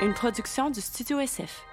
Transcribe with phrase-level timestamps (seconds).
[0.00, 1.64] une production du Studio SF.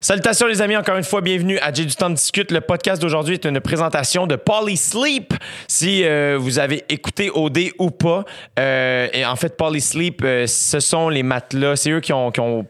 [0.00, 2.50] Salutations les amis, encore une fois, bienvenue à J'ai du temps de discute.
[2.50, 5.34] Le podcast d'aujourd'hui est une présentation de Polysleep.
[5.68, 8.24] Si euh, vous avez écouté OD ou pas,
[8.58, 12.40] euh, et en fait Polysleep, euh, ce sont les matelas, c'est eux qui ont, qui
[12.40, 12.66] ont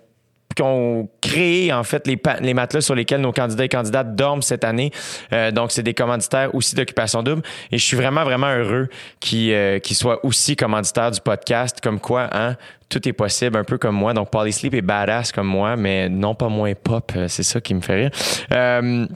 [0.54, 4.64] qui ont créé en fait les, matelas sur lesquels nos candidats et candidates dorment cette
[4.64, 4.90] année.
[5.32, 8.88] Euh, donc c'est des commanditaires aussi d'occupation double et je suis vraiment vraiment heureux
[9.20, 12.56] qu'ils euh, soient aussi commanditaires du podcast comme quoi hein
[12.88, 16.34] tout est possible un peu comme moi donc Polysleep est badass comme moi mais non
[16.34, 18.10] pas moins pop euh, c'est ça qui me fait rire.
[18.52, 19.06] Euh,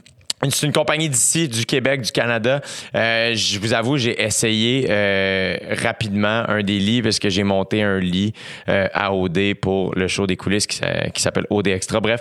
[0.51, 2.61] c'est une compagnie d'ici, du Québec, du Canada.
[2.95, 7.83] Euh, je vous avoue, j'ai essayé euh, rapidement un des lits parce que j'ai monté
[7.83, 8.33] un lit
[8.69, 12.01] euh, à OD pour le show des coulisses qui, s'a- qui s'appelle OD Extra.
[12.01, 12.21] Bref,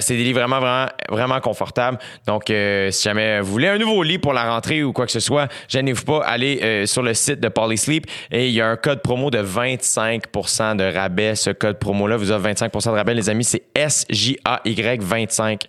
[0.00, 1.98] c'est des lits vraiment, vraiment, vraiment confortables.
[2.26, 5.20] Donc, si jamais vous voulez un nouveau lit pour la rentrée ou quoi que ce
[5.20, 9.00] soit, gênez-vous pas, allez sur le site de Polysleep et il y a un code
[9.02, 11.34] promo de 25% de rabais.
[11.34, 13.14] Ce code promo-là vous offre 25% de rabais.
[13.14, 15.62] Les amis, c'est SJAY25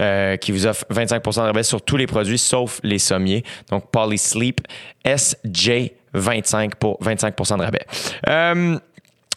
[0.00, 3.44] euh, qui vous offre 25 de rabais sur tous les produits sauf les sommiers.
[3.70, 4.60] Donc, Polysleep
[5.04, 7.86] SJ25 pour 25 de rabais.
[8.28, 8.78] Euh,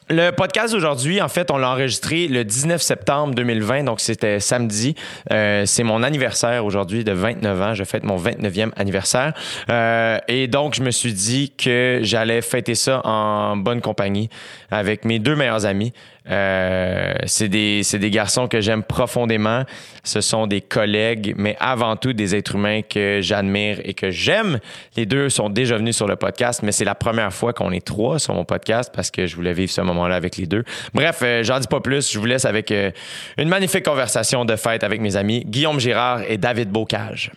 [0.10, 4.96] le podcast d'aujourd'hui, en fait, on l'a enregistré le 19 septembre 2020, donc c'était samedi.
[5.32, 7.74] Euh, c'est mon anniversaire aujourd'hui de 29 ans.
[7.74, 9.34] Je fête mon 29e anniversaire.
[9.70, 14.30] Euh, et donc, je me suis dit que j'allais fêter ça en bonne compagnie
[14.72, 15.94] avec mes deux meilleurs amis.
[16.30, 19.64] Euh, c'est des, des garçons que j'aime profondément.
[20.04, 24.60] Ce sont des collègues, mais avant tout des êtres humains que j'admire et que j'aime.
[24.96, 27.86] Les deux sont déjà venus sur le podcast, mais c'est la première fois qu'on est
[27.86, 30.64] trois sur mon podcast parce que je voulais vivre ce moment-là avec les deux.
[30.94, 32.12] Bref, euh, j'en dis pas plus.
[32.12, 32.92] Je vous laisse avec euh,
[33.38, 37.32] une magnifique conversation de fête avec mes amis Guillaume Girard et David Bocage.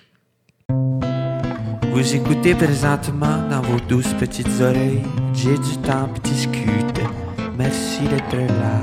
[1.97, 5.01] Vous écoutez présentement dans vos douces petites oreilles.
[5.33, 6.96] J'ai du temps pour discuter.
[7.57, 8.81] Merci d'être là.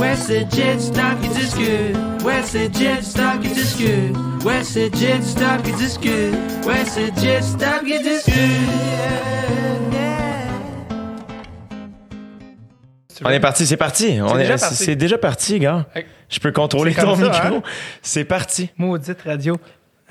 [0.00, 1.96] Ouais, c'est Jet temps qui discute.
[2.24, 4.16] Ouais, c'est Jet temps qui discute.
[4.44, 6.34] Ouais, c'est Jet temps qui discute.
[6.66, 8.34] Ouais, c'est Jet temps qui discute.
[13.24, 14.18] On est parti, c'est parti.
[14.22, 14.84] On est, déjà c'est- parti.
[14.84, 15.86] c'est déjà parti, gars.
[16.28, 17.56] Je peux contrôler ton ça, micro.
[17.56, 17.62] hein?
[18.02, 18.70] C'est parti.
[18.76, 19.56] Maudite radio.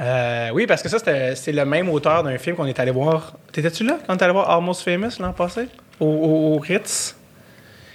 [0.02, 2.92] Euh, oui, parce que ça, c'était- c'est le même auteur d'un film qu'on est allé
[2.92, 3.34] voir.
[3.54, 5.68] T'étais-tu là quand on est allé voir Almost Famous l'an passé?
[6.00, 7.16] Au, au- au Ritz?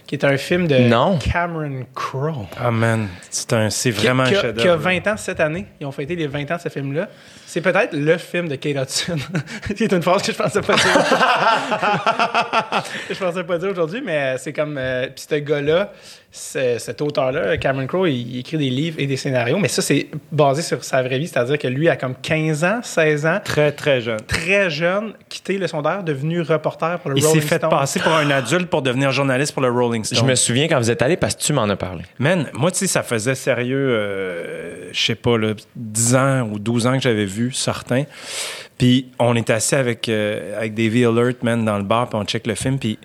[0.06, 1.18] Qui est un film de Non.
[1.18, 2.46] Cameron Crowe.
[2.60, 4.82] Ah man, c'est un, c'est vraiment qui, un a, qui a chef-d'œuvre.
[4.82, 5.66] 20 ans cette année.
[5.80, 7.08] Ils ont fêté les 20 ans de ce film-là.
[7.52, 9.16] C'est peut-être le film de Kate Hudson.
[9.76, 10.84] c'est une phrase que je pensais pas dire.
[13.10, 14.76] je pensais pas dire aujourd'hui, mais c'est comme.
[14.78, 15.92] euh, Puis ce gars-là,
[16.30, 20.06] cet auteur-là, Cameron Crowe, il, il écrit des livres et des scénarios, mais ça, c'est
[20.30, 23.70] basé sur sa vraie vie, c'est-à-dire que lui a comme 15 ans, 16 ans, Très
[23.72, 24.20] très jeune.
[24.26, 27.68] très jeune, quitté le secondaire, devenu reporter pour le Il s'est Rolling fait Stone.
[27.68, 30.26] passer pour un adulte pour devenir journaliste pour le Rolling Je Stone.
[30.26, 32.04] me souviens quand vous êtes allé parce que tu m'en as parlé.
[32.18, 36.58] Man, moi, tu sais, ça faisait sérieux, euh, je sais pas, là, 10 ans ou
[36.58, 38.04] 12 ans que j'avais vu certains.
[38.78, 42.24] Puis on est assis avec, euh, avec Davey Alert, man, dans le bar, puis on
[42.24, 42.98] check le film, puis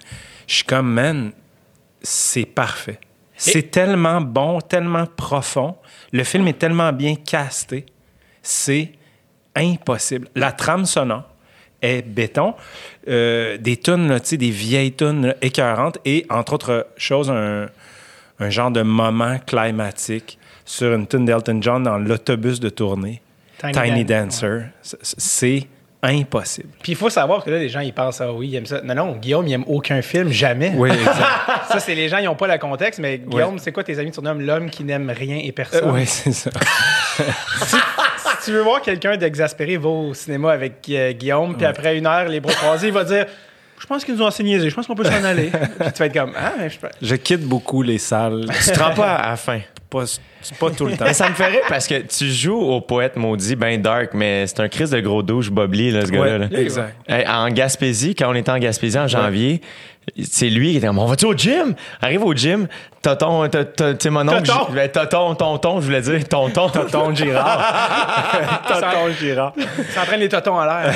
[0.48, 1.32] je suis comme, man,
[2.02, 3.00] c'est parfait.
[3.36, 5.76] C'est tellement bon, tellement profond.
[6.12, 7.86] Le film est tellement bien casté.
[8.42, 8.94] C'est
[9.56, 10.28] impossible.
[10.34, 11.30] La trame sonore
[11.82, 12.56] est béton.
[13.08, 17.68] Euh, des tunes, là, tu sais, des vieilles tunes écœurantes et, entre autres choses, un,
[18.40, 23.22] un genre de moment climatique sur une tune d'Elton John dans l'autobus de tournée.
[23.60, 24.62] Tiny Tiny, Dan- Dancer.
[24.82, 25.68] C'est
[26.04, 26.70] impossible.
[26.84, 28.82] Puis il faut savoir que là, les gens, ils pensent, ah oui, il aime ça.
[28.84, 30.72] Non, non, Guillaume, il aime aucun film, jamais.
[30.76, 31.18] Oui, exact.
[31.70, 34.14] Ça, c'est les gens, ils n'ont pas le contexte, mais Guillaume, c'est quoi tes amis?
[34.14, 35.90] Surnomment l'homme qui n'aime rien et Euh, personne?
[35.92, 36.52] oui, c'est ça.
[38.40, 42.06] Si tu veux voir quelqu'un d'exaspéré, va au cinéma avec euh, Guillaume, puis après une
[42.06, 43.26] heure, les bras croisés, il va dire
[43.80, 45.48] Je pense qu'ils nous ont enseigné, je pense qu'on peut s'en aller.
[45.50, 48.46] puis tu vas être comme Ah, mais je peux- Je quitte beaucoup les salles.
[48.64, 49.60] Tu te rends pas à la fin.
[49.90, 50.04] Pas,
[50.60, 51.06] pas tout le temps.
[51.06, 54.46] Mais ça me fait rire parce que tu joues au poète maudit, ben dark, mais
[54.48, 56.46] c'est un crise de gros douche bobli, là, ce gars-là.
[56.48, 56.96] Ouais, exact.
[57.08, 59.62] Hey, en Gaspésie, quand on était en Gaspésie en janvier,
[60.24, 61.74] c'est lui qui était comme, on va-tu au gym?
[62.02, 62.68] Arrive au gym,
[63.02, 63.58] tonton, tu
[64.00, 64.68] sais, mon oncle, Tonton.
[64.70, 66.70] je- ben, tonton, tonton, je voulais dire, tonton.
[66.70, 68.64] Tonton Girard.
[68.70, 69.54] Tonton Girard.
[69.94, 70.94] ça entraîne les totons en l'air.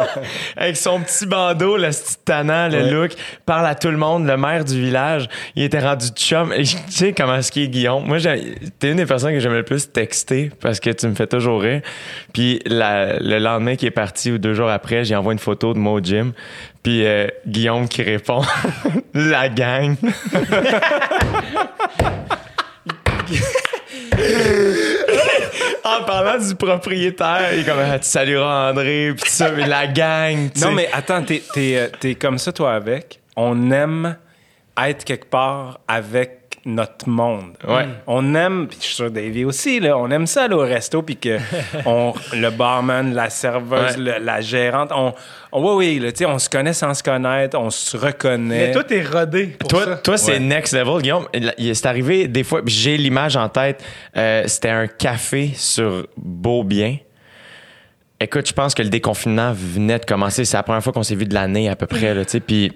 [0.56, 3.12] avec son petit bandeau, le petit tannant, le look,
[3.44, 6.50] parle à tout le monde, le maire du village, il était rendu chum.
[6.56, 8.06] Tu sais comment est-ce qu'il est Guillaume?
[8.06, 8.33] Moi, j'ai-
[8.78, 11.60] t'es une des personnes que j'aime le plus texter parce que tu me fais toujours
[11.62, 11.80] rire.
[12.32, 15.74] Puis la- le lendemain qui est parti ou deux jours après, j'ai envoyé une photo
[15.74, 16.32] de moi au gym.
[16.82, 18.42] Puis euh, Guillaume qui répond
[19.14, 19.96] La gang.
[25.84, 29.86] en parlant du propriétaire, il est comme Ah, Tu salueras André, puis ça, mais la
[29.86, 30.50] gang.
[30.52, 30.74] tu Non, sais.
[30.74, 33.20] mais attends, t'es, t'es, euh, t'es comme ça, toi, avec.
[33.36, 34.16] On aime
[34.82, 37.52] être quelque part avec notre monde.
[37.68, 37.86] Ouais.
[38.06, 41.02] On aime, puis je suis sûr Davy aussi, là, on aime ça aller au resto,
[41.02, 41.38] puis que
[41.86, 44.18] on, le barman, la serveuse, Ouais.
[44.18, 45.12] le- la gérante, on,
[45.52, 48.68] on oui, oui, là, tu sais, on se connaît sans se connaître, on se reconnaît.
[48.68, 49.96] Mais toi, t'es rodé pour Toi, ça.
[49.96, 50.40] toi c'est Ouais.
[50.40, 51.26] next level, Guillaume.
[51.34, 53.84] Il- il- C'est arrivé des fois, j'ai l'image en tête.
[54.16, 56.96] euh, C'était un café sur Beaubien.
[58.20, 60.44] Écoute, je pense que le déconfinement venait de commencer.
[60.44, 62.14] C'est la première fois qu'on s'est vu de l'année à peu près.
[62.14, 62.40] Là, tu sais.
[62.40, 62.72] puis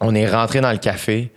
[0.00, 1.30] on est rentré dans le café.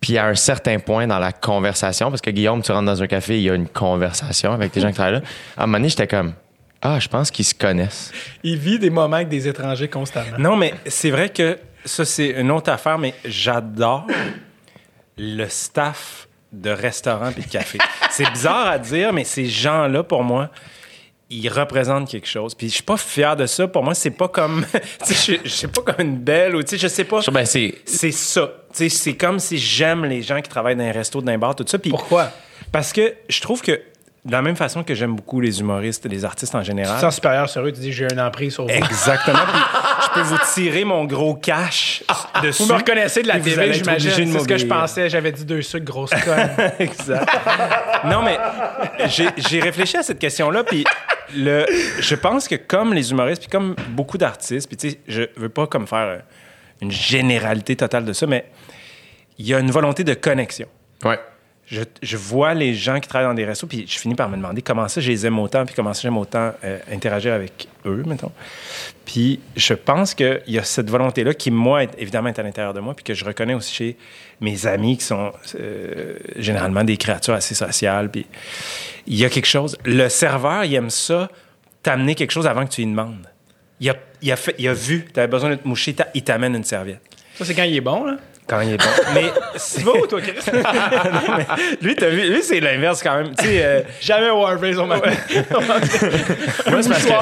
[0.00, 3.06] Puis à un certain point dans la conversation, parce que Guillaume, tu rentres dans un
[3.06, 5.22] café, il y a une conversation avec des gens qui travaillent là.
[5.56, 6.32] À un moment donné, j'étais comme,
[6.82, 8.10] ah, je pense qu'ils se connaissent.
[8.42, 10.38] Il vit des moments avec des étrangers constamment.
[10.38, 14.06] Non, mais c'est vrai que ça, c'est une autre affaire, mais j'adore
[15.18, 17.78] le staff de restaurants et de café.
[18.10, 20.50] c'est bizarre à dire, mais ces gens-là, pour moi,
[21.28, 22.54] ils représentent quelque chose.
[22.54, 23.68] Puis je suis pas fier de ça.
[23.68, 24.64] Pour moi, c'est pas comme,
[25.08, 27.20] je sais pas comme une belle ou tu sais, je sais pas.
[27.32, 27.76] Ben, c'est.
[27.84, 28.50] C'est ça.
[28.72, 31.38] Tu sais, c'est comme si j'aime les gens qui travaillent dans les restos, dans les
[31.38, 31.78] bars, tout ça.
[31.78, 32.30] Puis Pourquoi?
[32.72, 33.80] parce que je trouve que
[34.22, 36.96] de la même façon que j'aime beaucoup les humoristes, les artistes en Tu général.
[36.96, 38.70] te sens supérieur sur eux, tu dis j'ai un emprise sur vous.
[38.70, 39.38] Exactement.
[39.38, 39.60] Puis
[40.04, 42.04] je peux vous tirer mon gros cash
[42.42, 42.62] dessus.
[42.62, 44.30] Vous me reconnaissez de la TV, j'imagine.
[44.30, 45.08] C'est ce que je pensais.
[45.08, 46.50] J'avais dit deux sucres, grosse conne.
[46.78, 47.28] exact.
[48.04, 48.38] non, mais
[49.08, 50.84] j'ai réfléchi à cette question-là, puis
[51.34, 51.64] le,
[52.00, 55.48] je pense que comme les humoristes, puis comme beaucoup d'artistes, puis tu sais, je veux
[55.48, 56.20] pas comme faire
[56.82, 58.44] une généralité totale de ça, mais
[59.40, 60.68] il y a une volonté de connexion.
[61.02, 61.18] Ouais.
[61.64, 64.36] Je, je vois les gens qui travaillent dans des restos, puis je finis par me
[64.36, 67.68] demander comment ça, je les aime autant, puis comment ça, j'aime autant euh, interagir avec
[67.86, 68.32] eux, mettons.
[69.06, 72.74] Puis je pense qu'il y a cette volonté-là qui, moi, est, évidemment, est à l'intérieur
[72.74, 73.96] de moi, puis que je reconnais aussi chez
[74.42, 78.10] mes amis qui sont euh, généralement des créatures assez sociales.
[78.10, 78.26] Puis
[79.06, 79.78] il y a quelque chose.
[79.86, 81.30] Le serveur, il aime ça,
[81.82, 83.26] t'amener quelque chose avant que tu lui demandes.
[83.78, 86.24] Il a, il a, fait, il a vu, tu avais besoin de te moucher, il
[86.24, 87.00] t'amène une serviette.
[87.36, 88.18] Ça, c'est quand il est bon, là.
[88.50, 88.84] Quand il est bon.
[89.14, 89.30] Mais
[89.84, 90.34] vas où, toi, Chris?
[90.52, 91.46] non, mais
[91.80, 93.32] lui, t'as vu, lui, c'est l'inverse quand même.
[93.38, 97.12] Tu sais, euh, Jamais au Harvey's, on m'a Moi, c'est parce que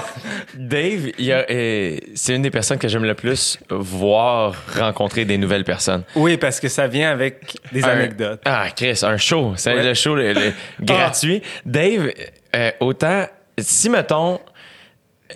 [0.56, 6.02] Dave, euh, c'est une des personnes que j'aime le plus voir rencontrer des nouvelles personnes.
[6.14, 8.40] oui, parce que ça vient avec des Un- anecdotes.
[8.44, 9.52] Ah, Chris, un show.
[9.56, 9.82] C'est Ouais.
[9.82, 11.42] le show le- le- gratuit.
[11.66, 12.10] Dave,
[12.56, 13.26] euh, autant,
[13.58, 14.40] si, mettons,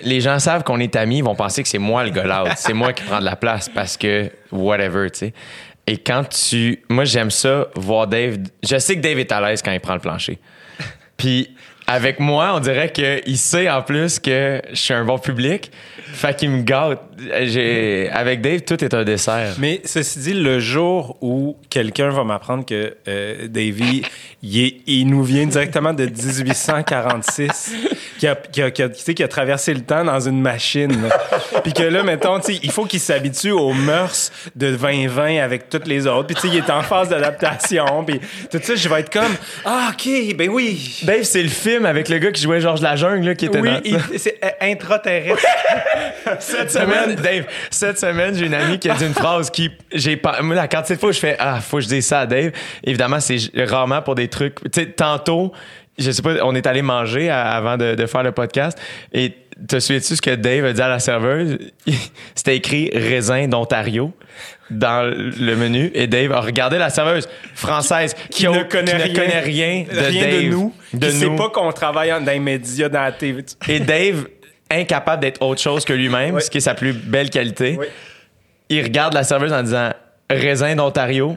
[0.03, 2.53] les gens savent qu'on est amis, ils vont penser que c'est moi le gars loud.
[2.57, 5.35] C'est moi qui prends de la place parce que whatever, tu sais.
[5.87, 6.83] Et quand tu.
[6.89, 8.39] Moi, j'aime ça, voir Dave.
[8.63, 10.39] Je sais que Dave est à l'aise quand il prend le plancher.
[11.17, 11.55] Puis
[11.87, 15.71] avec moi, on dirait qu'il sait en plus que je suis un bon public.
[16.13, 17.01] Fait qu'il me gâte.
[17.43, 19.55] J'ai- Avec Dave, tout est un dessert.
[19.59, 24.03] Mais ceci dit, le jour où quelqu'un va m'apprendre que euh, Davy,
[24.43, 27.73] il, est- il nous vient directement de 1846,
[28.19, 30.41] qui a, qui, a, qui a- tu sais, qui a traversé le temps dans une
[30.41, 31.09] machine, là.
[31.63, 35.69] puis que là, mettons, tu sais, il faut qu'il s'habitue aux mœurs de 2020 avec
[35.69, 38.21] toutes les autres, puis tu sais, il est en phase d'adaptation, puis
[38.51, 39.33] tout ça, je vais être comme,
[39.65, 41.01] ah, OK, ben oui.
[41.05, 43.71] Dave, c'est le film avec le gars qui jouait Georges Lajungle là, qui était Oui,
[43.71, 45.43] dans il- c'est euh, intraterrestre.
[46.39, 50.17] Cette semaine, Dave, cette semaine, j'ai une amie qui a dit une phrase qui, j'ai
[50.17, 52.21] pas, moi, la quantité de fois où je fais, ah, faut que je dise ça
[52.21, 52.53] à Dave.
[52.85, 55.53] Évidemment, c'est rarement pour des trucs, tu sais, tantôt,
[55.99, 58.79] je sais pas, on est allé manger à- avant de, de faire le podcast
[59.13, 59.35] et
[59.69, 61.59] te souviens-tu ce que Dave a dit à la serveuse?
[62.35, 64.13] C'était écrit raisin d'Ontario
[64.71, 69.09] dans le menu et Dave a regardé la serveuse française qui, ne connaît qui rien,
[69.09, 71.37] ne connaît rien de rien Dave, de nous, de qui sait nous.
[71.37, 73.45] pas qu'on travaille en- dans les médias, dans la TV.
[73.69, 74.27] Et Dave,
[74.73, 77.87] incapable d'être autre chose que lui-même, ce qui est sa plus belle qualité, Oui.
[78.69, 79.91] il regarde la serveuse en disant
[80.31, 81.37] Raisin d'Ontario,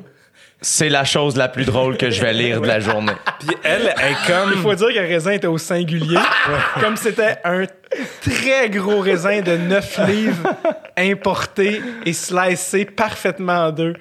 [0.62, 3.12] c'est la chose la plus drôle que je vais lire de la journée.
[3.40, 3.94] Puis elle est
[4.28, 4.52] comme...
[4.56, 6.18] Il faut dire que le raisin était au singulier.
[6.80, 7.66] Comme c'était un
[8.22, 10.50] très gros raisin de 9 livres
[10.98, 13.94] importé et slicé parfaitement en deux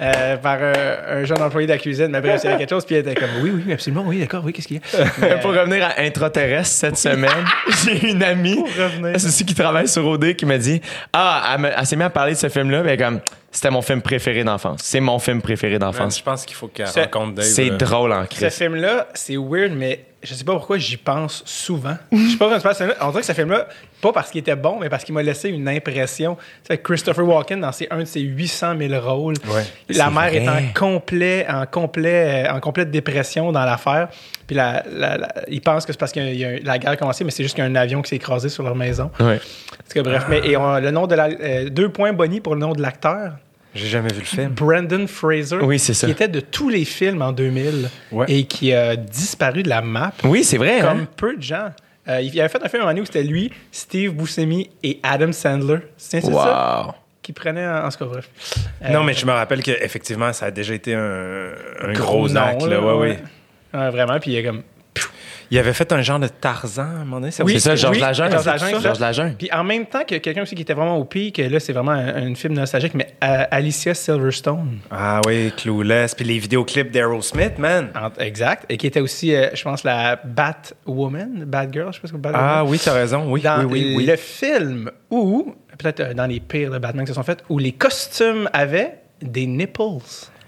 [0.00, 0.72] euh, par un,
[1.20, 2.08] un jeune employé de la cuisine.
[2.08, 2.84] Mais bref, il y avait quelque chose.
[2.84, 5.04] Puis elle était comme Oui, oui, absolument, oui, d'accord, oui, qu'est-ce qu'il y a?
[5.20, 7.44] Mais, Pour revenir à intraterrestre cette semaine,
[7.84, 8.62] j'ai une amie
[9.18, 10.80] ceci qui travaille sur OD qui m'a dit
[11.12, 14.44] Ah, elle, s'est mise à parler de ce film-là, mais comme c'était mon film préféré
[14.44, 14.80] d'enfance.
[14.84, 16.18] C'est mon film préféré d'enfance.
[16.18, 17.44] Je pense qu'il faut qu'elle C'est- rencontre Dave.
[17.46, 18.48] C'est drôle en Ce crise.
[18.54, 21.96] film-là, c'est weird, mais je sais pas pourquoi j'y pense souvent.
[22.12, 22.82] Je sais pas comment se passe.
[23.00, 23.68] On dirait que ce film-là,
[24.00, 26.34] pas parce qu'il était bon, mais parce qu'il m'a laissé une impression.
[26.36, 26.42] Tu
[26.74, 29.64] sais, Christopher Walken, dans ses, un de ses 800 000 rôles, Ouais.
[29.90, 34.08] la C'est mère est en, complet, en, complet, euh, en complète dépression dans l'affaire.
[34.46, 37.30] Puis la, la- la- ils pensent que c'est parce que la guerre a commencé, mais
[37.30, 39.10] c'est juste qu'il y a un avion qui s'est écrasé sur leur maison.
[39.20, 39.40] Ouais.
[39.94, 42.60] Cas, bref, mais et on- le nom de la, euh, deux points Bonnie pour le
[42.60, 43.34] nom de l'acteur.
[43.78, 44.48] J'ai jamais vu le film.
[44.50, 46.06] Brandon Fraser, Oui, c'est ça.
[46.06, 48.26] qui était de tous les films en 2000 Ouais.
[48.28, 50.80] et qui a disparu de la map Oui, c'est vrai.
[50.80, 51.08] comme hein?
[51.16, 51.70] peu de gens.
[52.08, 54.98] Euh, il avait fait un film un moment donné où c'était lui, Steve Buscemi et
[55.02, 55.78] Adam Sandler.
[55.98, 56.86] C'est c'est ça?
[56.86, 56.94] Wow.
[57.22, 58.28] qu'il prenait en, en ce cas, bref.
[58.82, 61.50] Euh, Non, mais je me rappelle qu'effectivement, ça a déjà été un,
[61.82, 62.62] un gros, nom, acte.
[62.62, 62.98] Là, là, ouais, ouais.
[63.00, 63.18] ouais.
[63.74, 64.62] Ouais, vraiment, puis il est comme.
[65.50, 67.30] Il avait fait un genre de Tarzan à un moment donné.
[67.30, 68.30] ça Oui, C'est ça, Georges oui, Lajeune.
[68.30, 69.34] Georges c'est Lajeune.
[69.36, 71.72] Puis en même temps que quelqu'un aussi qui était vraiment au pic, que là, c'est
[71.72, 74.78] vraiment un, un film nostalgique, mais euh, Alicia Silverstone.
[74.90, 76.14] Ah oui, Clueless.
[76.14, 77.90] Puis les vidéoclips d'Aerosmith, man.
[78.18, 78.64] Exact.
[78.68, 82.18] Et qui était aussi, euh, je pense, la Batwoman, Batgirl, je sais pas ce que
[82.18, 82.48] Batwoman.
[82.50, 83.24] Ah oui, t'as raison.
[83.30, 83.94] Oui, dans oui, oui.
[83.96, 84.06] oui.
[84.06, 87.58] le film où, peut-être euh, dans les pires de Batman qui se sont faits, où
[87.58, 89.78] les costumes avaient des nipples.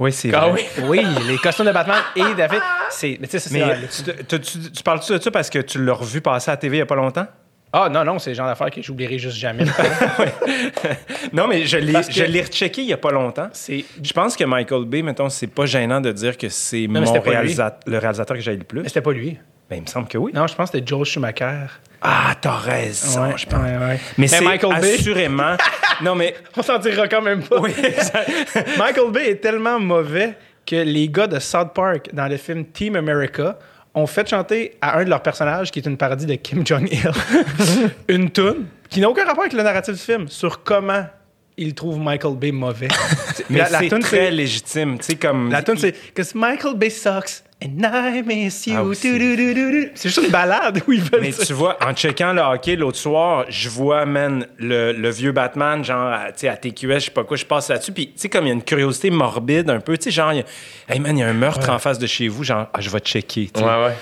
[0.01, 0.67] Oui, c'est Ah vrai.
[0.79, 0.85] oui?
[1.05, 3.19] Oui, les costumes de Batman et David, c'est.
[3.21, 3.55] Mais tu sais, ça, c'est.
[3.55, 6.21] Mais dans tu, le- tu, tu- tu parles-tu de ça parce que tu l'as revu
[6.23, 7.27] passer à la TV il n'y a pas longtemps?
[7.73, 9.65] Ah non, non, c'est le genre d'affaire que j'oublierai juste jamais.
[11.33, 13.49] Non, mais je l'ai je l'ai rechecké il n'y a pas longtemps.
[13.53, 13.85] c'est.
[14.03, 17.13] Je pense que Michael Bay, mettons, c'est pas gênant de dire que c'est mais mon
[17.15, 17.21] le
[17.99, 18.81] réalisateur que j'ai le plus.
[18.83, 19.39] Mais c'était pas lui.
[19.71, 20.33] Ben, il me semble que oui.
[20.35, 21.67] Non, je pense que c'était Joel Schumacher.
[22.03, 23.63] Ah, t'as raison, Ouais, je pense.
[23.63, 24.01] ouais, ouais.
[24.19, 25.57] Mais, c'est Michael Bay, assurément...
[26.03, 26.35] non, mais...
[26.57, 27.61] on s'en dira quand même pas.
[27.61, 27.71] Oui.
[28.79, 30.37] Michael Bay est tellement mauvais
[30.67, 33.59] que les gars de South Park, dans le film Team America,
[33.95, 37.09] ont fait chanter à un de leurs personnages, qui est une parodie de Kim Jong-il,
[38.09, 41.07] une tune qui n'a aucun rapport avec le narratif du film, sur comment
[41.57, 42.89] ils trouvent Michael Bay mauvais.
[43.49, 44.99] Mais c'est très légitime.
[45.21, 45.53] Comme...
[45.53, 48.75] La tune, c'est «Cause Michael Bay sucks and I miss you.
[48.77, 48.85] Ah.
[48.95, 51.45] C'est juste une balade où ils veulent Mais ça.
[51.45, 55.85] tu vois, en checkant le hockey l'autre soir, je vois, man, le, le vieux Batman,
[55.85, 57.93] genre, tu sais, à TQS, je sais pas quoi, je passe là-dessus.
[57.93, 60.33] Puis, tu sais, comme il y a une curiosité morbide un peu, tu sais, genre,
[60.33, 62.45] il y a- hey man, il y a un meurtre en face de chez vous,
[62.45, 63.51] genre, ah, je vais checker.
[63.53, 63.67] tu sais.
[63.67, 63.95] Ouais, ouais.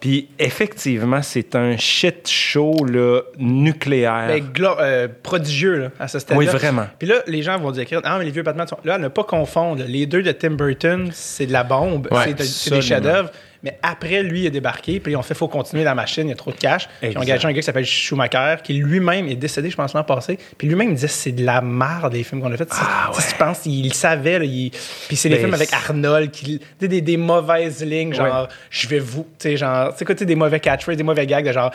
[0.00, 4.28] Puis, effectivement, c'est un shit show, là, nucléaire.
[4.52, 6.86] Glo- euh, prodigieux là, à ce stade Oui, vraiment.
[6.98, 8.78] Puis là, les gens vont dire Ah, mais les vieux Batman sont.
[8.84, 9.82] Là, à ne pas confondre.
[9.86, 13.30] Les deux de Tim Burton, c'est de la bombe, Ouais, c'est de- c'est des chefs-d'œuvre.
[13.64, 16.32] Mais après, lui, il a débarqué, puis on fait faut continuer la machine, il y
[16.32, 16.86] a trop de cash.
[17.00, 17.18] Puis Exact.
[17.18, 20.38] on engagé un gars qui s'appelle Schumacher, qui lui-même est décédé, je pense, l'an passé.
[20.56, 22.68] Puis lui-même, il disait c'est de la merde, les films qu'on a fait.
[22.72, 24.38] Ah, Si tu penses, il savait.
[24.38, 24.70] là, il-
[25.08, 26.60] Puis c'est des Ben, films avec Arnold, qui...
[26.78, 29.26] des, des, des mauvaises lignes, genre, je vais vous.
[29.38, 31.72] Tu sais, genre, tu sais des mauvais catchphrases, des mauvais gags de genre.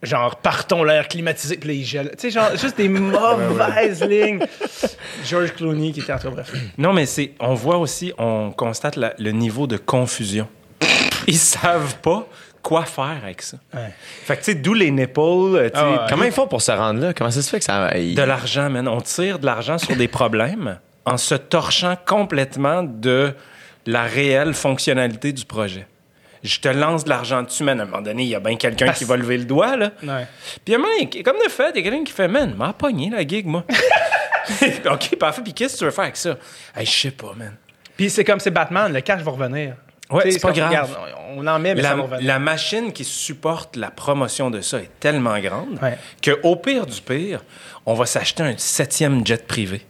[0.00, 2.10] Genre, partons l'air climatisé, puis là, il gèle.
[2.12, 4.38] Tu sais, genre, juste des mauvaises lignes.
[5.24, 6.52] George Clooney qui était en bref.
[6.78, 10.46] Non, mais c'est, on voit aussi, on constate la- le niveau de confusion.
[11.32, 12.26] Ils savent pas
[12.62, 13.56] quoi faire avec ça.
[13.72, 13.92] Ouais.
[14.24, 15.96] Fait que, tu sais, d'où les nipples, euh, Ah ouais.
[16.08, 17.12] Comment ils font pour se rendre là?
[17.14, 17.96] Comment ça se fait que ça.
[17.96, 18.88] ils- de l'argent, man.
[18.88, 23.32] On tire de l'argent sur des problèmes en se torchant complètement de
[23.86, 25.86] la réelle fonctionnalité du projet.
[26.44, 27.80] Je te lance de l'argent dessus, man.
[27.80, 29.76] À un moment donné, il y a bien quelqu'un Parce- qui va lever le doigt,
[29.76, 29.90] là.
[30.02, 30.26] Ouais.
[30.64, 30.74] Puis,
[31.22, 33.64] comme de fait, il y a quelqu'un qui fait, man, m'a pogné la gig, moi.
[34.90, 35.42] OK, parfait.
[35.42, 36.36] Puis, qu'est-ce que tu veux faire avec ça?
[36.76, 37.54] Hey, je sais pas, man.
[37.96, 39.74] Puis c'est comme c'est Batman, le cash va revenir.
[40.10, 40.68] Ouais, c'est pas grave.
[40.68, 40.90] regarde,
[41.36, 44.90] on en met, mais La, ça la machine qui supporte la promotion de ça est
[45.00, 45.98] tellement grande Ouais.
[46.22, 47.44] que au pire du pire,
[47.84, 49.82] on va s'acheter un septième jet privé.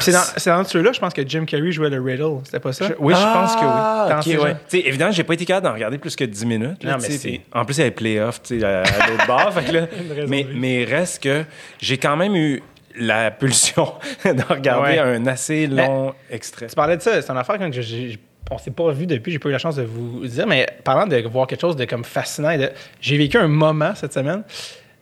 [0.00, 2.38] C'est dans, dans ceux-là, je pense que Jim Carrey jouait le Riddle.
[2.44, 2.86] C'était pas ça?
[2.98, 3.66] Oui, je pense que oui.
[3.70, 4.56] Ah, ouais.
[4.80, 6.82] évidemment, j'ai pas été capable d'en regarder plus que 10 minutes.
[6.82, 9.52] là, Non, mais En plus, il y avait playoff à, à l'autre bar.
[9.52, 9.80] fait que là,
[10.14, 11.44] raison mais, mais reste que
[11.80, 12.62] j'ai quand même eu
[12.98, 13.92] la pulsion
[14.24, 14.98] de regarder Ouais.
[15.00, 16.68] un assez long extrait.
[16.68, 18.18] Tu parlais de ça, c'est une affaire quand je- j'ai-
[18.50, 21.06] on s'est pas revu depuis, j'ai pas eu la chance de vous dire, mais parlant
[21.06, 22.56] de voir quelque chose de comme fascinant,
[23.00, 24.42] j'ai vécu un moment cette semaine.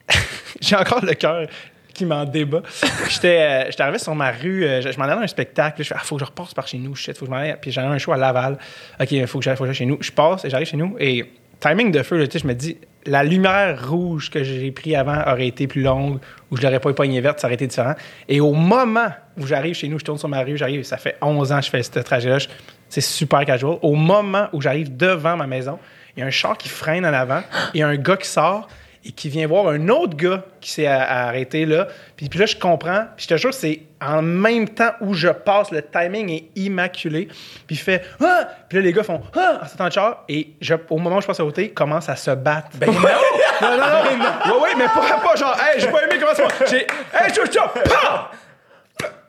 [0.60, 1.46] j'ai encore le cœur
[1.92, 2.62] qui m'en débat.
[3.08, 5.94] J'étais euh, arrivé sur ma rue, euh, je, m'en allais à un spectacle, je fais,
[5.96, 7.56] ah, faut que je repasse par chez nous, shit, faut que je m'en aille.
[7.60, 8.58] Puis j'avais un show à Laval.
[9.00, 9.96] OK, il faut que j'aille chez nous.
[10.00, 11.24] Je passe et j'arrive chez nous et
[11.58, 12.76] timing de feu, là, je me dis,
[13.06, 16.18] la lumière rouge que j'ai pris avant aurait été plus longue
[16.50, 17.94] ou je l'aurais pas époignée verte, ça aurait été différent.
[18.28, 21.16] Et au moment où j'arrive chez nous, je tourne sur ma rue, j'arrive, ça fait
[21.22, 22.48] 11 ans que je fais ce trajet-là, je-
[22.88, 23.78] c'est super casual.
[23.82, 25.78] Au moment où j'arrive devant ma maison,
[26.16, 27.42] il y a un char qui freine en avant
[27.74, 28.68] et un gars qui sort
[29.04, 31.86] et qui vient voir un autre gars qui s'est a- a arrêté là.
[32.16, 33.04] Puis, puis là, je comprends.
[33.16, 37.26] Puis je te jure, c'est en même temps où je passe, le timing est immaculé.
[37.66, 38.48] Puis il fait Ah!
[38.68, 39.60] Puis là, les gars font Ah!
[39.62, 40.24] en sortant de char.
[40.28, 42.68] Et je- au moment où je passe à côté, ils commencent à se battre.
[42.74, 42.94] Ben non!
[43.62, 44.54] non, non, non!
[44.56, 46.66] Ouais, ouais, mais pas, pas genre Hey, j'ai pas aimé comment ça.
[46.68, 47.32] J'ai Hey!
[47.32, 48.36] Pow!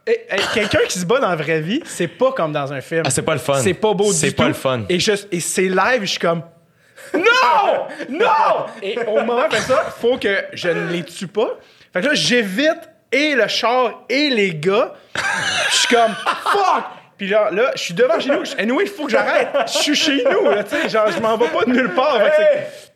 [0.07, 2.79] Hey, hey, Quelqu'un qui se bat dans la vraie vie, c'est pas comme dans un
[2.81, 3.03] film.
[3.05, 3.59] Ah, c'est pas le fun.
[3.61, 4.37] C'est pas beau du C'est tout.
[4.41, 4.83] pas le fun.
[4.89, 6.43] Et, je- et c'est live, je suis comme
[7.13, 7.87] non!
[8.09, 8.65] Non!
[8.81, 11.57] Et au moment fais ça, faut que je ne les tue pas.
[11.93, 14.93] Fait que là, j'évite et le char et les gars.
[15.69, 16.11] Je suis comme
[16.43, 16.83] fuck!
[17.17, 18.43] Puis là, là, je suis devant chez nous.
[18.57, 19.49] Anyway, il faut que j'arrête.
[19.67, 20.89] Je suis chez nous, là, tu sais.
[20.89, 22.19] Genre, je m'en vais pas de nulle part.
[22.35, 22.91] C'est-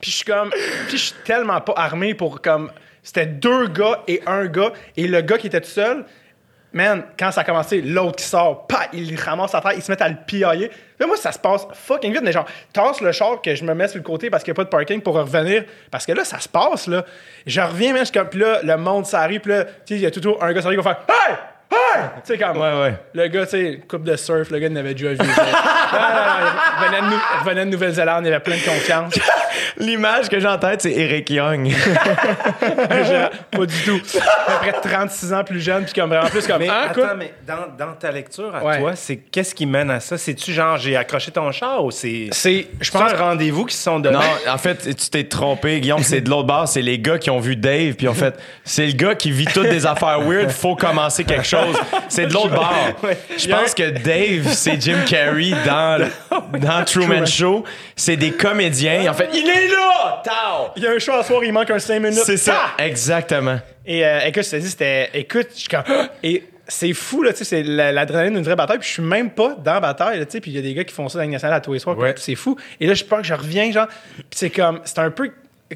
[0.00, 0.50] Puis je suis comme.
[0.88, 2.70] Puis je suis tellement pas armé pour comme.
[3.02, 4.72] C'était deux gars et un gars.
[4.96, 6.04] Et le gars qui était tout seul
[6.76, 9.90] man, quand ça a commencé, l'autre qui sort, pas, il ramasse à terre, ils se
[9.90, 10.70] mettent à le piailler.
[11.00, 13.74] Là, moi, ça se passe fucking vite, mais genre, tasse le char que je me
[13.74, 15.64] mets sur le côté parce qu'il n'y a pas de parking pour revenir.
[15.90, 17.04] Parce que là, ça se passe, là.
[17.46, 20.00] Je reviens, man, je comme, puis là, le monde s'arrive, puis là, tu sais, il
[20.00, 21.34] y a toujours un gars sur qui va faire Hey!
[21.72, 22.02] Hey!
[22.24, 22.58] Tu sais, comme.
[22.58, 22.94] Ouais, ouais.
[23.14, 25.18] Le gars, tu sais, coupe de surf, le gars, il n'avait déjà vu.
[25.20, 25.26] il
[26.92, 29.18] il revenait de Nouvelle-Zélande, il avait plein de confiance.
[29.78, 31.72] L'image que j'ai en tête, c'est Eric Young.
[33.50, 34.00] Pas du tout.
[34.48, 36.58] Après 36 ans plus jeune, puis comme vraiment plus comme.
[36.58, 37.14] Mais Ah, attends, quoi?
[37.14, 38.78] mais dans, dans ta lecture à Ouais.
[38.80, 40.18] toi, c'est qu'est-ce qui mène à ça?
[40.18, 42.28] C'est-tu genre j'ai accroché ton char ou c'est.
[42.32, 44.16] C'est, je pense un rendez-vous qui se sont donnés?
[44.16, 46.02] Non, en fait, tu t'es trompé, Guillaume.
[46.02, 46.66] C'est de l'autre bord.
[46.68, 49.46] C'est les gars qui ont vu Dave, puis en fait, c'est le gars qui vit
[49.46, 50.50] toutes des affaires weird.
[50.50, 51.76] Faut commencer quelque chose.
[52.08, 52.74] C'est de l'autre bord.
[53.36, 56.08] Je pense que Dave, c'est Jim Carrey dans,
[56.60, 57.64] dans Truman Show.
[57.94, 59.10] C'est des comédiens.
[59.10, 60.22] En fait, il est là!
[60.24, 60.70] Tao!
[60.76, 62.22] il y a un show à soir, il manque un 5 minutes.
[62.24, 62.72] C'est ça.
[62.78, 63.58] Exactement.
[63.84, 65.10] Et euh, écoute, je te dis, c'était.
[65.14, 65.84] Écoute, je suis comme.
[66.22, 69.02] Et c'est fou, là, tu sais, c'est la- l'adrénaline d'une vraie bataille, puis je suis
[69.02, 70.92] même pas dans la bataille, là, tu sais, puis il y a des gars qui
[70.92, 72.12] font ça dans la Ligue nationale à tous les soirs, Ouais.
[72.18, 72.56] c'est fou.
[72.80, 74.80] Et là, je pense que je reviens, genre, puis c'est comme.
[74.84, 75.30] C'est un peu.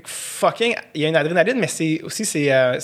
[0.05, 2.79] Fucking, il y a une adrénaline, mais c'est aussi, c'est euh,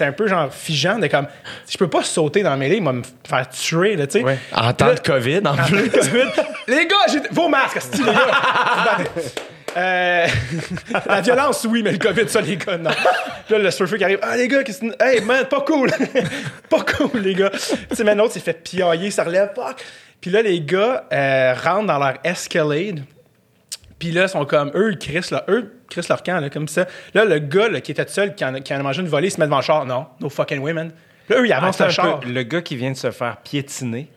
[0.00, 1.26] un peu genre figeant de comme.
[1.68, 4.24] Je peux pas sauter dans la mêlée, il va me faire tuer, là, tu sais.
[4.24, 4.38] Ouais.
[4.54, 5.90] En temps de COVID, en plus.
[6.68, 8.14] les gars, j'ai vos masques, les gars.
[9.76, 10.26] Euh,
[11.06, 12.90] la violence, oui, mais le COVID, ça, les gars, non.
[13.46, 14.18] Puis là, le surfer qui arrive.
[14.22, 15.02] Ah, les gars, qu'est-ce que.
[15.02, 15.90] Hey, man, pas cool.
[16.70, 17.50] pas cool, les gars.
[17.50, 19.84] Tu sais, mais l'autre s'est fait piailler, ça relève, fuck.
[20.20, 23.02] Puis là, les gars euh, rentrent dans leur Escalade.
[23.98, 26.68] Puis là, ils sont comme, eux, ils crissent, là, eux, crissent leur camp, là, comme
[26.68, 26.86] ça.
[27.14, 29.00] Là, le gars, là, qui était tout seul, qui en, a- qui en a mangé
[29.02, 29.86] une volée, il se met devant le char.
[29.86, 30.90] Non, no fucking way, man.
[31.26, 32.20] Puis là, eux, ils avancent Attends le char.
[32.20, 34.08] peu, le gars qui vient de se faire piétiner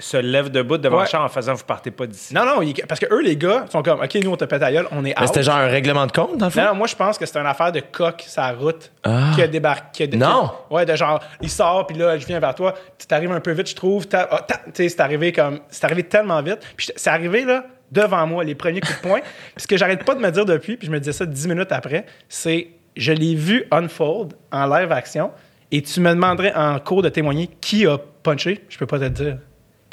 [0.00, 1.02] se lève debout devant Ouais.
[1.04, 2.34] le char en faisant vous partez pas d'ici.
[2.34, 4.72] Non, non, parce que eux, les gars, sont comme, OK, nous, on te pète à
[4.72, 5.26] gueule, on est Mais out.
[5.28, 6.60] c'était genre un règlement de compte, dans le fond?
[6.60, 8.92] Non, non, moi, je pense que c'est une affaire de coq la route
[9.34, 10.08] qui a débarqué.
[10.08, 10.50] qui a- Non.
[10.68, 13.40] qui- ouais, de genre, il sort, puis là, je viens vers toi, tu t'arrives un
[13.40, 14.06] peu vite, je trouve.
[14.06, 15.60] t'as- ah, Tu sais, c'est arrivé comme.
[15.70, 16.58] C'est arrivé tellement vite.
[16.76, 19.20] Puis c'est arrivé, là, devant moi, les premiers coups de poing.
[19.20, 21.46] puis ce que j'arrête pas de me dire depuis, puis je me disais ça dix
[21.46, 25.30] minutes après, c'est je l'ai vu unfold en live action,
[25.72, 29.04] et tu me demanderais en cours de témoigner qui a punché, je peux pas te
[29.04, 29.38] le dire.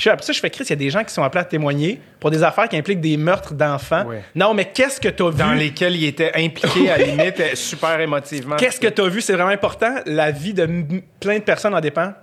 [0.01, 1.45] Puis après ça, je fais Chris, il y a des gens qui sont appelés à
[1.45, 4.03] témoigner pour des affaires qui impliquent des meurtres d'enfants.
[4.05, 4.23] Ouais.
[4.33, 5.37] Non, mais qu'est-ce que tu as vu?
[5.37, 8.55] Dans lesquels il était impliqué à la limite euh, super émotivement.
[8.55, 9.21] Qu'est-ce que tu as vu?
[9.21, 9.93] C'est vraiment important.
[10.07, 10.67] La vie de
[11.19, 12.13] plein de personnes en dépend.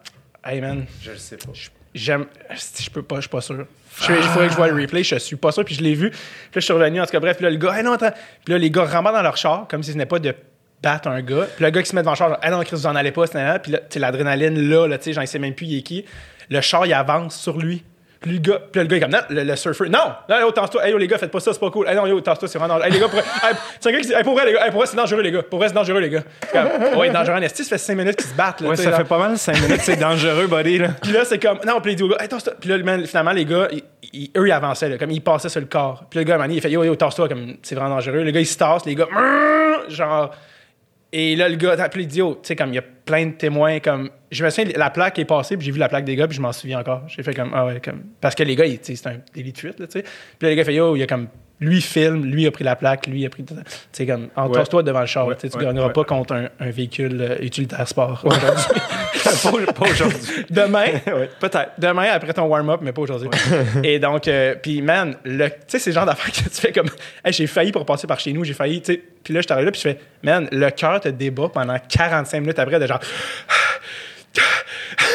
[0.45, 1.53] Hey man, Je le sais pas.
[1.95, 2.27] j'aime.
[2.51, 3.65] Je peux pas, je suis pas sûr.
[4.01, 5.95] Je- Il faudrait que je vois le replay, je suis pas sûr, puis je l'ai
[5.95, 6.11] vu.
[6.11, 7.93] Puis là, je suis revenu, en tout cas, bref, puis là, le gars, hey non,
[7.93, 8.11] attends.
[8.45, 10.35] Puis là, les gars rentrent dans leur char, comme si ce n'est pas de
[10.83, 11.47] battre un gars.
[11.55, 12.97] Puis le gars qui se met devant le char, genre, hey non, Chris, vous en
[12.97, 15.79] allez pas, c'est Puis là, l'adrénaline, là, là tu sais, j'en sais même plus, il
[15.79, 16.05] est qui.
[16.51, 17.85] Le char, il avance sur lui.
[18.21, 20.01] Puis le gars, puis là, le gars, il est comme, non, le, le surfer, non,
[20.29, 21.87] non, yo, tasse-toi, hey, yo, les gars, faites pas ça, c'est pas cool.
[21.87, 22.89] Hey, non, yo, tasse-toi, c'est vraiment dangereux.
[22.89, 24.65] Hey, les gars, pour, hey, c'est un gars qui dit, hey, pour vrai, les gars,
[24.65, 25.43] hey, pour vrai, c'est dangereux, les gars.
[25.45, 26.23] Pour vrai, c'est dangereux, les gars.
[26.43, 28.77] C'est comme, ouais, dangereux, en esti, ça fait 5 minutes qu'ils se battent, là, Ouais,
[28.77, 28.97] ça là.
[28.97, 30.79] fait pas mal 5 minutes, c'est dangereux, buddy.
[30.79, 30.89] Là.
[31.01, 31.59] Puis là, c'est comme.
[31.65, 32.55] Non, puis il dit au gars, hey, tasse-toi.
[32.61, 35.49] Puis là, man, finalement, les gars, ils- ils- eux, ils avançaient, là, comme ils passaient
[35.49, 36.03] sur le corps.
[36.11, 38.25] Puis le gars, man, il fait yo, yo, tasse-toi, comme c'est vraiment dangereux.
[38.25, 39.07] Le gars, il se tasse, les gars,
[39.89, 40.35] genre.
[41.13, 43.33] Et là, le gars, il dit, oh, tu sais, comme il y a plein de
[43.33, 44.11] témoins, comme.
[44.31, 46.37] Je me souviens, la plaque est passée, puis j'ai vu la plaque des gars, puis
[46.37, 47.03] je m'en souviens encore.
[47.09, 48.03] J'ai fait comme, ah ouais, comme.
[48.21, 50.03] Parce que les gars, ils- tu sais, c'est un délit de fuite, là, tu sais.
[50.03, 51.29] Puis là, les gars, fait, yo, il y a comme.
[51.61, 53.43] Lui filme, lui a pris la plaque, lui a pris.
[53.43, 53.55] Tu
[53.91, 55.93] sais, comme, entasse-toi devant le char, Ouais, tu sais, tu ouais, gagneras ouais.
[55.93, 58.23] pas contre un, un véhicule euh, utilitaire sport.
[59.67, 60.45] pas, pas aujourd'hui.
[60.51, 61.73] Demain, Ouais, Peut-être.
[61.79, 63.29] Demain, après ton warm-up, mais pas aujourd'hui.
[63.83, 66.73] et donc, euh, puis man, le- tu sais, c'est le genre d'affaires que tu fais
[66.73, 66.89] comme,
[67.25, 69.03] hey, j'ai failli pour passer par chez nous, j'ai failli, tu sais.
[69.25, 72.41] Puis là, je t'arrive là, puis je fais, man, le cœur te débat pendant 45
[72.41, 73.01] minutes après de genre.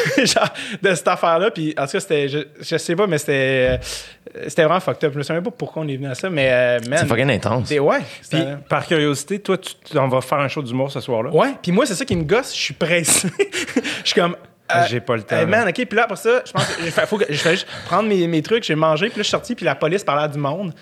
[0.24, 1.50] genre, de cette affaire-là.
[1.50, 5.04] Puis en tout cas, c'était, je, je sais pas, mais c'était, euh, c'était vraiment fucked
[5.04, 5.12] up.
[5.12, 6.98] Je me souviens pas pourquoi on est venu à ça, mais euh, man.
[7.00, 7.68] C'est fucking intense.
[7.68, 8.00] c'est- ouais.
[8.30, 11.30] Puis, par curiosité, toi, tu, tu- on va faire un show d'humour ce soir-là?
[11.30, 12.54] Ouais, puis moi, c'est ça qui me gosse.
[12.54, 13.28] Je suis pressé.
[14.04, 14.36] Je suis comme.
[14.66, 15.68] Ah, j'ai pas le temps, hey, man.
[15.68, 18.08] OK, puis là, après ça, je pense que il faut que je fais juste prendre
[18.08, 20.38] mes, mes trucs, j'ai mangé, puis là, je suis sorti, puis la police parlait du
[20.38, 20.72] monde.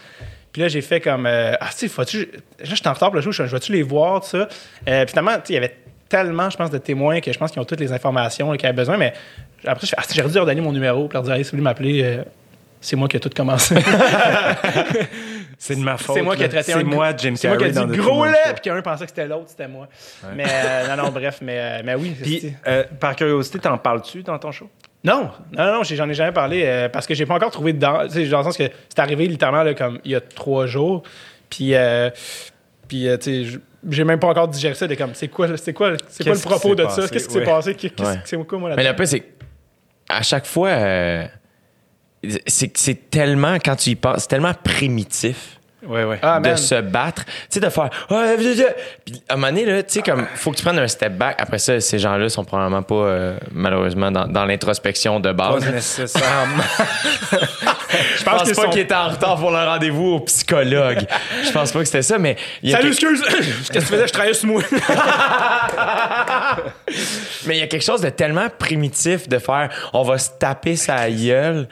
[0.53, 1.27] Puis là, j'ai fait comme.
[1.27, 2.19] euh, ah, tu sais, faut-tu.
[2.21, 4.49] Là, je suis en retard pour le show, je je vais-tu les voir, tout ça?
[4.89, 5.77] Euh, puis finalement, tu sais, il y avait
[6.13, 8.67] tellement, je pense, de témoins que je pense qu'ils ont toutes les informations là, qu'ils
[8.67, 9.15] avaient besoin, mais
[9.67, 11.51] après, je fais, ah, j'aurais dû leur donner mon numéro, puis leur dire, hey, si
[11.51, 12.23] vous voulez m'appeler, euh,
[12.83, 13.75] c'est moi qui ai tout commencé.
[15.59, 16.17] C'est de ma faute.
[16.17, 16.51] C'est moi qui ai là.
[16.51, 18.33] traité C'est un moi, Jim C'est moi qui ai dit dans gros Show.
[18.53, 19.89] puis qu'un pensait que c'était l'autre, c'était moi.
[20.35, 22.17] Mais euh, non, non, bref, mais, euh, mais oui.
[22.21, 24.69] Puis, c'est- par curiosité, t'en parles-tu dans ton show?
[25.05, 28.01] Non, non, non, j'ai- j'en ai jamais parlé parce que j'ai pas encore trouvé dedans.
[28.09, 30.67] Tu sais, dans le sens que c'est arrivé littéralement là, comme il y a trois
[30.67, 31.05] jours.
[31.49, 31.75] Puis,
[32.89, 34.87] puis tu sais, j'ai même pas encore digéré ça.
[34.87, 37.03] de comme, c'est quoi, c'est quoi, c'est quoi le propos de passé?
[37.03, 37.09] ça?
[37.09, 37.77] Qu'est-ce qui s'est passé?
[38.25, 39.25] C'est quoi, moi, Mais là le peu, c'est
[40.09, 41.27] à chaque fois, euh,
[42.47, 45.59] c'est c'est tellement, quand tu y penses, c'est tellement primitif.
[45.87, 46.19] Ouais, ouais.
[46.23, 47.25] Ah, de se battre.
[47.25, 47.91] Tu sais, de faire.
[48.09, 48.63] Ah, Puis
[49.29, 51.37] à un moment donné, là, tu sais, comme, faut que tu prennes un step back.
[51.41, 55.69] Après ça, ces gens-là sont probablement pas, euh, malheureusement, dans, dans l'introspection de Pas base.
[55.69, 56.63] nécessairement.
[58.17, 61.05] Je pense qu'ils pas sont- qu'ils étaient en retard pour leur rendez-vous au psychologue.
[61.45, 62.37] Je pense pas que c'était ça, mais.
[62.63, 63.23] il y a Salut, quelque- excuse!
[63.73, 64.07] Qu'est-ce que tu faisais?
[64.07, 64.63] Je travaillais sur moi.
[67.47, 70.77] Mais il y a quelque chose de tellement primitif de faire on va se taper
[70.77, 71.69] sa gueule.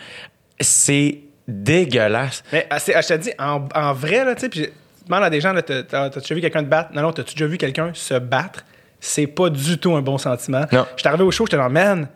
[0.61, 1.19] C'est
[1.51, 2.43] dégueulasse.
[2.53, 5.25] Mais ah, ah, je te dis, en, en vrai, là, tu sais, puis tu demandes
[5.25, 6.91] à des gens, t'as-tu déjà vu quelqu'un te battre?
[6.95, 8.65] Non, non, t'as-tu déjà vu quelqu'un se battre?
[9.01, 10.65] C'est pas du tout un bon sentiment.
[10.73, 10.87] Non.
[10.97, 12.09] J'étais arrivé au show, j'étais dans man,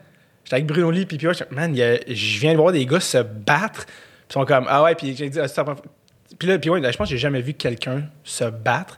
[0.43, 3.85] j'étais avec Bruno Lee, puis puis man, je viens de voir des gars se battre.
[4.29, 5.47] Ils sont comme, ah ouais, puis j'ai dit, ah.
[6.37, 8.97] Puis là, puis ouais, je pense que j'ai jamais vu quelqu'un se battre.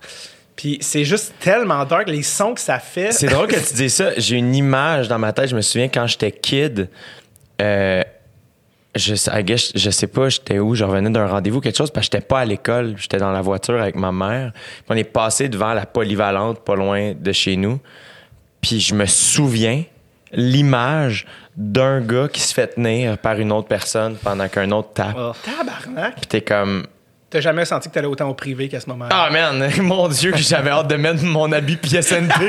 [0.55, 3.11] Puis c'est juste tellement dark, les sons que ça fait.
[3.11, 4.11] C'est drôle que tu dis ça.
[4.17, 5.49] J'ai une image dans ma tête.
[5.49, 6.89] Je me souviens quand j'étais kid.
[7.61, 8.01] euh,
[8.97, 12.07] je, I guess, je sais pas, j'étais où, je revenais d'un rendez-vous, quelque chose, parce
[12.07, 12.95] que j'étais pas à l'école.
[12.97, 14.51] J'étais dans la voiture avec ma mère.
[14.53, 17.79] Puis on est passé devant la polyvalente, pas loin de chez nous.
[18.61, 19.83] Puis je me souviens
[20.31, 25.15] l'image d'un gars qui se fait tenir par une autre personne pendant qu'un autre tape.
[25.17, 26.15] Oh, tabarnak!
[26.15, 26.85] Puis t'es comme,
[27.29, 29.09] T'as jamais senti que t'allais autant au privé qu'à ce moment-là?
[29.13, 32.33] ah man, mon Dieu, que j'avais hâte de mettre mon habit PSNP.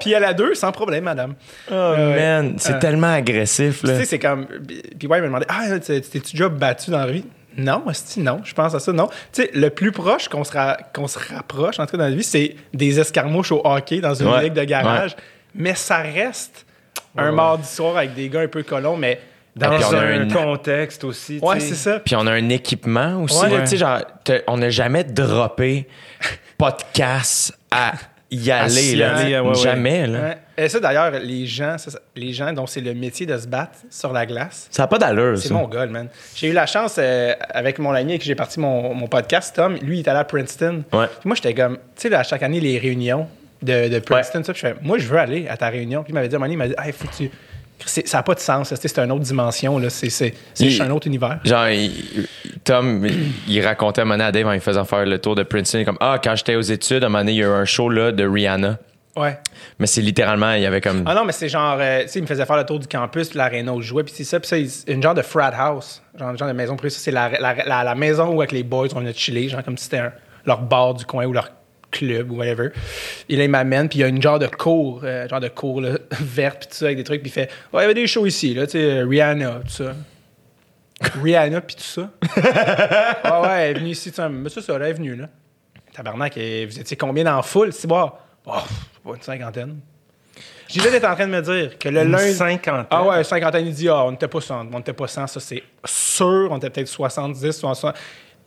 [0.00, 1.34] Puis à la deux, sans problème, madame.
[1.70, 2.14] Oh ouais.
[2.16, 3.96] man, c'est Euh, tellement agressif Tu là.
[3.98, 4.46] sais, c'est comme.
[4.98, 7.24] Puis ouais, il me demandait Ah, tu- tu t'es-tu déjà battu dans la vie
[7.56, 9.08] Non, hostie, non, je pense à ça, non.
[9.32, 12.10] Tu sais, le plus proche qu'on se, ra- se rapproche, en tout cas dans la
[12.14, 15.16] vie, c'est des escarmouches au hockey dans une Ouais, ligue de garage.
[15.54, 16.64] Mais ça reste
[17.16, 19.20] un mardi soir avec des gars un peu colons, mais
[19.60, 21.38] Dans Et puis on a un contexte aussi.
[21.42, 22.00] Ouais, c'est ça.
[22.00, 23.42] Puis on a un équipement aussi.
[23.44, 23.50] Ouais.
[23.50, 24.00] là, tu sais, genre,
[24.46, 25.86] on n'a jamais droppé
[26.56, 27.92] podcast à
[28.30, 28.96] y aller.
[28.96, 30.06] là, ouais, jamais.
[30.06, 30.36] Là.
[30.56, 33.78] Et ça, d'ailleurs, les gens, ça, les gens dont c'est le métier de se battre
[33.90, 36.08] sur la glace, Ça n'a pas d'allure, C'est mon goal, man.
[36.34, 39.54] J'ai eu la chance euh, avec mon ami avec qui j'ai parti mon, mon podcast,
[39.56, 39.76] Tom.
[39.82, 40.84] Lui, il est allé à Princeton.
[40.92, 41.06] Ouais.
[41.06, 43.26] Puis moi, j'étais comme, tu sais, à chaque année, les réunions
[43.62, 46.02] de, de Princeton, ça, je fais, moi, je veux aller à ta réunion.
[46.02, 47.30] Puis il m'avait dit, à un moment donné, il m'a dit, hey, faut que tu.
[47.86, 49.80] Ça n'a pas de sens, c'est une autre dimension.
[49.88, 51.38] C'est juste un autre univers.
[51.44, 52.26] Genre, il-
[52.64, 53.06] Tom,
[53.48, 55.42] il- racontait à un moment donné à Dave en lui faisant faire le tour de
[55.42, 55.84] Princeton.
[55.84, 57.64] comme, ah, quand j'étais aux études, à un moment donné, il y a eu un
[57.64, 58.78] show là, de Rihanna.
[59.16, 59.38] Ouais.
[59.78, 61.02] Mais c'est littéralement, il y avait comme.
[61.06, 62.86] Ah non, mais c'est genre, euh, tu sais, il me faisait faire le tour du
[62.86, 64.56] campus, puis l'aréna où je jouais, puis c'est ça, puis ça,
[64.92, 66.90] une genre de frat house, genre, genre de maison privée.
[66.90, 69.64] Ça, c'est la, la, la, la maison où avec les boys on a chillé, genre
[69.64, 70.02] comme si c'était
[70.46, 71.50] leur bar du coin ou leur
[71.90, 72.70] club ou whatever.
[73.28, 75.48] Et là, il m'amène, puis il y a une genre de cour, euh, genre de
[75.48, 77.84] cour là, verte, puis tout ça, avec des trucs, puis il fait, ouais, il y
[77.84, 79.94] avait des shows ici, là, tu sais, euh, Rihanna, tout ça.
[81.22, 82.10] Rihanna, puis tout ça.
[82.36, 85.28] ouais, ouais, elle est venue ici, tu sais, mais ça, elle est venue, là.
[85.92, 87.72] Tabarnak, et vous étiez combien dans la foule?
[87.72, 88.10] C'est bon.
[88.46, 88.52] Oh,
[89.04, 89.80] pas, une cinquantaine.
[90.72, 92.32] Déjà été en train de me dire que le lundi.
[92.32, 92.86] cinquantaine.
[92.90, 95.40] Ah ouais, cinquantaine, il dit, ah, on n'était pas 100, on n'était pas 100, ça
[95.40, 97.94] c'est sûr, on était peut-être 70, 60.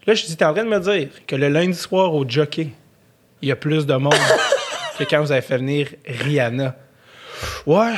[0.05, 2.69] Là, je dis, t'es en train de me dire que le lundi soir au jockey,
[3.43, 4.13] il y a plus de monde
[4.97, 6.77] que quand vous avez fait venir Rihanna.
[7.65, 7.93] Ouais.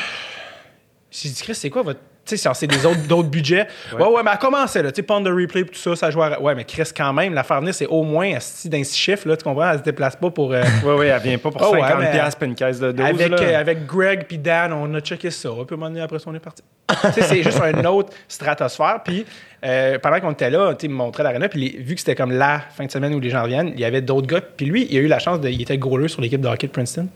[1.12, 2.00] J'ai dit, Chris, c'est quoi votre.
[2.26, 3.68] Tu sais, c'est des autres, d'autres budgets.
[3.94, 4.04] Ouais.
[4.04, 4.92] ouais, mais elle commençait, là.
[4.92, 6.26] Tu sais, Pound the replay, tout ça, ça jouait.
[6.26, 9.28] à- Ouais, mais Chris, quand même, la venir, c'est au moins asti, d'un six chiffres,
[9.28, 9.38] là.
[9.38, 9.70] Tu comprends?
[9.72, 10.52] Elle se déplace pas pour.
[10.52, 12.92] euh, Ouais, ouais, elle vient pas pour ouais, 50$ mais- piastres puis une caisse de
[12.92, 13.06] 12.
[13.06, 13.38] avec, là.
[13.40, 15.50] euh, avec Greg puis Dan, on a checké ça.
[15.50, 16.64] Puis à un moment donné, après ça, on est parti.
[16.90, 19.02] tu sais, c'est juste une autre stratosphère.
[19.04, 19.24] Puis
[19.64, 21.48] euh, pendant qu'on était là, tu me montrait l'arena.
[21.48, 23.86] Puis vu que c'était comme la fin de semaine où les gens reviennent, il y
[23.86, 24.42] avait d'autres gars.
[24.42, 25.50] Puis lui, il a eu la chance de.
[25.50, 27.08] Il était goaler sur l'équipe de hockey de Princeton.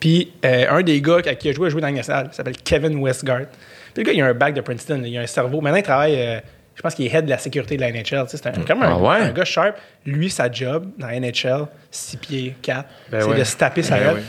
[0.00, 2.28] Puis euh, un des gars à qui il a joué, a joué dans la nationale.
[2.32, 3.42] Il s'appelle Kevin Westgard.
[3.94, 5.02] Puis le gars, il a un bac de Princeton.
[5.04, 5.60] Il a un cerveau.
[5.60, 6.16] Maintenant, il travaille.
[6.20, 6.40] euh,
[6.74, 8.24] je pense qu'il est head de la sécurité de la NHL.
[8.26, 9.16] C'est un, comme un, Ah ouais?
[9.28, 9.76] un gars sharp.
[10.04, 13.38] Lui, sa job dans la NHL, 6 pieds 4, Ben c'est ouais.
[13.38, 14.22] de se taper sa Ben gueule.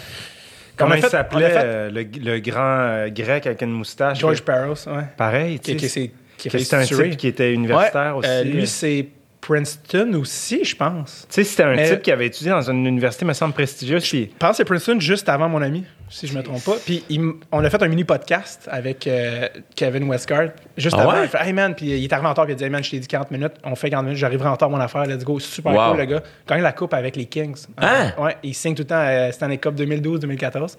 [0.77, 4.19] Comment il s'appelait, euh, le, le grand euh, grec avec une moustache?
[4.19, 4.53] George là?
[4.53, 5.03] Parros, ouais.
[5.17, 6.11] Pareil, tu sais.
[6.37, 8.43] C'est un type qui était universitaire aussi.
[8.43, 9.07] lui, c'est
[9.41, 11.27] Princeton aussi, je pense.
[11.29, 14.03] Tu sais, c'était un Mais- type qui avait étudié dans une université, me semble, prestigieuse.
[14.07, 16.75] Puis, Je pense que c'est Princeton juste avant mon ami, si je me trompe pas.
[16.85, 21.13] Puis il on a fait un mini podcast avec euh, Kevin Westgard juste Ah avant.
[21.13, 21.23] ouais?
[21.23, 22.69] Il fait Hey man, puis il est arrivé en retard, puis il a dit Hey
[22.69, 25.05] man, je t'ai dit 40 minutes, on fait 40 minutes, j'arriverai en retard mon affaire,
[25.05, 25.39] let's go.
[25.39, 25.89] Super Wow.
[25.91, 26.23] cool le gars.
[26.47, 27.65] Gagne la coupe avec les Kings.
[27.77, 28.11] Hein?
[28.17, 30.77] Euh, ouais, il signe tout le temps euh, Stanley Cup 2012-2014.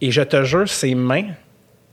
[0.00, 1.28] Et je te jure, ses mains,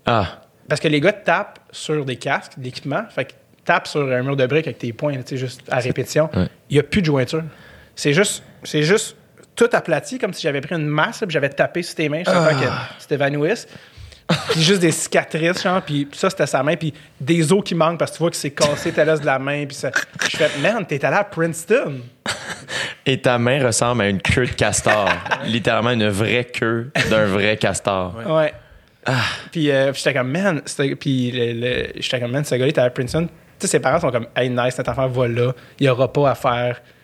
[0.06, 0.42] Ah.
[0.68, 3.04] Parce que les gars tapent sur des casques, de l'équipement.
[3.10, 3.34] Fait que
[3.66, 6.30] tapent sur un mur de briques avec tes poings, tu sais, juste à répétition.
[6.70, 7.44] Il n'y a plus de jointure.
[7.96, 9.16] C'est juste, c'est juste
[9.56, 12.30] tout aplati, comme si j'avais pris une masse, puis j'avais tapé sur tes mains, je
[12.32, 13.68] savais que tu t'évanouisses.
[14.50, 18.00] puis juste des cicatrices, genre, puis ça, c'était sa main, puis des os qui manquent
[18.00, 19.92] parce que tu vois que c'est cassé ta laisse de la main, puis ça.
[20.30, 22.00] Je fais, man, t'es allé à Princeton.
[23.06, 25.08] Et ta main ressemble à une queue de castor.
[25.46, 28.16] Littéralement une vraie queue d'un vrai castor.
[28.28, 28.52] Ouais.
[29.52, 32.70] Puis, euh, puis j'étais comme, man, c'était- puis le- le- j'étais comme, man, ce gars-là
[32.70, 33.28] était à Princeton.
[33.60, 36.36] sais, ses parents sont comme, hey, nice, notre enfant va là, il aura pas à
[36.36, 36.95] faire tu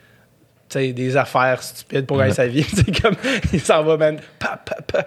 [0.74, 2.64] sais, des affaires stupides pour gagner sa vie.
[2.74, 3.16] C'est comme,
[3.54, 4.20] il s'en va, man.
[4.40, 5.06] Pa, pa, pa.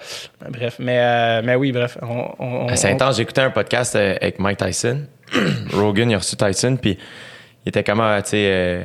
[0.50, 1.98] Bref, mais, euh, mais oui, bref.
[2.02, 3.16] On, on- C'est on- intense.
[3.16, 5.02] J'écoutais un podcast euh, avec Mike Tyson.
[5.72, 6.98] Rogan, il a reçu Tyson, puis
[7.64, 8.84] il était comme, ah, tu sais, euh,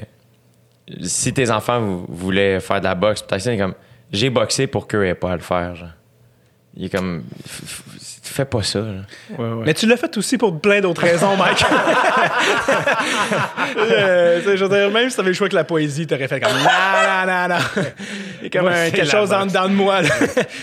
[1.01, 3.75] si tes enfants vou- voulaient faire de la boxe, Tyson est comme,
[4.11, 5.89] j'ai boxé pour qu'eux aient pas à le faire, genre.
[6.77, 8.85] Il est comme, fais pas ça, là.
[9.37, 9.63] Ouais, ouais.
[9.65, 11.65] Mais tu l'as fait aussi pour plein d'autres raisons, Mike.
[13.77, 16.07] Euh, tu sais, je veux dire, même si tu avais le choix avec la poésie,
[16.07, 17.83] tu aurais fait comme non, non, non, non.
[18.41, 20.01] Il y a comme Moi, un- c'est quelque chose en dedans de moi.
[20.01, 20.09] là.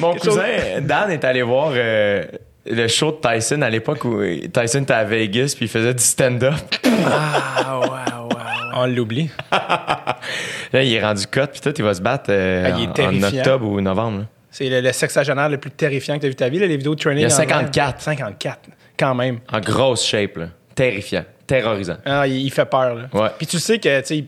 [0.00, 2.24] Mon Quelque chose- cousin, Dan, est allé voir euh,
[2.66, 4.20] le show de Tyson à l'époque où
[4.52, 6.54] Tyson était à Vegas, puis il faisait du stand-up.
[6.84, 8.42] Ah, ouais, ouais, ouais.
[8.74, 9.30] On l'oublie.
[9.50, 13.22] Là, il est rendu cut, puis tout, il va se battre euh, Ah, en- en,
[13.22, 14.18] octobre ou novembre.
[14.20, 14.24] là.
[14.56, 16.66] C'est le, le sexagénaire le plus terrifiant que tu as vu de ta vie, là,
[16.66, 17.18] les vidéos de training.
[17.24, 18.00] Il y a en 54.
[18.00, 18.58] 54,
[18.98, 19.40] quand même.
[19.52, 20.46] En grosse shape, là.
[20.74, 21.24] Terrifiant.
[21.46, 21.96] Terrorisant.
[22.06, 22.94] Ah, il, il fait peur.
[22.94, 23.02] Là.
[23.12, 23.28] Ouais.
[23.36, 24.24] Puis tu sais que tu sais,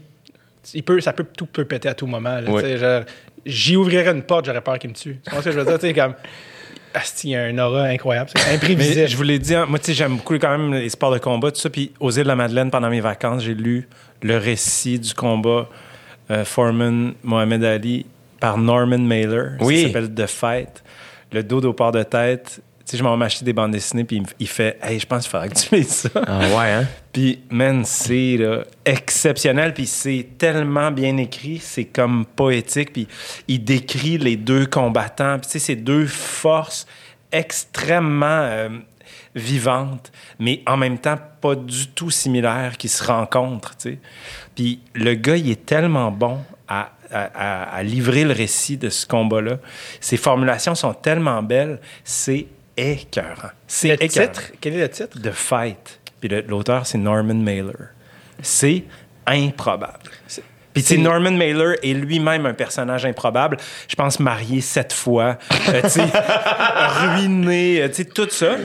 [0.75, 2.41] il- peut, ça peut, tout peut péter à tout moment.
[3.47, 5.15] J'y ouvrirais une porte, j'aurais peur qu'il me tue.
[5.25, 5.79] Tu comprends ce que je veux dire?
[5.79, 6.15] Tu sais, comme.
[6.95, 8.31] Asti, il y a un aura incroyable.
[8.35, 8.97] C'est imprévisible.
[9.03, 11.13] Mais je vous l'ai dit, hein, moi, tu sais, j'aime beaucoup quand même les sports
[11.13, 11.71] de combat, tout ça.
[11.71, 13.89] Puis aux îles de la Madeleine, pendant mes vacances, j'ai lu
[14.23, 15.69] le récit du combat
[16.31, 18.07] euh, Foreman Mohamed Ali
[18.41, 19.57] par Norman Mailer.
[19.61, 19.83] Oui.
[19.83, 20.83] Ça s'appelle The Fight.
[21.33, 22.63] Le dos au port de tête.
[22.85, 25.25] Tu sais, je m'en vais m'acheter des bandes dessinées, puis il fait Hey, je pense
[25.25, 26.09] qu'il faudrait que tu lises ça.
[26.27, 26.87] Ah ouais, hein?
[27.13, 28.39] Puis, man, c'est
[28.85, 29.75] exceptionnel.
[29.75, 31.59] Puis, c'est tellement bien écrit.
[31.59, 32.93] C'est comme poétique.
[32.93, 33.09] Puis,
[33.47, 35.39] il décrit les deux combattants.
[35.39, 36.87] Puis, tu sais, ces deux forces
[37.31, 38.69] extrêmement euh,
[39.35, 43.99] vivantes, mais en même temps pas du tout similaires qui se rencontrent, tu sais.
[44.55, 46.39] Puis, le gars, il est tellement bon
[47.13, 49.59] à, livrer le récit de ce combat-là.
[50.01, 51.81] Ses formulations sont tellement belles.
[52.05, 53.51] C'est écœurant.
[53.67, 54.27] C'est le écœurant.
[54.27, 55.21] titre, quel est le titre?
[55.21, 56.01] The Fight.
[56.21, 57.91] Puis l'auteur, c'est Norman Mailer.
[58.43, 58.85] C'est
[59.27, 60.11] improbable.
[60.73, 63.57] Puis, tu sais, Norman Mailer est lui-même un personnage improbable.
[63.89, 65.83] Je pense marié sept fois, euh,
[67.17, 68.57] ruiné, euh, tu sais, tout ça.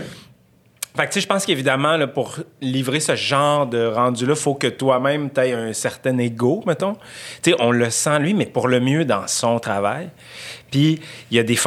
[0.96, 4.54] Fait que, tu sais, je pense qu'évidemment, là, pour livrer ce genre de rendu-là, faut
[4.54, 6.94] que toi-même, tu un certain ego, mettons.
[7.42, 10.10] Tu sais, on le sent, lui, mais pour le mieux dans son travail.
[10.70, 11.02] Puis,
[11.32, 11.58] il y a des,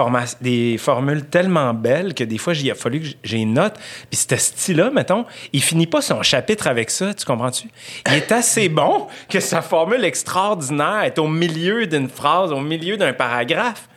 [0.41, 3.75] des formules tellement belles que des fois, il a fallu que j'ai une note.
[4.09, 7.67] Puis, ce style-là, mettons, il finit pas son chapitre avec ça, tu comprends-tu?
[8.07, 12.97] Il est assez bon que sa formule extraordinaire est au milieu d'une phrase, au milieu
[12.97, 13.89] d'un paragraphe.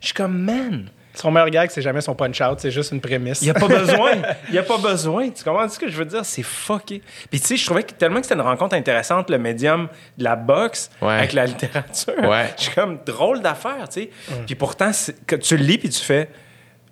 [0.00, 3.40] Je suis comme, man, Son meilleur gag, c'est jamais son punch-out, c'est juste une prémisse.
[3.42, 4.12] il n'y a pas besoin.
[4.48, 5.30] Il n'y a pas besoin.
[5.30, 6.24] Tu comprends ce que je veux dire?
[6.24, 7.02] C'est fucké.
[7.30, 10.24] Puis tu sais, je trouvais que tellement que c'était une rencontre intéressante, le médium de
[10.24, 11.14] la boxe Ouais.
[11.14, 12.14] avec la littérature.
[12.18, 12.46] Ouais.
[12.58, 14.10] Je suis comme drôle d'affaire, tu sais.
[14.46, 14.90] Puis pourtant,
[15.26, 16.28] que tu le lis puis tu fais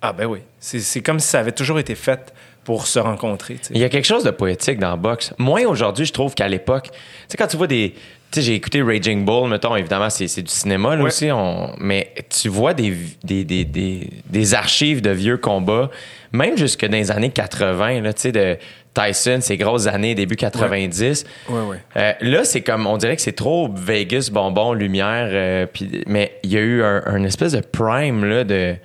[0.01, 0.39] Ah ben oui.
[0.59, 2.33] C'est c'est comme si ça avait toujours été fait
[2.63, 3.57] pour se rencontrer.
[3.69, 5.33] Il y a quelque chose de poétique dans la boxe.
[5.37, 6.89] Moins aujourd'hui, je trouve qu'à l'époque.
[6.91, 6.97] Tu
[7.29, 7.93] sais, quand tu vois des.
[8.35, 11.07] Sais, j'ai écouté Raging Bull, mettons, évidemment, c'est c'est du cinéma, là Ouais.
[11.07, 11.31] aussi.
[11.31, 11.73] On...
[11.79, 12.93] Mais tu vois des,
[13.23, 15.89] des, des, des, des archives de vieux combats,
[16.31, 18.57] même jusque dans les années 80, là, tu sais, de
[18.93, 21.25] Tyson, ces grosses années, début 90.
[21.49, 21.77] Ouais, ouais.
[21.97, 25.65] Euh, là, c'est comme, on dirait que c'est trop Vegas, bonbon, lumière, euh,
[26.07, 28.75] mais il y a eu un, un espèce de prime, là, de.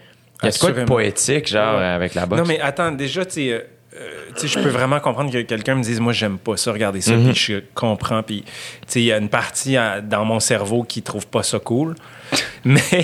[0.42, 2.40] Il y a de quoi de poétique, genre, avec la boxe.
[2.42, 5.74] Non, mais attends, déjà, tu sais, euh, tu sais, je peux vraiment comprendre que quelqu'un
[5.74, 7.32] me dise, moi, j'aime pas ça, regardez ça, Mhm.
[7.32, 8.50] puis je comprends, puis, tu
[8.86, 11.96] sais, il y a une partie euh, dans mon cerveau qui trouve pas ça cool,
[12.64, 12.98] mais il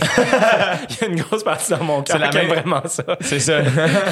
[1.00, 3.02] y a une grosse partie dans mon cœur qui aime vraiment ça.
[3.20, 3.62] C'est ça.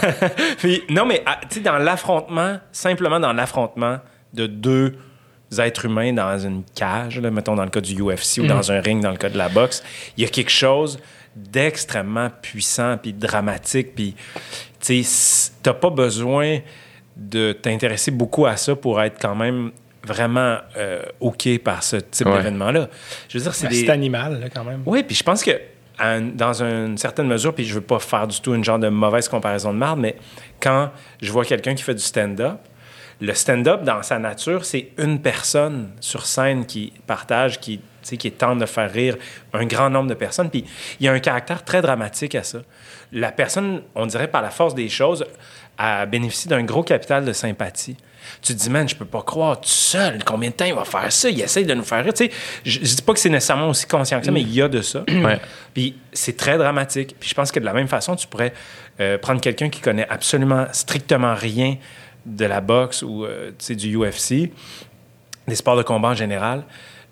[0.58, 3.98] Puis, non, mais ah, tu sais, dans l'affrontement, simplement dans l'affrontement
[4.32, 4.96] de deux
[5.56, 8.80] êtres humains dans une cage, là, mettons dans le cas du UFC ou dans un
[8.80, 9.84] ring dans le cas de la boxe,
[10.16, 10.98] il y a quelque chose
[11.36, 13.94] d'extrêmement puissant puis dramatique.
[13.94, 14.14] Puis,
[14.84, 16.58] tu sais, t'as pas besoin
[17.16, 19.70] de t'intéresser beaucoup à ça pour être quand même
[20.06, 22.36] vraiment euh, OK par ce type Ouais.
[22.38, 22.88] d'événement-là.
[23.28, 23.90] Je veux dire, c'est Ben, des...
[23.90, 24.82] Animal, là, quand même.
[24.84, 25.52] Oui, puis je pense que
[26.34, 29.28] dans une certaine mesure, puis je veux pas faire du tout une genre de mauvaise
[29.28, 30.16] comparaison de marde, mais
[30.60, 30.90] quand
[31.22, 32.58] je vois quelqu'un qui fait du stand-up,
[33.20, 38.16] le stand-up, dans sa nature, c'est une personne sur scène qui partage, qui, tu sais,
[38.16, 39.16] qui tente de faire rire
[39.52, 40.50] un grand nombre de personnes.
[40.50, 40.64] Puis
[40.98, 42.58] il y a un caractère très dramatique à ça.
[43.14, 45.24] La personne, on dirait par la force des choses,
[45.78, 47.96] a bénéficié d'un gros capital de sympathie.
[48.42, 50.22] Tu te dis, man, je peux pas croire tout seul.
[50.24, 51.28] Combien de temps il va faire ça?
[51.28, 52.14] Il essaye de nous faire rire.
[52.14, 52.30] Tu sais,
[52.64, 54.68] je, je dis pas que c'est nécessairement aussi conscient que ça, mais il y a
[54.68, 55.02] de ça.
[55.24, 55.40] Ouais.
[55.72, 57.16] Puis c'est très dramatique.
[57.18, 58.52] Puis je pense que de la même façon, tu pourrais
[59.00, 61.76] euh, prendre quelqu'un qui connaît absolument strictement rien
[62.26, 64.50] de la boxe ou euh, du UFC,
[65.48, 66.64] des sports de combat en général,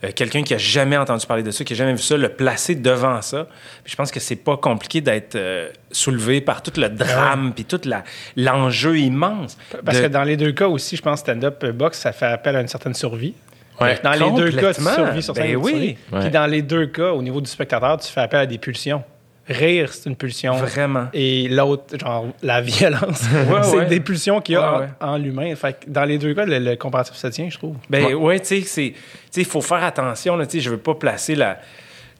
[0.04, 2.28] euh, quelqu'un qui a jamais entendu parler de ça, qui a jamais vu ça, le
[2.30, 3.46] placer devant ça.
[3.84, 7.64] Puis je pense que c'est pas compliqué d'être euh, soulevé par tout le drame puis
[7.64, 8.04] tout la-
[8.36, 9.56] l'enjeu immense.
[9.84, 12.26] Parce de- que dans les deux cas aussi, je pense stand-up euh, box, ça fait
[12.26, 13.34] appel à une certaine survie.
[13.80, 13.98] Ouais.
[14.04, 14.94] Dans les deux cas, tu Complètement.
[15.06, 15.46] survis sur scène.
[15.52, 15.70] Ben oui.
[15.72, 15.96] survis.
[16.12, 16.20] Ouais.
[16.20, 19.02] Puis dans les deux cas, au niveau du spectateur, tu fais appel à des pulsions.
[19.48, 20.54] Rire, c'est une pulsion.
[20.54, 21.08] Vraiment.
[21.12, 23.86] Et l'autre, genre la violence, Ouais, c'est ouais.
[23.86, 24.88] des pulsions qu'il y a Ouais, en- ouais.
[25.00, 25.54] en, l'humain.
[25.56, 27.76] Fait que dans les deux cas, le, le comparatif se tient, je trouve.
[27.90, 28.96] Ben ouais, tu sais, c'est, tu
[29.32, 30.38] sais, il faut faire attention.
[30.48, 31.56] Sais, je veux pas placer la,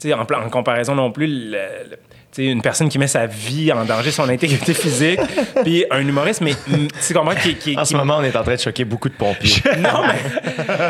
[0.01, 1.51] tu sais, en, en comparaison non plus, le-
[1.91, 1.97] le-
[2.35, 5.21] tu sais, une personne qui met sa vie en danger, son intégrité physique,
[5.65, 8.35] puis un humoriste, mais mm, tu comprends qui, qui, En qui- ce moment, on est
[8.35, 9.63] en train de choquer beaucoup de pompiers.
[9.79, 10.19] non mais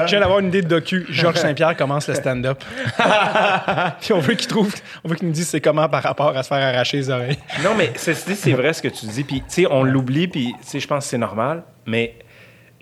[0.06, 1.04] Je viens d'avoir une idée de docu.
[1.10, 2.62] Georges Saint-Pierre commence le stand-up.
[4.00, 6.42] Puis on veut qu'il trouve, on veut qu'il nous dise c'est comment par rapport à
[6.44, 7.38] se faire arracher les oreilles.
[7.64, 10.68] non mais c'est vrai ce que tu dis, puis tu sais, on l'oublie, puis tu
[10.68, 12.14] sais, je pense que c'est normal, mais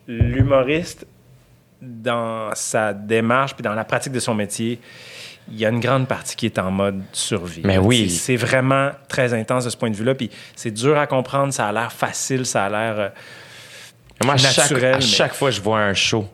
[0.07, 1.07] l'humoriste
[1.81, 4.81] dans sa démarche puis dans la pratique de son métier.
[5.51, 7.63] Il y a une grande partie qui est en mode survie.
[7.65, 8.09] Mais oui.
[8.11, 10.15] C'est vraiment très intense de ce point de vue-là.
[10.15, 11.53] Puis c'est dur à comprendre.
[11.53, 12.47] Ça a l'air facile.
[12.47, 12.99] Ça a l'air.
[12.99, 13.09] euh,
[14.25, 16.29] Moi, à chaque, Naturel, à mais- chaque fois que je vois un show,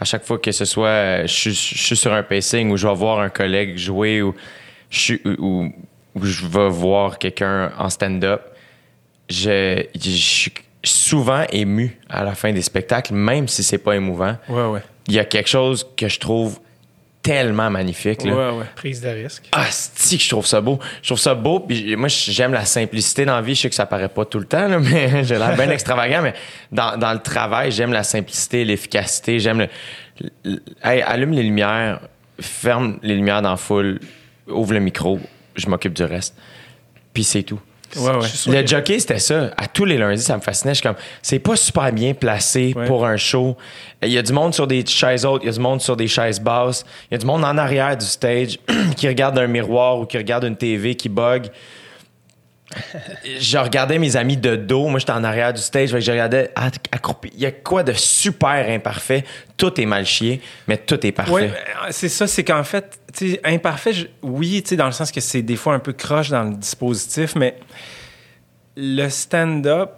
[0.00, 2.86] à chaque fois que ce soit, je suis, je suis sur un pacing ou je
[2.88, 4.34] vais voir un collègue jouer ou
[4.90, 5.72] je, suis- ou,
[6.14, 8.42] ou je vais voir quelqu'un en stand-up,
[9.28, 14.36] je, je suis souvent ému à la fin des spectacles, même si c'est pas émouvant.
[14.48, 14.80] Ouais, ouais.
[15.06, 16.58] Il y a quelque chose que je trouve
[17.22, 18.24] tellement magnifique.
[18.24, 18.32] là.
[18.52, 18.64] Ouais, ouais.
[18.76, 19.48] Prise de risque.
[19.52, 20.78] Ah, c'est que je trouve ça beau.
[21.02, 21.60] Je trouve ça beau.
[21.60, 23.54] Puis moi, j'aime la simplicité dans la vie.
[23.54, 26.22] Je sais que ça paraît pas tout le temps, là, mais j'ai l'air bien extravagant.
[26.22, 26.34] Mais
[26.72, 29.38] dans, dans le travail, j'aime la simplicité, l'efficacité.
[29.38, 29.68] J'aime le,
[30.44, 32.00] le- Hey, allume les lumières,
[32.40, 34.00] ferme les lumières dans la foule,
[34.48, 35.20] ouvre le micro,
[35.56, 36.34] je m'occupe du reste.
[37.12, 37.60] Puis c'est tout.
[37.96, 38.26] Ouais, ouais.
[38.46, 39.50] Le que- jockey, c'était ça.
[39.56, 40.72] À tous les lundis, ça me fascinait.
[40.74, 42.86] Je suis comme, c'est pas super bien placé Ouais.
[42.86, 43.56] pour un show.
[44.02, 45.96] Il y a du monde sur des chaises hautes, il y a du monde sur
[45.96, 48.58] des chaises basses, il y a du monde en arrière du stage
[48.96, 51.48] qui regarde un miroir ou qui regarde une TV qui bug.
[53.38, 54.88] Je regardais mes amis de dos.
[54.88, 55.88] Moi, j'étais en arrière du stage.
[55.98, 57.30] Je regardais à- accroupi.
[57.34, 59.24] Il y a quoi de super imparfait?
[59.56, 61.32] Tout est mal chié, mais tout est parfait.
[61.32, 61.48] Oui,
[61.90, 62.98] c'est ça, c'est qu'en fait,
[63.44, 66.54] imparfait, je- oui, dans le sens que c'est des fois un peu croche dans le
[66.54, 67.56] dispositif, mais
[68.76, 69.90] le stand-up,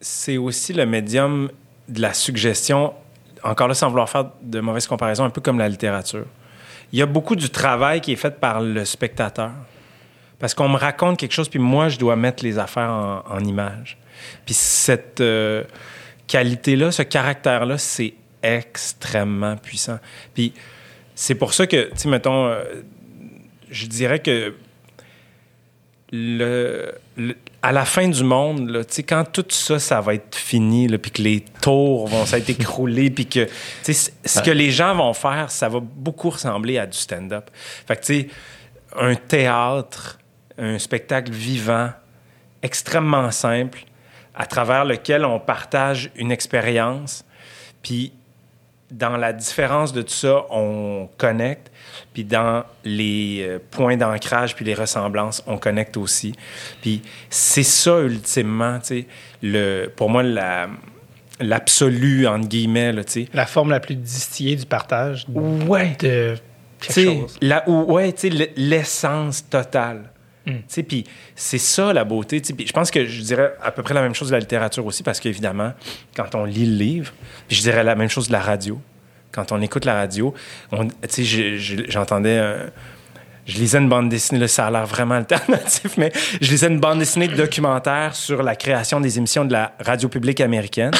[0.00, 1.50] c'est aussi le médium
[1.88, 2.94] de la suggestion,
[3.42, 6.24] encore là, sans vouloir faire de mauvaises comparaisons, un peu comme la littérature.
[6.92, 9.50] Il y a beaucoup du travail qui est fait par le spectateur.
[10.40, 13.40] Parce qu'on me raconte quelque chose, puis moi, je dois mettre les affaires en, en
[13.40, 13.96] images.
[14.44, 15.62] Puis cette euh,
[16.26, 19.98] qualité-là, ce caractère-là, c'est extrêmement puissant.
[20.34, 20.52] Puis
[21.14, 22.64] c'est pour ça que, tu sais, mettons, euh,
[23.70, 24.54] je dirais que
[26.12, 30.14] le, le- à la fin du monde, là, tu sais, quand tout ça, ça va
[30.14, 33.44] être fini, puis que les tours vont s'être écroulés, puis que,
[33.84, 37.50] tu sais, ce que les gens vont faire, ça va beaucoup ressembler à du stand-up.
[37.86, 38.28] Fait que, tu sais,
[38.98, 40.18] un théâtre,
[40.60, 41.90] un spectacle vivant,
[42.62, 43.80] extrêmement simple,
[44.34, 47.24] à travers lequel on partage une expérience,
[47.82, 48.12] puis
[48.90, 51.70] dans la différence de tout ça, on connecte.
[52.12, 56.32] Puis dans les euh, points d'ancrage puis les ressemblances, on connecte aussi.
[56.82, 59.06] Puis c'est ça, ultimement, tu
[59.42, 60.68] sais, pour moi, la,
[61.38, 63.28] l'absolu, entre guillemets, là, tu sais.
[63.32, 65.96] La forme la plus distillée du partage Ouais.
[66.00, 66.36] de
[66.80, 67.38] quelque chose.
[67.40, 70.10] la- ou- ouais, tu sais, l'essence totale.
[70.46, 70.82] Mm.
[70.88, 72.42] Puis c'est ça la beauté.
[72.42, 75.02] je pense que je dirais à peu près la même chose de la littérature aussi,
[75.02, 75.72] parce qu'évidemment,
[76.16, 77.12] quand on lit le livre,
[77.48, 78.80] je dirais la même chose de la radio.
[79.32, 80.34] Quand on écoute la radio,
[81.88, 82.56] j'entendais.
[83.46, 86.80] je lisais une bande dessinée, là, ça a l'air vraiment alternatif, mais je lisais une
[86.80, 90.92] bande dessinée de documentaire sur la création des émissions de la radio publique américaine.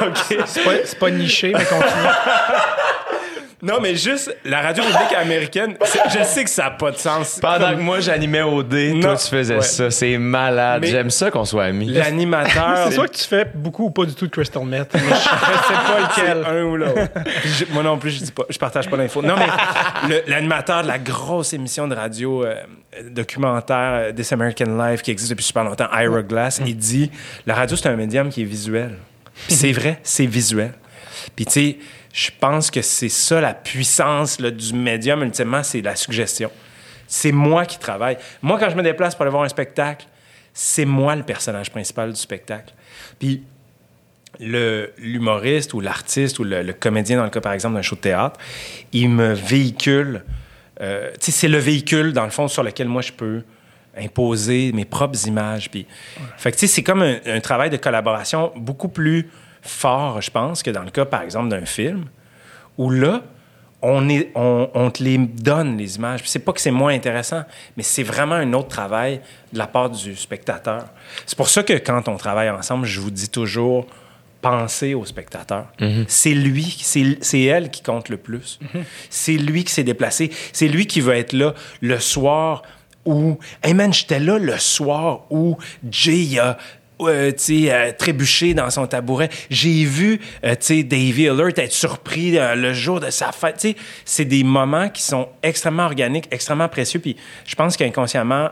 [0.00, 0.36] OK.
[0.46, 1.88] C'est pas, pas niché, mais continue.
[3.60, 5.76] Non, mais juste la radio publique américaine,
[6.16, 7.40] je sais que ça n'a pas de sens.
[7.42, 9.00] Pendant que moi, j'animais OD, Non.
[9.00, 9.62] toi, tu faisais Ouais.
[9.62, 9.90] ça.
[9.90, 10.84] C'est malade.
[10.84, 11.88] J'aime ça qu'on soit amis.
[11.88, 12.84] L'animateur.
[12.86, 14.90] C'est soit que tu fais beaucoup ou pas du tout de crystal meth.
[14.94, 16.44] Je, sais pas lequel.
[16.46, 17.00] un ou l'autre.
[17.72, 19.22] Moi non plus, je dis pas, je partage pas l'info.
[19.22, 22.54] Non, mais l'animateur de la grosse émission de radio euh,
[23.10, 27.10] documentaire euh, This American Life qui existe depuis super longtemps, Ira Glass, il dit
[27.46, 28.92] la radio c'est un médium qui est visuel.
[29.46, 30.72] Puis c'est vrai, c'est visuel.
[31.36, 31.78] Puis tu sais,
[32.12, 36.50] je pense que c'est ça la puissance là, du médium ultimement, c'est la suggestion.
[37.06, 38.18] C'est moi qui travaille.
[38.42, 40.06] Moi, quand je me déplace pour aller voir un spectacle,
[40.52, 42.74] c'est moi le personnage principal du spectacle.
[43.18, 43.42] Puis
[44.40, 48.00] l'humoriste ou l'artiste ou le, le comédien, dans le cas par exemple d'un show de
[48.00, 48.38] théâtre,
[48.92, 50.22] il me véhicule.
[50.80, 53.42] euh, tu sais, c'est le véhicule, dans le fond, sur lequel moi je peux
[53.96, 55.70] imposer mes propres images.
[55.70, 55.86] Puis,
[56.36, 59.28] fait que, tu sais, c'est comme un, un travail de collaboration beaucoup plus
[59.62, 62.06] fort, je pense, que dans le cas, par exemple, d'un film
[62.76, 63.22] où là,
[63.82, 66.20] on, est, on, on te les donne, les images.
[66.24, 67.44] C'est pas que c'est moins intéressant,
[67.76, 69.20] mais c'est vraiment un autre travail
[69.52, 70.86] de la part du spectateur.
[71.26, 73.86] C'est pour ça que quand on travaille ensemble, je vous dis toujours,
[74.40, 75.66] pensez au spectateur.
[76.06, 76.76] C'est lui,
[77.20, 78.58] c'est elle qui compte le plus.
[79.10, 80.30] C'est lui qui s'est déplacé.
[80.52, 82.62] C'est lui qui veut être là le soir
[83.04, 83.38] où...
[83.62, 85.56] Hey man, j'étais là le soir où
[85.88, 86.58] Jay a
[87.00, 89.28] euh, euh, trébuché dans son tabouret.
[89.50, 93.66] J'ai vu, euh, Davey Alert être surpris euh, le jour de sa fête.
[94.04, 97.00] C'est des moments qui sont extrêmement organiques, extrêmement précieux.
[97.00, 98.48] Puis je pense qu'inconsciemment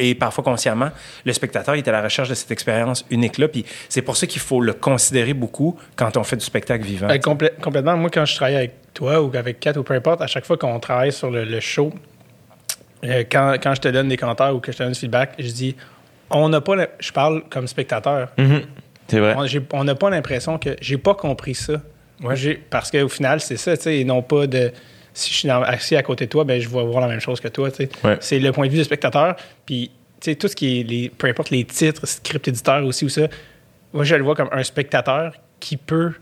[0.00, 0.90] et parfois consciemment,
[1.24, 3.48] le spectateur est à la recherche de cette expérience unique-là.
[3.48, 7.08] Puis c'est pour ça qu'il faut le considérer beaucoup quand on fait du spectacle vivant.
[7.08, 7.96] Complè- complètement.
[7.96, 10.56] Moi, quand je travaille avec toi ou avec Kat ou peu importe, à chaque fois
[10.56, 11.92] qu'on travaille sur le, le show,
[13.04, 15.32] euh, quand, quand je te donne des commentaires ou que je te donne du feedback,
[15.38, 15.74] je dis
[16.30, 16.76] on n'a pas.
[16.76, 18.28] la- Je parle comme spectateur.
[19.08, 19.34] C'est vrai.
[19.72, 21.74] On n'a pas l'impression que j'ai pas compris ça.
[22.34, 24.72] J'ai- Parce qu'au final, c'est ça, tu sais, et non pas de.
[25.14, 27.20] Si je suis dans- assis à côté de toi, ben, je vais voir la même
[27.20, 27.70] chose que toi.
[28.04, 28.16] Ouais.
[28.20, 29.34] C'est le point de vue du spectateur.
[29.66, 30.82] Puis, tu sais, tout ce qui est.
[30.84, 33.22] Les, peu importe les titres, script éditeur aussi ou ça,
[33.92, 36.12] moi, je le vois comme un spectateur qui peut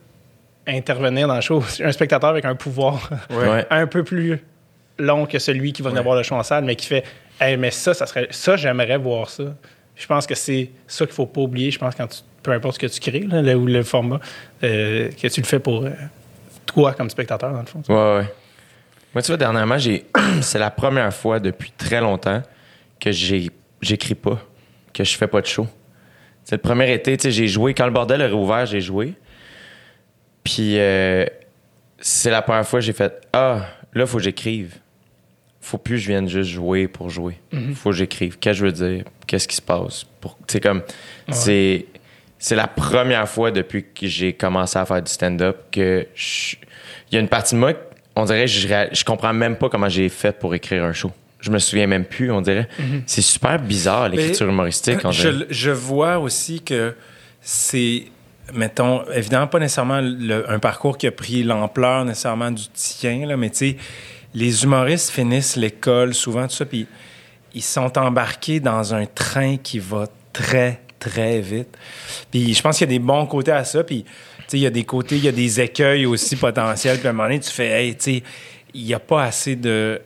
[0.67, 1.63] intervenir dans le show.
[1.83, 3.67] Un spectateur avec un pouvoir Ouais.
[3.71, 4.39] un peu plus
[4.99, 7.05] long que celui qui va venir voir le show en salle, mais qui fait
[7.41, 8.29] Hey, mais ça, ça serait.
[8.31, 9.45] Ça, j'aimerais voir ça.
[9.97, 11.71] Je pense que c'est ça qu'il faut pas oublier.
[11.71, 14.21] Je pense quand tu, peu importe ce que tu crées, le, ou le format,
[14.63, 15.91] euh, que tu le fais pour euh,
[16.67, 17.83] toi comme spectateur, dans le fond.
[17.89, 18.35] Ouais, ouais.
[19.15, 19.79] Moi, tu vois, dernièrement,
[20.43, 22.43] c'est la première fois depuis très longtemps
[23.01, 23.51] que j'ai...
[23.81, 24.39] j'écris pas,
[24.93, 25.67] que je fais pas de show.
[26.45, 27.75] C'est le premier été, j'ai joué.
[27.75, 29.15] Quand le bordel a réouvert, j'ai joué.
[30.45, 31.25] Puis, euh,
[31.99, 34.77] c'est la première fois que j'ai fait Ah, là, faut que j'écrive.
[35.67, 37.39] Faut plus que je vienne juste jouer pour jouer.
[37.75, 38.39] Faut que j'écrive.
[38.39, 39.05] Qu'est-ce que je veux dire?
[39.27, 40.05] Qu'est-ce qui se passe?
[40.21, 40.39] Pour...
[40.47, 40.83] C'est comme.
[41.31, 41.87] C'est.
[42.39, 46.55] C'est la première fois depuis que j'ai commencé à faire du stand-up que je-
[47.11, 47.73] il y a une partie de moi,
[48.15, 51.11] on dirait, je, je comprends même pas comment j'ai fait pour écrire un show.
[51.41, 52.69] Je me souviens même plus, on dirait.
[53.07, 54.99] C'est super bizarre, l'écriture humoristique.
[55.51, 56.95] je vois aussi que
[57.41, 58.05] c'est,
[58.53, 63.37] mettons, évidemment pas nécessairement le- un parcours qui a pris l'ampleur nécessairement du tien, là,
[63.37, 63.77] mais tu sais,
[64.37, 66.87] les humoristes finissent l'école souvent, tout ça, puis
[67.55, 71.75] ils sont embarqués dans un train qui va très, très vite.
[72.31, 74.05] Puis je pense qu'il y a des bons côtés à ça, puis
[74.53, 77.13] il y a des côtés, il y a des écueils aussi potentiels, puis à un
[77.15, 78.23] moment donné, tu fais, hey, tu sais,
[78.75, 80.03] il n'y a pas assez de...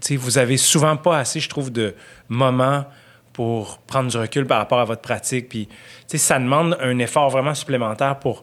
[0.00, 1.94] Tu sais, vous avez souvent pas assez, je trouve, de
[2.30, 2.86] moments
[3.34, 5.50] pour prendre du recul par rapport à votre pratique.
[5.50, 5.68] Puis,
[6.06, 8.42] ça demande un effort vraiment supplémentaire pour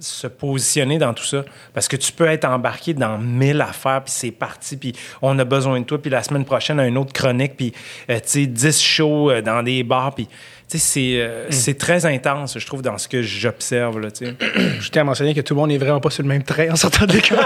[0.00, 1.44] se positionner dans tout ça.
[1.74, 5.44] Parce que tu peux être embarqué dans mille affaires, puis c'est parti, puis on a
[5.44, 7.72] besoin de toi, puis la semaine prochaine, une autre chronique, puis,
[8.08, 10.32] euh, tu sais, 10 shows euh, dans des bars, puis, tu
[10.68, 14.34] sais, c'est euh, c'est très intense, je trouve, dans ce que j'observe, là, tu sais.
[14.80, 16.70] Je tiens à mentionner que tout le monde n'est vraiment pas sur le même train
[16.70, 17.38] en sortant de l'école.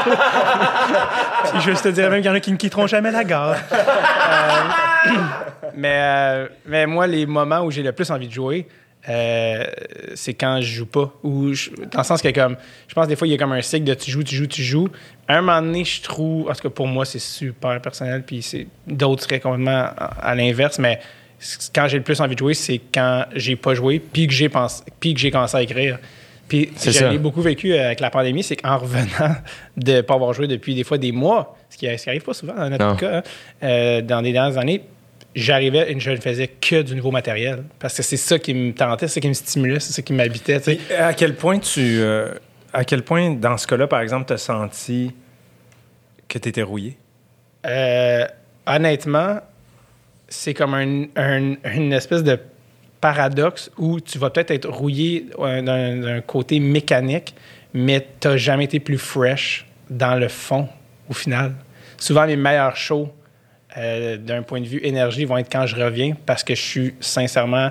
[1.53, 3.57] Puis je te dirais même qu'il y en a qui ne quitteront jamais la gare.
[5.77, 8.69] Mais, mais moi, les moments où j'ai le plus envie de jouer,
[9.09, 9.65] euh,
[10.15, 11.13] c'est quand je joue pas.
[11.23, 12.57] Ou je- dans le sens que, comme,
[12.89, 14.47] je pense des fois, il y a comme un cycle de tu joues, tu joues,
[14.47, 14.89] tu joues.
[15.29, 18.43] À un moment donné, je trouve, en tout cas pour moi, c'est super personnel, puis
[18.43, 21.01] c'est d'autres seraient complètement à, à l'inverse, mais
[21.75, 24.49] quand j'ai le plus envie de jouer, c'est quand j'ai pas joué, puis que j'ai
[24.49, 25.99] pensé, puis que j'ai commencé à écrire.
[26.49, 26.71] Puis
[27.11, 29.35] l'ai beaucoup vécu avec la pandémie, c'est qu'en revenant
[29.79, 32.35] de pas avoir joué depuis des fois des mois, ce qui, ce qui arrive pas
[32.35, 32.97] souvent dans notre Non.
[32.97, 33.23] cas, hein,
[33.63, 34.83] euh, dans les dernières années,
[35.35, 37.65] j'arrivais et je ne faisais que du nouveau matériel.
[37.79, 40.13] Parce que c'est ça qui me tentait, c'est ça qui me stimulait, c'est ça qui
[40.13, 40.61] m'habitait.
[40.99, 41.81] à quel point tu.
[42.01, 42.33] euh,
[42.73, 45.13] à quel point, dans ce cas-là, par exemple, tu as senti
[46.29, 46.97] que tu étais rouillé?
[47.67, 48.27] Euh,
[48.67, 49.39] honnêtement,
[50.29, 52.39] c'est comme un- un- une espèce de
[53.01, 55.63] paradoxe où tu vas peut-être être rouillé d'un
[55.97, 57.35] d'un côté mécanique,
[57.75, 60.69] mais tu n'as jamais été plus fresh dans le fond,
[61.09, 61.55] au final.
[61.99, 63.13] Souvent, les meilleurs shows,
[63.77, 66.95] euh, d'un point de vue énergie, vont être quand je reviens parce que je suis
[67.01, 67.71] sincèrement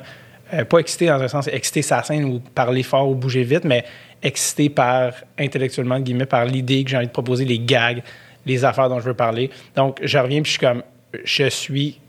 [0.53, 3.63] euh, pas excité dans un sens excité sa scène ou parler fort ou bouger vite,
[3.63, 3.85] mais
[4.21, 8.03] excité par intellectuellement par l'idée que j'ai envie de proposer, les gags,
[8.45, 9.49] les affaires dont je veux parler.
[9.75, 10.83] Donc je reviens puis je suis comme
[11.23, 11.99] je suis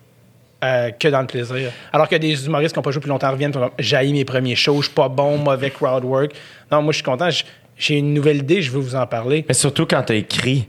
[0.64, 1.70] euh, que dans le plaisir.
[1.92, 4.80] Alors que des humoristes qui n'ont pas joué plus longtemps reviennent, j'ai mes premiers shows,
[4.80, 6.32] je suis pas bon, mauvais crowd work.
[6.72, 7.28] Non, moi je suis content,
[7.76, 9.44] j'ai une nouvelle idée, je veux vous en parler.
[9.46, 10.68] Mais surtout quand t'as écrit.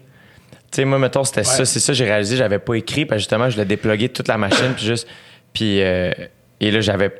[0.75, 1.63] Tu sais, moi, mettons, c'était ça.
[1.65, 4.37] C'est ça, j'ai réalisé, j'avais pas écrit, parce que justement, je l'ai déplugué toute la
[4.37, 5.07] machine, puis juste.
[5.53, 5.81] Puis.
[5.81, 6.11] euh,
[6.59, 7.11] et là, j'avais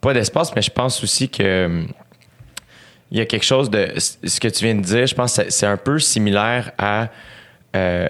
[0.00, 1.82] pas d'espace, mais je pense aussi que.
[3.10, 3.88] Il y a quelque chose de.
[3.98, 7.08] Ce que tu viens de dire, je pense que c'est- c'est un peu similaire à
[7.74, 8.06] euh,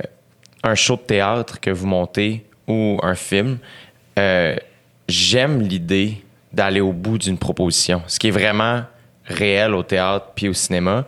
[0.63, 3.59] un show de théâtre que vous montez ou un film.
[4.19, 4.57] Euh,
[5.09, 6.23] J'aime l'idée
[6.53, 8.03] d'aller au bout d'une proposition.
[8.07, 8.83] Ce qui est vraiment
[9.25, 11.05] réel au théâtre puis au cinéma.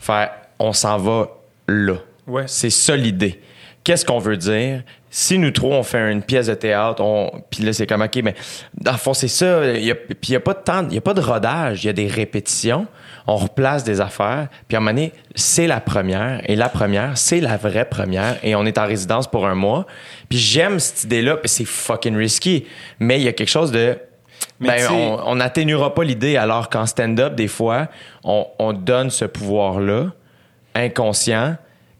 [0.00, 1.28] Faire, on s'en va
[1.68, 1.96] là.
[2.26, 2.44] Ouais.
[2.46, 3.40] C'est ça l'idée.
[3.84, 4.82] Qu'est-ce qu'on veut dire?
[5.10, 7.30] Si nous trois, on fait une pièce de théâtre, on...
[7.50, 8.34] puis là, c'est comme, OK, mais
[8.74, 9.64] dans le fond, c'est ça.
[9.64, 9.94] Y a...
[9.94, 11.90] Puis il n'y a pas de temps, il n'y a pas de rodage, il y
[11.90, 12.88] a des répétitions.
[13.28, 14.48] On replace des affaires.
[14.66, 16.40] Puis à un moment donné, c'est la première.
[16.50, 18.36] Et la première, c'est la vraie première.
[18.42, 19.86] Et on est en résidence pour un mois.
[20.28, 21.38] Puis j'aime cette idée-là.
[21.44, 22.66] C'est fucking risky.
[22.98, 23.98] Mais il y a quelque chose de
[24.60, 27.88] Mais ben, on n'atténuera pas l'idée alors qu'en stand-up, des fois,
[28.24, 30.12] on, on donne ce pouvoir-là,
[30.74, 31.56] inconscient,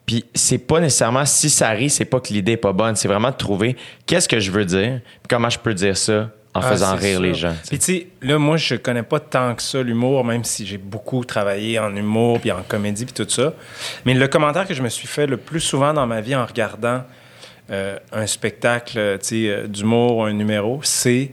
[0.06, 3.08] puis c'est pas nécessairement, si ça rit, c'est pas que l'idée est pas bonne, c'est
[3.08, 3.76] vraiment de trouver
[4.06, 7.20] qu'est-ce que je veux dire, puis comment je peux dire ça en Ah, faisant rire
[7.20, 7.54] les gens.
[7.68, 10.78] Puis tu sais, là, moi, je connais pas tant que ça l'humour, même si j'ai
[10.78, 13.52] beaucoup travaillé en humour puis en comédie puis tout ça.
[14.04, 16.46] Mais le commentaire que je me suis fait le plus souvent dans ma vie en
[16.46, 17.02] regardant
[17.70, 21.32] euh, un spectacle, euh, tu sais, euh, d'humour ou un numéro, c'est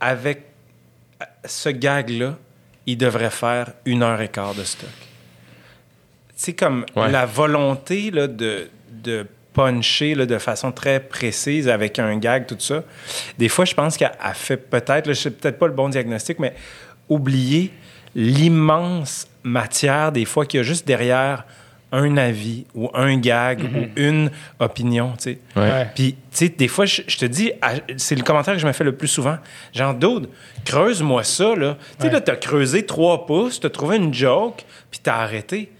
[0.00, 0.46] avec
[1.44, 2.36] ce gag-là,
[2.86, 4.90] il devrait faire une heure et quart de stock.
[6.42, 7.10] C'est comme Ouais.
[7.10, 12.56] la volonté là, de, de puncher là, de façon très précise avec un gag, tout
[12.58, 12.82] ça.
[13.36, 16.38] Des fois, je pense qu'elle a fait peut-être, je sais peut-être pas le bon diagnostic,
[16.38, 16.54] mais
[17.10, 17.70] oublier
[18.14, 21.44] l'immense matière, des fois, qu'il y a juste derrière
[21.92, 24.30] un avis ou un gag ou une
[24.60, 25.38] opinion, tu sais.
[25.56, 25.88] Ouais.
[25.94, 27.52] Puis, tu sais, des fois, je, je te dis,
[27.98, 29.36] c'est le commentaire que je me fais le plus souvent.
[29.74, 30.30] Genre, Dude,
[30.64, 31.76] creuse-moi ça, là.
[31.98, 32.12] Tu sais, Ouais.
[32.14, 35.70] là, t'as creusé trois pouces, t'as trouvé une joke, puis t'as arrêté.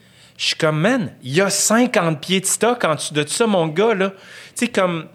[0.41, 3.47] Je suis comme, man, il y a 50 pieds de stock en dessous de ça,
[3.47, 4.09] mon gars, là.
[4.09, 5.07] Tu sais, comme,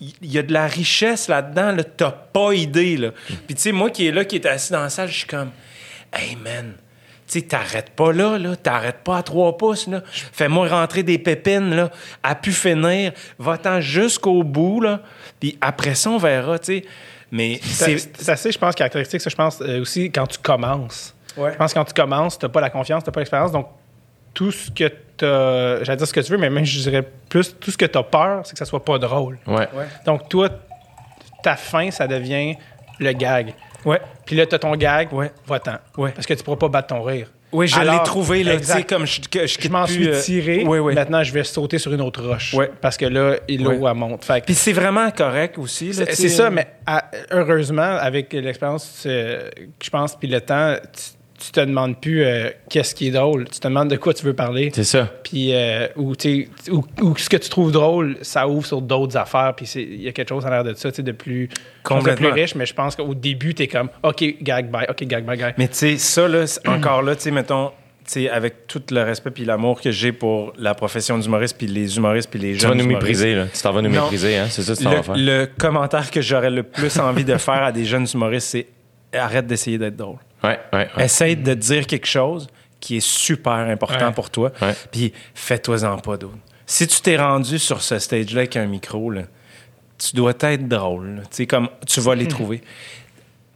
[0.00, 1.82] il y a de la richesse là-dedans, là.
[1.82, 3.10] T'as pas idée, là.
[3.48, 5.26] Puis, tu sais, moi qui est là, qui est assis dans la salle, je suis
[5.26, 5.50] comme,
[6.12, 6.74] hey, man.
[7.26, 8.54] Tu sais, t'arrêtes pas là, là.
[8.54, 10.04] T'arrêtes pas à trois pouces, là.
[10.06, 11.90] Fais-moi rentrer des pépines, là.
[12.22, 13.10] À pu finir.
[13.36, 15.00] Va-t'en jusqu'au bout, là.
[15.40, 16.84] Puis après ça, on verra, tu sais.
[17.32, 18.16] Mais C'est c'est...
[18.16, 21.16] c'est assez, je pense, caractéristique, ça, je pense, euh, aussi quand tu commences.
[21.36, 21.50] Ouais.
[21.52, 23.50] Je pense que quand tu commences, tu n'as pas la confiance, tu n'as pas l'expérience.
[23.50, 23.66] Donc,
[24.38, 24.84] tout ce que
[25.16, 25.82] tu as.
[25.82, 27.98] J'allais dire ce que tu veux, mais même, je dirais plus, tout ce que tu
[27.98, 29.36] as peur, c'est que ça soit pas drôle.
[29.48, 29.68] Ouais.
[29.74, 29.86] Ouais.
[30.06, 30.48] Donc, toi,
[31.42, 32.54] ta fin, ça devient
[33.00, 33.52] le gag.
[33.84, 34.00] Ouais.
[34.24, 35.32] Puis là, tu as ton gag, Ouais.
[35.44, 35.78] va-t'en.
[35.96, 36.12] Ouais.
[36.12, 37.26] Parce que tu pourras pas battre ton rire.
[37.50, 38.88] Oui, je l'ai trouvé, là, tu sais, exact.
[38.90, 40.64] comme je, que je, Je m'en plus, suis euh, tiré.
[40.66, 40.94] Oui, oui.
[40.94, 42.54] Maintenant, je vais sauter sur une autre roche.
[42.54, 42.70] Ouais.
[42.80, 44.24] Parce que là, l'eau, elle monte.
[44.24, 45.90] Fait que- Puis c'est vraiment correct aussi.
[45.92, 50.76] là, C'est ça, mais à- heureusement, avec l'expérience euh, que je pense, puis le temps,
[50.92, 53.48] tu, tu te demandes plus euh, qu'est-ce qui est drôle.
[53.48, 54.70] Tu te demandes de quoi tu veux parler.
[54.74, 55.08] C'est ça.
[55.22, 58.82] Puis, euh, ou, tu sais, ou, ou ce que tu trouves drôle, ça ouvre sur
[58.82, 59.54] d'autres affaires.
[59.56, 61.48] Puis, c'est- il y a quelque chose en l'air de ça, tu sais, de plus,
[61.48, 62.54] de plus riche.
[62.56, 65.54] Mais je pense qu'au début, tu es comme, OK, gag, bye, OK, gag, bye, gag.
[65.58, 67.68] Mais tu sais, ça, là, c'est encore là, tu sais, mettons,
[68.04, 71.66] tu sais, avec tout le respect puis l'amour que j'ai pour la profession d'humoriste puis
[71.66, 73.46] les humoristes puis les Tu jeunes vas nous humoristes, mépriser, là.
[73.54, 74.02] Tu t'en vas nous Non.
[74.02, 74.46] mépriser, hein.
[74.50, 75.14] C'est ça que tu t'en vas faire.
[75.16, 78.66] le commentaire que j'aurais le plus envie de faire à des jeunes humoristes, c'est
[79.16, 80.16] arrête d'essayer d'être drôle.
[80.44, 81.04] Ouais, ouais, ouais.
[81.04, 82.48] Essaye de dire quelque chose
[82.80, 84.12] qui est super important Ouais.
[84.12, 84.74] pour toi, Ouais.
[84.92, 86.36] puis fais-toi-en pas d'autre.
[86.66, 89.22] Si tu t'es rendu sur ce stage-là avec un micro, là,
[89.98, 91.22] tu dois être drôle.
[91.30, 92.60] Tu sais, comme tu vas les trouver.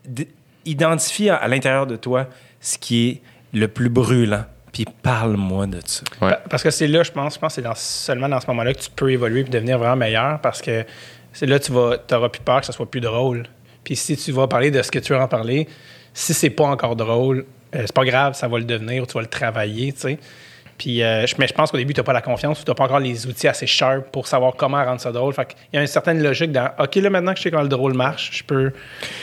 [0.05, 0.28] D-
[0.64, 2.26] identifie à, à l'intérieur de toi
[2.61, 3.22] ce qui est
[3.57, 6.03] le plus brûlant, puis parle-moi de ça.
[6.20, 6.35] Ouais.
[6.51, 8.72] Parce que c'est là, je pense, je pense que c'est dans- seulement dans ce moment-là
[8.74, 10.85] que tu peux évoluer et devenir vraiment meilleur parce que
[11.33, 13.45] c'est là que tu vas, auras plus peur que ça soit plus drôle.
[13.85, 15.68] Puis si tu vas parler de ce que tu veux en parler,
[16.14, 17.44] si c'est pas encore drôle,
[17.74, 20.18] euh, c'est pas grave, ça va le devenir ou tu vas le travailler, tu sais.
[20.78, 22.74] Puis, euh, mais je pense qu'au début, tu n'as pas la confiance ou tu n'as
[22.74, 25.32] pas encore les outils assez sharp pour savoir comment rendre ça drôle.
[25.32, 27.62] Fait qu'il y a une certaine logique dans OK, là, maintenant que je sais comment
[27.62, 28.72] le drôle marche, je peux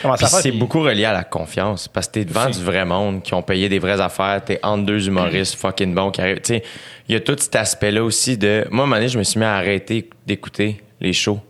[0.00, 0.38] commencer Puis à faire.
[0.40, 2.60] c'est Puis- beaucoup relié à la confiance parce que t'es devant Aussi.
[2.60, 6.10] du vrai monde qui ont payé des vraies affaires, t'es entre deux humoristes fucking bons
[6.12, 6.40] qui arrivent.
[6.40, 6.54] Tu
[7.08, 8.64] il y a tout cet aspect-là aussi de.
[8.70, 11.40] Moi, à un moment donné, je me suis mis à arrêter d'écouter les shows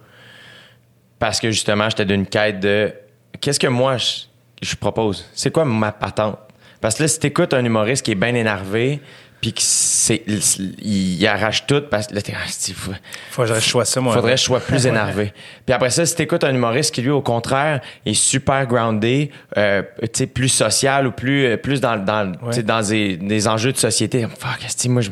[1.20, 2.92] parce que justement, j'étais d'une quête de
[3.40, 4.22] qu'est-ce que moi je,
[4.62, 6.38] je propose C'est quoi ma patente?
[6.80, 9.00] Parce que là, si t'écoutes un humoriste qui est bien énervé
[9.40, 12.34] puis qui c'est, il, il arrache tout parce que là, t'es.
[12.36, 12.92] ah, faut-
[13.30, 14.12] Faudrait que je sois ça, moi.
[14.14, 15.32] Faudrait que je sois plus énervé.
[15.64, 19.82] Puis après ça, si t'écoutes un humoriste qui, lui, au contraire, est super groundé, euh,
[20.02, 23.48] tu sais, plus social ou plus, euh, plus dans, dans, tu sais, dans des, des
[23.48, 24.26] enjeux de société.
[24.38, 25.10] Fuck, esti, moi, je,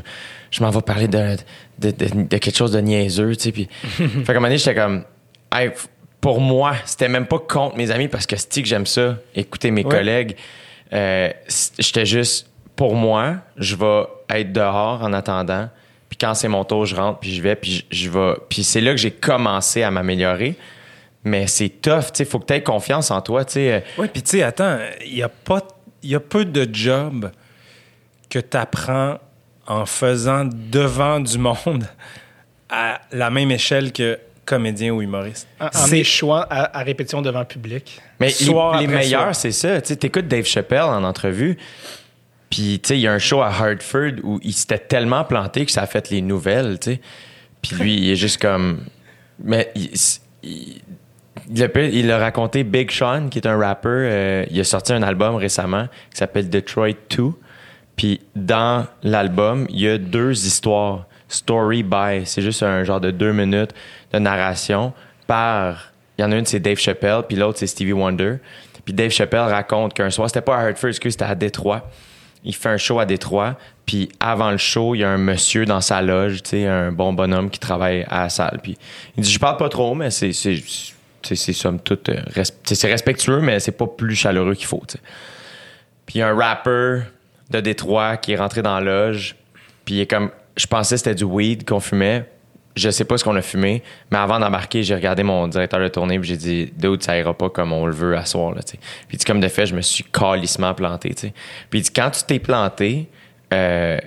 [0.50, 1.36] je m'en vais parler de,
[1.78, 3.52] de, de, de quelque chose de niaiseux, tu sais.
[3.52, 5.04] Puis, fait qu'à un moment donné, j'étais comme,
[5.54, 5.70] hey,
[6.20, 9.70] pour moi, c'était même pas contre mes amis parce que c'est que j'aime ça, écouter
[9.70, 9.90] mes Ouais.
[9.90, 10.36] collègues.
[10.92, 11.30] Euh,
[11.78, 15.68] j'étais juste, pour moi, je vais être dehors en attendant.
[16.08, 18.34] Puis quand c'est mon tour, je rentre, puis je vais, puis je, je vais.
[18.48, 20.56] Puis c'est là que j'ai commencé à m'améliorer.
[21.24, 22.24] Mais c'est tough, tu sais.
[22.24, 23.72] Faut que tu aies confiance en toi, tu sais.
[23.72, 25.60] Euh, Oui, puis tu sais, attends, il y a pas,
[26.02, 27.30] il y a peu de jobs
[28.30, 29.18] que tu apprends
[29.66, 31.86] en faisant devant du monde
[32.70, 34.18] à la même échelle que
[34.48, 35.46] comédien ou humoriste.
[35.60, 38.00] en, en C'est- échouant à, à répétition devant le public.
[38.18, 39.80] Mais Soir les, meilleurs, c'est ça.
[39.80, 41.58] Tu sais, t'écoutes Dave Chappelle en entrevue.
[42.50, 45.66] Puis, tu sais, il y a un show à Hartford où il s'était tellement planté
[45.66, 47.00] que ça a fait les nouvelles, tu sais.
[47.60, 48.84] Puis lui, il est juste comme.
[49.44, 49.90] Mais il,
[50.42, 50.80] il,
[51.50, 53.88] il a, raconté Big Sean, qui est un rapper.
[53.90, 57.32] euh, il a sorti un album récemment qui s'appelle Detroit 2.
[57.96, 61.04] Puis dans l'album, il y a deux histoires.
[61.30, 62.22] Story by.
[62.24, 63.72] C'est juste un genre de deux minutes
[64.12, 64.92] de narration
[65.26, 65.92] par.
[66.18, 68.38] Il y en a une, c'est Dave Chappelle, puis l'autre, c'est Stevie Wonder.
[68.84, 71.88] Puis Dave Chappelle raconte qu'un soir, c'était pas à Hartford, excuse, c'était à Détroit.
[72.42, 75.64] Il fait un show à Détroit, puis avant le show, il y a un monsieur
[75.64, 78.58] dans sa loge, tu sais, un bon bonhomme qui travaille à la salle.
[78.62, 78.76] Puis
[79.16, 80.32] il dit Je parle pas trop, mais c'est.
[80.32, 80.56] c'est
[81.22, 84.82] c'est somme toute euh, c'est respectueux mais c'est pas plus chaleureux qu'il faut
[86.06, 87.02] puis il y a un rapper
[87.50, 89.36] de Détroit qui est rentré dans la loge
[89.84, 92.26] puis il est comme je pensais que c'était du weed qu'on fumait
[92.78, 95.88] je sais pas ce qu'on a fumé mais avant d'embarquer j'ai regardé mon directeur de
[95.88, 98.60] tournée puis j'ai dit dude ça ira pas comme on le veut à soir là
[99.08, 101.14] puis dit, comme de fait je me suis calissement planté
[101.70, 103.08] puis dit quand tu t'es planté
[103.52, 103.98] euh,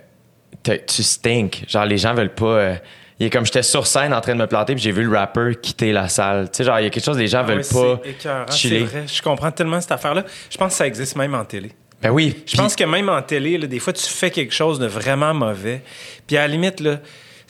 [0.63, 1.65] tu stink.
[1.67, 2.45] Genre, les gens veulent pas.
[2.45, 2.75] euh,
[3.19, 5.15] il est comme j'étais sur scène en train de me planter, puis j'ai vu le
[5.15, 6.49] rapper quitter la salle.
[6.49, 8.83] Tu sais, genre, il y a quelque chose, les gens veulent pas écœurant, chiller.
[8.83, 9.03] vrai.
[9.05, 10.25] Je comprends tellement cette affaire-là.
[10.49, 11.71] Je pense que ça existe même en télé.
[12.01, 12.43] Ben oui.
[12.47, 15.35] Je pense que même en télé, là, des fois, tu fais quelque chose de vraiment
[15.35, 15.83] mauvais.
[16.25, 16.99] Puis à la limite, là,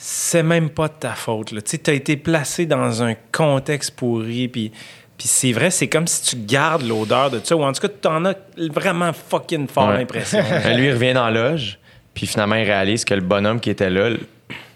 [0.04, 1.54] c'est même pas de ta faute.
[1.64, 4.48] Tu as été placé dans un contexte pourri.
[4.48, 4.72] Puis,
[5.16, 7.54] puis c'est vrai, c'est comme si tu gardes l'odeur de ça.
[7.54, 8.34] Ou en tout cas, tu en as
[8.72, 9.98] vraiment fucking fort Ouais.
[9.98, 10.40] l'impression.
[10.74, 11.78] Lui, il revient dans la loge,
[12.14, 14.10] puis finalement, il réalise que le bonhomme qui était là,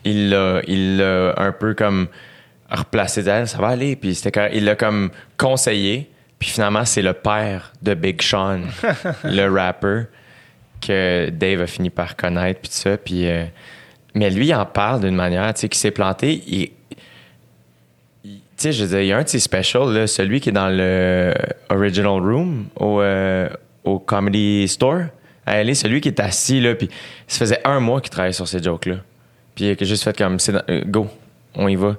[0.04, 2.06] il l'a il l'a un peu comme
[2.70, 3.48] replacé d'elle.
[3.48, 3.96] Ça va aller.
[3.96, 6.08] Puis c'était il l'a comme conseillé.
[6.38, 8.60] Puis finalement, c'est le père de Big Sean,
[9.24, 10.02] le rapper,
[10.80, 12.96] que Dave a fini par connaître, puis tout ça.
[12.96, 13.44] Puis, euh,
[14.16, 16.42] mais lui, il en parle d'une manière, tu sais, qui s'est planté.
[16.46, 16.70] Il,
[18.24, 21.34] tu sais, je veux il y a un de ses celui qui est dans le
[21.68, 23.48] Original Room au, euh,
[24.06, 25.02] Comedy Store.
[25.44, 26.88] À LA, celui qui est assis, là, puis
[27.28, 28.96] ça faisait un mois qu'il travaillait sur ces jokes-là.
[29.54, 31.08] Puis il a juste fait comme, c'est euh, go,
[31.54, 31.96] on y va.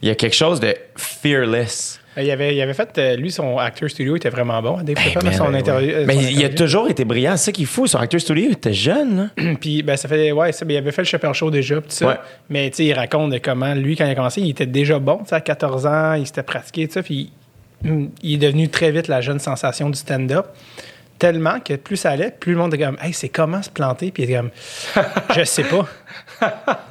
[0.00, 2.00] Il y a quelque chose de fearless.
[2.18, 4.78] Euh, Il avait, il avait fait, euh, lui, son acteur studio était vraiment bon.
[4.82, 4.96] Dave
[5.32, 5.88] son ben interview.
[5.88, 5.94] oui.
[5.94, 7.36] euh, Mais son il a toujours été brillant.
[7.36, 7.86] C'est ça qu'il faut.
[7.86, 9.30] Son acteur studio, il était jeune.
[9.36, 9.54] Là.
[9.60, 11.92] Puis, ben, ça fait, ouais, ça, ben, il avait fait le Chappelle Show déjà, puis
[11.92, 12.06] ça.
[12.06, 12.14] Ouais.
[12.48, 14.98] Mais, tu sais, il raconte de comment, lui, quand il a commencé, il était déjà
[14.98, 17.32] bon, tu sais, à 14 ans, il s'était pratiqué, puis
[17.84, 20.46] hum, il est devenu très vite la jeune sensation du stand-up.
[21.18, 24.12] Tellement que plus ça allait, plus le monde était comme, hey, c'est comment se planter?
[24.12, 24.50] Puis il était comme,
[25.36, 25.88] je sais pas.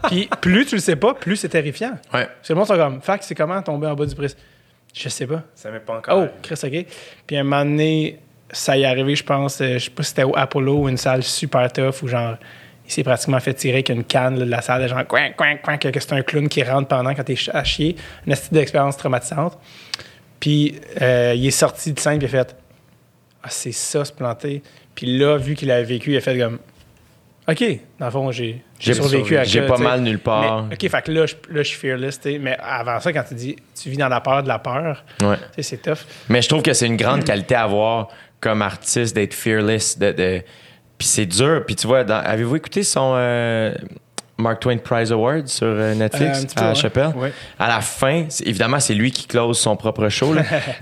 [0.09, 1.91] puis plus tu le sais pas, plus c'est terrifiant.
[2.13, 2.25] Ouais.
[2.25, 4.35] Parce que le monde sont comme, fac, c'est comment tomber en bas du bris?
[4.97, 5.43] Je sais pas.
[5.53, 6.23] ça m'est pas encore.
[6.23, 6.85] Oh, Chris, OK.
[7.27, 8.19] Puis un moment donné,
[8.51, 10.89] ça y est arrivé, je pense, euh, je sais pas si c'était au Apollo ou
[10.89, 12.37] une salle super tough où genre,
[12.85, 15.31] il s'est pratiquement fait tirer avec une canne là, de la salle, de genre, coin,
[15.31, 17.95] coin, coin, que, c'est un clown qui rentre pendant quand t'es à chier.
[18.25, 19.57] Une astuce d'expérience traumatisante.
[20.39, 22.55] Puis euh, il est sorti de scène, puis il a fait,
[23.43, 24.63] ah, c'est ça, se planter.
[24.95, 26.59] Puis là, vu qu'il avait vécu, il a fait comme,
[27.49, 27.63] OK,
[27.99, 30.63] dans le fond, j'ai J'ai survécu à j'ai pas mal nulle part.
[30.65, 32.39] Mais, OK, fait que là, je, là, je suis fearless, tu sais.
[32.39, 35.37] Mais avant ça, quand tu dis, tu vis dans la peur de la peur, Ouais.
[35.37, 35.99] tu sais, c'est tough.
[36.29, 38.09] Mais je trouve que c'est une grande qualité à avoir
[38.41, 39.97] comme artiste d'être fearless.
[39.97, 40.41] De, de-
[40.97, 41.63] Puis c'est dur.
[41.65, 43.73] Puis tu vois, dans- avez-vous écouté son euh,
[44.37, 46.73] Mark Twain Prize Award sur euh, Netflix Euh, peu, à.
[46.75, 47.11] Chappelle?
[47.15, 47.33] Ouais.
[47.57, 50.35] À la fin, évidemment, c'est lui qui close son propre show.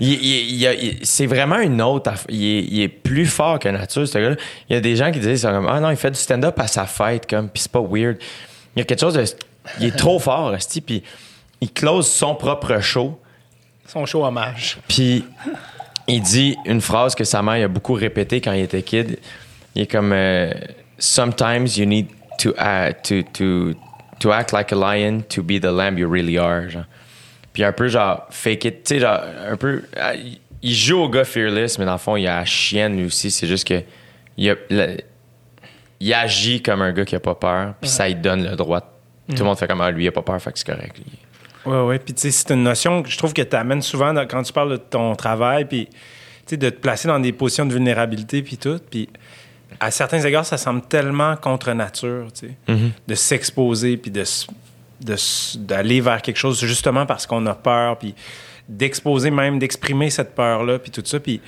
[1.02, 2.12] c'est vraiment une autre.
[2.28, 4.36] Il est, il est plus fort que nature, ce gars-là.
[4.68, 6.66] Il y a des gens qui disent comme, Ah non, il fait du stand-up à
[6.66, 8.18] sa fête, comme, puis c'est pas weird.
[8.74, 9.24] Il y a quelque chose de.
[9.80, 11.02] Il est trop fort, esti, puis
[11.60, 13.18] il close son propre show.
[13.86, 14.78] Son show hommage.
[14.86, 15.24] Puis
[16.08, 19.18] il dit une phrase que sa mère a beaucoup répétée quand il était kid.
[19.74, 20.52] Il est comme euh,
[20.98, 22.06] Sometimes you need
[22.38, 23.74] to, uh, to, to,
[24.20, 26.68] to act like a lion to be the lamb you really are.
[26.68, 26.84] Genre.
[27.52, 28.84] Puis un peu genre fake it.
[28.84, 29.20] Tu sais, genre
[29.50, 29.82] un peu.
[29.96, 30.14] euh,
[30.62, 33.30] il- joue au gars fearless, mais dans le fond, il a la chienne lui aussi.
[33.30, 33.82] C'est juste que.
[34.36, 34.88] Il, a- la-
[36.00, 38.80] il agit comme un gars qui a pas peur, puis ça lui donne le droit.
[39.28, 40.96] Tout le monde fait comme ah, lui, il a pas peur, fait que c'est correct.
[41.64, 41.98] Oui, oui.
[41.98, 44.42] Puis, tu sais, c'est une notion que je trouve que tu amènes souvent dans- quand
[44.42, 45.96] tu parles de ton travail, puis, tu
[46.46, 48.78] sais, de te placer dans des positions de vulnérabilité, puis tout.
[48.88, 49.08] Puis,
[49.80, 54.24] à certains égards, ça semble tellement contre nature, tu sais, de s'exposer, puis de,
[55.58, 58.14] d'aller vers quelque chose justement parce qu'on a peur, puis
[58.68, 61.20] d'exposer même, d'exprimer cette peur-là, puis tout ça.
[61.20, 61.40] Puis,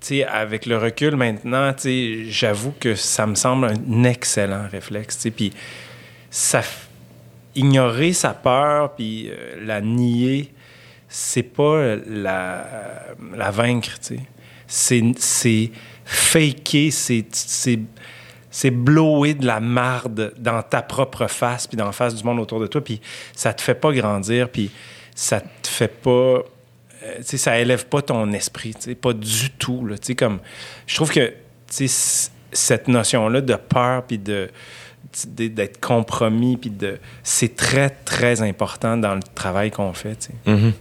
[0.00, 4.66] tu sais, avec le recul maintenant, tu sais, j'avoue que ça me semble un excellent
[4.70, 5.30] réflexe, tu sais.
[5.30, 5.52] Puis,
[6.30, 6.62] ça,
[7.54, 10.52] ignorer sa peur puis euh, la nier,
[11.08, 12.66] c'est pas la,
[13.34, 14.18] la vaincre, tu
[14.68, 15.12] sais.
[15.18, 15.70] C'est
[16.06, 17.80] faker, c'est, c'est,
[18.50, 22.38] c'est blower de la marde dans ta propre face puis dans la face du monde
[22.38, 23.00] autour de toi, puis
[23.34, 24.70] ça te fait pas grandir, puis
[25.14, 26.10] ça te fait pas...
[26.10, 26.42] euh,
[27.18, 29.98] tu sais, ça élève pas ton esprit, pas du tout, là.
[29.98, 30.38] Tu sais, comme...
[30.86, 31.34] Je trouve que,
[31.74, 34.48] tu sais, cette notion-là de peur, puis de
[35.28, 36.98] d'être compromis, puis de...
[37.22, 40.28] C'est très, très important dans le travail qu'on fait.
[40.44, 40.72] Mhm.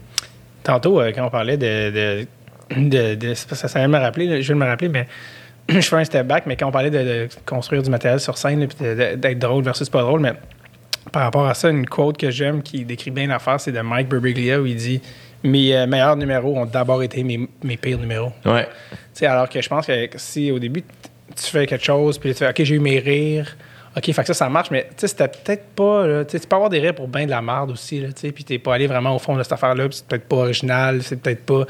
[0.66, 1.92] Tantôt, euh, quand on parlait de.
[1.92, 2.28] de,
[2.76, 5.08] de- ça vient de me rappeler, là, je vais me rappeler, mais
[5.70, 8.38] je fais un step back, mais quand on parlait de, de construire du matériel sur
[8.38, 10.34] scène, d'être drôle versus pas drôle, mais
[11.12, 14.10] par rapport à ça, une quote que j'aime qui décrit bien l'affaire, c'est de Mike
[14.10, 15.02] Birbiglia où il dit
[15.44, 18.32] Mes euh, meilleurs numéros ont d'abord été mes, mes pires numéros.
[18.44, 18.68] Ouais.
[19.22, 20.84] Alors que je pense que si au début,
[21.36, 23.56] tu fais quelque chose, puis tu fais OK, j'ai eu mes rires.
[23.98, 26.06] OK, fait que ça, ça marche, mais tu sais, c'était peut-être pas.
[26.06, 28.32] là, tu peux avoir des rires pour bien de la merde aussi, là, tu sais,
[28.34, 31.02] puis t'es pas allé vraiment au fond de cette affaire-là, puis c'est peut-être pas original,
[31.02, 31.64] c'est peut-être pas.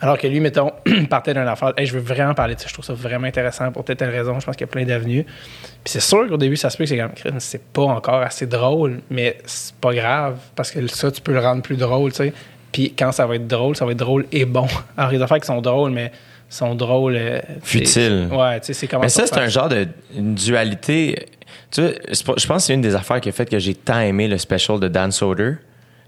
[0.00, 0.72] Alors que lui, mettons,
[1.10, 3.70] partait d'une affaire, Hey, je veux vraiment parler de ça, je trouve ça vraiment intéressant
[3.70, 5.24] pour telle telle raison, je pense qu'il y a plein d'avenues.
[5.24, 8.46] Puis c'est sûr qu'au début, ça se peut que c'est comme, c'est pas encore assez
[8.46, 12.16] drôle, mais c'est pas grave, parce que ça, tu peux le rendre plus drôle, tu
[12.18, 12.32] sais.
[12.72, 14.66] Puis quand ça va être drôle, ça va être drôle et bon.
[14.96, 16.12] Alors, il y a des affaires qui sont drôles, mais
[16.50, 17.16] sont drôles.
[17.18, 18.28] euh, Futiles.
[18.32, 21.26] Ouais, tu sais, c'est comment Mais ça, c'est un genre de une dualité.
[21.70, 24.00] Tu pas- je pense que c'est une des affaires qui a fait que j'ai tant
[24.00, 25.54] aimé le special de Dan Soder.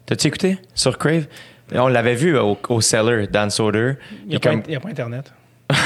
[0.06, 0.58] T'as-tu écouté?
[0.74, 1.26] Sur Crave?
[1.74, 3.92] On l'avait vu au, au Cellar, Dan Soder.
[4.24, 5.32] Il n'y a, pas- comme- il y a pas Internet.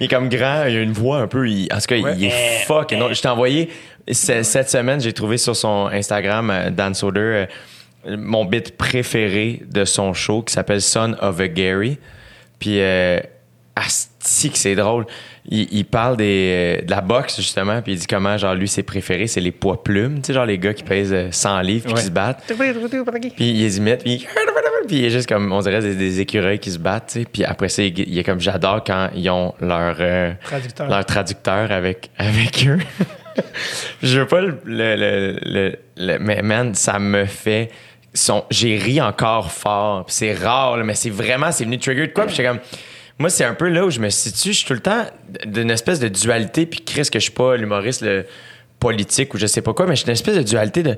[0.00, 1.48] Il est comme grand, il a une voix un peu.
[1.48, 2.66] il- en tout cas, il est
[2.98, 3.14] drôle.
[3.14, 3.70] Je t'ai envoyé
[4.10, 7.46] ce- cette semaine, j'ai trouvé sur son Instagram, euh, Dan Soder,
[8.06, 11.98] euh, mon bit préféré de son show qui s'appelle Son of a Gary.
[12.58, 13.18] Puis, euh,
[13.76, 15.06] asti que c'est drôle.
[15.50, 18.66] Il, il parle des, euh, de la boxe, justement, puis il dit comment, genre, lui,
[18.66, 20.16] ses préférés, c'est les poids plumes.
[20.22, 22.06] Tu sais, genre les gars qui pèsent euh, 100 livres puis qui Ouais.
[22.06, 22.42] se battent.
[22.46, 24.26] Puis il les imite, puis
[24.86, 27.26] puis il est juste comme, on dirait des, des écureuils qui se battent, tu sais.
[27.30, 30.88] Puis après ça, il, il est comme, j'adore quand ils ont leur, euh, Traducteur.
[30.88, 32.78] leur traducteur avec, avec eux.
[34.02, 37.70] Je veux pas le, le, le- le- le- Mais man, ça me fait...
[38.12, 40.04] son- J'ai ri encore fort.
[40.06, 41.50] Puis c'est rare, là, mais c'est vraiment...
[41.50, 42.26] C'est venu trigger de quoi?
[42.26, 42.60] Puis j'étais comme...
[43.18, 44.52] Moi, c'est un peu là où je me situe.
[44.52, 45.04] Je suis tout le temps
[45.46, 46.66] d'une espèce de dualité.
[46.66, 48.26] Puis Chris, que je suis pas l'humoriste le
[48.80, 50.96] politique ou je sais pas quoi, mais je suis d'une espèce de dualité de...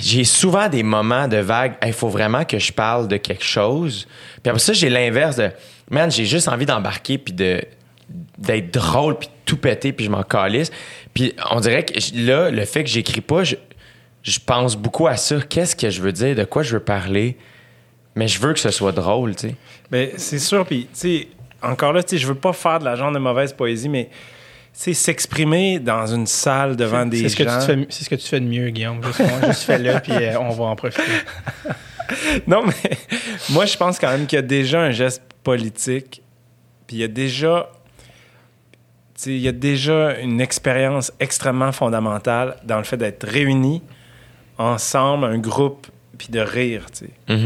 [0.00, 1.74] J'ai souvent des moments de vague.
[1.84, 4.06] Il faut vraiment que je parle de quelque chose.
[4.42, 5.50] Puis après ça, j'ai l'inverse de...
[5.90, 7.62] Man, j'ai juste envie d'embarquer puis de
[8.38, 10.70] d'être drôle puis tout péter puis je m'en calisse.
[11.12, 13.56] Puis on dirait que là, le fait que j'écris pas, je,
[14.22, 15.40] je pense beaucoup à ça.
[15.40, 16.36] Qu'est-ce que je veux dire?
[16.36, 17.36] De quoi je veux parler?
[18.16, 19.54] Mais je veux que ce soit drôle, tu sais.
[19.90, 21.28] Ben, c'est sûr, puis, tu sais,
[21.62, 24.06] encore là, tu sais, je veux pas faire de la genre de mauvaise poésie, mais,
[24.06, 24.12] tu
[24.72, 27.86] sais, s'exprimer dans une salle devant des C'est ce, que tu gens...
[27.90, 29.02] c'est ce que tu fais de mieux, Guillaume.
[29.04, 31.02] Juste, juste fais-le, puis euh, on va en profiter.
[32.46, 32.96] Non, mais
[33.50, 36.22] moi, je pense quand même qu'il y a déjà un geste politique,
[36.86, 37.68] puis il y a déjà...
[39.16, 43.82] tu sais, Il y a déjà une expérience extrêmement fondamentale dans le fait d'être réunis
[44.56, 46.86] ensemble, un groupe, puis de rire.
[46.96, 47.36] tu sais.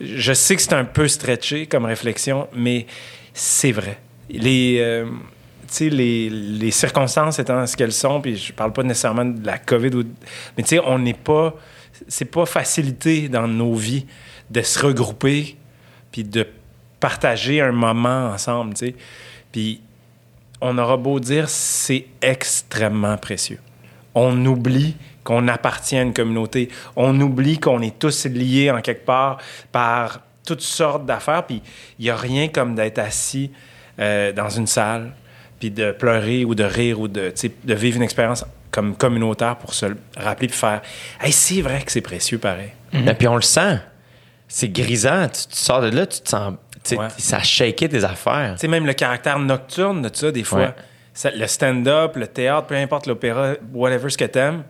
[0.00, 2.86] Je sais que c'est un peu stretché comme réflexion, mais
[3.32, 3.98] c'est vrai.
[4.28, 5.06] Les, euh,
[5.80, 9.90] les, les circonstances étant ce qu'elles sont, puis je parle pas nécessairement de la COVID,
[10.56, 11.54] mais tu sais, on n'est pas.
[12.08, 14.04] C'est pas facilité dans nos vies
[14.50, 15.56] de se regrouper
[16.10, 16.46] puis de
[16.98, 18.94] partager un moment ensemble, tu sais.
[19.52, 19.80] Puis
[20.60, 23.60] on aura beau dire, c'est extrêmement précieux.
[24.14, 26.68] On oublie qu'on appartient à une communauté.
[26.96, 29.38] On oublie qu'on est tous liés en quelque part
[29.72, 31.44] par toutes sortes d'affaires.
[31.46, 31.62] Puis
[31.98, 33.50] il n'y a rien comme d'être assis
[33.98, 35.12] euh, dans une salle,
[35.58, 37.32] puis de pleurer ou de rire ou de,
[37.64, 40.82] vivre une expérience comme communautaire pour se le rappeler puis faire
[41.20, 42.72] Hey, c'est vrai que c'est précieux pareil.
[42.92, 43.78] Et puis on le sent.
[44.46, 45.26] C'est grisant.
[45.28, 46.54] Tu, tu sors de là, tu te sens.
[46.92, 47.08] Ouais.
[47.16, 48.52] Ça shakeait tes affaires.
[48.54, 50.58] Tu sais, même le caractère nocturne de ça, des fois.
[50.58, 50.74] Ouais.
[51.14, 54.64] Ça- le stand-up, le théâtre, peu importe l'opéra, whatever ce que t'aimes,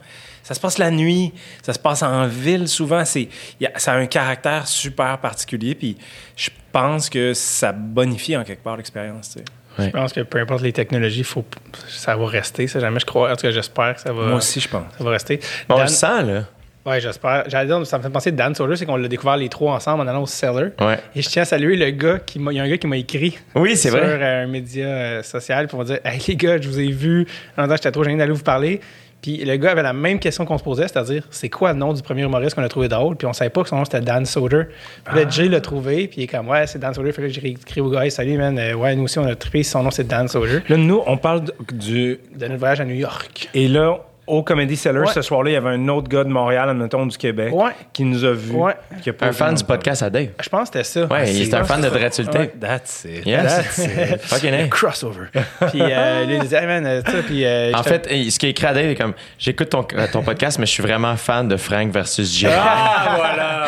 [0.45, 1.33] ça se passe la nuit,
[1.63, 3.05] ça se passe en ville souvent.
[3.05, 3.29] C'est,
[3.77, 5.97] ça a un caractère super particulier, puis
[6.37, 9.31] je pense que ça bonifie en quelque part l'expérience.
[9.31, 9.45] tu sais.
[9.77, 9.87] Ouais.
[9.87, 11.45] Je pense que peu importe les technologies, faut,
[11.89, 12.69] ça va rester.
[12.69, 13.33] Ça, jamais je crois.
[13.33, 14.85] En tout cas, j'espère que ça va, Moi aussi, je pense.
[14.97, 15.41] ça va rester.
[15.69, 16.45] On Dan- le sent, là.
[16.87, 17.45] Ouais, j'espère.
[17.49, 19.73] J'allais dire, ça me fait penser de Dan Soder, c'est qu'on l'a découvert les trois
[19.75, 20.69] ensemble en allant au Cellar.
[20.81, 20.99] Ouais.
[21.17, 22.53] Et je tiens à saluer le gars qui m'a.
[22.53, 23.39] Il y a un gars qui m'a écrit.
[23.55, 24.07] Oui, c'est sur vrai.
[24.23, 27.27] euh, un média euh, social pour me dire Hey les gars, je vous ai vu.
[27.57, 28.81] En j'étais trop gêné d'aller vous parler.
[29.25, 31.95] Puis le gars avait la même question qu'on se posait, c'est-à-dire c'est quoi le nom
[31.95, 33.17] du premier humoriste qu'on a trouvé drôle?
[33.17, 34.65] Puis on savait pas que son nom c'était Dan Soder.
[35.03, 37.11] Puis là, Jay l'a trouvé, puis il est comme Ouais, c'est Dan Soder.
[37.11, 38.59] Fait que j'ai écrit au gars Salut, man.
[38.59, 39.63] Euh, ouais, nous aussi, on a trippé.
[39.63, 40.61] Son nom c'est Dan Soder.
[40.69, 42.21] Là, nous, on parle du.
[42.37, 43.49] De notre voyage à New York.
[43.55, 45.13] Et là, au Comedy Cellar, Ouais.
[45.13, 47.73] ce soir-là, il y avait un autre gars de Montréal, admettons, du Québec, Ouais.
[47.93, 48.53] qui nous a vus.
[48.55, 48.75] Ouais.
[49.03, 50.29] qui a pas Un fan du podcast à Dave.
[50.43, 51.07] Je pense que c'était ça.
[51.13, 52.59] Ouais, il est un fan de tape.
[52.61, 53.27] That's it.
[53.27, 53.43] Yes.
[53.43, 53.79] That's
[54.15, 54.21] it.
[54.23, 55.27] Fucking crossover.
[55.71, 57.45] puis euh, lui, il disait, hey man, sais, puis.
[57.45, 60.23] euh, En fait, ce qui est écrit à Dave est comme j'écoute ton, euh, ton
[60.23, 62.55] podcast, mais je suis vraiment fan de Frank versus Jerry.
[62.59, 63.67] Ah, voilà!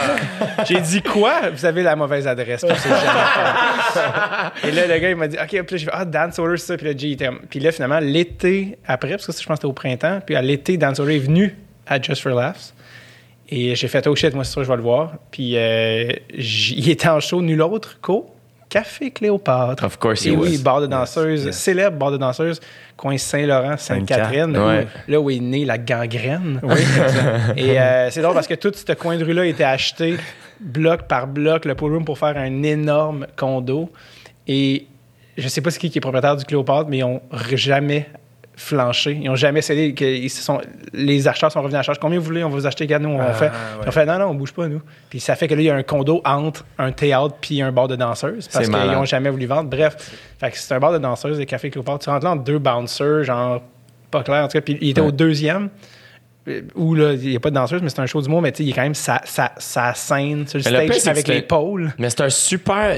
[0.65, 1.51] J'ai dit quoi?
[1.53, 2.65] Vous avez la mauvaise adresse.
[2.65, 4.69] puis c'est jamais fait.
[4.69, 6.59] Et là, le gars, il m'a dit, OK, puis là, j'ai fait, ah, Dan Solar,
[6.59, 6.77] c'est ça.
[6.77, 9.67] Puis là, était- Puis là, finalement, l'été après, parce que ça, je pense que c'était
[9.67, 11.55] au printemps, puis à l'été, Dan Solar est venu
[11.87, 12.73] à Just for Laughs.
[13.49, 15.15] Et j'ai fait, oh shit, moi, c'est sûr, je vais le voir.
[15.31, 18.27] Puis euh, il était en show nul autre qu'au
[18.69, 19.85] Café Cléopâtre.
[19.85, 20.63] Of course he Et oui, was.
[20.63, 22.61] bar de danseuse, célèbre bar de danseuse,
[22.97, 24.89] coin Saint-Laurent, Sainte-Catherine, Ouais.
[25.07, 26.61] là où est née la gangrène.
[27.57, 30.17] Et euh, c'est drôle parce que tout ce coin de rue-là été acheté
[30.59, 33.89] bloc par bloc, le pool room, pour faire un énorme condo.
[34.49, 34.87] Et
[35.39, 37.23] je sais pas c'est qui est propriétaire du Cléopâtre, mais ils ont
[37.55, 38.09] jamais
[38.59, 39.19] flanché.
[39.23, 39.93] Ils ont jamais cédé.
[39.95, 40.61] que- Ils se sont,
[40.95, 41.99] les acheteurs sont revenus à la charge.
[42.01, 42.43] Combien vous voulez?
[42.43, 42.85] On va vous acheter.
[42.85, 43.47] Regarde, nous, on Ah, fait.
[43.47, 43.53] ouais.
[43.85, 44.81] Ils ont fait, non, non, on bouge pas, nous.
[45.11, 47.71] Puis ça fait que là, il y a un condo entre un théâtre puis un
[47.71, 49.69] bar de danseuses parce qu'ils n'ont jamais voulu vendre.
[49.69, 49.97] Bref,
[50.41, 51.99] fait que c'est un bar de danseuses, des cafés Cléopâtre.
[52.05, 53.63] Tu rentres là entre deux bouncers, genre
[54.11, 54.45] pas clair.
[54.45, 55.69] En tout cas, puis il était au deuxième.
[56.49, 58.53] Euh, Où là, il n'y a pas de danseuse, mais c'est un show d'humour, mais
[58.53, 61.29] tu sais, il est quand même sa, sa, sa scène sur le Mais stage avec
[61.29, 61.93] les pôles.
[61.99, 62.97] Mais c'est un super.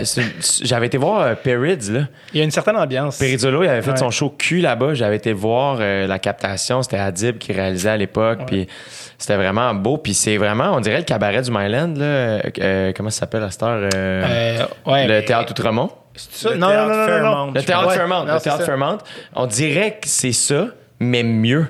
[0.62, 2.00] J'avais été voir euh, Perids, là.
[2.32, 3.18] Il y a une certaine ambiance.
[3.18, 3.96] Perizzolo, il avait fait Ouais.
[3.96, 4.94] son show cul là-bas.
[4.94, 6.82] J'avais été voir euh, la captation.
[6.82, 8.40] C'était Adib qui réalisait à l'époque.
[8.46, 8.66] Puis
[9.18, 9.96] c'était vraiment beau.
[9.98, 12.42] Puis c'est vraiment, on dirait le cabaret du Myland, là.
[12.60, 13.88] Euh, comment ça s'appelle à cette heure?
[13.94, 14.58] Euh, Euh,
[14.90, 15.90] ouais, le mais- théâtre Outremont?
[16.14, 16.50] C'est ça?
[16.50, 16.88] Le Non, non, théâtre
[17.22, 17.52] non, non, non.
[17.52, 17.92] Le théâtre.
[17.92, 18.24] Fairmont.
[18.24, 18.64] Le théâtre.
[18.64, 18.98] Fairmont.
[19.34, 20.66] On dirait que c'est ça,
[21.00, 21.66] mais mieux.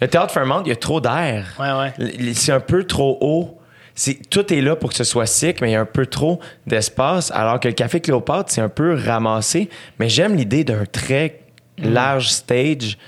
[0.00, 1.46] Le théâtre Fairmont, il y a trop d'air.
[1.58, 2.32] Ouais, ouais.
[2.34, 3.58] C'est un peu trop haut.
[3.94, 6.06] C'est, tout est là pour que ce soit sick, mais il y a un peu
[6.06, 6.38] trop
[6.68, 7.32] d'espace.
[7.32, 9.68] Alors que le Café Cléopâtre, c'est un peu ramassé.
[9.98, 11.40] Mais j'aime l'idée d'un très
[11.80, 11.92] Mm.
[11.92, 12.98] large stage.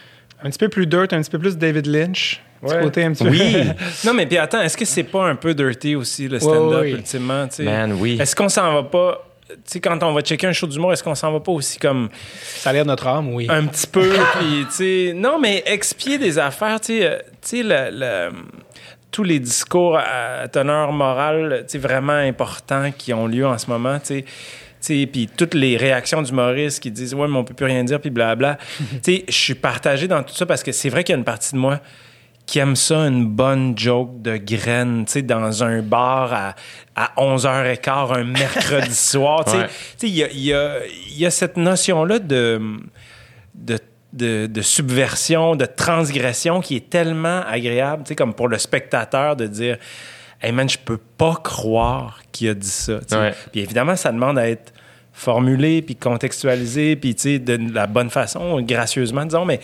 [0.45, 2.41] Un petit peu plus dirt, un petit peu plus David Lynch.
[2.63, 2.83] Petit Ouais.
[2.83, 3.39] côté un petit Oui.
[3.39, 3.85] peu.
[4.07, 6.91] Non, mais puis attends, est-ce que c'est pas un peu dirty aussi, le stand-up, oui.
[6.93, 7.49] ultimement?
[7.49, 7.63] tu sais?
[7.65, 8.19] Man, oui.
[8.21, 9.27] Est-ce qu'on s'en va pas.
[9.65, 12.09] Sais, quand on va checker un show d'humour, est-ce qu'on s'en va pas aussi comme
[12.39, 13.47] Ça a l'air de notre âme, oui.
[13.49, 17.01] un petit peu, puis, tu sais, non, mais expier des affaires, tu
[17.43, 18.31] sais, euh, le- le-
[19.11, 23.67] tous les discours à teneur morale, tu sais, vraiment importants qui ont lieu en ce
[23.69, 24.31] moment, tu sais, tu
[25.01, 28.01] sais, puis toutes les réactions d'humoristes qui disent ouais mais on peut plus rien dire
[28.01, 28.57] puis blabla.
[29.03, 31.19] tu sais, je suis partagé dans tout ça parce que c'est vrai qu'il y a
[31.19, 31.81] une partie de moi
[32.51, 36.55] qui aime ça, une bonne joke de graine, tu sais, dans un bar à,
[36.97, 39.45] à 11h15 un mercredi soir.
[39.45, 39.69] Tu sais,
[40.09, 42.61] il y a, il y a- il y a cette notion-là de,
[43.55, 43.79] de,
[44.13, 49.37] de, de subversion, de transgression qui est tellement agréable, tu sais, comme pour le spectateur
[49.37, 49.77] de dire
[50.43, 52.95] Hey man, je peux pas croire qu'il a dit ça.
[53.53, 54.73] Puis évidemment, ça demande à être
[55.21, 59.61] formulé, puis contextualisé, puis tu sais, de la bonne façon, gracieusement, disons, mais,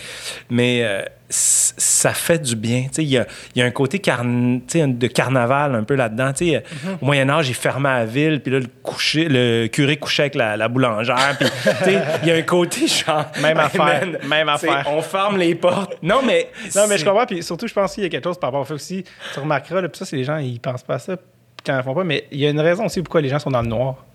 [0.51, 2.83] mais euh, ça fait du bien.
[2.83, 6.33] Tu sais, il y a, y a un côté carn- de carnaval un peu là-dedans.
[6.35, 6.63] Tu sais,
[7.01, 10.59] Au Moyen-Âge, il fermait la ville, puis là, le, coucher, le curé couchait avec la,
[10.59, 13.25] la boulangère, puis tu sais, il y a un côté genre...
[13.41, 14.85] Même affaire, man, même affaire.
[14.89, 15.97] On ferme les portes.
[16.03, 16.51] Non, mais...
[16.75, 17.25] Non, mais je comprends.
[17.27, 19.05] Puis surtout, je pense qu'il y a quelque chose par rapport au fait aussi.
[19.33, 21.17] Tu remarqueras, là, puis ça, c'est les gens, ils pensent pas à ça
[21.65, 22.05] quand ils le font pas.
[22.05, 24.06] Mais il y a une raison aussi pourquoi les gens sont dans le noir,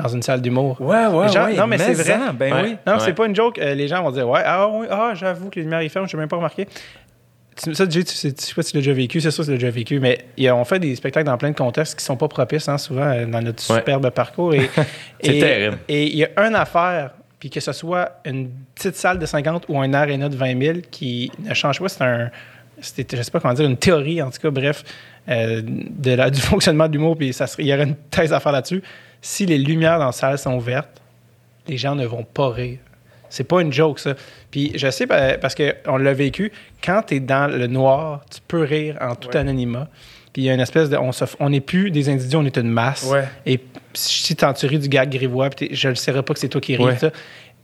[0.00, 0.80] dans une salle d'humour.
[0.80, 1.54] Ouais, ouais, gens- ouais.
[1.54, 2.18] non, mais c'est vrai.
[2.34, 2.60] Ben Ouais.
[2.64, 2.76] oui.
[2.86, 2.98] Non, Ouais.
[3.00, 3.58] c'est pas une joke.
[3.58, 6.06] Euh, les gens vont dire Ouais, ah oui, ah, j'avoue que les lumières ils ferment,
[6.08, 6.66] je n'ai même pas remarqué.
[7.56, 9.46] Ça, Jay, tu sais, je sais pas si tu l'as déjà vécu, c'est sûr que
[9.46, 11.56] tu l'as déjà vécu, mais il y a- on fait des spectacles dans plein de
[11.56, 13.78] contextes qui sont pas propices, hein, souvent, euh, dans notre Ouais.
[13.78, 14.52] superbe parcours.
[14.54, 14.68] Et,
[15.22, 15.78] C'est et- terrible.
[15.86, 19.66] Et il y a une affaire, puis que ce soit une petite salle de 50
[19.68, 21.88] ou un aréna de 20 000 qui ne change pas.
[21.88, 22.30] C'est un.
[22.80, 24.82] C'était, je sais pas comment dire, une théorie, en tout cas, bref,
[25.28, 28.32] euh, de la, du fonctionnement de l'humour, puis ça serait- il y aurait une thèse
[28.32, 28.82] à faire là-dessus.
[29.26, 31.00] Si les lumières dans la salle sont vertes,
[31.66, 32.78] les gens ne vont pas rire.
[33.30, 34.14] C'est pas une joke, ça.
[34.50, 36.52] Puis je sais, pa- parce qu'on l'a vécu,
[36.84, 39.88] quand tu es dans le noir, tu peux rire en tout anonymat.
[40.32, 40.98] Puis il y a une espèce de.
[41.40, 43.04] On n'est plus des individus, on est une masse.
[43.10, 43.24] Ouais.
[43.46, 43.60] Et
[43.94, 46.76] si t'en tu ris du gag grivois, je ne saurais pas que c'est toi qui
[46.76, 46.98] ris, Ouais.
[46.98, 47.10] ça.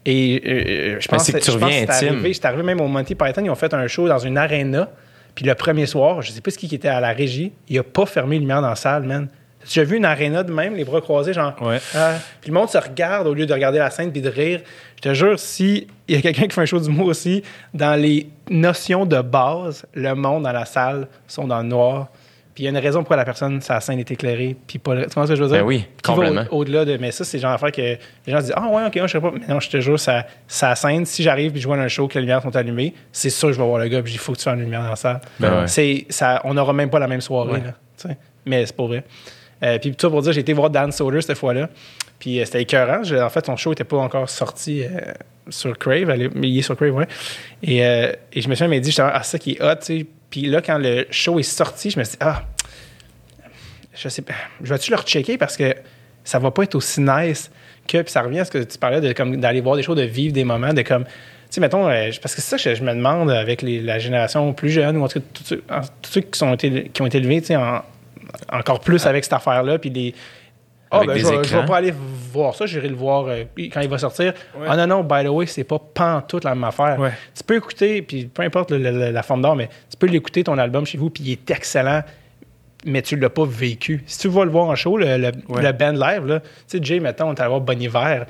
[0.07, 2.09] Et euh, je pense que tu je pense reviens intime.
[2.09, 4.89] arrivé, c'est arrivé même au Monty Python, ils ont fait un show dans une arena.
[5.35, 7.83] Puis le premier soir, je sais pas ce qui était à la régie, il a
[7.83, 9.29] pas fermé les lumières dans la salle, man.
[9.63, 11.55] As vu une arena de même, les bras croisés, genre.
[11.61, 11.79] Ouais.
[11.95, 12.15] Ah.
[12.41, 14.61] puis le monde se regarde au lieu de regarder la scène puis de rire.
[14.97, 17.43] Je te jure, si il y a quelqu'un qui fait un show d'humour aussi,
[17.75, 22.09] dans les notions de base, le monde dans la salle sont dans le noir.
[22.55, 24.57] Puis il y a une raison pourquoi la personne, sa scène est éclairée.
[24.67, 25.59] Puis pas le- Tu comprends ce que je veux dire?
[25.59, 26.45] Ben oui, complètement.
[26.51, 26.97] au- Au-delà de.
[26.97, 29.21] Mais ça, c'est genre d'affaire que les gens se disent Ah ouais, ok, je sais
[29.21, 29.31] pas.
[29.33, 31.07] Mais non, je te jure, ça, ça scène.
[31.07, 33.55] Si j'arrive puis je vois un show que les lumières sont allumées, c'est sûr que
[33.55, 34.97] je vais voir le gars puis il faut que tu fasses une lumière dans la
[34.97, 35.21] salle.
[35.39, 36.05] Ben ouais.
[36.11, 37.53] Ça, on n'aura même pas la même soirée.
[37.53, 37.63] Ouais.
[38.09, 39.05] Là, mais c'est pas vrai.
[39.63, 41.69] Euh, puis tout ça pour dire, j'ai été voir Dan Soder cette fois-là.
[42.19, 43.03] Puis euh, c'était écœurant.
[43.03, 45.13] En fait, son show n'était pas encore sorti euh,
[45.49, 46.13] sur Crave.
[46.35, 47.09] Mais il est sur Crave, ouais.
[47.63, 47.81] Et,
[48.41, 50.07] je me suis même dit, j'étais ah, ça qui est hot, tu sais.
[50.31, 52.45] Puis là, quand le show est sorti, je me suis dit, ah,
[53.93, 55.75] je sais pas, je vais-tu le rechecker parce que
[56.23, 57.51] ça va pas être aussi nice
[57.89, 58.01] que.
[58.03, 60.33] Puis ça revient à ce que tu parlais de d'aller voir des choses, de vivre
[60.33, 61.05] des moments, de comme.
[61.05, 64.71] Tu sais, mettons, parce que c'est ça que je, me demande avec la génération plus
[64.71, 65.27] jeune, ou en tout cas,
[66.01, 67.83] tous ceux qui, sont été, qui ont été élevés, tu sais, en-
[68.53, 70.15] encore plus avec cette affaire-là, puis des.
[70.93, 71.95] Ah, Avec ben, je, vais, je vais pas aller
[72.33, 74.33] voir ça, j'irai le voir euh, quand il va sortir.
[74.67, 76.99] Ah non, non, by the way, c'est pas pantoute la même affaire.
[76.99, 77.13] Ouais.
[77.37, 80.43] Tu peux écouter, puis peu importe le- le- la forme d'art, mais tu peux l'écouter,
[80.43, 82.03] ton album chez vous, puis il est excellent,
[82.85, 84.03] mais tu l'as pas vécu.
[84.07, 85.63] Si tu vas le voir en show, le, le, Ouais.
[85.63, 88.27] le band live, là, tu sais, Jay, mettons, on est allé voir Bon Hiver.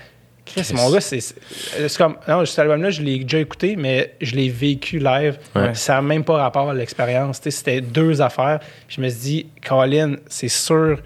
[0.55, 2.17] Chris, mon gars, c'est c'est- comme.
[2.29, 5.39] Non, cet album-là, je l'ai déjà écouté, mais je l'ai vécu live.
[5.55, 5.75] Ouais.
[5.75, 7.41] Ça n'a même pas rapport à l'expérience.
[7.41, 8.61] Tu sais, C'était deux affaires.
[8.89, 10.99] Je me suis dit, Colin, c'est sûr.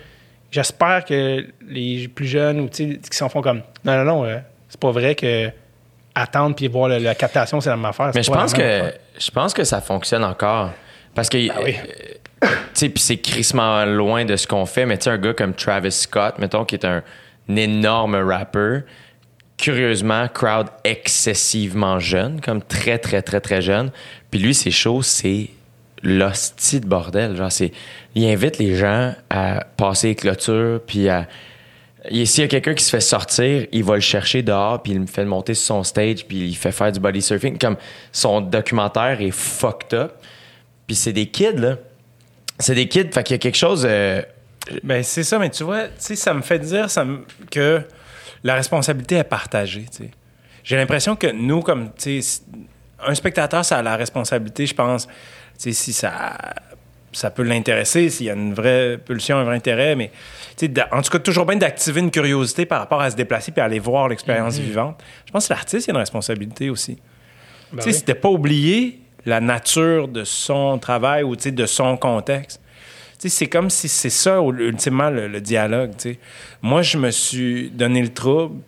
[0.51, 3.62] J'espère que les plus jeunes ou qui s'en font comme.
[3.84, 4.38] Non, non, non, euh,
[4.68, 5.51] c'est pas vrai que
[6.14, 8.12] attendre puis voir la captation, c'est la même affaire.
[8.14, 10.70] Mais je pense que je pense que ça fonctionne encore.
[11.14, 11.38] Parce que.
[11.38, 11.51] oui.
[11.76, 15.32] euh, tu sais, puis c'est crissement loin de ce qu'on fait, mais tu un gars
[15.32, 17.03] comme Travis Scott, mettons, qui est un,
[17.49, 18.82] un énorme rappeur,
[19.57, 23.90] curieusement, crowd excessivement jeune, comme très, très, très, très jeune.
[24.30, 25.50] Puis lui, ses shows, c'est
[26.02, 27.36] l'hostie de bordel.
[27.36, 27.72] Genre, c'est.
[28.14, 31.26] Il invite les gens à passer les clôtures, puis à.
[32.11, 35.00] S'il y a quelqu'un qui se fait sortir, il va le chercher dehors, puis il
[35.00, 37.57] me fait monter sur son stage, puis il fait faire du body surfing.
[37.57, 37.76] Comme
[38.12, 40.12] son documentaire est fucked up.
[40.86, 41.78] Puis c'est des kids, là.
[42.59, 43.86] C'est des kids, fait qu'il y a quelque chose.
[43.88, 44.20] euh,
[44.82, 46.88] Ben, c'est ça, mais tu vois, tu sais, ça me fait dire
[47.50, 47.82] que
[48.45, 50.11] la responsabilité est partagée, tu sais.
[50.62, 51.90] J'ai l'impression que nous, comme,
[53.07, 55.09] un spectateur, ça a la responsabilité, je pense,
[55.59, 56.36] si ça,
[57.12, 60.11] ça peut l'intéresser, s'il y a une vraie pulsion, un vrai intérêt, mais,
[60.90, 63.78] en tout cas, toujours bien d'activer une curiosité par rapport à se déplacer puis aller
[63.78, 65.03] voir l'expérience vivante.
[65.26, 66.99] Je pense que l'artiste, il a une responsabilité aussi.
[67.72, 67.92] Ben oui.
[67.92, 72.61] c'était pas oublier la nature de son travail ou de son contexte.
[73.29, 75.93] C'est comme si c'est ça, ultimement, le, dialogue.
[76.62, 78.61] Moi, je me suis donné le trouble.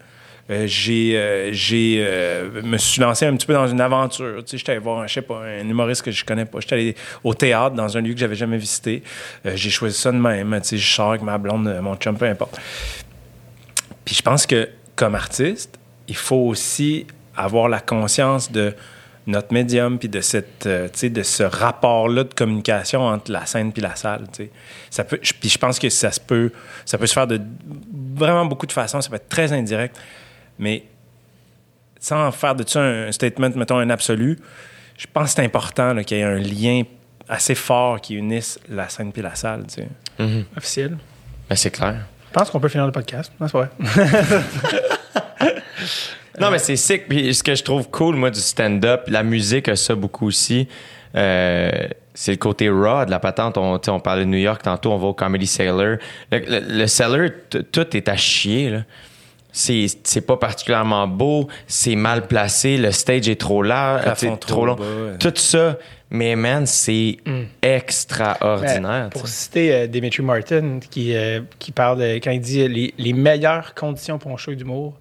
[0.48, 4.44] Euh, j'ai, euh, euh, me suis lancé un petit peu dans une aventure.
[4.44, 6.60] Tu sais, j'étais allé voir, je sais pas, un humoriste que je connais pas.
[6.60, 9.02] J'étais allé au théâtre dans un lieu que j'avais jamais visité.
[9.44, 10.60] Euh, j'ai choisi ça de même.
[10.64, 12.60] Je sors avec ma blonde, mon chum, peu importe.
[14.04, 18.72] Puis je pense que comme artiste, il faut aussi avoir la conscience de
[19.26, 23.32] notre médium puis de cette euh, tu sais, de ce rapport là de communication entre
[23.32, 24.50] la scène puis la salle tu sais.
[24.90, 26.52] ça peut je- puis je pense que ça se peut
[26.84, 27.40] ça peut se faire de
[28.14, 29.96] vraiment beaucoup de façons ça peut être très indirect
[30.58, 30.84] mais
[31.98, 34.38] sans faire de ça un statement mettons un absolu
[34.96, 36.82] je pense que c'est important qu'il y ait un lien
[37.28, 39.88] assez fort qui unisse la scène puis la salle tu sais.
[40.56, 40.96] Officiel.
[41.48, 42.06] ben, c'est clair.
[42.28, 43.32] Je pense qu'on peut finir le podcast.
[43.40, 44.42] Non, c'est pas vrai.
[46.40, 47.08] Non, mais c'est sick.
[47.08, 50.68] Puis ce que je trouve cool, moi, du stand-up, la musique a ça beaucoup aussi.
[51.14, 51.70] Euh,
[52.14, 53.56] c'est le côté raw de la patente.
[53.58, 55.96] On, on parlait de New York tantôt, on va au Comedy Cellar.
[56.32, 57.28] Le, le- le cellar,
[57.72, 58.70] tout est à chier.
[58.70, 58.78] Là.
[59.52, 64.04] C'est, c'est pas particulièrement beau, c'est mal placé, le stage est trop large,
[64.38, 64.74] trop long.
[64.74, 65.18] bas, ouais.
[65.18, 65.78] Tout ça.
[66.10, 67.16] Mais man, c'est
[67.62, 69.04] extraordinaire.
[69.04, 72.94] Ben, pour citer euh, Dimitri Martin, qui, euh, qui parle de, quand il dit les,
[72.98, 74.94] les meilleures conditions pour un show d'humour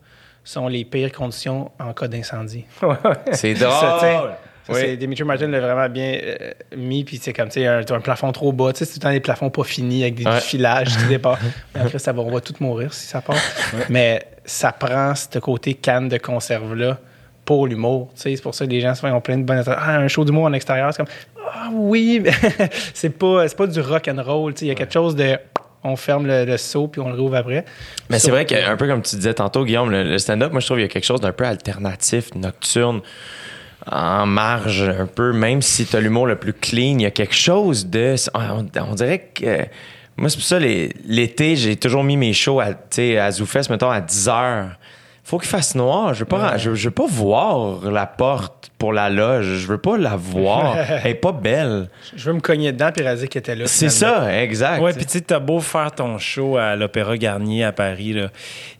[0.46, 2.66] sont les pires conditions en cas d'incendie.
[3.32, 3.74] C'est tu sais, drôle.
[4.00, 4.38] ça,
[4.70, 4.76] Oui.
[4.80, 8.32] c'est- Dimitri Martin l'a vraiment bien euh, mis, puis c'est comme, tu sais, un, plafond
[8.32, 10.40] trop bas, tu sais, c'est tout le temps des plafonds pas finis avec des Ouais.
[10.40, 11.38] filages qui dépassent.
[11.76, 13.36] Mais après, ça va, on va tous mourir si ça part.
[13.90, 16.98] Mais ça prend ce côté canne de conserve-là
[17.44, 19.64] pour l'humour, tu sais, c'est pour ça que les gens souvent ont plein de bonnes...
[19.68, 21.14] Ah, un show d'humour en extérieur, c'est comme,
[21.48, 22.32] ah oui, mais
[22.96, 25.16] c'est pas, c'est pas du rock and roll, tu sais, il y a quelque chose
[25.16, 25.38] de...
[25.86, 27.64] On ferme le, le seau, puis on le rouvre après.
[28.10, 30.60] Mais c'est vrai que- qu'un peu comme tu disais tantôt, Guillaume, le, le stand-up, moi,
[30.60, 33.02] je trouve qu'il y a quelque chose d'un peu alternatif, nocturne,
[33.92, 37.12] en marge, un peu, même si tu as l'humour le plus clean, il y a
[37.12, 38.16] quelque chose de.
[38.34, 39.60] On, on dirait que.
[40.18, 42.68] Moi, c'est pour ça, l'été, j'ai toujours mis mes shows à,
[43.20, 44.70] à ZooFest, mettons, à 10 heures.
[45.26, 46.14] Faut qu'il fasse noir.
[46.14, 49.58] Je veux pas, je, je veux pas voir la porte pour la loge.
[49.58, 50.78] Je veux pas la voir.
[51.04, 51.90] Elle est pas belle.
[52.16, 53.66] Je veux me cogner dedans, puis réaliser qu'elle était là.
[53.66, 54.84] C'est ça, exact.
[54.84, 58.30] Ouais, puis tu sais, t'as beau faire ton show à l'Opéra Garnier à Paris, là,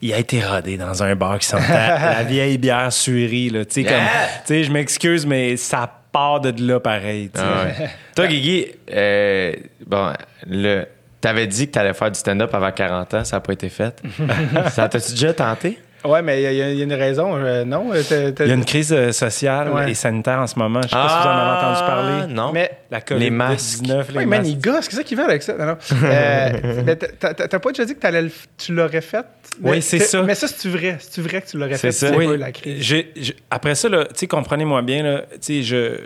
[0.00, 3.64] il a été rodé dans un bar qui sentait la vieille bière surie, là.
[3.64, 7.28] Tu sais, comme, tu sais, je m'excuse, mais ça part de là pareil.
[7.36, 7.88] Ah ouais.
[8.14, 9.52] Toi, Guigui, euh,
[9.84, 10.12] bon,
[10.46, 10.84] le,
[11.20, 14.00] t'avais dit que t'allais faire du stand-up avant 40 ans, ça n'a pas été fait.
[14.70, 15.78] ça t'as-tu déjà tenté?
[16.08, 17.36] Ouais, mais il y, a- il y a une raison.
[17.36, 18.02] euh, non, euh,
[18.40, 19.90] Il y a une crise euh, sociale Ouais.
[19.90, 20.80] et sanitaire en ce moment.
[20.82, 22.20] Je sais pas si vous en avez entendu parler.
[22.22, 22.52] Ah, Non.
[22.52, 23.82] Mais La Les masques.
[23.84, 24.50] COVID-19, les Oui, man, masques.
[24.52, 24.88] il gosse.
[24.88, 25.54] Qu'est-ce qu'il veut avec ça?
[25.58, 25.76] Non, non.
[26.04, 29.26] Euh, mais t'as- pas déjà dit que t'allais le tu l'aurais fait?
[29.62, 30.22] Oui, Mais c'est ça.
[30.22, 30.96] Mais ça, c'est-tu vrai?
[31.00, 31.92] C'est-tu vrai que tu l'aurais C'est fait?
[31.92, 32.08] ça.
[32.10, 32.76] C'est Oui, pas la crise.
[32.82, 33.12] j'ai-
[33.50, 35.98] après ça, là, tu sais, comprenez-moi bien, là, tu sais, je,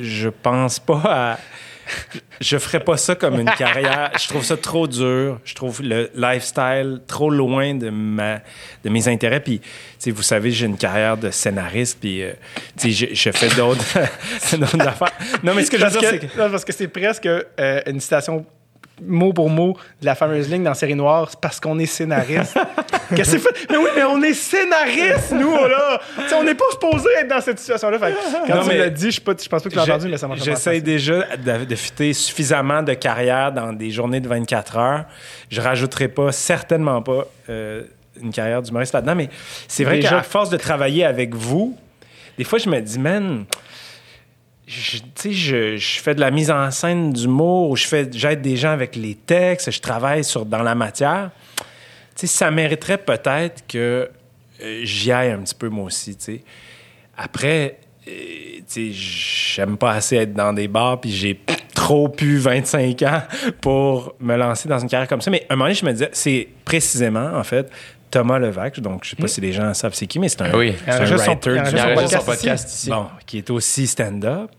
[0.00, 1.38] je pense pas à.
[2.40, 4.12] Je ferais pas ça comme une carrière.
[4.20, 5.38] Je trouve ça trop dur.
[5.44, 8.40] Je trouve le lifestyle trop loin de ma
[8.84, 9.40] de mes intérêts.
[9.40, 9.60] Puis,
[10.06, 11.98] vous savez, j'ai une carrière de scénariste.
[12.00, 12.32] Puis, euh,
[12.82, 15.12] je, je fais d'autres affaires.
[15.42, 16.88] Non, mais ce que je veux Parce dire, que, c'est que non, parce que c'est
[16.88, 18.44] presque euh, une citation
[19.06, 22.58] mot pour mot de la fameuse ligne dans Série Noire, c'est parce qu'on est scénariste.
[23.14, 23.66] Qu'est-ce que c'est fait?
[23.70, 26.00] Mais oui, mais on est scénariste, nous, là!
[26.16, 27.98] Tu sais, on n'est pas supposé être dans cette situation-là.
[27.98, 28.14] Fait
[28.46, 30.16] quand Non, tu l'as dit, je, pas- je pense pas que tu l'as entendu, mais
[30.18, 34.28] ça m'a fait J'essaie déjà de, de fitter suffisamment de carrière dans des journées de
[34.28, 35.04] 24 heures.
[35.50, 37.82] Je rajouterai pas, certainement pas, euh,
[38.22, 39.14] une carrière d'humoriste là-dedans.
[39.14, 39.28] Mais
[39.68, 41.76] c'est vrai qu'à force de travailler avec vous,
[42.38, 43.44] des fois, je me dis, man,
[44.72, 48.08] je, tu sais, je, je fais de la mise en scène d'humour, ou je fais,
[48.12, 51.30] j'aide des gens avec les textes, je travaille sur, dans la matière.
[52.14, 54.10] Tu sais, ça mériterait peut-être que
[54.62, 56.42] euh, j'y aille un petit peu moi aussi, tu sais.
[57.16, 61.40] Après, euh, tu sais, j'aime pas assez être dans des bars, puis j'ai
[61.74, 63.22] trop pu 25 ans
[63.60, 65.30] pour me lancer dans une carrière comme ça.
[65.30, 67.70] Mais à un moment donné, je me disais, c'est précisément, en fait,
[68.10, 70.54] Thomas Levac, donc je sais pas si les gens savent c'est qui, mais c'est un,
[70.54, 70.74] Oui.
[70.86, 72.90] un son- writer son son podcast podcast ici.
[72.90, 74.50] Bon, qui est aussi stand-up,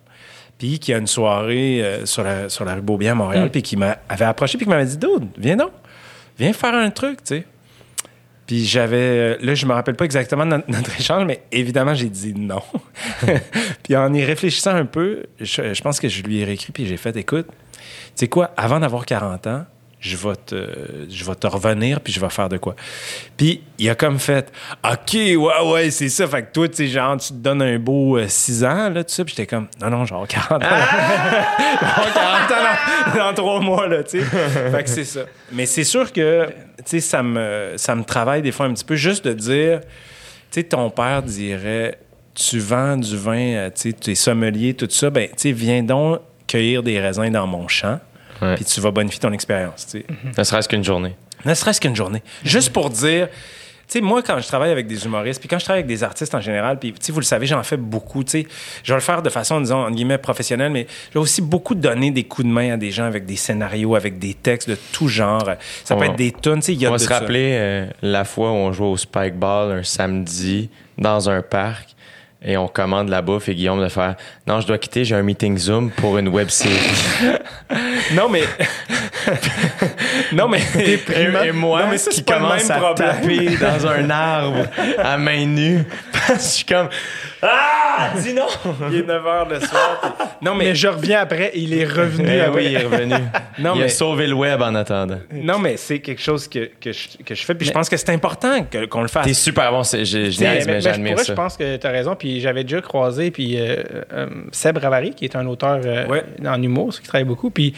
[0.57, 3.17] puis qui a une soirée euh, sur, la, sur la rue Beaubien à Mm.
[3.17, 5.71] Montréal, puis qui m'avait approché, puis qui m'avait dit Dude, viens donc,
[6.37, 7.45] viens faire un truc, tu sais.
[8.45, 8.97] Puis j'avais.
[8.97, 12.33] euh, Là, je me rappelle pas exactement de notre, notre échange, mais évidemment, j'ai dit
[12.33, 12.61] non.
[13.83, 16.85] puis en y réfléchissant un peu, je, je pense que je lui ai réécrit, puis
[16.85, 17.85] j'ai fait Écoute, tu
[18.15, 19.65] sais quoi, avant d'avoir 40 ans,
[20.03, 20.67] je vais, te,
[21.09, 22.75] je vais te revenir, puis je vais faire de quoi.
[23.37, 24.51] Puis il a comme fait
[24.83, 26.27] OK, ouais, ouais, c'est ça.
[26.27, 29.13] Fait que toi, tu sais, genre, tu te donnes un beau 6 ans, là, tout
[29.13, 29.23] ça.
[29.23, 30.59] Puis j'étais comme Non, non, genre 40 ans.
[30.67, 34.25] genre 40 ans dans, dans 3 mois, là, tu sais.
[34.25, 35.21] Fait que c'est ça.
[35.53, 38.85] Mais c'est sûr que, tu sais, ça me, ça me travaille des fois un petit
[38.85, 39.87] peu juste de dire, tu
[40.51, 41.97] sais, ton père dirait
[42.35, 45.51] Tu vends du vin, euh, tu sais, tu es sommelier, tout ça, ben, tu sais,
[45.53, 48.01] viens donc cueillir des raisins dans mon champ.
[48.43, 48.55] Ouais.
[48.55, 50.05] Puis tu vas bonifier ton expérience, tu sais.
[50.37, 51.15] Ne serait-ce qu'une journée.
[51.45, 52.23] Ne serait-ce qu'une journée.
[52.43, 53.27] Juste pour dire,
[53.87, 56.03] tu sais, moi, quand je travaille avec des humoristes, puis quand je travaille avec des
[56.03, 58.47] artistes en général, puis, tu sais, vous le savez, j'en fais beaucoup, tu sais.
[58.83, 61.75] Je vais le faire de façon, disons, entre guillemets, professionnelle, mais je vais aussi beaucoup
[61.75, 64.77] donner des coups de main à des gens avec des scénarios, avec des textes de
[64.93, 65.49] tout genre.
[65.83, 67.87] Ça peut être des tunes, tu sais, il y a On va se rappeler euh,
[68.01, 71.92] la fois où on jouait au Spike Ball un samedi dans un parc
[72.45, 74.15] et on commande la bouffe et Guillaume de faire
[74.47, 76.73] Non, je dois quitter, j'ai un meeting Zoom pour une web série.
[78.13, 78.43] Non, mais...
[80.33, 80.59] non, mais...
[80.77, 80.99] et,
[81.47, 83.09] et moi Non, mais ça, qui commence même à problème.
[83.21, 84.65] taper dans un arbre
[84.97, 86.89] à main nue parce que je suis comme
[87.41, 88.47] Ah, dis non.
[88.91, 89.99] Il est 9 h le soir.
[90.17, 90.65] puis- Non, mais...
[90.65, 92.61] Mais je reviens après il est revenu Eh après.
[92.61, 93.15] oui, il est revenu.
[93.59, 95.19] Non, il a mais- sauvé le web en attendant.
[95.31, 97.97] Non, mais c'est quelque chose que, que, je, que je fais, puis je pense que
[97.97, 99.25] c'est important que- qu'on le fasse.
[99.25, 101.23] T'es super bon, c'est- je, je Mais, mais mais- mais ça.
[101.27, 102.15] je pense que tu as raison.
[102.15, 106.23] Puis j'avais déjà croisé puis euh, euh, Seb Ravary, qui est un auteur euh, Ouais.
[106.45, 107.49] en humour, qui travaille beaucoup.
[107.49, 107.73] Puis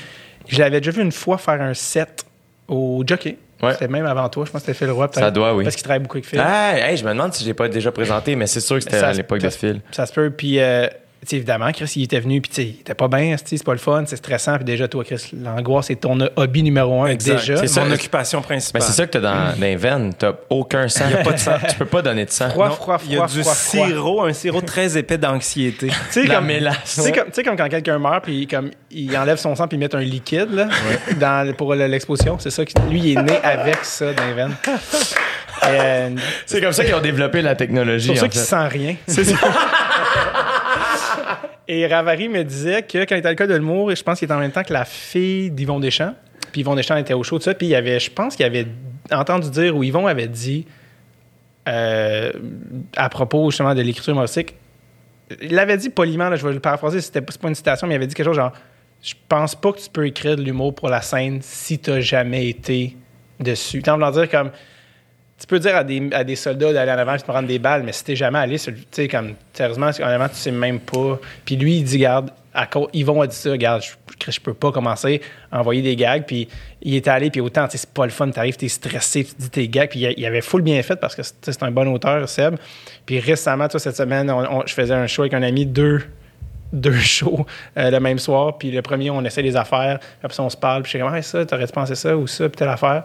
[0.48, 2.26] je l'avais déjà vu une fois faire un set
[2.68, 3.38] au jockey.
[3.64, 3.72] Ouais.
[3.74, 4.46] C'était même avant toi.
[4.46, 5.08] Je pense que c'était Phil Roy.
[5.14, 5.64] Ça doit, oui.
[5.64, 6.42] Parce qu'il travaille beaucoup avec Phil.
[6.44, 8.84] Ah, hey, je me demande si je l'ai pas déjà présenté, mais c'est sûr que
[8.84, 9.82] c'était à l'époque de Phil.
[9.92, 10.30] Ça se peut.
[10.30, 10.60] Puis,
[11.16, 13.72] euh, tu sais, évidemment, Chris, il était venu, puis il était pas bien, c'est pas
[13.72, 14.56] le fun, c'est stressant.
[14.58, 17.38] Puis déjà, toi, Chris, l'angoisse, c'est ton hobby numéro un Exact.
[17.40, 17.58] déjà.
[17.58, 17.84] C'est ça.
[17.84, 18.82] mon occupation principale.
[18.82, 20.14] Mais c'est ça que t'as dans, dans les veines.
[20.14, 21.06] T'as aucun sang.
[21.10, 21.54] Il a pas de sang.
[21.70, 22.50] Tu peux pas donner de sang.
[22.50, 23.88] Froid, Non, froid, Il y a froid, du froid, froid.
[23.88, 25.88] sirop, un sirop très épais d'anxiété.
[26.12, 26.96] Tu sais, comme, mélasse.
[26.96, 29.80] tu sais, comme, comme quand quelqu'un meurt, puis comme, il enlève son sang, puis il
[29.80, 30.68] met un liquide là,
[31.20, 32.38] dans, pour le- l'exposition.
[32.40, 34.56] C'est ça que lui, il est né avec ça dans les veines.
[35.64, 36.10] Euh,
[36.46, 38.12] C'est comme ça qu'ils ont développé la technologie.
[38.14, 39.16] C'est pour ça en qu'il fait.
[39.16, 39.46] sent rien.
[41.68, 44.26] Et Ravary me disait que quand il était à l'école de l'humour, je pense qu'il
[44.26, 46.14] était en même temps que la fille d'Yvon Deschamps.
[46.52, 47.54] Puis Yvon Deschamps était au show, tout ça.
[47.56, 48.68] Puis il avait, je pense qu'il avait
[49.12, 50.66] entendu dire, ou Yvon avait dit,
[51.68, 52.32] euh,
[52.96, 54.56] à propos justement de l'écriture humoristique,
[55.42, 57.98] il l'avait dit poliment, là, je vais le paraphraser, c'était pas- une citation, mais il
[57.98, 58.54] avait dit quelque chose genre
[59.02, 62.48] Je pense pas que tu peux écrire de l'humour pour la scène si tu jamais
[62.50, 62.96] été
[63.40, 63.82] dessus.
[63.82, 64.52] Tant voulant dire comme
[65.40, 67.60] tu peux dire à des, à des soldats d'aller en avant et de prendre des
[67.60, 71.20] balles, mais si t'es jamais allé, tu sais, comme, sérieusement, honnêtement, tu sais même pas.
[71.44, 72.32] Puis lui, il dit, garde,
[72.94, 75.22] Yvon a dit ça, regarde, je, je, peux pas commencer
[75.52, 76.24] à envoyer des gags.
[76.26, 76.48] Puis
[76.82, 79.68] il est allé, puis autant, c'est pas le fun, t'arrives, t'es stressé, tu dis tes
[79.68, 79.90] gags.
[79.90, 82.56] Puis il, avait full bien fait parce que c'est un bon auteur, Seb.
[83.06, 84.34] Puis récemment, tu vois, cette semaine,
[84.66, 86.02] je faisais un show avec un ami, deux
[86.74, 87.46] deux shows
[87.78, 88.58] euh, le même soir.
[88.58, 90.00] Puis le premier, on essaie des affaires.
[90.00, 90.84] Puis après ça, on se parle.
[90.84, 93.04] Puis je suis comme, ah, ça, t'aurais-tu pensé ça ou ça, puis telle affaire.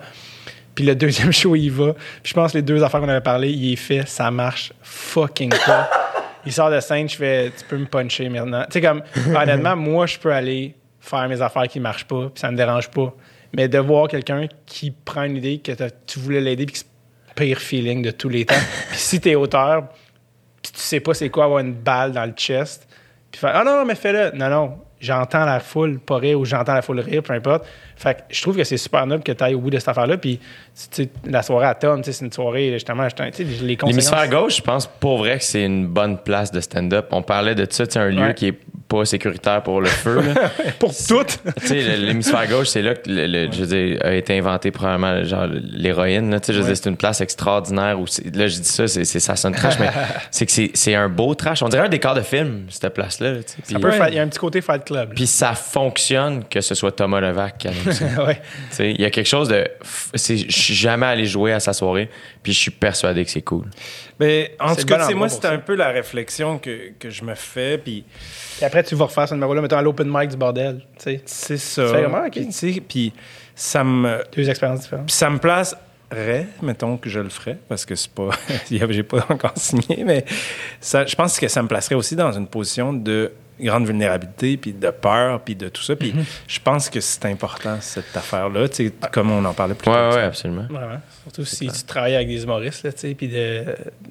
[0.75, 1.95] Puis le deuxième show, il va.
[1.95, 4.73] Puis je pense que les deux affaires qu'on avait parlé, il est fait, ça marche
[4.83, 5.91] fucking pas.
[6.47, 8.65] il sort de scène, je fais, tu peux me puncher maintenant.
[8.65, 9.03] Tu sais, comme,
[9.35, 12.91] honnêtement, moi, je peux aller faire mes affaires qui marchent pas, puis ça me dérange
[12.91, 13.15] pas.
[13.53, 15.73] Mais de voir quelqu'un qui prend une idée que
[16.07, 16.87] tu voulais l'aider, puis que c'est
[17.29, 18.55] le pire feeling de tous les temps.
[18.91, 19.89] puis si t'es auteur,
[20.63, 22.87] puis tu sais pas c'est quoi avoir une balle dans le chest,
[23.33, 24.37] Puis faire Ah non, non, mais fais-le.
[24.37, 27.67] Non, non, j'entends la foule pas rire ou j'entends la foule rire, peu importe.
[28.01, 29.89] Fait que je trouve que c'est super noble que tu ailles au bout de cette
[29.89, 30.17] affaire-là.
[30.17, 30.43] Puis, tu
[31.03, 33.77] sais, la soirée à Tom, c'est une soirée, justement, les.
[33.87, 37.09] L'hémisphère gauche, je pense pour vrai que c'est une bonne place de stand-up.
[37.11, 38.35] On parlait de ça, c'est un lieu Ouais.
[38.35, 38.59] qui est
[38.89, 40.21] pas sécuritaire pour le feu.
[40.21, 40.51] là.
[40.81, 41.39] Pour toutes.
[41.61, 44.37] tu sais, le- l'hémisphère gauche, c'est là que le, le- je veux dire, a été
[44.37, 46.37] inventé probablement genre l'héroïne.
[46.41, 49.55] Tu sais, je c'est une place extraordinaire où là je dis ça, c'est, ça sonne
[49.55, 49.91] trash, mais
[50.33, 51.63] c'est que c'est, un beau trash.
[51.63, 53.35] On dirait un décor de film cette place-là.
[53.69, 55.15] Il y a un petit côté Fight Club.
[55.15, 57.90] puis ça fonctionne que ce soit Thomas Levac qui ça.
[58.27, 58.41] ouais.
[58.79, 59.67] Il y a quelque chose de.
[60.15, 60.19] Je
[60.49, 62.09] suis jamais allé jouer à sa soirée,
[62.43, 63.67] puis je suis persuadé que c'est cool.
[64.19, 65.51] Mais en tout cas, moi, ça.
[65.51, 67.79] un peu la réflexion que, que je me fais.
[67.79, 68.05] Puis
[68.57, 70.83] Puis après, tu vas refaire ce numéro-là, mettons à l'open mic du bordel.
[70.99, 71.87] Tu sais, c'est ça.
[71.87, 72.39] C'est vraiment, ok.
[72.89, 73.13] Puis,
[73.55, 74.23] ça me.
[74.35, 75.07] deux expériences différentes.
[75.07, 78.31] Puis ça me placerait, mettons que je le ferais, parce que c'est pas.
[78.71, 80.25] J'ai pas encore signé, mais
[80.81, 84.73] ça, je pense que ça me placerait aussi dans une position de grande vulnérabilité, puis
[84.73, 85.93] de peur, puis de tout ça.
[85.95, 85.99] Mhm.
[85.99, 86.15] Puis
[86.49, 89.91] je pense que c'est important, cette affaire-là, tu sais, comme on en parlait plus tôt.
[89.93, 90.67] Ouais, tu ouais, absolument.
[90.71, 91.01] Vraiment.
[91.25, 93.65] Surtout si tu travailles avec des humoristes, là, tu sais, puis de,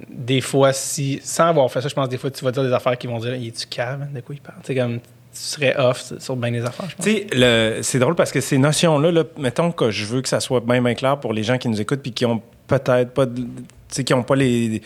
[0.09, 2.73] des fois, si, sans avoir fait ça, je pense des fois, tu vas dire des
[2.73, 4.59] affaires qui vont dire, il est-tu cave, de quoi il parle?
[4.61, 7.05] Tu sais, comme, tu serais off sur bien des affaires, je pense.
[7.05, 10.29] Tu sais, le- c'est drôle parce que ces notions-là, là, mettons que je veux que
[10.29, 13.11] ça soit bien, bien clair pour les gens qui nous écoutent puis qui ont peut-être
[13.13, 13.43] pas, tu
[13.89, 14.81] sais, qui ont pas les,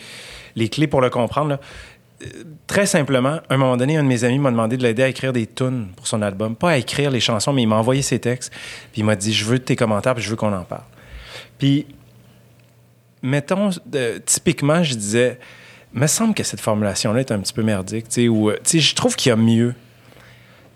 [0.56, 1.48] les clés pour le comprendre.
[1.50, 1.60] là.
[2.66, 5.08] Très simplement, à un moment donné, un de mes amis m'a demandé de l'aider à
[5.08, 6.56] écrire des tunes pour son album.
[6.56, 8.52] Pas à écrire les chansons, mais il m'a envoyé ses textes.
[8.92, 10.84] Puis il m'a dit, je veux tes commentaires, puis je veux qu'on en parle.
[11.58, 11.86] Puis,
[13.22, 13.70] mettons,
[14.26, 15.38] typiquement, je disais,
[15.94, 18.70] me semble que cette formulation-là est un petit peu merdique, tu sais, ou, euh, tu
[18.70, 19.74] sais, je trouve qu'il y a mieux.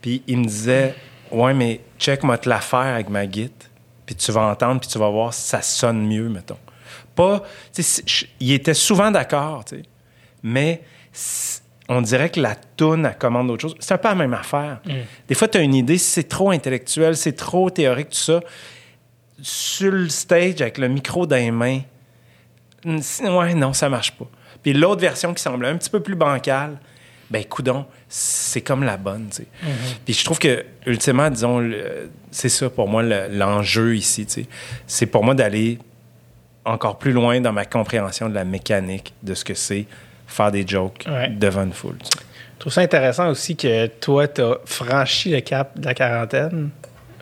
[0.01, 0.95] Puis il me disait,
[1.33, 3.51] ouais, mais check, moi te la faire avec ma guide,
[4.07, 6.59] puis tu vas entendre, puis tu vas voir, ça sonne mieux, mettons.
[7.17, 7.43] Pas,
[7.75, 8.03] tu sais,
[8.39, 9.83] il était souvent d'accord, tu sais,
[10.43, 10.83] mais
[11.89, 13.77] on dirait que la toune, elle commande autre chose.
[13.81, 14.81] C'est un peu la même affaire.
[15.27, 18.41] Des fois, tu as une idée, c'est trop intellectuel, c'est trop théorique, tout ça.
[19.41, 21.81] Sur le stage, avec le micro dans les mains,
[22.85, 23.01] Mm,
[23.37, 24.27] Ouais, non, ça marche pas.
[24.63, 26.79] Puis l'autre version qui semble un petit peu plus bancale,
[27.29, 29.47] ben coudon, c'est comme la bonne, tu sais.
[30.05, 31.69] Puis je trouve que ultimement, disons,
[32.31, 34.47] c'est ça pour moi le- l'enjeu ici, tu sais.
[34.87, 35.79] C'est pour moi d'aller
[36.65, 39.87] encore plus loin dans ma compréhension de la mécanique de ce que c'est
[40.29, 41.29] faire des jokes Ouais.
[41.31, 41.97] devant une foule.
[41.99, 42.25] tu sais.
[42.55, 46.71] Je trouve ça intéressant aussi que toi, tu as franchi le cap de la quarantaine,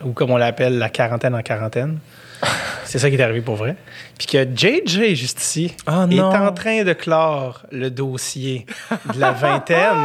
[0.03, 1.97] ou comme on l'appelle, la quarantaine en quarantaine.
[2.85, 3.75] C'est ça qui est arrivé pour vrai.
[4.17, 8.65] Puis que JJ, juste ici, Ah, est en train de clore le dossier
[9.13, 9.97] de la vingtaine.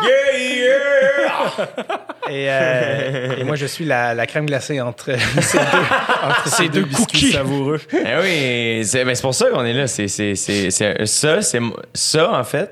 [2.30, 5.64] Et, euh, et moi, je suis la, la crème glacée entre ces deux,
[6.22, 7.32] entre ces deux biscuits cookies.
[7.32, 7.80] savoureux.
[7.92, 9.86] Eh oui, c'est ben, c'est pour ça qu'on est là.
[9.88, 11.60] C'est, c'est, c'est, c'est- ça, c'est
[11.92, 12.70] ça en fait.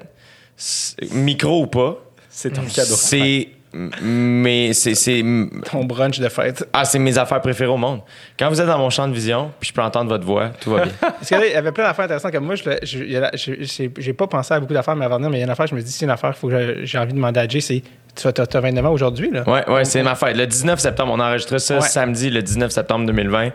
[1.11, 1.97] Micro ou pas,
[2.31, 2.95] C'est ton cadeau.
[2.95, 5.23] c'est mais c'est,
[5.71, 6.67] Ton brunch de fête.
[6.73, 8.01] ah c'est mes affaires préférées au monde.
[8.39, 10.71] Quand vous êtes dans mon champ de vision, puis je peux entendre votre voix, tout
[10.71, 10.93] va bien.
[11.01, 12.55] Parce qu'il y avait plein d'affaires intéressantes comme moi.
[12.57, 15.51] J'ai pas pensé à beaucoup d'affaires mais avant de venir, mais il y a une
[15.51, 17.83] affaire, je me dis, c'est une affaire que j'ai envie de demander à Jay, c'est
[18.17, 19.49] tu as, t'as 29 ans aujourd'hui, là?
[19.49, 20.37] Ouais, ouais, c'est ma fête.
[20.37, 21.81] Le 19 septembre, on enregistre ça Ouais.
[21.83, 23.51] samedi, le 19 septembre 2020.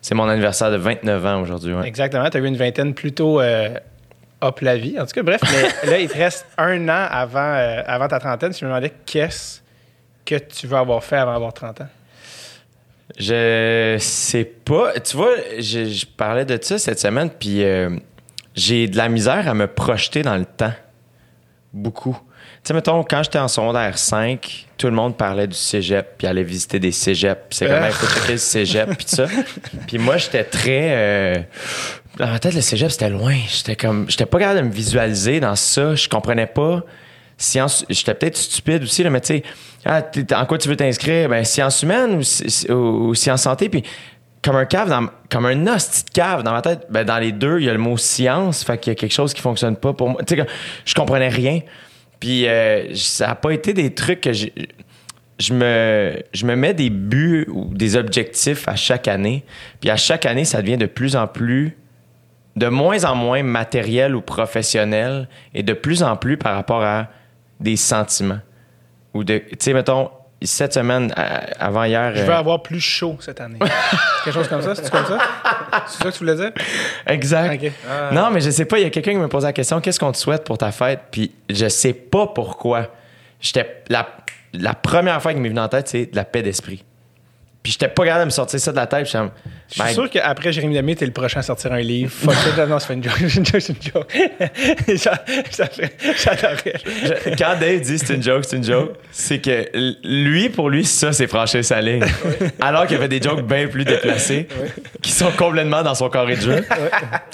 [0.00, 1.74] C'est mon anniversaire de 29 ans aujourd'hui.
[1.74, 1.86] Ouais.
[1.86, 2.28] Exactement.
[2.30, 3.68] Tu as eu une vingtaine plutôt euh,
[4.42, 4.98] up la vie.
[5.00, 8.18] En tout cas, bref, mais là, il te reste un an avant, euh, avant ta
[8.20, 8.52] trentaine.
[8.52, 9.60] Je me demandais qu'est-ce
[10.24, 11.88] que tu veux avoir fait avant d'avoir 30 ans?
[13.18, 14.92] Je sais pas.
[15.00, 17.90] Tu vois, je, je parlais de ça cette semaine, puis euh,
[18.54, 20.74] j'ai de la misère à me projeter dans le temps.
[21.72, 22.18] Beaucoup.
[22.62, 26.26] Tu sais, mettons, quand j'étais en secondaire 5, tout le monde parlait du cégep, puis
[26.26, 27.40] allait visiter des cégeps.
[27.48, 27.88] Puis c'est comme, Ah.
[27.88, 29.26] il faut checker le cégep, puis ça.
[29.86, 30.90] Puis moi, j'étais très.
[30.92, 31.34] euh,
[32.18, 33.36] dans ma tête, le cégep, c'était loin.
[33.48, 34.08] J'étais comme.
[34.08, 35.94] J'étais pas capable de me visualiser dans ça.
[35.94, 36.82] Je comprenais pas.
[37.36, 37.84] Science.
[37.88, 39.42] J'étais peut-être stupide aussi, mais tu sais,
[39.84, 40.02] ah,
[40.34, 41.28] en quoi tu veux t'inscrire?
[41.28, 43.68] Ben, sciences humaines ou, ou, sciences santé?
[43.68, 43.84] Puis
[44.42, 47.32] comme un cave, dans, comme un hostie de cave dans ma tête, ben, dans les
[47.32, 49.76] deux, il y a le mot science, fait qu'il y a quelque chose qui fonctionne
[49.76, 50.22] pas pour moi.
[50.26, 50.46] Tu sais,
[50.84, 51.60] je comprenais rien.
[52.18, 54.52] Puis euh, ça a pas été des trucs que j'ai
[55.38, 59.44] je me, je me mets des buts ou des objectifs à chaque année.
[59.80, 61.76] Puis à chaque année, ça devient de plus en plus,
[62.58, 67.08] de moins en moins matériel ou professionnel et de plus en plus par rapport à
[67.60, 68.40] des sentiments.
[69.14, 70.10] Ou de, tu sais, mettons,
[70.42, 71.12] cette semaine,
[71.58, 72.14] avant hier.
[72.14, 73.58] Je veux euh, avoir plus chaud cette année.
[74.24, 74.74] Quelque chose comme ça?
[74.74, 75.18] C'est comme ça?
[75.86, 76.52] C'est ça que tu voulais dire?
[77.06, 77.62] Exact.
[77.62, 77.72] Ok.
[78.12, 79.98] Non, mais je sais pas, il y a quelqu'un qui me posait la question qu'est-ce
[79.98, 81.00] qu'on te souhaite pour ta fête?
[81.10, 82.88] Puis je sais pas pourquoi.
[83.40, 84.06] J'étais la,
[84.52, 86.84] la première fois qui m'est venue en tête, c'est de la paix d'esprit.
[87.62, 89.02] Puis j'étais pas capable de me sortir ça de la tête.
[89.08, 92.10] puis Je suis ben, sûr qu'après Jérémy Demé, t'es le prochain à sortir un livre.
[92.10, 94.14] Fuck it, non, c'est une joke, c'est une joke, c'est une joke.
[94.88, 95.22] J'a-
[96.16, 99.68] j'adorais- quand Dave dit c'est une joke, c'est une joke, c'est que
[100.04, 102.04] lui, pour lui, ça, c'est franchir sa ligne.
[102.60, 104.46] Alors qu'il y avait des jokes bien plus déplacés
[105.02, 106.64] qui sont complètement dans son carré de jeu.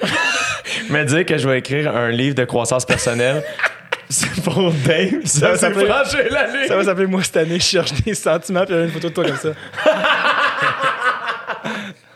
[0.90, 3.42] Mais dire que je vais écrire un livre de croissance personnelle,
[4.14, 5.88] c'est pour Dave, ça, va s'appeler-.
[6.68, 8.90] Ça va s'appeler Moi cette année, je cherche des sentiments, puis il y a une
[8.90, 9.50] photo de toi comme ça.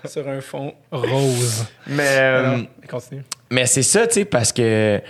[0.05, 1.67] Sur un fond rose.
[1.87, 2.59] Mais, euh, Alors,
[2.89, 3.25] continue.
[3.51, 5.01] mais c'est ça, tu sais, parce que.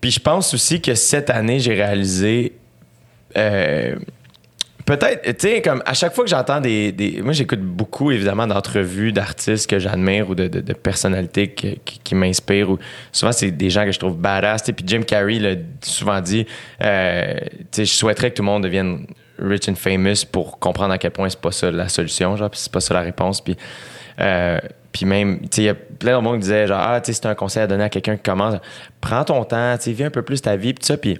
[0.00, 2.52] Puis je pense aussi que cette année, j'ai réalisé.
[3.36, 3.96] euh,
[4.88, 8.46] Peut-être, tu sais, comme à chaque fois que j'entends des, des- Moi, j'écoute beaucoup, évidemment,
[8.46, 12.70] d'entrevues d'artistes que j'admire ou de, de- personnalités qui, qui- m'inspirent.
[12.70, 12.78] Ou
[13.12, 14.62] souvent, c'est des gens que je trouve badass.
[14.62, 16.46] Puis Jim Carrey l'a souvent dit
[16.82, 19.06] euh, tu sais, je souhaiterais que tout le monde devienne
[19.38, 22.58] rich and famous pour comprendre à quel point c'est pas ça la solution, genre, puis
[22.58, 23.40] c'est pas ça la réponse.
[23.42, 23.56] Puis.
[24.20, 24.58] euh,
[24.90, 27.12] puis même, tu sais, il y a plein de monde qui disaient genre, ah, tu
[27.12, 28.54] sais, c'est un conseil à donner à quelqu'un qui commence.
[29.02, 30.96] Prends ton temps, tu sais, vis un peu plus ta vie, puis ça.
[30.96, 31.18] Puis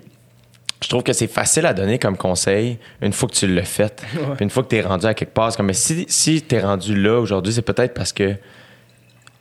[0.83, 4.05] je trouve que c'est facile à donner comme conseil une fois que tu l'as fait.
[4.37, 6.55] Puis une fois que tu es rendu à quelque part, comme, mais si, si tu
[6.55, 8.35] es rendu là aujourd'hui, c'est peut-être parce que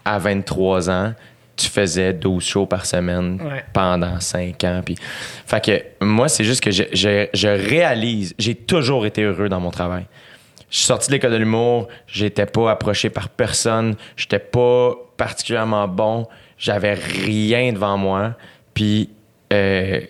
[0.05, 1.13] à 23 ans,
[1.55, 3.63] tu faisais 12 shows par semaine Ouais.
[3.73, 4.81] pendant 5 ans.
[4.85, 4.95] Puis,
[5.45, 9.59] fait que moi, c'est juste que je, je- je réalise, j'ai toujours été heureux dans
[9.59, 10.05] mon travail.
[10.69, 15.87] Je suis sorti de l'école de l'humour, j'étais pas approché par personne, j'étais pas particulièrement
[15.87, 16.27] bon,
[16.59, 18.35] j'avais rien devant moi,
[18.73, 19.09] puis
[19.53, 20.01] euh,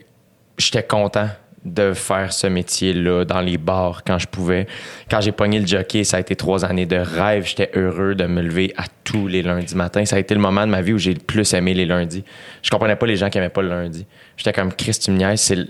[0.58, 1.30] j'étais content
[1.66, 4.68] de faire ce métier-là dans les bars quand je pouvais.
[5.12, 7.46] Quand j'ai pogné le jockey, ça a été trois années de rêve.
[7.46, 10.06] J'étais heureux de me lever à tous les lundis matins.
[10.06, 12.24] Ça a été le moment de ma vie où j'ai le plus aimé les lundis.
[12.62, 14.06] Je comprenais pas les gens qui aimaient pas le lundi.
[14.38, 15.10] J'étais comme Christ,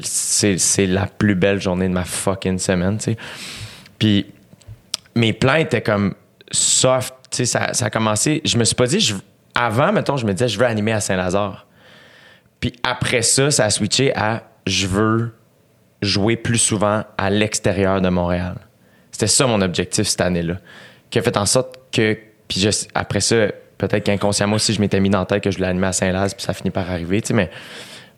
[0.03, 3.17] c'est- la plus belle journée de ma fucking semaine, tu sais.
[3.97, 4.27] Puis
[5.15, 6.13] mes plans étaient comme
[6.51, 7.15] soft.
[7.31, 8.41] Tu sais, ça, a commencé.
[8.45, 9.13] Je me suis pas dit.
[9.55, 11.65] avant, mettons, je me disais, je veux animer à Saint-Lazare.
[12.59, 15.33] Puis après ça, ça a switché à je veux
[16.01, 18.55] jouer plus souvent à l'extérieur de Montréal.
[19.11, 20.57] C'était ça mon objectif cette année-là.
[21.09, 22.17] Qui a fait en sorte que.
[22.47, 25.69] Puis après ça, peut-être qu'inconsciemment aussi, je m'étais mis dans la tête que je voulais
[25.69, 27.49] animer à Saint-Laz, puis ça finit par arriver, mais.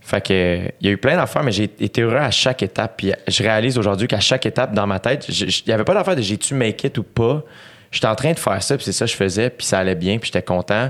[0.01, 2.95] Fait que, il y a eu plein d'affaires, mais j'ai été heureux à chaque étape.
[2.97, 6.15] Puis je réalise aujourd'hui qu'à chaque étape dans ma tête, il n'y avait pas d'affaire
[6.15, 7.43] de j'ai-tu make it ou pas.
[7.91, 9.95] J'étais en train de faire ça, puis c'est ça que je faisais, puis ça allait
[9.95, 10.89] bien, puis j'étais content.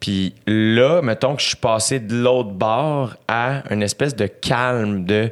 [0.00, 5.04] Puis là, mettons que je suis passé de l'autre bord à une espèce de calme
[5.04, 5.30] de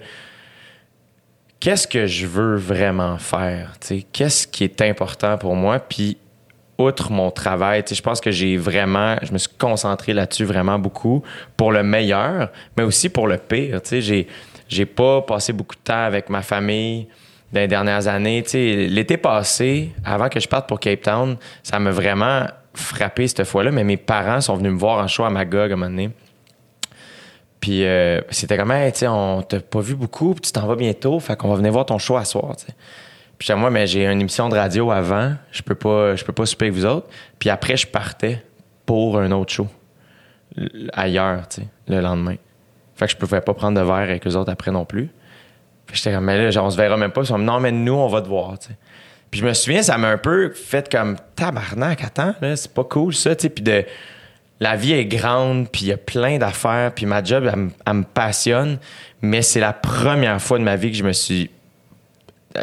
[1.60, 3.74] qu'est-ce que je veux vraiment faire,
[4.12, 6.16] qu'est-ce qui est important pour moi, puis
[6.78, 11.22] outre mon travail, je pense que j'ai vraiment, je me suis concentré là-dessus vraiment beaucoup
[11.56, 14.26] pour le meilleur, mais aussi pour le pire, j'ai,
[14.68, 17.08] j'ai pas passé beaucoup de temps avec ma famille
[17.52, 21.90] dans les dernières années, l'été passé, avant que je parte pour Cape Town, ça m'a
[21.90, 22.46] vraiment
[22.76, 25.74] frappé cette fois-là, mais mes parents sont venus me voir en show à Magog à
[25.74, 26.10] un moment donné.
[27.60, 31.18] Puis euh, c'était comme, hey, on t'a pas vu beaucoup, puis tu t'en vas bientôt,
[31.18, 32.74] fait qu'on va venir voir ton show à soir, tu sais.
[33.38, 36.46] Puis moi, mais j'ai une émission de radio avant, je peux pas, je peux pas
[36.46, 37.08] souper avec vous autres.
[37.38, 38.42] Puis après, je partais
[38.86, 39.66] pour un autre show
[40.92, 41.42] ailleurs,
[41.88, 42.36] le lendemain.
[42.94, 45.10] Fait que je pouvais pas prendre de verre avec eux autres après non plus.
[45.86, 47.20] Puis j'étais comme, mais là, genre, on se verra même pas.
[47.22, 48.54] Ils sont non, mais nous, on va te voir.
[49.30, 53.14] Puis je me souviens, ça m'a un peu fait comme, tabarnak, attends, c'est pas cool
[53.14, 53.48] ça, tu sais.
[53.50, 53.84] Puis de,
[54.60, 57.70] la vie est grande, puis il y a plein d'affaires, puis ma job, elle, me-
[57.86, 58.78] elle me passionne,
[59.20, 61.50] mais c'est la première fois de ma vie que je me suis.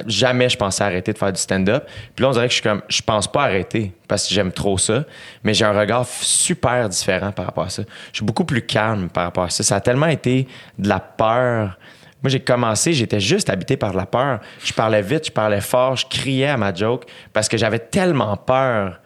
[0.08, 1.86] Jamais je pensais arrêter de faire du stand-up.
[2.16, 2.82] Puis là, on dirait que je suis comme.
[2.90, 5.04] Je pense pas arrêter parce que j'aime trop ça,
[5.44, 7.84] mais j'ai un regard super différent par rapport à ça.
[8.12, 9.62] Je suis beaucoup plus calme par rapport à ça.
[9.62, 10.48] Ça a tellement été
[10.80, 11.78] de la peur.
[12.24, 14.40] Moi, j'ai commencé, j'étais juste habité par la peur.
[14.64, 18.38] Je parlais vite, je parlais fort, je criais à ma joke parce que j'avais tellement
[18.38, 19.00] peur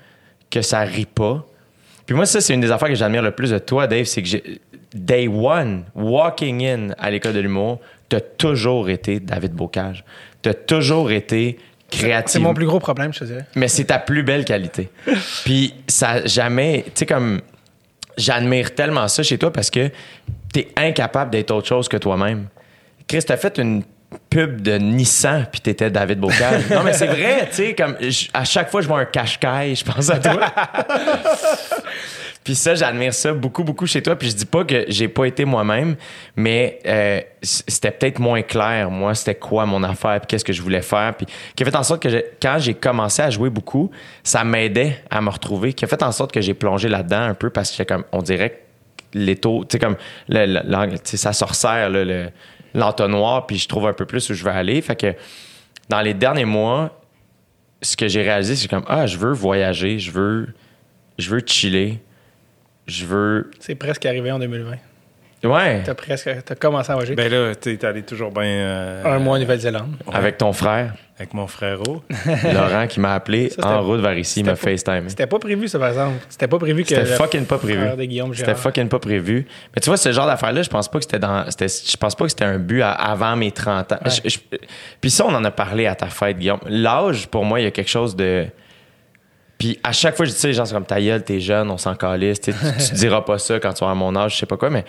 [0.51, 1.45] que ça rit pas.
[2.05, 4.21] Puis moi, ça, c'est une des affaires que j'admire le plus de toi, Dave, c'est
[4.21, 4.61] que j'ai-
[4.93, 10.05] day one, walking in à l'école de l'humour, t'as toujours été David Bocage.
[10.41, 11.57] T'as toujours été
[11.91, 12.33] créatif.
[12.33, 13.45] C'est mon plus gros problème, je te dirais.
[13.55, 14.89] Mais c'est ta plus belle qualité.
[15.43, 17.41] Puis ça jamais, tu sais comme
[18.17, 19.89] j'admire tellement ça chez toi parce que
[20.53, 22.47] t'es incapable d'être autre chose que toi-même.
[23.07, 23.83] Chris, t'as fait une
[24.29, 26.69] pub de Nissan puis t'étais David Bocage.
[26.69, 27.95] non mais c'est vrai, tu sais comme
[28.33, 30.39] à chaque fois je vois un cache-caille, je pense à toi.
[32.43, 34.15] Puis ça, j'admire ça beaucoup, beaucoup chez toi.
[34.15, 35.97] Puis je dis pas que j'ai pas été moi-même,
[36.37, 40.61] mais euh, c'était peut-être moins clair, moi, c'était quoi mon affaire, puis qu'est-ce que je
[40.61, 41.13] voulais faire.
[41.17, 41.25] Puis
[41.57, 43.91] qui a fait en sorte que quand j'ai commencé à jouer beaucoup,
[44.23, 45.73] ça m'aidait à me retrouver.
[45.73, 48.21] Qui a fait en sorte que j'ai plongé là-dedans un peu parce que comme, on
[48.21, 48.55] dirait que
[49.19, 49.97] les taux, tu sais, comme,
[50.29, 52.29] le, le- sais, ça sorcière, là, le-
[52.77, 54.81] l'entonnoir, puis je trouve un peu plus où je veux aller.
[54.81, 55.13] Fait que
[55.89, 57.01] dans les derniers mois,
[57.81, 60.53] ce que j'ai réalisé, c'est comme, ah, je veux voyager, je veux,
[61.17, 61.99] je veux chiller,
[62.85, 63.51] je veux.
[63.59, 64.77] C'est presque arrivé en 2020.
[65.43, 67.13] Ouais, T'as presque t'as commencé à voyager.
[67.15, 68.43] Ben là, t'es allé toujours bien.
[68.43, 69.91] euh, un mois en Nouvelle-Zélande.
[70.11, 72.01] avec ton frère, Avec mon frérot.
[72.53, 75.07] Laurent, qui m'a appelé Ça, en route vers ici, il m'a FaceTime.
[75.09, 76.15] C'était pas prévu, ça, par exemple.
[76.27, 76.89] C'était pas prévu que.
[76.89, 77.87] C'était fucking pas prévu.
[78.33, 79.45] C'était fucking pas prévu.
[79.75, 81.45] Mais tu vois, ce genre d'affaire-là, je pense pas que c'était dans.
[81.51, 83.99] c'était- Je pense pas que c'était un but à- avant mes 30 ans.
[84.03, 84.09] Ouais.
[84.25, 84.57] Je- je-
[84.99, 86.61] puis ça, on en a parlé à ta fête, Guillaume.
[86.67, 88.47] L'âge, pour moi, il y a quelque chose de.
[89.59, 91.69] Puis à chaque fois, je dis ça, les gens sont comme ta gueule, t'es jeune,
[91.71, 92.39] on s'en calisse.
[92.41, 94.45] Tu, tu, tu te diras pas ça quand tu vas à mon âge, je sais
[94.45, 94.85] pas quoi, mais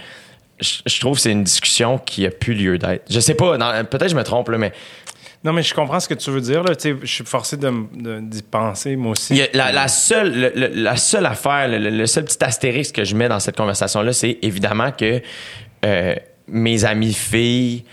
[0.60, 3.04] je, je trouve que c'est une discussion qui a plus lieu d'être.
[3.10, 4.72] Je sais pas, peut-être que je me trompe, là, mais
[5.44, 6.64] Non, mais je comprends ce que tu veux dire.
[6.64, 6.72] Là.
[6.82, 9.40] Je suis forcé de m- de- d'y penser, moi aussi.
[9.54, 13.28] La, la seule, le- le- la seule affaire, le, seul petit astérisque que je mets
[13.28, 15.22] dans cette conversation-là, c'est évidemment que
[15.84, 16.14] euh,
[16.48, 17.84] mes amies filles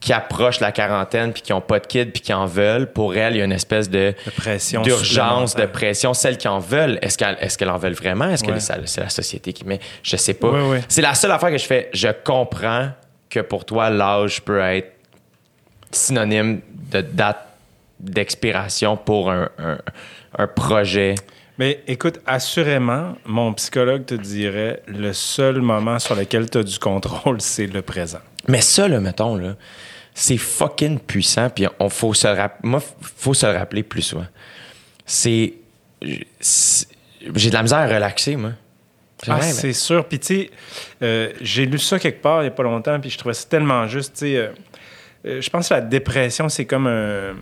[0.00, 3.14] qui approchent la quarantaine puis qui ont pas de kids puis qui en veulent, pour
[3.14, 6.14] elles, il y a une espèce de pression d'urgence, de pression.
[6.14, 8.24] Celles qui en veulent, est-ce qu'elles est-ce qu'elles en veulent vraiment?
[8.30, 8.60] Est-ce que Ouais.
[8.60, 9.78] c'est c'est la société qui met?
[10.02, 10.48] Je sais pas.
[10.50, 10.80] Ouais, ouais.
[10.88, 11.90] C'est la seule affaire que je fais.
[11.92, 12.88] Je comprends
[13.28, 14.92] que pour toi, l'âge peut être
[15.92, 16.60] synonyme
[16.92, 17.46] de date
[17.98, 19.78] d'expiration pour un, un-
[20.38, 21.14] un projet.
[21.58, 26.78] Mais écoute, assurément, mon psychologue te dirait le seul moment sur lequel tu as du
[26.78, 28.20] contrôle, c'est le présent.
[28.48, 29.54] Mais ça, là, mettons, là,
[30.14, 31.50] c'est fucking puissant.
[31.50, 32.26] Puis on faut se
[32.62, 34.26] moi, faut se le rappeler plus souvent.
[35.06, 35.54] C'est.
[36.02, 38.52] J'ai de la misère à relaxer, moi.
[39.28, 40.06] Ah, c'est sûr.
[40.06, 40.50] Puis, tu sais,
[41.02, 43.46] euh, j'ai lu ça quelque part il n'y a pas longtemps, puis je trouvais ça
[43.48, 44.14] tellement juste.
[44.14, 44.48] Tu sais, euh,
[45.26, 47.34] euh, je pense que la dépression, c'est comme un-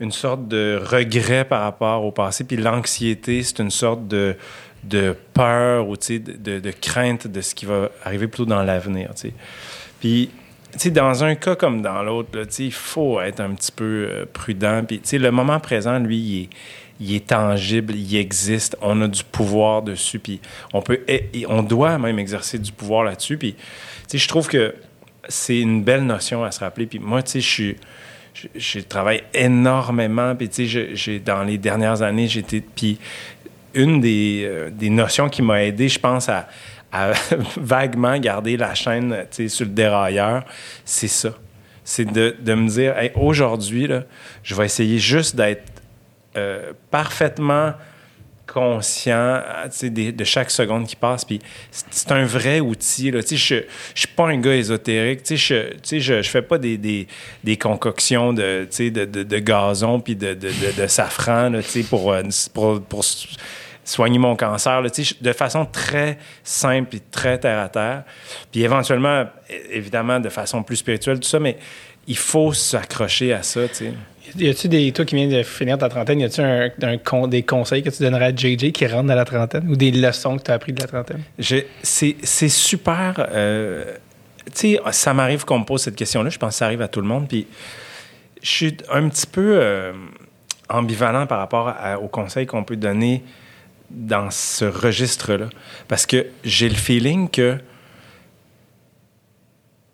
[0.00, 2.44] une sorte de regret par rapport au passé.
[2.44, 4.36] Puis l'anxiété, c'est une sorte de,
[4.84, 8.44] de peur ou, tu sais, de, de- de crainte de ce qui va arriver plutôt
[8.44, 9.34] dans l'avenir, tu sais.
[10.00, 10.30] Puis,
[10.86, 14.82] dans un cas comme dans l'autre, il faut être un petit peu euh, prudent.
[14.86, 16.48] Puis, le moment présent, lui,
[17.00, 20.40] il est, tangible, il existe, on a du pouvoir dessus, puis
[20.72, 23.36] on peut, et- on doit même exercer du pouvoir là-dessus.
[23.36, 23.56] Puis,
[24.12, 24.74] je trouve que
[25.28, 26.86] c'est une belle notion à se rappeler.
[26.86, 27.76] Puis moi, tu sais, je suis,
[28.54, 30.34] je, travaille énormément.
[30.34, 30.48] Puis,
[31.24, 32.98] dans les dernières années, j'étais, puis
[33.74, 36.48] une des, euh, des notions qui m'a aidé, je pense, à,
[36.92, 37.12] à
[37.56, 40.44] vaguement garder la chaîne sur le dérailleur,
[40.84, 41.30] c'est ça.
[41.84, 43.88] C'est de, de me dire, Hey, aujourd'hui,
[44.42, 45.64] je vais essayer juste d'être
[46.36, 47.72] euh, parfaitement
[48.46, 49.42] conscient
[49.82, 51.24] des- de chaque seconde qui passe.
[51.24, 51.38] Puis
[51.70, 53.10] c'est- un vrai outil.
[53.10, 53.20] Là.
[53.28, 53.60] Je ne
[53.94, 55.20] suis pas un gars ésotérique.
[55.28, 55.34] Je
[55.82, 57.06] sais, je, je fais pas des, des,
[57.44, 61.60] des concoctions de, de, de, de gazon puis de, de, de, de safran là,
[61.90, 62.22] pour, euh,
[63.88, 64.80] soigner mon cancer.
[64.82, 64.90] Là,
[65.20, 68.04] de façon très simple et très terre-à-terre.
[68.52, 69.24] Puis éventuellement,
[69.70, 71.56] évidemment, de façon plus spirituelle, tout ça, mais
[72.06, 73.66] il faut s'accrocher à ça.
[73.68, 73.92] tu sais.
[74.38, 74.92] Y a-tu des.
[74.92, 77.88] Toi qui viens de finir ta trentaine, y a-tu un, un con- des conseils que
[77.88, 80.54] tu donnerais à JJ qui rentre dans la trentaine ou des leçons que tu as
[80.54, 81.22] appris de la trentaine?
[81.38, 83.26] C'est c'est super.
[83.32, 83.84] euh,
[84.54, 86.28] tu sais, ça m'arrive qu'on me pose cette question-là.
[86.28, 87.26] Je pense que ça arrive à tout le monde.
[87.26, 87.46] Puis
[88.42, 89.92] je suis un petit peu euh,
[90.68, 93.22] ambivalent par rapport à- aux conseils qu'on peut donner
[93.90, 95.48] dans ce registre-là.
[95.86, 97.58] Parce que j'ai le feeling que.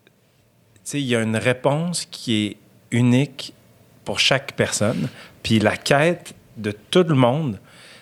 [0.04, 2.56] Tu sais, il y a une réponse qui est
[2.90, 3.54] unique
[4.04, 5.08] pour chaque personne.
[5.42, 7.58] Puis la quête de tout le monde,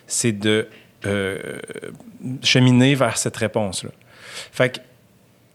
[0.06, 0.68] c'est de
[1.06, 1.58] euh,
[2.42, 3.90] cheminer vers cette réponse-là.
[4.52, 4.80] Fait que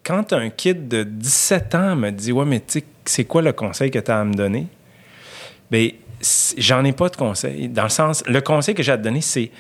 [0.03, 3.53] quand un kid de 17 ans me dit Ouais, mais tu sais, c'est quoi le
[3.53, 4.67] conseil que tu as à me donner?
[5.69, 5.89] Bien,
[6.57, 7.67] j'en ai pas de conseil.
[7.67, 9.51] Dans le sens, le conseil que j'ai à te donner, c'est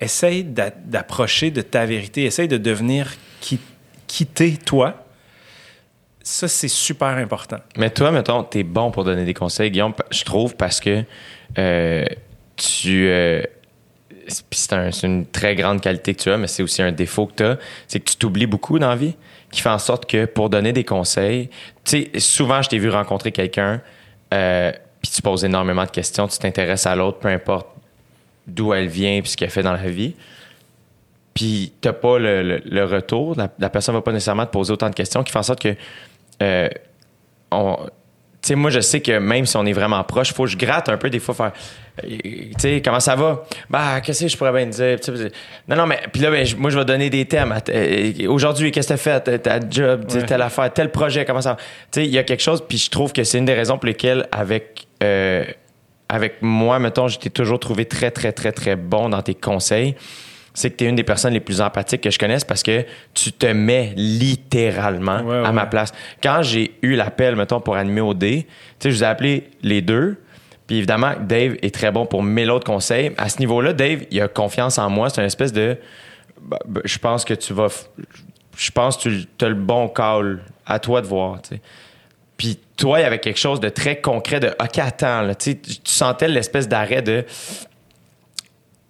[0.00, 3.58] essaye d'a- d'approcher de ta vérité, essaye de devenir qui,
[4.06, 4.26] qui
[4.58, 5.04] toi.
[6.22, 7.58] Ça, c'est super important.
[7.76, 11.04] Mais toi, mettons, t'es bon pour donner des conseils, Guillaume, je trouve, parce que
[11.58, 12.04] euh,
[12.56, 13.08] tu.
[13.08, 13.42] euh,
[14.28, 17.42] c'est une très grande qualité que tu as, mais c'est aussi un défaut que tu
[17.42, 17.58] as.
[17.88, 19.16] C'est que tu t'oublies beaucoup dans la vie,
[19.50, 21.48] qui fait en sorte que pour donner des conseils,
[21.84, 23.80] tu sais, souvent, je t'ai vu rencontrer quelqu'un,
[24.32, 24.70] euh,
[25.02, 27.66] puis tu poses énormément de questions, tu t'intéresses à l'autre, peu importe
[28.54, 30.14] d'où elle vient, puis ce qu'elle fait dans la vie.
[31.34, 34.72] Puis t'as pas le, le- le retour, la, la personne va pas nécessairement te poser
[34.72, 35.74] autant de questions, qui fait en sorte que
[36.42, 36.68] euh,
[37.50, 37.76] on-
[38.42, 40.48] tu sais, moi, je sais que même si on est vraiment proche, il faut que
[40.50, 41.52] je gratte un peu des fois, faire,
[42.02, 43.44] euh, tu sais, comment ça va?
[43.68, 44.74] Bah, qu'est-ce que je pourrais bien te
[45.10, 45.30] dire?
[45.68, 47.54] Non, non, mais puis là, ben, moi, je vais donner des thèmes.
[47.68, 49.38] euh, Aujourd'hui, qu'est-ce que tu as fait?
[49.42, 50.24] Ta job, Ouais.
[50.24, 51.56] telle affaire, tel projet, comment ça va?
[51.56, 51.64] Tu
[52.00, 53.86] sais, il y a quelque chose, puis je trouve que c'est une des raisons pour
[53.86, 55.44] lesquelles, avec, euh,
[56.10, 59.94] avec moi, mettons, je t'ai toujours trouvé très, très, très, très bon dans tes conseils
[60.52, 62.84] c'est que tu es une des personnes les plus empathiques que je connaisse parce que
[63.14, 65.52] tu te mets littéralement Ouais, à ouais.
[65.52, 65.92] ma place.
[66.20, 68.48] Quand j'ai eu l'appel, mettons, pour animer au D, tu
[68.80, 70.16] sais, je vous ai appelé les deux,
[70.66, 73.12] Puis évidemment, Dave est très bon pour mille autres conseils.
[73.16, 75.08] À ce niveau-là, Dave, il a confiance en moi.
[75.08, 75.76] C'est une espèce de.
[76.42, 77.68] bah, bah, Je pense que tu vas.
[78.56, 80.40] Je pense que tu as le bon call.
[80.66, 81.60] À toi de voir, tu sais.
[82.40, 85.58] Puis toi, il y avait quelque chose de très concret de OK, attends, là, tu
[85.84, 87.26] sentais l'espèce d'arrêt de.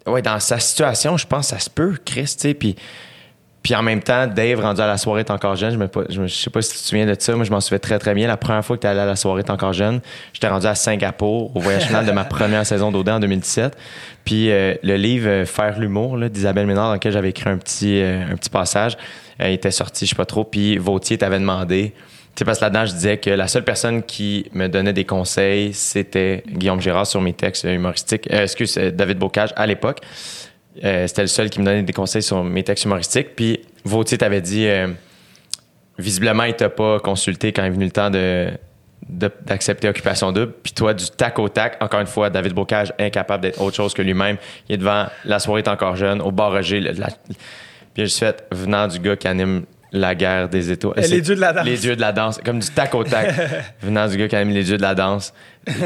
[0.06, 2.54] Ouais, dans sa situation, je pense que ça se peut, Chris, tu.
[2.54, 2.76] Puis,
[3.60, 5.72] puis en même temps, Dave, rendu à la soirée, est encore jeune.
[5.72, 5.88] Je, me,
[6.28, 7.34] je, sais pas si tu te souviens de ça.
[7.34, 8.28] Moi, je m'en souviens très, très bien.
[8.28, 10.00] La première fois que tu allé à la soirée, t'es encore jeune.
[10.32, 13.76] J'étais rendu à Singapour au voyage final de ma première saison d'Odé en 2017.
[14.24, 18.00] Puis euh, le livre euh, Faire l'humour d'Isabelle Ménard, dans lequel j'avais écrit un petit,
[18.00, 18.96] euh, un petit passage,
[19.40, 20.44] il était sorti, je sais pas trop.
[20.44, 21.94] Puis Vautier t'avait demandé.
[22.36, 25.74] Sais, parce que là-dedans, je disais que la seule personne qui me donnait des conseils,
[25.74, 28.28] c'était Guillaume Girard sur mes textes humoristiques.
[28.32, 29.98] Euh, excuse, euh, David Bocage à l'époque.
[30.82, 33.36] Euh, c'était le seul qui me donnait des conseils sur mes textes humoristiques.
[33.36, 34.86] Puis Vautier t'avait dit, euh,
[35.98, 38.50] visiblement, il t'a pas consulté quand il est venu le temps de
[39.08, 40.52] d'accepter Occupation Double.
[40.62, 43.92] Puis toi, du tac au tac, encore une fois, David Bocage, incapable d'être autre chose
[43.92, 44.36] que lui-même.
[44.68, 46.80] Il est devant La soirée est encore jeune, au bar Roger.
[46.80, 47.34] la- Puis
[47.96, 51.00] j'ai juste fait, venant du gars qui anime la guerre des étoiles.
[51.10, 51.64] Les dieux de la danse.
[51.66, 52.40] Les dieux de la danse.
[52.44, 53.34] Comme du tac au tac.
[53.82, 55.32] venant du gars qui anime les dieux de la danse.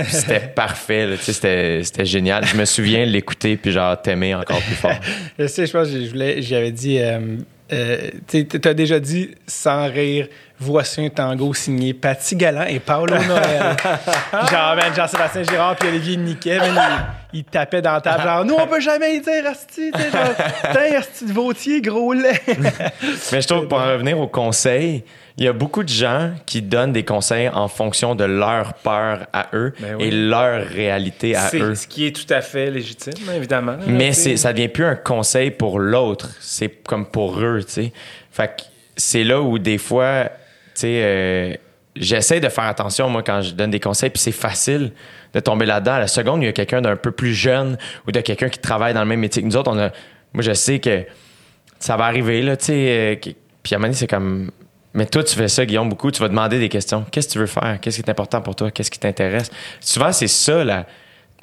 [0.08, 2.44] C'était parfait, c'était c'était génial.
[2.46, 4.92] Je me souviens l'écouter, puis genre t'aimer encore plus fort.
[5.38, 6.98] Je sais, je pense que je voulais- j'avais dit.
[7.00, 7.36] Euh,
[7.72, 10.28] euh, tu as déjà dit sans rire,
[10.58, 13.76] voici un tango signé Patty Galland et Paolo Noël.
[14.50, 18.22] Genre, man, Jean-Sébastien Girard puis Olivier Niquet, man, ils, ils tapaient dans la table.
[18.22, 22.40] Genre, nous, on peut jamais y dire, Asti, genre, Asti de Vautier, gros lait.
[23.32, 25.04] Mais je trouve que pour en revenir aux conseils,
[25.36, 29.26] il y a beaucoup de gens qui donnent des conseils en fonction de leur peur
[29.32, 30.04] à eux Ben oui.
[30.04, 31.74] et leur réalité à eux.
[31.74, 33.72] ce qui est tout à fait légitime, évidemment.
[33.72, 37.72] là, Mais c'est, ça devient plus un conseil pour l'autre, c'est comme pour eux, tu
[37.72, 37.92] sais.
[38.30, 38.62] Fait que
[38.96, 40.30] c'est là où des fois,
[40.80, 41.54] sais, euh,
[41.96, 44.92] j'essaie de faire attention, moi, quand je donne des conseils, puis c'est facile
[45.32, 45.92] de tomber là-dedans.
[45.94, 47.76] À la seconde, il y a quelqu'un d'un peu plus jeune
[48.06, 49.70] ou de quelqu'un qui travaille dans le même métier que nous autres.
[49.72, 49.90] On a,
[50.32, 51.04] moi, je sais que
[51.78, 53.18] ça va arriver, là, tu sais.
[53.26, 53.32] euh,
[53.62, 54.50] puis à un moment donné, c'est comme...
[54.96, 56.10] Mais toi, tu fais ça, Guillaume, beaucoup.
[56.12, 57.04] Tu vas demander des questions.
[57.10, 57.78] Qu'est-ce que tu veux faire?
[57.80, 58.70] Qu'est-ce qui est important pour toi?
[58.70, 59.50] Qu'est-ce qui t'intéresse?
[59.80, 60.84] Souvent, c'est ça, là.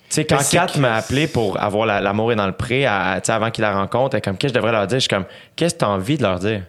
[0.09, 2.85] Tu sais, quand c'est Kat m'a appelé pour avoir la- l'amour est dans le pré,
[2.85, 4.97] à- avant qu'il la rencontre, elle comme, qu'est-ce que je devrais leur dire?
[4.97, 5.25] Je suis comme,
[5.55, 6.61] qu'est-ce que tu as envie de leur dire?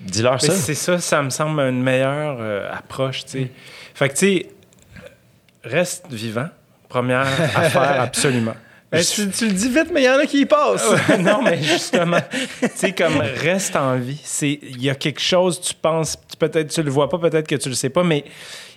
[0.00, 0.52] Dis-leur ça.
[0.52, 3.50] c'est ça, ça me semble une meilleure euh, approche, tu sais.
[3.94, 4.46] Fait que, tu sais,
[5.64, 6.48] reste vivant.
[6.88, 8.54] Première affaire, absolument.
[8.90, 10.88] Ben, tu, tu le dis vite, mais il y en a qui y passent.
[11.18, 12.20] non, mais justement,
[12.60, 14.20] tu sais, comme reste en vie.
[14.42, 17.68] Il y a quelque chose, tu penses, peut-être tu le vois pas, peut-être que tu
[17.68, 18.24] le sais pas, mais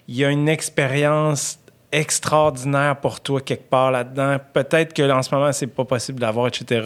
[0.08, 1.60] il y a une expérience
[1.92, 4.38] extraordinaire pour toi quelque part là-dedans.
[4.54, 6.82] Peut-être que en ce moment, c'est pas possible d'avoir, etc.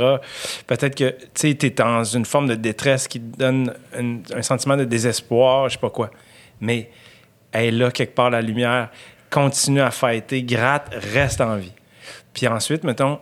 [0.67, 4.77] Peut-être que, tu t'es dans une forme de détresse qui te donne un, un sentiment
[4.77, 6.09] de désespoir, je sais pas quoi.
[6.61, 6.89] Mais
[7.51, 8.89] elle est là, quelque part, la lumière.
[9.29, 11.71] Continue à fighter, gratte, reste en vie.
[12.33, 13.15] Puis ensuite, mettons,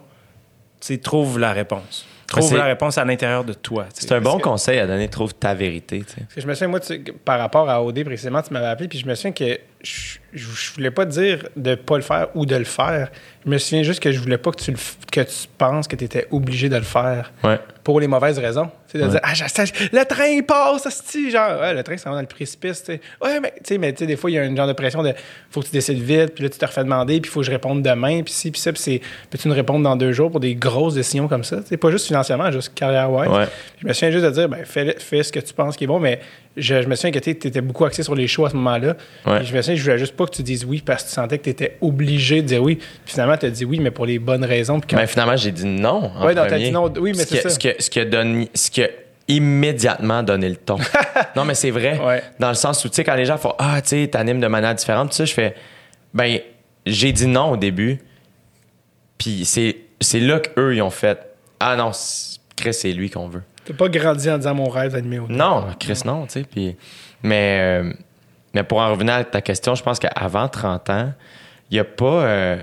[0.80, 2.06] tu sais, trouve la réponse.
[2.28, 3.86] Trouve la réponse à l'intérieur de toi.
[3.94, 6.00] C'est un bon que- conseil à donner, trouve ta vérité.
[6.00, 8.88] Parce que je me souviens, moi, tu- par rapport à OD précisément, tu m'avais appelé,
[8.88, 12.04] puis je me souviens que je, je, je voulais pas te dire de pas le
[12.04, 13.10] faire ou de le faire.
[13.46, 14.78] Je me souviens juste que je voulais pas que tu, le
[15.12, 17.60] que tu penses que tu étais obligé de le faire Ouais.
[17.84, 18.70] pour les mauvaises raisons.
[18.90, 19.10] Tu de Ouais.
[19.10, 22.28] dire, ah, le train, il passe, asti, genre, ouais, le train, ça va dans le
[22.28, 23.02] précipice, tu sais.
[23.24, 24.74] Ouais, mais, tu sais, mais tu sais, des fois, il y a un genre de
[24.74, 25.14] pression de,
[25.50, 27.46] faut que tu décides vite, puis là, tu te refais demander, puis il faut que
[27.46, 30.30] je réponde demain, puis si, puis ça, puis c'est, peux-tu nous répondre dans deux jours
[30.30, 31.62] pour des grosses décisions comme ça?
[31.66, 33.30] Sais, pas juste financièrement, juste carrière-wise.
[33.32, 33.46] Ouais.
[33.82, 35.88] Je me souviens juste de dire, ben, fais, fais ce que tu penses qui est
[35.88, 36.20] bon, mais
[36.58, 38.96] je, je me souviens que tu étais beaucoup axé sur les shows à ce moment-là.
[39.26, 39.44] Ouais.
[39.44, 41.38] Je me souviens, je voulais juste pas que tu dises oui parce que tu sentais
[41.38, 42.76] que tu étais obligé de dire oui.
[42.76, 44.80] Puis finalement, tu as dit oui, mais pour les bonnes raisons.
[44.80, 46.12] Puis quand- Mais finalement, j'ai dit non.
[46.22, 46.64] Ouais, non, t'as premier.
[46.66, 46.92] dit non.
[47.00, 47.50] Oui, mais Ce qui c'est ça.
[47.50, 47.90] Ce qui, ce
[48.54, 48.90] ce qui a
[49.28, 50.78] immédiatement donné le ton.
[51.36, 51.98] non, mais c'est vrai.
[52.00, 52.22] Ouais.
[52.40, 54.48] Dans le sens où, tu sais, quand les gens font Ah, tu sais, t'animes de
[54.48, 55.56] manière différente, tu sais, je fais
[56.14, 56.40] Ben,
[56.86, 58.00] j'ai dit non au début.
[59.18, 61.18] Puis c'est, là qu'eux, ils ont fait
[61.60, 61.92] Ah non,
[62.58, 63.44] Chris, c'est lui qu'on veut.
[63.66, 66.44] T'as pas grandi en disant mon rêve d'animer au Non, Chris, non, tu sais.
[66.44, 66.76] Puis,
[67.24, 67.94] mais, euh,
[68.54, 71.14] mais pour en revenir à ta question, je pense qu'avant 30 ans,
[71.70, 72.06] il n'y a pas.
[72.24, 72.62] euh,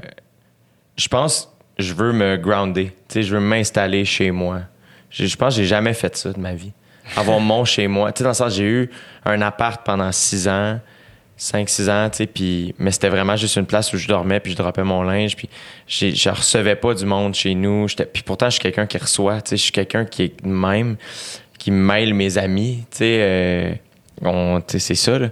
[0.96, 2.86] je pense, je veux me grounder.
[3.08, 4.60] Tu sais, je veux m'installer chez moi.
[5.10, 6.72] Je, je pense que j'ai jamais fait ça de ma vie.
[7.16, 8.12] Avoir mon chez moi.
[8.12, 8.90] Tu sais, dans le sens, j'ai eu
[9.24, 10.80] un appart pendant 6 ans.
[11.38, 12.74] 5-6 ans, tu sais, puis...
[12.78, 15.48] Mais c'était vraiment juste une place où je dormais, puis je droppais mon linge, puis
[15.86, 17.86] j'ai- je recevais pas du monde chez nous.
[17.88, 20.44] J'étais- Puis pourtant, je suis quelqu'un qui reçoit, tu sais, je suis quelqu'un qui est
[20.44, 20.96] même,
[21.58, 23.18] qui mêle mes amis, tu sais.
[23.20, 23.72] euh,
[24.22, 25.28] on- tu sais, c'est ça, là.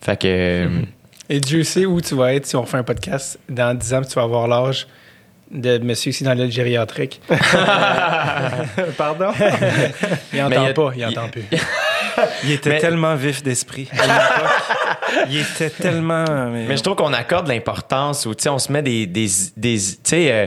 [0.00, 0.68] Fait que...
[1.30, 4.00] Et Dieu sait où tu vas être si on refait un podcast dans 10 ans,
[4.00, 4.86] puis tu vas avoir l'âge
[5.50, 7.20] de monsieur ici dans l'aile gériatrique.
[8.96, 9.30] Pardon?
[10.32, 11.42] Il entend Mais il y a- pas, il il- entend plus.
[12.44, 13.88] Il était Mais- tellement vif d'esprit.
[15.28, 16.50] Il était tellement.
[16.50, 19.06] Mais, je trouve qu'on accorde l'importance sais, on se met des.
[19.06, 19.78] des, des
[20.12, 20.46] euh,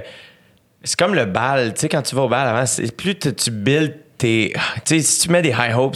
[0.83, 1.73] c'est comme le bal.
[1.73, 2.65] Tu sais, quand tu vas au bal avant,
[2.97, 4.53] plus tu builds tes.
[4.85, 5.95] Tu sais, si tu mets des high hopes,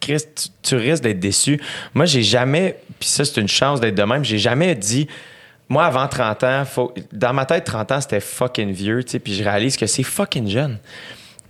[0.00, 1.60] Chris, tu, tu risques d'être déçu.
[1.94, 2.78] Moi, j'ai jamais.
[2.98, 4.24] Puis ça, c'est une chance d'être de même.
[4.24, 5.08] J'ai jamais dit.
[5.68, 9.18] Moi, avant 30 ans, faut, dans ma tête, 30 ans, c'était fucking vieux, tu sais,
[9.18, 10.78] puis je réalise que c'est fucking jeune.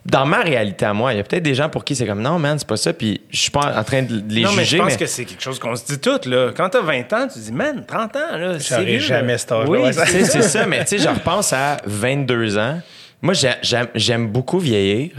[0.09, 2.23] Dans ma réalité à moi, il y a peut-être des gens pour qui c'est comme
[2.23, 4.65] non, man, c'est pas ça, puis je suis pas en train de les non, mais
[4.65, 4.77] juger.
[4.77, 6.53] je pense mais- que c'est quelque chose qu'on se dit toutes, là.
[6.57, 9.39] Quand t'as 20 ans, tu dis, man, 30 ans, là, c'est jamais là.
[9.39, 12.81] cet Oui, c'est ça, mais tu sais, je repense à 22 ans.
[13.21, 15.11] Moi, j'ai- j'aime j'aime beaucoup vieillir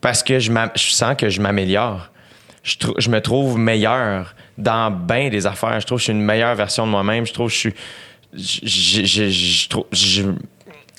[0.00, 2.10] parce que je, sens que je m'améliore.
[2.62, 5.80] Je, me trouve meilleur dans bien des affaires.
[5.80, 7.26] Je trouve que je suis une meilleure version de moi-même.
[7.26, 7.74] Je trouve que je suis.
[8.32, 10.22] je- je- je- je trouve- je-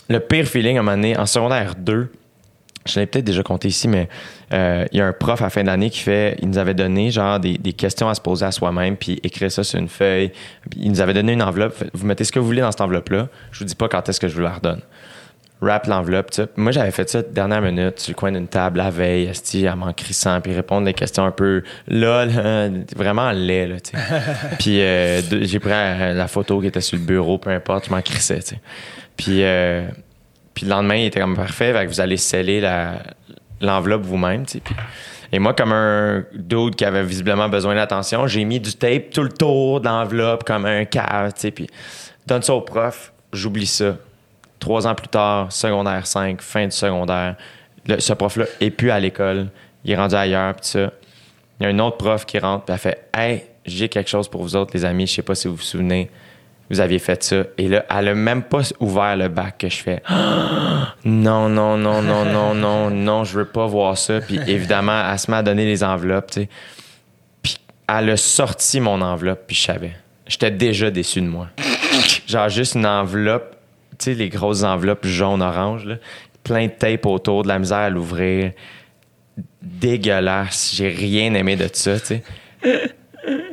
[0.10, 2.12] le pire feeling à un moment donné, en secondaire 2,
[2.86, 4.10] je l'ai peut-être déjà compté ici, mais
[4.54, 6.74] euh, il y a un prof à la fin d'année qui fait, il nous avait
[6.74, 9.90] donné genre des, des questions à se poser à soi-même, puis écrire ça sur une
[9.90, 10.32] feuille.
[10.76, 11.84] Il nous avait donné une enveloppe.
[11.94, 13.28] Vous mettez ce que vous voulez dans cette enveloppe-là.
[13.52, 14.82] Je vous dis pas quand est-ce que je vous la redonne.
[15.62, 16.32] Wrap l'enveloppe.
[16.58, 19.76] Moi, j'avais fait ça dernière minute sur le coin d'une table la veille, esti, à
[19.76, 23.98] m'en crissant, puis répondre des questions un peu là, là, vraiment laid, là, tu sais.
[24.60, 27.92] puis euh, j'ai pris euh, la photo qui était sur le bureau, peu importe, je
[27.92, 28.62] m'en crissais, tu sais.
[29.16, 29.86] Puis, euh,
[30.54, 32.62] puis le lendemain, il était comme parfait, vous allez sceller
[33.62, 34.46] l'enveloppe vous-même,
[35.32, 39.24] et moi, comme un dude qui avait visiblement besoin d'attention, j'ai mis du tape tout
[39.24, 41.32] le tour de l'enveloppe comme un cave.
[41.56, 41.68] Puis
[42.28, 43.96] donne ça au prof, j'oublie ça.
[44.60, 47.36] Trois ans plus tard, secondaire 5, fin du secondaire,
[47.98, 49.48] ce prof-là est plus à l'école.
[49.86, 50.92] Il est rendu ailleurs, tout ça.
[51.60, 54.28] Il y a un autre prof qui rentre, puis elle fait Hey, j'ai quelque chose
[54.28, 55.08] pour vous autres, les amis.
[55.08, 56.12] Je sais pas si vous vous souvenez.
[56.72, 57.44] Vous aviez fait ça.
[57.58, 60.02] Et là, elle a même pas ouvert le bac que je fais.
[61.04, 64.22] Non, non, non, non, non, non, non, je veux pas voir ça.
[64.22, 66.50] Puis évidemment, elle se met à donner les enveloppes, tu sais.
[67.42, 67.58] Puis
[67.90, 69.94] elle a sorti mon enveloppe, puis je savais.
[70.28, 71.48] J'étais déjà déçu de moi.
[72.28, 73.56] Genre juste une enveloppe,
[73.98, 75.96] tu sais, les grosses enveloppes jaune-orange, là,
[76.44, 78.52] plein de tape autour, de la misère à l'ouvrir.
[79.62, 80.72] Dégueulasse.
[80.76, 82.24] J'ai rien aimé de ça, tu sais.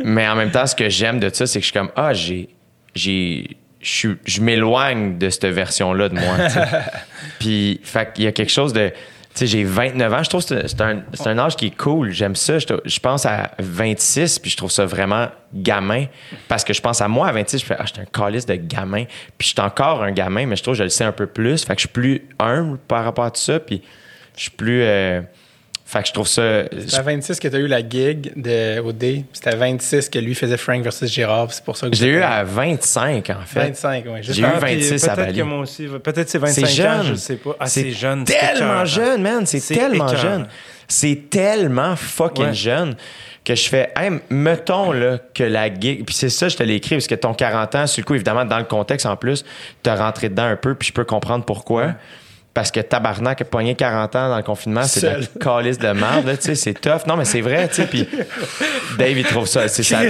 [0.05, 2.13] Mais en même temps, ce que j'aime de ça, c'est que je suis comme, ah,
[2.13, 2.51] j'ai.
[2.99, 6.37] J'ai je m'éloigne de cette version-là de moi.
[7.39, 8.89] Puis, fait qu'il y a quelque chose de.
[8.89, 8.95] Tu
[9.35, 10.23] sais, j'ai 29 ans.
[10.25, 12.11] Je trouve que c'est un, c'est un âge qui est cool.
[12.11, 12.59] J'aime ça.
[12.59, 16.07] Je, je pense à 26, puis je trouve ça vraiment gamin.
[16.49, 18.47] Parce que je pense à moi à 26, je fais, ah, je suis un calice
[18.47, 19.05] de gamin.
[19.39, 21.27] Puis je suis encore un gamin, mais je trouve que je le sais un peu
[21.29, 21.65] plus.
[21.65, 23.61] Fait que je suis plus humble par rapport à tout ça.
[23.61, 23.81] Puis
[24.37, 24.83] je suis plus.
[24.83, 25.23] euh,
[25.91, 26.65] fait que je trouve ça.
[26.87, 29.25] C'est à 26 que tu as eu la gig de, au D.
[29.33, 31.51] C'était à 26 que lui faisait Frank versus Gérard.
[31.51, 33.61] C'est pour ça que Je l'ai eu à 25, en fait.
[33.61, 34.19] 25, oui.
[34.21, 35.39] J'ai eu Ah, puis 26 à Peut-être Bali.
[35.39, 35.87] que moi aussi.
[35.87, 37.07] Peut-être c'est 25 C'est ans, jeune.
[37.07, 37.57] je sais pas.
[37.59, 38.25] Ah, C'est jeune.
[38.27, 39.47] c'est tellement jeune, man.
[39.47, 40.47] C'est tellement jeune.
[40.87, 42.55] C'est tellement fucking Ouais.
[42.55, 42.95] jeune
[43.45, 46.05] que je fais, hey, mettons là, que la gig.
[46.05, 48.15] Puis c'est ça, je te l'ai écrit, parce que ton 40 ans, sur le coup,
[48.15, 49.43] évidemment, dans le contexte en plus,
[49.83, 51.95] t'as rentré dedans un peu, puis je peux comprendre pourquoi.
[52.59, 56.37] Parce que tabarnak, pogner 40 ans dans le confinement, c'est de la calice de merde,
[56.41, 57.07] tu sais, c'est tough.
[57.07, 58.09] Non, mais c'est vrai, tu sais, puis
[58.99, 59.69] Dave, il trouve ça.
[59.69, 60.01] C'est ça.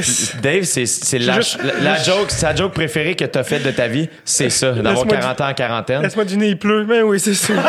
[0.41, 3.87] Dave, c'est la, juste- la, la joke, sa joke préférée que t'as faite de ta
[3.87, 6.01] vie, c'est ça, d'avoir Laisse-moi 40 ans en quarantaine.
[6.01, 6.87] Laisse-moi du nez, il pleut.
[6.89, 7.53] Mais oui, c'est ça.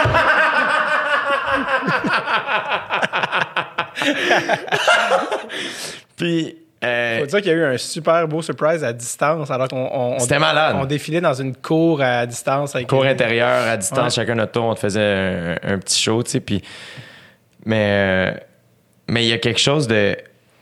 [6.16, 9.68] Puis, euh, Faut dire qu'il y a eu un super beau surprise à distance alors
[9.68, 10.76] qu'on on- on- C'était malade.
[10.80, 14.22] On défilait dans une cour à distance avec cours intérieur, à distance, Ouais.
[14.24, 16.40] chacun notre tour, on te faisait un, un petit show, tu sais.
[16.40, 16.62] Puis,
[17.66, 18.32] mais euh,
[19.08, 20.16] mais il y a quelque chose de.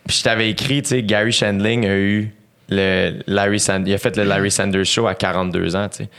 [0.08, 2.34] Puis je t'avais écrit, tu sais, Gary Shandling a eu
[2.70, 3.88] le Larry Sand...
[3.88, 6.10] il a fait le Larry Sanders Show à 42 ans, tu sais.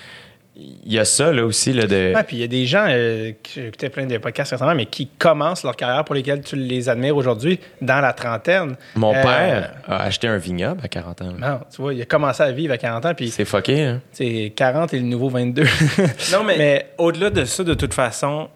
[0.60, 2.12] Il y a ça, là aussi, là, de.
[2.16, 4.86] Ouais, puis il y a des gens euh, qui écoutaient plein de podcasts récemment, mais
[4.86, 8.74] qui commencent leur carrière pour lesquels tu les admires aujourd'hui dans la trentaine.
[8.97, 11.32] Mon Euh, père a acheté un vignoble à 40 ans.
[11.39, 14.01] Non, tu vois, il a commencé à vivre à 40 ans, puis C'est fucké, hein?
[14.10, 15.62] c'est 40 et le nouveau 22.
[16.32, 18.48] Non, mais, Mais- au-delà de ça, de toute façon,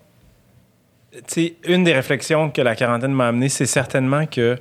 [1.12, 4.58] tu sais, une des réflexions que la quarantaine m'a amené, c'est certainement que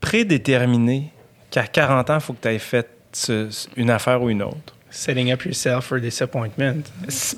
[0.00, 1.10] prédéterminer
[1.50, 4.73] qu'à 40 ans, il faut que tu aies fait ce- une affaire ou une autre.
[4.96, 6.84] Setting up yourself for disappointment.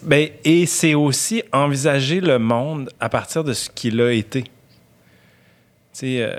[0.02, 4.42] Ben, et c'est aussi envisager le monde à partir de ce qu'il a été.
[4.42, 4.50] Tu
[5.92, 6.36] sais, euh,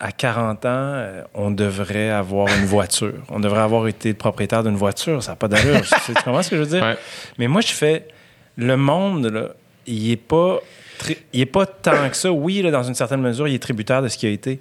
[0.00, 3.14] à 40 ans, euh, on devrait avoir une voiture.
[3.28, 5.22] On devrait avoir été propriétaire d'une voiture.
[5.22, 5.82] Ça n'a pas d'allure.
[5.82, 6.82] tu tu comprends ce que je veux dire?
[6.82, 6.96] Ouais.
[7.38, 8.08] Mais moi, je fais.
[8.56, 9.50] Le monde, là,
[9.86, 10.58] il est pas.
[10.98, 12.32] tri- Il est pas tant que ça.
[12.32, 14.58] Oui, là, dans une certaine mesure, il est tributaire de ce qui a été.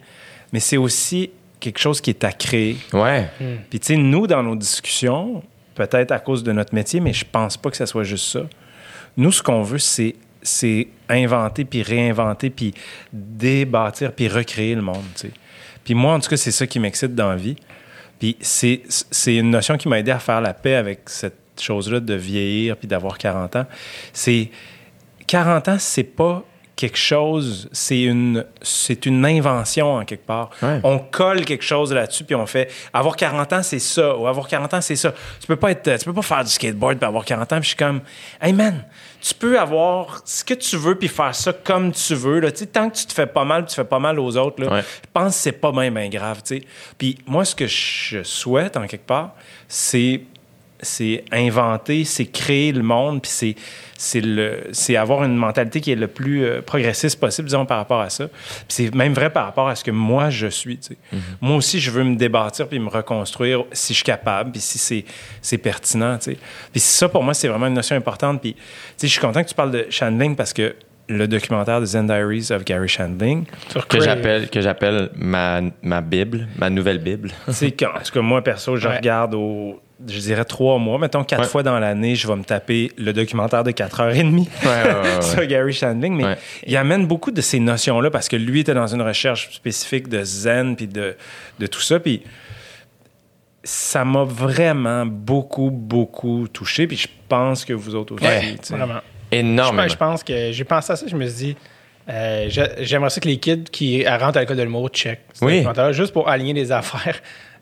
[0.53, 2.77] Mais c'est aussi quelque chose qui est à créer.
[2.93, 3.27] Ouais.
[3.71, 5.41] Puis, tu sais, nous, dans nos discussions,
[5.75, 8.41] peut-être à cause de notre métier, mais je pense pas que ça soit juste ça.
[9.17, 12.73] Nous, ce qu'on veut, c'est c'est inventer, puis réinventer, puis
[13.11, 15.03] débâtir, puis recréer le monde.
[15.83, 17.55] Puis moi, en tout cas, c'est ça qui m'excite dans la vie.
[18.19, 21.99] Puis c'est, c'est une notion qui m'a aidé à faire la paix avec cette chose-là
[21.99, 23.65] de vieillir puis d'avoir 40 ans.
[24.13, 24.49] C'est
[25.27, 26.43] 40 ans, c'est pas
[26.75, 30.49] quelque chose, c'est une, c'est une invention en quelque part.
[30.61, 30.79] Ouais.
[30.83, 34.47] On colle quelque chose là-dessus puis on fait avoir 40 ans, c'est ça, ou avoir
[34.47, 35.13] 40 ans, c'est ça.
[35.39, 37.63] Tu peux pas être, tu peux pas faire du skateboard puis avoir 40 ans puis
[37.63, 38.01] je suis comme,
[38.41, 38.83] hey man,
[39.21, 42.39] tu peux avoir ce que tu veux puis faire ça comme tu veux.
[42.39, 42.51] Là.
[42.51, 44.81] Tant que tu te fais pas mal, tu fais pas mal aux autres, là, Ouais.
[44.81, 46.41] je pense que c'est pas bien, grave.
[46.45, 46.63] tu sais.
[46.97, 49.33] Puis moi, ce que je souhaite en quelque part,
[49.67, 50.21] c'est
[50.85, 53.55] c'est inventer, c'est créer le monde, puis c'est
[53.97, 57.77] c'est le c'est avoir une mentalité qui est le plus euh, progressiste possible, disons, par
[57.77, 58.27] rapport à ça.
[58.27, 60.77] Puis c'est même vrai par rapport à ce que moi je suis.
[60.77, 60.97] tu sais.
[61.41, 64.77] Moi aussi, je veux me débattre puis me reconstruire si je suis capable, puis si
[64.77, 65.05] c'est
[65.41, 66.17] c'est pertinent.
[66.17, 66.37] tu sais.
[66.71, 68.41] Puis ça, pour moi, c'est vraiment une notion importante.
[68.41, 68.59] Puis tu
[68.97, 70.75] sais, je suis content que tu parles de Chandling parce que
[71.07, 76.01] le documentaire de Zen Diaries of Gary Chandling, Sur Que j'appelle, que j'appelle ma, ma
[76.01, 77.29] Bible, ma nouvelle Bible.
[77.49, 78.97] c'est quand, en tout cas, moi, perso, je Ouais.
[78.97, 80.97] regarde au, je dirais trois mois.
[80.99, 81.47] Mettons, quatre Ouais.
[81.47, 85.21] fois dans l'année, je vais me taper le documentaire de 4h30 Ouais, ouais, ouais, ouais.
[85.21, 86.15] sur Gary Shandling.
[86.15, 86.37] Mais Ouais.
[86.67, 90.23] il amène beaucoup de ces notions-là parce que lui était dans une recherche spécifique de
[90.23, 91.15] zen puis de,
[91.59, 91.99] de tout ça.
[91.99, 92.23] Puis
[93.63, 96.87] ça m'a vraiment beaucoup, beaucoup touché.
[96.87, 98.73] Puis je pense que vous autres aussi.
[98.73, 98.99] Vraiment.
[99.31, 99.83] Énormément.
[99.87, 101.55] Je, je pense que j'ai pensé à ça, je me suis dit,
[102.09, 102.47] euh,
[102.81, 105.21] j'aimerais ça que les kids qui rentrent à l'école de l'humour check.
[105.41, 105.65] Oui.
[105.91, 107.19] Juste pour aligner les affaires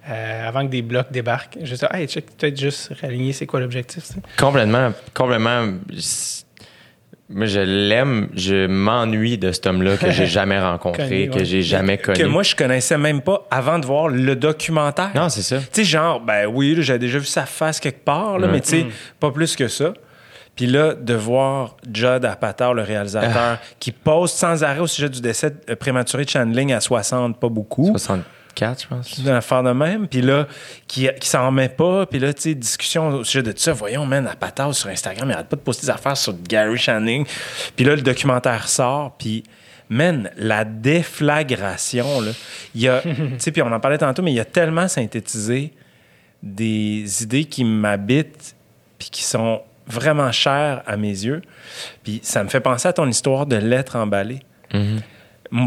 [0.09, 1.57] euh, avant que des blocs débarquent.
[1.61, 4.03] Juste, hey, check, peut-être juste réaligner, c'est quoi l'objectif.
[4.37, 5.65] Complètement, complètement.
[7.29, 8.29] Moi, je l'aime.
[8.35, 11.45] Je m'ennuie de cet homme-là que j'ai jamais rencontré, Connu, que ouais.
[11.45, 12.19] j'ai jamais connu.
[12.19, 15.11] Que moi, je connaissais même pas avant de voir le documentaire.
[15.15, 15.59] Non, c'est ça.
[15.59, 18.69] Tu sais, genre, ben oui, j'avais déjà vu sa face quelque part, là, mais tu
[18.69, 18.85] sais,
[19.19, 19.93] pas plus que ça.
[20.55, 25.19] Puis là, de voir Judd Apatow, le réalisateur, qui pose sans arrêt au sujet du
[25.19, 27.95] décès euh, prématuré de Chandling à 60, pas beaucoup,
[28.55, 29.17] 64, je pense.
[29.17, 30.47] une affaire de même, puis là,
[30.87, 33.73] qui, qui s'en remet pas, puis là, tu sais, discussion au sujet de tout ça.
[33.73, 37.25] Voyons, man, Apatow sur Instagram, il arrête pas de poster des affaires sur Gary Chandling.
[37.75, 39.43] Puis là, le documentaire sort, puis...
[39.89, 42.31] Man, la déflagration, là,
[42.73, 44.87] il y a, tu sais, puis on en parlait tantôt, mais il y a tellement
[44.87, 45.71] synthétisé
[46.41, 48.55] des idées qui m'habitent
[48.97, 51.41] puis qui sont vraiment chères à mes yeux.
[52.03, 54.39] Puis ça me fait penser à ton histoire de lettres emballées.
[54.73, 54.81] Mhm.
[54.81, 55.01] M-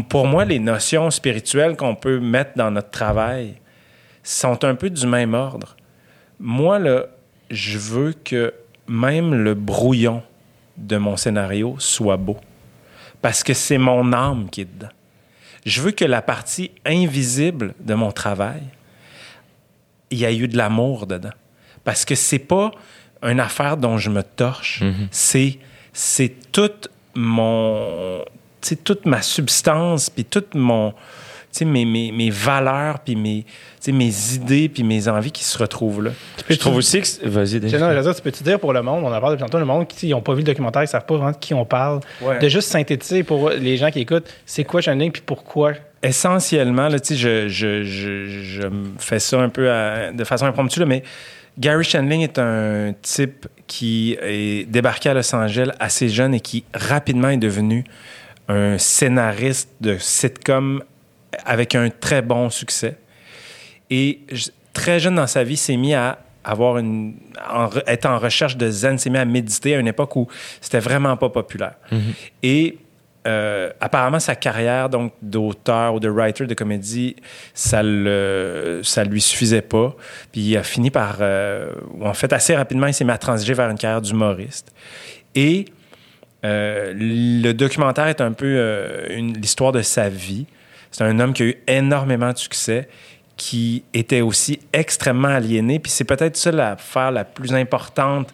[0.09, 3.55] Pour moi, les notions spirituelles qu'on peut mettre dans notre travail
[4.21, 5.77] sont un peu du même ordre.
[6.39, 7.05] Moi, là,
[7.49, 8.53] je veux que
[8.87, 10.23] même le brouillon
[10.75, 12.37] de mon scénario soit beau.
[13.21, 14.91] Parce que c'est mon âme qui est dedans.
[15.65, 18.61] Je veux que la partie invisible de mon travail,
[20.11, 21.33] il y a eu de l'amour dedans.
[21.83, 22.71] Parce que c'est pas
[23.23, 24.83] une affaire dont je me torche.
[25.11, 25.59] C'est
[25.93, 28.23] c'est toute mon
[28.83, 30.93] toute ma substance puis toute mon
[31.61, 33.43] mes, mes, mes valeurs puis mes
[33.87, 36.11] mes idées puis mes envies qui se retrouvent là.
[36.49, 37.27] Je trouve aussi que.
[37.27, 39.87] Vas-y, dire, tu peux-tu dire pour le monde, on en parle depuis tantôt, le monde
[39.87, 42.01] qui n'ont pas vu le documentaire, ils ne savent pas vraiment de qui on parle,
[42.21, 42.37] Ouais.
[42.39, 45.73] de juste synthétiser pour les gens qui écoutent, c'est quoi Chandling puis pourquoi?
[46.03, 50.23] essentiellement, là, tu sais, je, je, je, je me fais ça un peu à- de
[50.23, 51.01] façon impromptue, là, mais
[51.57, 56.63] Gary Shandling est un type qui est débarqué à Los Angeles assez jeune et qui
[56.73, 57.83] rapidement est devenu
[58.47, 60.83] un scénariste de sitcom
[61.45, 62.97] avec un très bon succès.
[63.89, 64.21] Et
[64.73, 67.15] très jeune dans sa vie, s'est mis à avoir une,
[67.49, 70.27] en être en recherche de zen, s'est mis à méditer à une époque où
[70.61, 71.75] c'était vraiment pas populaire.
[72.41, 72.77] Et
[73.27, 77.17] euh, apparemment, sa carrière donc d'auteur ou de writer de comédie,
[77.53, 79.93] ça le, ça lui suffisait pas.
[80.31, 83.53] Puis il a fini par, euh, en fait, assez rapidement, il s'est mis à transiger
[83.53, 84.73] vers une carrière d'humoriste.
[85.35, 85.65] Et
[86.45, 90.45] euh, le documentaire est un peu euh, l'histoire de sa vie.
[90.91, 92.87] C'est un homme qui a eu énormément de succès,
[93.35, 95.79] qui était aussi extrêmement aliéné.
[95.79, 98.33] Puis c'est peut-être ça l'affaire la plus importante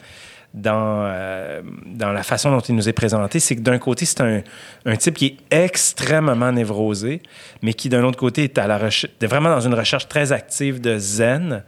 [0.53, 3.39] dans, euh, dans la façon dont il nous est présenté.
[3.39, 4.41] C'est que d'un côté, c'est un,
[4.85, 7.21] un type qui est extrêmement névrosé,
[7.61, 8.77] mais qui d'un autre côté est à la
[9.21, 11.63] vraiment dans une recherche très active de zen.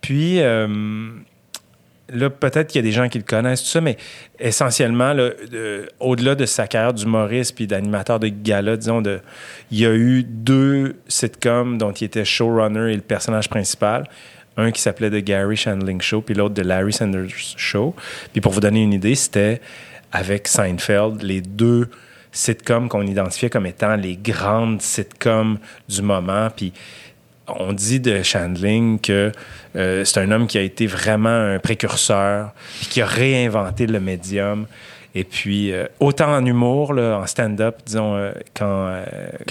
[0.00, 0.38] Puis,
[2.12, 3.96] là, peut-être qu'il y a des gens qui le connaissent, tout ça, mais
[4.38, 5.30] essentiellement, là,
[6.00, 9.20] au-delà de sa carrière d'humoriste puis d'animateur de gala, disons, de,
[9.70, 14.08] il y a eu deux sitcoms dont il était showrunner et le personnage principal.
[14.56, 17.94] Un qui s'appelait The Gary Shandling Show, puis l'autre The Larry Sanders Show.
[18.32, 19.60] Puis pour vous donner une idée, c'était
[20.12, 21.88] avec Seinfeld, les deux
[22.30, 25.58] sitcoms qu'on identifiait comme étant les grandes sitcoms
[25.88, 26.50] du moment.
[26.54, 26.72] Puis
[27.48, 29.32] on dit de Chandling que
[29.76, 34.00] euh, c'est un homme qui a été vraiment un précurseur, puis qui a réinventé le
[34.00, 34.66] médium.
[35.16, 38.32] Et puis, euh, autant en humour, là, en stand-up, disons, euh,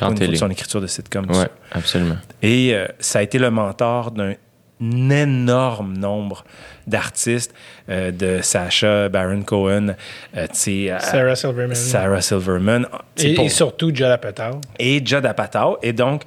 [0.01, 0.35] niveau de télé.
[0.35, 1.25] son écriture de sitcom.
[1.33, 1.47] ça.
[1.71, 2.17] absolument.
[2.41, 4.33] Et euh, ça a été le mentor d'un
[4.81, 6.43] énorme nombre
[6.87, 7.53] d'artistes,
[7.89, 9.95] euh, de Sacha Baron Cohen,
[10.35, 11.75] euh, euh, Sarah Silverman.
[11.75, 12.87] Sarah Silverman,
[13.17, 14.59] Et, pour- et surtout Judd Apatow.
[14.79, 15.77] et Judd Apatow.
[15.81, 16.23] Et donc,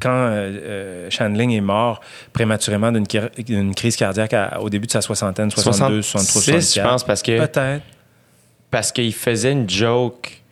[0.00, 0.32] quand
[1.10, 2.00] Chandling est mort
[2.32, 7.04] prématurément d'une crise cardiaque à- au début de sa soixantaine, 62, 63, 66, je pense,
[7.04, 7.82] parce que Peut-être.
[8.70, 10.42] parce qu'il faisait une joke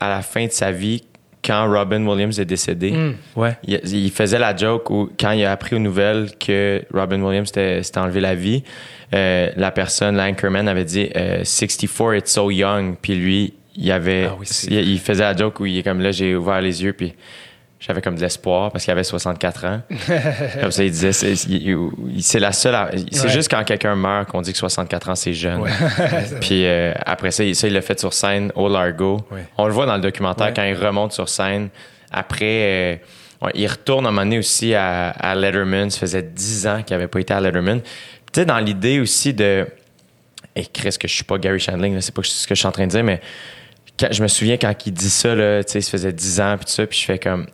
[0.00, 1.04] à la fin de sa vie
[1.44, 2.92] quand Robin Williams est décédé.
[2.92, 3.14] Hmm.
[3.36, 3.56] Ouais.
[3.66, 7.52] Il, il faisait la joke où, quand il a appris aux nouvelles que Robin Williams
[7.52, 8.62] s'était enlevé la vie,
[9.14, 12.96] euh, la personne, l'anchorman, avait dit euh, 64, it's so young.
[13.00, 14.26] Puis lui, il avait.
[14.30, 16.60] Ah oui, c'est il, il faisait la joke où il est comme là, j'ai ouvert
[16.60, 17.14] les yeux, puis
[17.86, 19.80] j'avais comme de l'espoir parce qu'il avait 64 ans.
[20.60, 21.76] comme ça, il disait, c'est il-
[22.14, 22.74] il- c'est la seule.
[23.12, 23.28] C'est Ouais.
[23.30, 25.62] juste quand quelqu'un meurt qu'on dit que 64 ans, c'est jeune.
[26.40, 29.18] Puis euh, après ça, il- ça, il l'a fait sur scène au Largo.
[29.30, 29.44] Ouais.
[29.58, 31.68] On le voit dans le documentaire quand il remonte sur scène.
[32.10, 32.96] Après, euh,
[33.54, 35.90] il retourne à un moment donné aussi à, à Letterman.
[35.90, 37.80] Ça faisait 10 ans qu'il n'avait pas été à Letterman.
[37.82, 39.66] Tu sais, dans l'idée aussi de.
[40.56, 42.72] Et Chris, que je suis pas Gary Shandling, c'est pas ce que je suis en
[42.72, 43.20] train de dire, mais
[43.98, 46.56] quand- je me souviens quand il dit ça, là, tu sais, ça faisait 10 ans,
[46.56, 47.46] puis tout ça, puis je fais comme.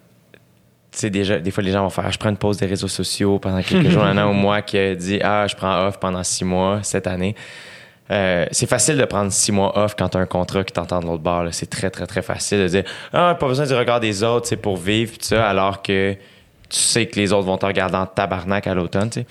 [0.92, 2.88] Tu sais, déjà, des fois, les gens vont faire Je prends une pause des réseaux
[2.88, 5.98] sociaux pendant quelques jours, un an ou mois, qui a dit Ah, je prends off
[6.00, 7.34] pendant six mois cette année.
[8.10, 11.00] Euh, c'est facile de prendre six mois off quand tu as un contrat qui t'entend
[11.00, 11.46] de l'autre bord.
[11.52, 14.56] C'est très, très, très facile de dire Ah, pas besoin du regard des autres c'est
[14.56, 16.14] pour vivre, tout ça, alors que
[16.68, 19.10] tu sais que les autres vont te regarder en tabarnak à l'automne.
[19.10, 19.24] Puis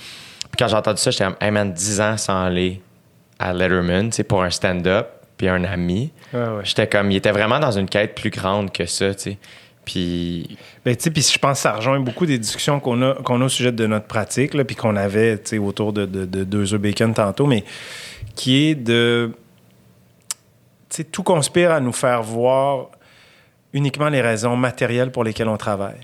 [0.58, 2.82] quand j'ai entendu ça, j'étais comme Hey man, 10 ans sans aller
[3.38, 5.08] à Letterman, pour un stand-up,
[5.38, 6.12] puis un ami.
[6.34, 6.42] Ouais.
[6.64, 9.38] J'étais comme, il était vraiment dans une quête plus grande que ça, tu sais.
[9.92, 10.56] Puis,
[10.86, 13.42] Ben, tu sais, puis je pense que ça rejoint beaucoup des discussions qu'on a, qu'on
[13.42, 16.26] a au sujet de notre pratique, là, puis qu'on avait, tu sais, autour de, de,
[16.26, 17.64] de deux œufs bacon tantôt, mais
[18.36, 19.32] qui est de...
[20.90, 22.90] Tu sais, tout conspire à nous faire voir
[23.74, 25.98] uniquement les raisons matérielles pour lesquelles on travaille.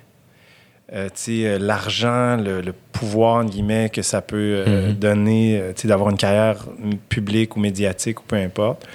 [0.93, 4.93] Euh, tu sais, euh, l'argent, le, le pouvoir, entre guillemets, que ça peut euh, Mhm.
[4.95, 6.65] donner, tu sais, d'avoir une carrière
[7.07, 8.87] publique ou médiatique ou peu importe.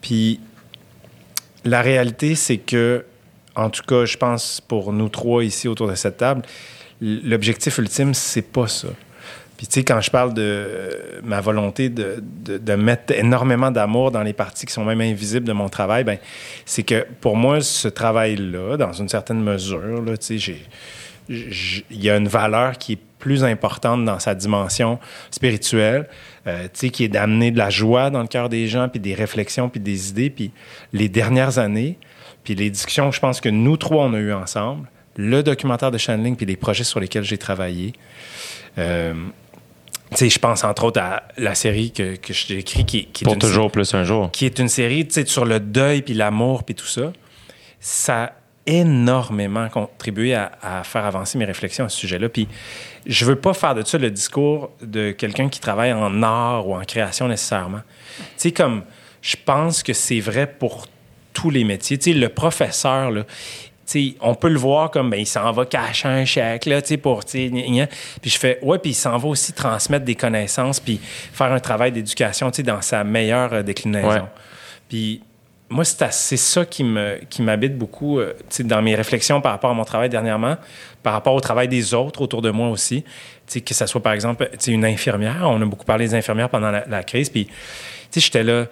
[0.00, 0.38] Puis
[1.64, 3.04] la réalité, c'est que,
[3.56, 6.42] en tout cas, je pense pour nous trois ici autour de cette table,
[7.00, 8.88] l'objectif ultime, c'est pas ça.
[9.56, 14.10] Puis, tu sais, quand je parle de euh, ma volonté de, de- mettre énormément d'amour
[14.10, 16.18] dans les parties qui sont même invisibles de mon travail, ben,
[16.64, 20.56] c'est que pour moi, ce travail-là, dans une certaine mesure, tu sais,
[21.28, 24.98] il y a une valeur qui est plus importante dans sa dimension
[25.30, 26.08] spirituelle,
[26.48, 28.98] euh, tu sais, qui est d'amener de la joie dans le cœur des gens, puis
[28.98, 30.30] des réflexions, puis des idées.
[30.30, 30.50] Puis
[30.92, 31.98] les dernières années,
[32.44, 35.90] puis les discussions que je pense que nous trois, on a eues ensemble, le documentaire
[35.90, 37.92] de Shanling, puis les projets sur lesquels j'ai travaillé,
[38.78, 39.14] euh,
[40.10, 43.24] tu sais, je pense entre autres à la série que, que j'ai écrite, qui, qui
[43.24, 44.30] est pour une toujours plus un jour.
[44.30, 47.12] qui est une série tu sais, sur le deuil puis l'amour puis tout ça,
[47.80, 48.32] ça a
[48.66, 52.28] énormément contribué à, à faire avancer mes réflexions à ce sujet-là.
[52.28, 52.46] Puis
[53.06, 56.76] je veux pas faire de ça le discours de quelqu'un qui travaille en art ou
[56.76, 57.80] en création nécessairement.
[58.18, 58.84] Tu sais, comme
[59.20, 60.86] je pense que c'est vrai pour
[61.32, 61.98] tous les métiers.
[61.98, 63.24] Tu sais, le professeur, là,
[64.20, 68.30] on peut le voir comme ben, il s'en va cacher un chèque là, pour puis
[68.30, 71.92] je fais ouais puis il s'en va aussi transmettre des connaissances puis faire un travail
[71.92, 74.08] d'éducation dans sa meilleure euh, déclinaison.
[74.08, 74.22] Ouais.
[74.88, 75.22] Puis
[75.68, 79.74] moi, c'est ça qui me qui m'habite beaucoup euh, dans mes réflexions par rapport à
[79.74, 80.56] mon travail dernièrement,
[81.02, 83.04] par rapport au travail des autres autour de moi aussi.
[83.52, 85.42] Que ce soit par exemple une infirmière.
[85.44, 87.28] On a beaucoup parlé des infirmières pendant la, la crise.
[87.28, 87.48] Puis,
[88.14, 88.66] j'étais là.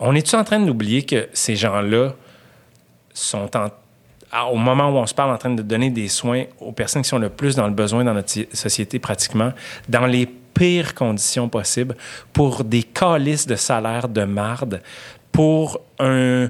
[0.00, 2.14] On est-tu en train d'oublier que ces gens-là
[3.12, 3.48] sont
[4.50, 7.08] au moment où on se parle en train de donner des soins aux personnes qui
[7.08, 9.52] sont le plus dans le besoin dans notre société pratiquement,
[9.88, 11.96] dans les pires conditions possibles,
[12.32, 14.82] pour des calices de salaire de marde,
[15.30, 16.48] pour un-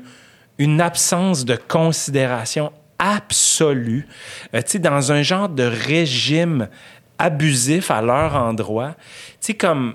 [0.59, 4.07] une absence de considération absolue,
[4.55, 6.69] euh, dans un genre de régime
[7.19, 8.95] abusif à leur endroit.
[9.33, 9.95] Tu sais, comme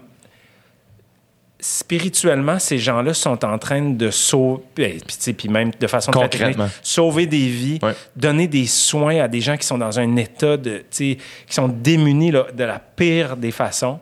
[1.60, 4.62] spirituellement, ces gens-là sont en train de sauver,
[5.06, 6.70] puis sais, puis même de façon très Concrètement.
[6.82, 7.94] sauver des vies, Ouais.
[8.16, 11.18] donner des soins à des gens qui sont dans un état de, tu sais,
[11.48, 14.00] qui sont démunis là, de la pire des façons.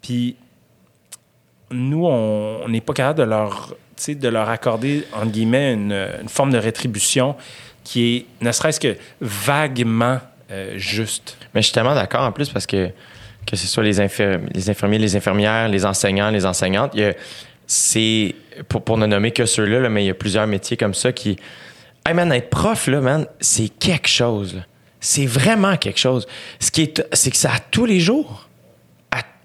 [0.00, 0.36] Puis
[1.70, 3.74] nous, on n'est pas capable de leur,
[4.08, 5.92] de leur accorder, entre guillemets, une,
[6.22, 7.36] une forme de rétribution
[7.84, 10.18] qui est, ne serait-ce que vaguement
[10.50, 11.36] euh, juste.
[11.54, 12.90] Mais je suis tellement d'accord en plus parce que
[13.50, 17.12] que ce soit les, infir- les infirmiers, les infirmières, les enseignants, les enseignantes, a-
[17.66, 18.34] c'est
[18.68, 21.12] pour, pour ne nommer que ceux-là, là, mais il y a plusieurs métiers comme ça
[21.12, 21.36] qui.
[22.06, 24.62] Hey man, être prof, là, man, c'est quelque chose.
[25.00, 26.26] C'est vraiment quelque chose.
[26.58, 28.47] Ce qui est, c'est que c'est à tous les jours.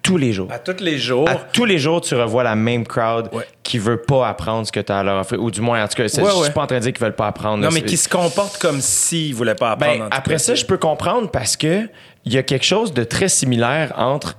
[0.04, 0.52] Tous les jours.
[0.52, 1.30] À tous les jours.
[1.30, 3.48] À tous les jours, tu revois la même crowd Ouais.
[3.64, 5.42] qui veut pas apprendre ce que tu as à leur offrir.
[5.42, 6.44] Ou du moins, en tout cas, Ouais, je ouais.
[6.44, 7.64] suis pas en train de dire qu'ils veulent pas apprendre.
[7.64, 9.94] Non, mais qui se comporte comme s'ils voulaient pas apprendre.
[10.00, 11.88] ben, en tout après cas, ça, je peux comprendre parce que
[12.26, 14.36] il y a quelque chose de très similaire entre,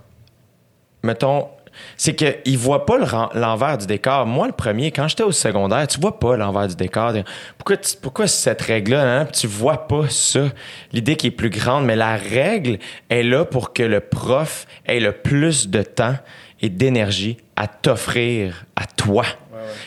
[1.03, 1.49] mettons,
[1.97, 2.97] c'est qu'ils voient pas
[3.35, 4.27] l'envers du décor.
[4.27, 7.13] Moi, le premier, quand j'étais au secondaire, tu vois pas l'envers du décor.
[7.59, 9.27] Pourquoi, tu- pourquoi cette règle-là, hein?
[9.27, 10.45] tu vois pas ça?
[10.93, 12.79] L'idée qui est plus grande, mais la règle
[13.11, 16.17] est là pour que le prof ait le plus de temps
[16.61, 19.25] et d'énergie à t'offrir à toi.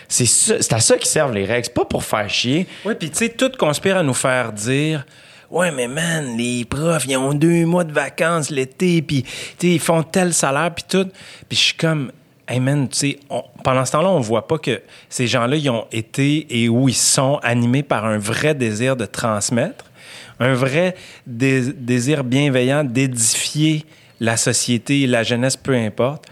[0.08, 1.66] C'est à ça qu'ils servent les règles.
[1.66, 2.68] C'est pas pour faire chier.
[2.86, 5.06] Ouais, puis tu sais, tout conspire à nous faire dire
[5.50, 9.24] Ouais, mais man, les profs, ils ont deux mois de vacances l'été, puis
[9.62, 11.10] ils font tel salaire, puis tout.
[11.48, 12.12] Puis je suis comme
[12.50, 13.20] Hey man, tu sais,
[13.62, 16.96] pendant ce temps-là, on voit pas que ces gens-là, ils ont été et où ils
[16.96, 19.92] sont animés par un vrai désir de transmettre,
[20.40, 20.96] un vrai
[21.26, 23.84] dé- désir bienveillant d'édifier
[24.22, 26.26] la société, la jeunesse, peu importe.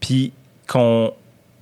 [0.00, 0.32] Puis
[0.66, 1.12] qu'on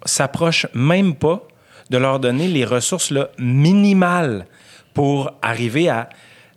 [0.07, 1.47] s'approche même pas
[1.91, 4.47] de leur donner les ressources là, minimales
[4.95, 6.09] pour arriver à,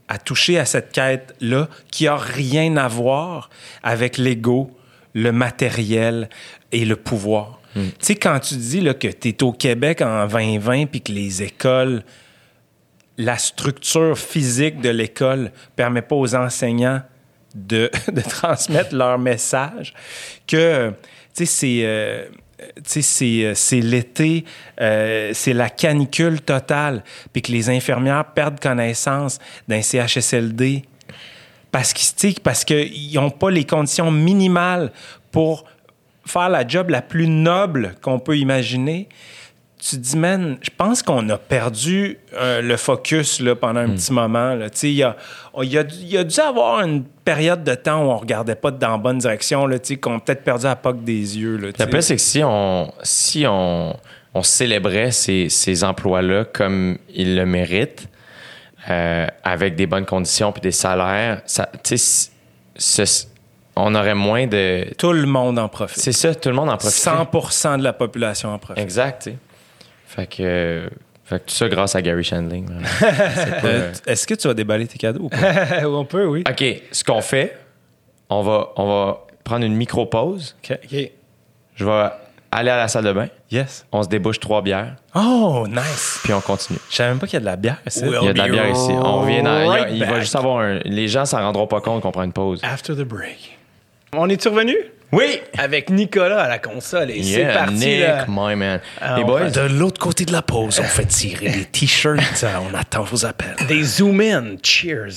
[0.08, 3.50] à toucher à cette quête-là qui a rien à voir
[3.82, 4.72] avec l'ego,
[5.14, 6.30] le matériel
[6.72, 7.60] et le pouvoir.
[7.74, 11.12] Tu sais, quand tu dis là, que tu es au Québec en 2020 puis que
[11.12, 12.04] les écoles,
[13.18, 17.02] la structure physique de l'école permet pas aux enseignants
[17.56, 19.94] de, de transmettre leur message,
[20.48, 20.96] que, tu
[21.34, 21.82] sais, c'est...
[21.84, 22.26] euh,
[22.86, 24.46] c'est, euh, c'est l'été,
[24.82, 30.84] euh, c'est la canicule totale, puis que les infirmières perdent connaissance d'un CHSLD
[31.72, 31.94] parce
[32.44, 34.92] parce qu'ils n'ont pas les conditions minimales
[35.32, 35.66] pour
[36.26, 39.10] faire la job la plus noble qu'on peut imaginer.
[39.90, 43.90] Tu te dis, man, je pense qu'on a perdu euh, le focus là, pendant un
[43.90, 44.58] petit moment.
[44.84, 45.16] Il y a,
[45.62, 48.92] y, a, y a dû avoir une période de temps où on regardait pas dans
[48.92, 49.68] la bonne direction,
[50.02, 51.58] qu'on a peut-être perdu la poque des yeux.
[51.58, 51.68] Là.
[51.68, 53.94] Le c'est que si on, si on,
[54.34, 58.08] on célébrait ces, ces emplois-là comme ils le méritent,
[58.90, 61.70] euh, avec des bonnes conditions puis des salaires, ça,
[63.06, 63.26] ce-
[63.76, 64.86] on aurait moins de.
[64.98, 66.02] Tout le monde en profite.
[66.02, 67.04] C'est ça, tout le monde en profite.
[67.04, 68.82] 100% de la population en profite.
[68.82, 69.30] Exact.
[70.16, 70.90] Fait que, euh,
[71.26, 72.68] fait que tout ça grâce à Gary Shandling.
[73.66, 75.38] Euh, Est-ce que tu vas déballer tes cadeaux ou pas?
[75.88, 76.44] on peut, oui.
[76.48, 77.58] OK, ce qu'on fait,
[78.30, 80.56] on va, on va prendre une micro-pause.
[80.70, 80.78] OK.
[81.76, 82.10] Je vais
[82.52, 83.28] aller à la salle de bain.
[83.50, 83.86] Yes.
[83.92, 86.20] On se débouche trois bières, Oh, nice.
[86.24, 86.78] puis on continue.
[86.90, 88.02] Je savais même pas qu'il y a de la bière ici.
[88.04, 88.92] Il y a de la bière ici.
[88.92, 89.60] On revient dans.
[89.64, 90.80] il right va juste avoir un.
[90.86, 92.60] Les gens s'en rendront pas compte qu'on prend une pause.
[92.64, 93.58] After the break.
[94.16, 94.76] On est-tu revenu?
[95.14, 95.40] Oui!
[95.58, 97.12] Avec Nicolas à la console.
[97.12, 98.26] Et c'est Yeah, parti, Nick, là.
[98.28, 98.80] my man.
[99.00, 102.46] Ah, les on boys, De l'autre côté de la pause, on fait tirer des t-shirts.
[102.72, 103.56] on attend vos appels.
[103.68, 104.56] Des zoom in.
[104.64, 105.14] Cheers.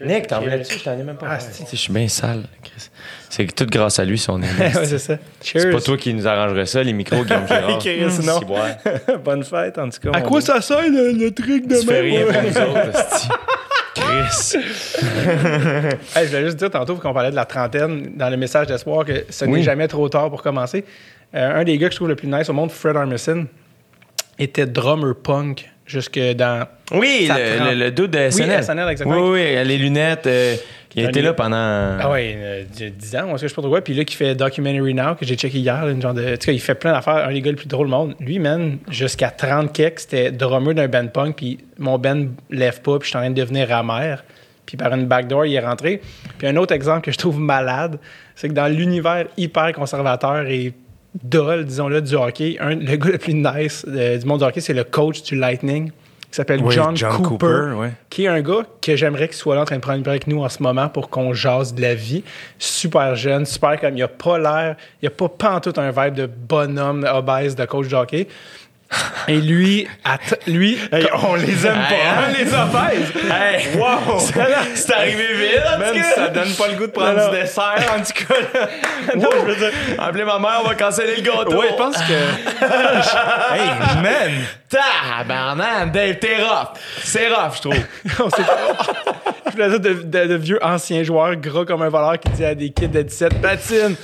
[0.00, 0.78] Nick, t'en voulais-tu?
[0.78, 1.26] Je t'en ai même pas.
[1.28, 1.38] Ah,
[1.72, 2.88] Je suis bien sale, Chris.
[3.30, 4.46] C'est tout grâce à lui, son ami.
[4.60, 5.16] ouais, c'est ça.
[5.42, 5.62] Cheers.
[5.62, 7.78] C'est pas toi qui nous arrangerait ça, les micros, Guillaume Girard.
[7.80, 8.38] Chris, non.
[8.38, 9.16] Si, ouais.
[9.24, 10.10] Bonne fête, en tout cas.
[10.16, 13.28] À quoi ça sert le, le truc de Tu fais rien pour nous autres.
[14.00, 14.56] Chris.
[16.14, 19.04] Hey, je voulais juste dire tantôt qu'on parlait de la trentaine dans le message d'espoir
[19.04, 19.62] que ce n'est Oui.
[19.62, 20.84] jamais trop tard pour commencer.
[21.34, 23.46] Euh, un des gars que je trouve le plus nice au monde, Fred Armisen,
[24.38, 26.66] était drummer punk jusque dans.
[26.92, 28.62] Oui, le, le, le dude de SNL.
[28.64, 29.20] SNL, exactement.
[29.30, 30.26] Oui, oui, les lunettes.
[30.26, 30.56] euh,
[30.96, 31.56] il était des- là pendant.
[31.56, 33.80] Ah ouais, euh, 10 ans, moi, je sais pas trop quoi.
[33.82, 36.22] Puis là, qui fait Documentary Now, que j'ai checké hier, là, une genre de.
[36.34, 37.26] En tout cas, il fait plein d'affaires.
[37.28, 38.14] Un des gars les plus drôles au monde.
[38.20, 41.36] Lui, man, jusqu'à 30 kicks, c'était drummer d'un band punk.
[41.36, 44.24] Puis mon band lève pas, puis je suis en train de devenir amère.
[44.66, 46.00] Puis par une backdoor, il est rentré.
[46.36, 47.98] Puis un autre exemple que je trouve malade,
[48.34, 50.74] c'est que dans l'univers hyper conservateur et
[51.24, 54.60] dol, disons-le, du hockey, un, le gars le plus nice euh, du monde du hockey,
[54.60, 55.90] c'est le coach du Lightning,
[56.30, 57.92] qui s'appelle Oui, John, John Cooper, Cooper, ouais.
[58.10, 60.26] qui est un gars que j'aimerais qu'il soit là en train de prendre une avec
[60.26, 62.22] nous en ce moment pour qu'on jase de la vie.
[62.58, 66.26] Super jeune, super comme il a pas l'air, il a pas pantoute un vibe de
[66.26, 68.28] bonhomme obèse de coach de hockey.
[69.28, 69.86] Et lui,
[70.46, 70.78] lui,
[71.22, 72.32] on les aime Hey, pas, hein, hein?
[72.38, 73.12] les obèses.
[73.30, 73.76] Hey!
[73.76, 74.18] Wow!
[74.74, 76.14] C'est arrivé vite, en cas.
[76.14, 78.34] ça donne pas le goût de prendre Non, du dessert, en tout cas.
[78.60, 78.68] là.
[79.16, 81.58] Non, je veux dire, appelez ma mère, on va canceller le gâteau.
[81.60, 82.12] Ouais, je pense que.
[83.54, 84.32] hey, man!
[84.70, 86.68] Tabarnak, Dave, t'es rough.
[87.04, 87.74] C'est rough, je trouve.
[88.24, 88.42] on s'est
[89.46, 92.44] je voulais dire de, de- de vieux anciens joueurs gras comme un voleur qui dit
[92.44, 93.96] à des kids de 17 patine.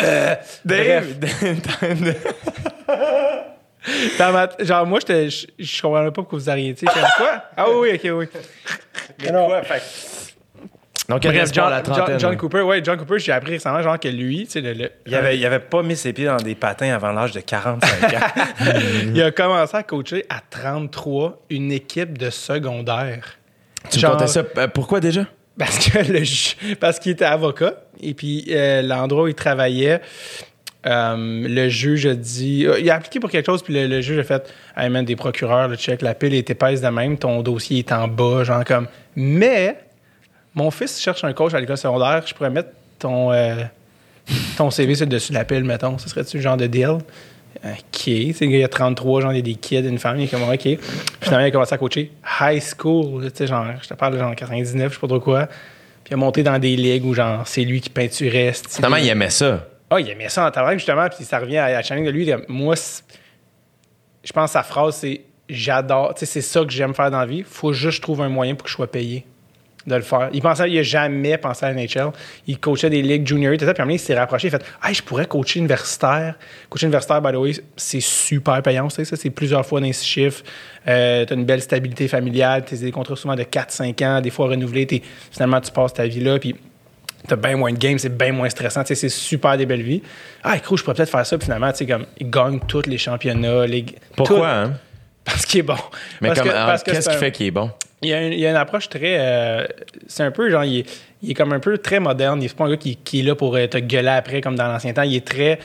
[0.00, 2.16] Euh, Dave, bref.
[4.18, 6.74] Dans ma- genre, moi, j'étais- je je comprenais pas pourquoi vous arrêtiez.
[6.88, 7.44] J'étais comme, quoi?
[7.56, 8.26] Ah oui, oui, ok, oui.
[9.32, 9.48] Non,
[11.08, 11.82] Donc, il Bref, reste pas John, la.
[12.06, 12.36] John- John là.
[12.36, 15.14] Cooper, ouais, John Cooper, j'ai appris récemment, genre, que lui, tu sais, le- le- Il
[15.14, 18.20] avait, il avait pas mis ses pieds dans des patins avant l'âge de 45 ans.
[19.14, 23.38] il a commencé à coacher à 33 une équipe de secondaire.
[23.90, 25.26] Tu me Genre- contais ça, euh, pourquoi déjà?
[25.58, 30.00] Parce que le ju- parce qu'il était avocat et puis euh, l'endroit où il travaillait
[30.84, 32.66] Euh, le juge a dit.
[32.66, 35.14] euh, il a appliqué pour quelque chose, puis le, juge a fait Hey man, des
[35.14, 38.64] procureurs, le check, la pile est épaisse de même, ton dossier est en bas, genre
[38.64, 38.88] comme.
[39.14, 39.78] Mais,
[40.54, 43.62] mon fils cherche un coach à l'école secondaire, je pourrais mettre ton, euh,
[44.56, 45.98] ton CV sur le dessus de la pile, mettons.
[45.98, 46.98] Ce serait-tu le genre de deal?
[47.64, 48.06] OK.
[48.06, 50.68] Il a 33, genre, il y a des kids, une est comme, OK.
[51.20, 52.10] Finalement, il a commencé à coacher
[52.40, 55.46] high school, tu sais, genre, je te parle genre 99, je sais pas trop quoi.
[55.46, 58.52] Puis il a monté dans des ligues où, genre, c'est lui qui peinturait.
[58.68, 59.64] Finalement, il aimait ça.
[59.94, 62.30] Ah, il aimait ça en talent, justement, puis ça revient à la challenge de lui.
[62.48, 62.74] Moi,
[64.24, 67.20] je pense que sa phrase, c'est j'adore, tu sais, c'est ça que j'aime faire dans
[67.20, 67.42] la vie.
[67.42, 69.26] Faut juste que je trouve un moyen pour que je sois payé
[69.86, 70.30] de le faire.
[70.32, 72.12] Il pensait, il a jamais pensé à la NHL.
[72.46, 74.58] Il coachait des ligues juniors, tout ça, puis à un il s'est rapproché, il a
[74.58, 76.36] fait Hey, je pourrais coacher universitaire.
[76.70, 79.92] Coacher universitaire, by the way, c'est super payant, tu sais, ça, c'est plusieurs fois dans
[79.92, 80.42] six chiffres.
[80.86, 84.46] Euh, t'as une belle stabilité familiale, t'as des contrats souvent de 4-5 ans, des fois
[84.46, 86.54] renouvelés, finalement, tu passes ta vie là, puis
[87.26, 88.82] T'as bien moins de games, c'est bien moins stressant.
[88.84, 90.02] C'est super des belles vies.
[90.42, 91.38] Ah, écoute, je pourrais peut-être faire ça.
[91.38, 93.66] Puis finalement, comme, il gagne tous les championnats.
[93.66, 93.84] Les,
[94.16, 94.44] Pourquoi, tout.
[94.44, 94.72] hein?
[95.24, 95.76] Parce qu'il est bon.
[96.20, 97.70] Mais que qu'est-ce qui fait qu'il est bon?
[98.02, 99.16] il y, a une, il y a une approche très.
[99.20, 99.64] euh,
[100.08, 100.90] c'est un peu genre, il est,
[101.22, 102.40] il est comme un peu très moderne.
[102.42, 104.56] Il n'est pas un gars qui, qui est là pour euh, te gueuler après comme
[104.56, 105.02] dans l'ancien temps.
[105.02, 105.60] Il est très.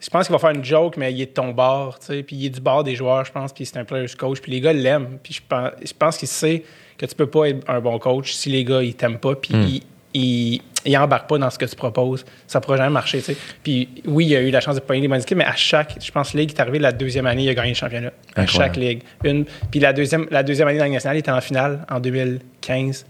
[0.00, 2.22] Je pense qu'il va faire une joke, mais il est de ton bord, tu sais.
[2.24, 3.52] Puis il est du bord des joueurs, je pense.
[3.52, 4.40] Puis c'est un player's coach.
[4.40, 5.18] Puis les gars l'aiment.
[5.22, 6.64] Puis je pense, je pense qu'il sait
[6.96, 9.36] que tu peux pas être un bon coach si les gars, ils t'aiment pas.
[9.36, 9.82] Puis ils
[10.18, 12.24] il, il embarque pas dans ce que tu proposes.
[12.46, 13.36] Ça pourra jamais marcher, tu sais.
[13.62, 15.96] Puis oui, il a eu la chance de pogner des bonnes équipes, mais à chaque,
[16.02, 18.12] je pense, ligue, il est arrivé la deuxième année, il a gagné le championnat.
[18.34, 18.74] À Incroyable.
[18.74, 19.02] chaque ligue.
[19.24, 21.84] Une, puis la deuxième, la deuxième année dans la Ligue nationale, il était en finale
[21.90, 23.06] en 2015.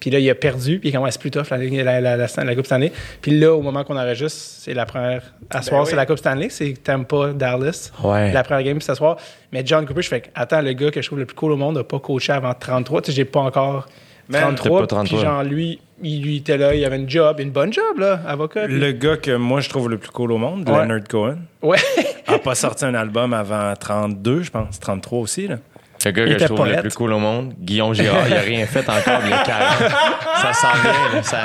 [0.00, 2.26] Puis là, il a perdu, puis il commence plus tough la, Ligue- la, la, la,
[2.44, 2.92] la Coupe Stanley.
[3.20, 5.22] Puis là, au moment qu'on enregistre, c'est la première.
[5.50, 5.88] À soir, oui.
[5.90, 7.90] c'est la Coupe Stanley, c'est Tampa, Dallas.
[8.04, 8.32] Ouais.
[8.32, 9.16] La première game, c'est ce soir.
[9.52, 11.56] Mais John Cooper, je fais attends, le gars que je trouve le plus cool au
[11.56, 13.02] monde n'a pas coaché avant 33.
[13.02, 13.88] Tu sais, j'ai pas encore
[14.28, 14.70] Man, 33.
[14.70, 15.18] t'as pas 33.
[15.18, 18.20] Puis genre, lui, il, lui était là, il avait une job, une bonne job, là,
[18.26, 18.66] avocat.
[18.66, 20.82] puis- Le gars que moi je trouve le plus cool au monde, Ouais.
[20.82, 21.78] Leonard Cohen, Ouais.
[22.26, 25.48] a pas sorti un album avant 32, je pense, 33 aussi.
[25.48, 25.56] Là.
[26.04, 28.40] Le gars Il que je trouve le plus cool au monde, Guillaume Girard, il a
[28.40, 29.88] rien fait encore, a carré.
[30.40, 31.38] Ça s'en vient, là, ça-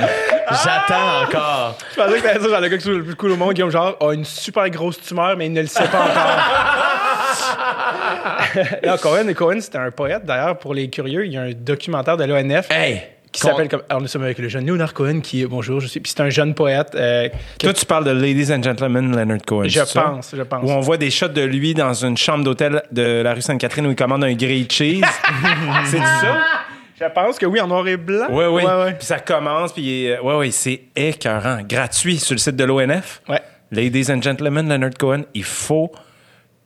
[0.63, 1.77] J'attends encore.
[1.91, 3.53] Je pensais que t'allais dire, genre, le gars qui trouve le plus cool au monde,
[3.53, 6.92] Guillaume genre, a une super grosse tumeur, mais il ne le sait pas encore.
[8.83, 11.25] Là, Cohen, Cohen c'était un poète, d'ailleurs, pour les curieux.
[11.25, 13.01] Il y a un documentaire de l'ONF Hey!
[13.31, 13.81] qui s'appelle comme.
[13.89, 15.43] Alors, nous sommes avec le jeune Leonard Cohen qui.
[15.45, 15.99] Bonjour, je suis.
[15.99, 16.93] Puis c'est un jeune poète.
[16.93, 19.67] euh, que- Toi, tu parles de Ladies and Gentlemen, Leonard Cohen.
[19.67, 20.01] je ça?
[20.01, 20.63] pense, je pense.
[20.63, 23.87] Où on voit des shots de lui dans une chambre d'hôtel de la rue Sainte-Catherine
[23.87, 25.01] où il commande un grilled cheese.
[25.85, 26.37] c'est ça?
[27.01, 28.27] Je pense que oui, en noir et blanc.
[28.29, 28.63] Oui, oui.
[28.63, 28.93] Ouais, ouais.
[28.93, 31.57] Puis ça commence, puis euh, ouais, ouais, c'est écœurant.
[31.67, 33.21] Gratuit sur le site de l'ONF.
[33.27, 33.41] Ouais.
[33.71, 35.91] Ladies and Gentlemen, Leonard Cohen, il faut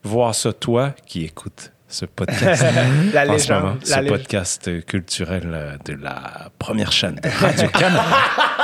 [0.08, 2.66] voir ça, toi qui écoutes ce podcast.
[3.14, 3.78] La en ce moment, légende.
[3.86, 4.18] ce La légende.
[4.18, 8.04] podcast culturel euh, de la première chaîne de Radio-Canada.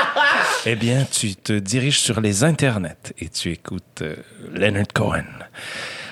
[0.65, 4.15] eh bien, tu te diriges sur les internets et tu écoutes euh,
[4.53, 5.24] Leonard Cohen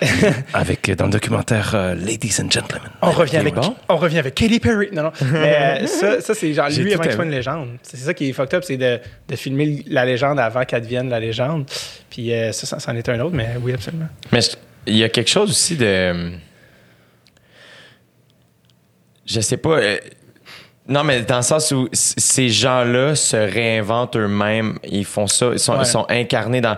[0.54, 2.90] avec euh, dans le documentaire euh, Ladies and Gentlemen.
[3.02, 3.76] On revient, avec, bon.
[3.90, 4.90] on revient avec Katy Perry.
[4.94, 5.12] Non, non.
[5.34, 7.78] Mais euh, ça, ça c'est genre lui avant qu'il soit une légende.
[7.84, 11.10] C'est ça qui est fucked up, c'est de, de filmer la légende avant qu'elle devienne
[11.10, 11.66] la légende.
[12.10, 14.08] Puis euh, ça, ça, c'en est un autre, mais oui, absolument.
[14.32, 14.52] Mais je-
[14.88, 16.32] il y a quelque chose aussi de.
[19.26, 19.78] Je sais pas.
[19.80, 19.98] euh,
[20.88, 24.80] Non, mais dans le sens où ces gens-là se réinventent eux-mêmes.
[24.84, 25.50] Ils font ça.
[25.54, 25.84] Ils sont, Ouais.
[25.84, 26.76] ils sont incarnés dans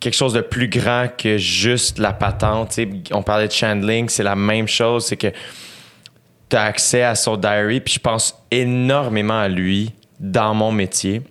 [0.00, 2.78] quelque chose de plus grand que juste la patente.
[3.12, 5.06] on parlait de Chandling, c'est la même chose.
[5.06, 5.28] C'est que
[6.48, 11.22] tu as accès à son diary, puis je pense énormément à lui dans mon métier.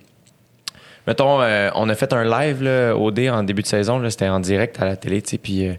[1.06, 4.28] Mettons, euh, on a fait un live là, au D en début de saison, c'était
[4.28, 5.74] en direct à la télé, puis euh,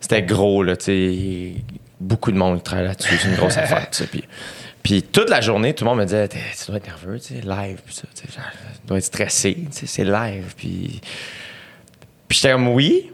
[0.00, 0.74] c'était gros, là,
[2.00, 3.88] beaucoup de monde travaille là-dessus, c'est une grosse affaire,
[4.82, 6.38] puis, toute la journée, tout le monde me disait, tu
[6.68, 8.26] dois être nerveux, live, ça, tu
[8.86, 11.00] dois être stressé, c'est live, puis...
[12.30, 13.10] J'étais comme, oui,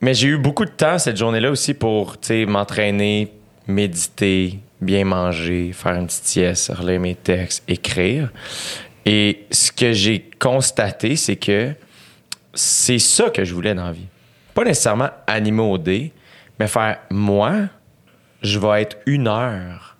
[0.00, 2.16] mais j'ai eu beaucoup de temps cette journée-là aussi pour,
[2.48, 3.32] m'entraîner,
[3.66, 8.30] méditer, bien manger, faire une petite sieste, relire mes textes, écrire.
[9.06, 11.74] Et ce que j'ai constaté, c'est que
[12.54, 14.06] c'est ça que je voulais dans la vie.
[14.54, 16.12] Pas nécessairement animer au dé,
[16.58, 17.54] mais faire moi,
[18.42, 19.96] je vais être une heure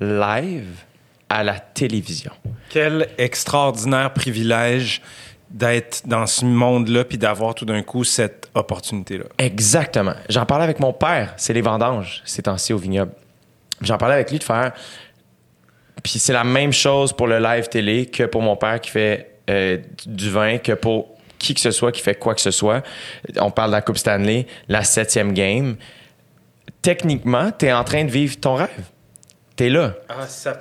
[0.00, 0.84] live
[1.28, 2.32] à la télévision.
[2.68, 5.02] Quel extraordinaire privilège
[5.50, 9.24] d'être dans ce monde-là puis d'avoir tout d'un coup cette opportunité-là.
[9.38, 10.14] Exactement.
[10.28, 13.12] J'en parlais avec mon père, c'est les vendanges ces temps-ci au vignoble.
[13.80, 14.72] J'en parlais avec lui de faire.
[16.06, 19.38] Puis c'est la même chose pour le live télé que pour mon père qui fait
[19.50, 22.84] euh, du vin, que pour qui que ce soit qui fait quoi que ce soit.
[23.40, 25.74] On parle de la Coupe Stanley, la septième game.
[26.80, 28.84] Techniquement, tu es en train de vivre ton rêve.
[29.56, 29.94] Tu es là.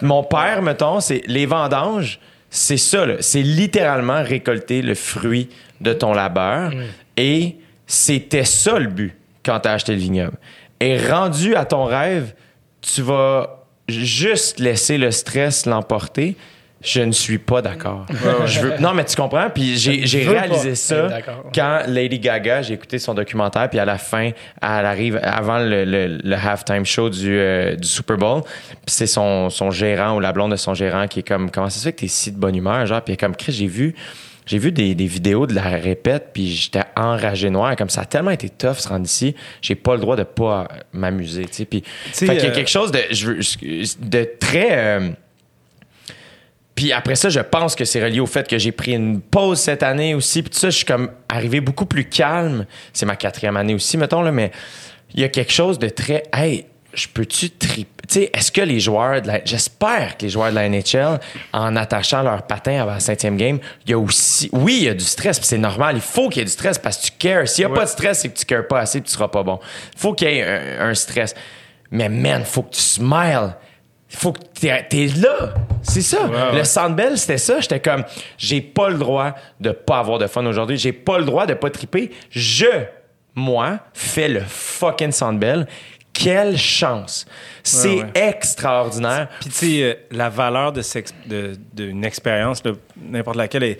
[0.02, 2.20] Mon père, mettons, c'est les vendanges,
[2.50, 3.06] c'est ça.
[3.20, 5.50] C'est littéralement récolter le fruit
[5.80, 6.72] de ton labeur.
[7.18, 10.38] Et C'était ça le but quand tu as acheté le vignoble.
[10.80, 12.34] Et rendu à ton rêve,
[12.82, 16.36] tu vas juste laisser le stress l'emporter.
[16.84, 18.06] Je ne suis pas d'accord.
[18.46, 19.50] Je veux- Non, mais tu comprends?
[19.50, 21.08] Puis j'ai pas réalisé ça
[21.56, 24.30] quand Lady Gaga, j'ai écouté son documentaire, puis à la fin,
[24.62, 28.44] elle arrive avant le, le, le halftime show du, euh, du Super Bowl.
[28.44, 31.72] Puis c'est son, son gérant ou la blonde de son gérant qui est comme Comment
[31.72, 32.86] ça se fait que t'es si de bonne humeur?
[32.86, 33.96] Genre, puis elle est comme Chris, j'ai vu.
[34.46, 37.76] J'ai vu des, des vidéos de la répète, puis j'étais enragé noir.
[37.76, 40.68] Comme ça a tellement été tough se rendre ici, j'ai pas le droit de pas
[40.94, 41.46] m'amuser.
[41.46, 41.66] tu sais.
[41.66, 43.40] Puis, fait qu'il y a euh, quelque chose de, je veux-
[44.02, 44.68] de très.
[44.72, 45.10] euh,
[46.76, 49.60] puis après ça, je pense que c'est relié au fait que j'ai pris une pause
[49.60, 50.42] cette année aussi.
[50.44, 52.66] Puis tout ça, je suis comme arrivé beaucoup plus calme.
[52.92, 54.52] C'est ma quatrième année aussi, mettons, là, mais
[55.14, 56.24] il y a quelque chose de très.
[56.34, 56.66] Hey,
[56.96, 57.90] je peux-tu triper?
[58.08, 59.44] Tu sais, est-ce que les joueurs de la.
[59.44, 61.20] J'espère que les joueurs de la NHL,
[61.54, 64.50] en attachant leur patin avant la septième game, il y a aussi.
[64.52, 65.96] Oui, il y a du stress, puis c'est normal.
[65.96, 67.48] Il faut qu'il y ait du stress parce que tu cares.
[67.48, 69.28] S'il n'y a pas de stress, c'est que tu cares pas assez, puis tu seras
[69.28, 69.60] pas bon.
[69.94, 70.44] Il faut qu'il y ait
[70.80, 71.34] un, un stress.
[71.92, 73.56] Mais man, faut que tu smiles.
[74.08, 75.54] Faut que t'es t'es là.
[75.82, 76.30] C'est ça.
[76.54, 77.60] Le Sandbell, c'était ça.
[77.60, 78.04] J'étais comme,
[78.38, 80.78] j'ai pas le droit de pas avoir de fun aujourd'hui.
[80.78, 82.12] J'ai pas le droit de pas triper.
[82.30, 82.66] Je,
[83.34, 85.68] moi, fais le fucking Sandbell.
[86.18, 87.26] Quelle chance.
[87.62, 88.10] C'est ouais.
[88.16, 89.28] extraordinaire.
[89.42, 92.64] Puis tu sais, euh, la valeur de sex- de- d'une expérience,
[92.98, 93.78] n'importe laquelle, est,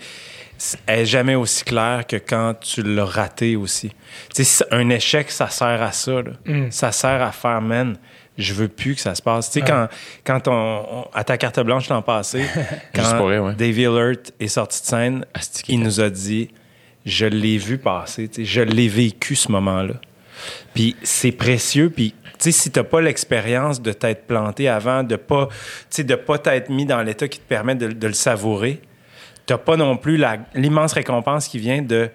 [0.86, 3.90] est jamais aussi claire que quand tu l'as raté aussi.
[4.34, 6.12] Tu sais, un échec, ça sert à ça.
[6.22, 6.32] là.
[6.44, 6.70] Mm.
[6.70, 7.96] Ça sert à faire, man,
[8.36, 9.50] je veux plus que ça se passe.
[9.50, 9.88] Tu sais, quand,
[10.24, 12.42] quand on, on- à ta carte blanche l'an passé,
[12.94, 13.54] quand pour rire, ouais.
[13.54, 15.24] Davy Alert est sorti de scène,
[15.64, 16.50] qu'il il nous a dit,
[17.06, 19.94] je l'ai vu passer, je l'ai vécu ce moment-là.
[20.74, 21.88] Puis c'est précieux.
[21.88, 22.14] Puis,
[22.50, 25.54] sais, si t'as pas l'expérience de t'être planté avant, de pas, tu
[25.90, 28.80] sais, de pas t'être mis dans l'état qui te permet de, de le savourer,
[29.46, 32.08] t'as pas non plus la- l'immense récompense qui vient de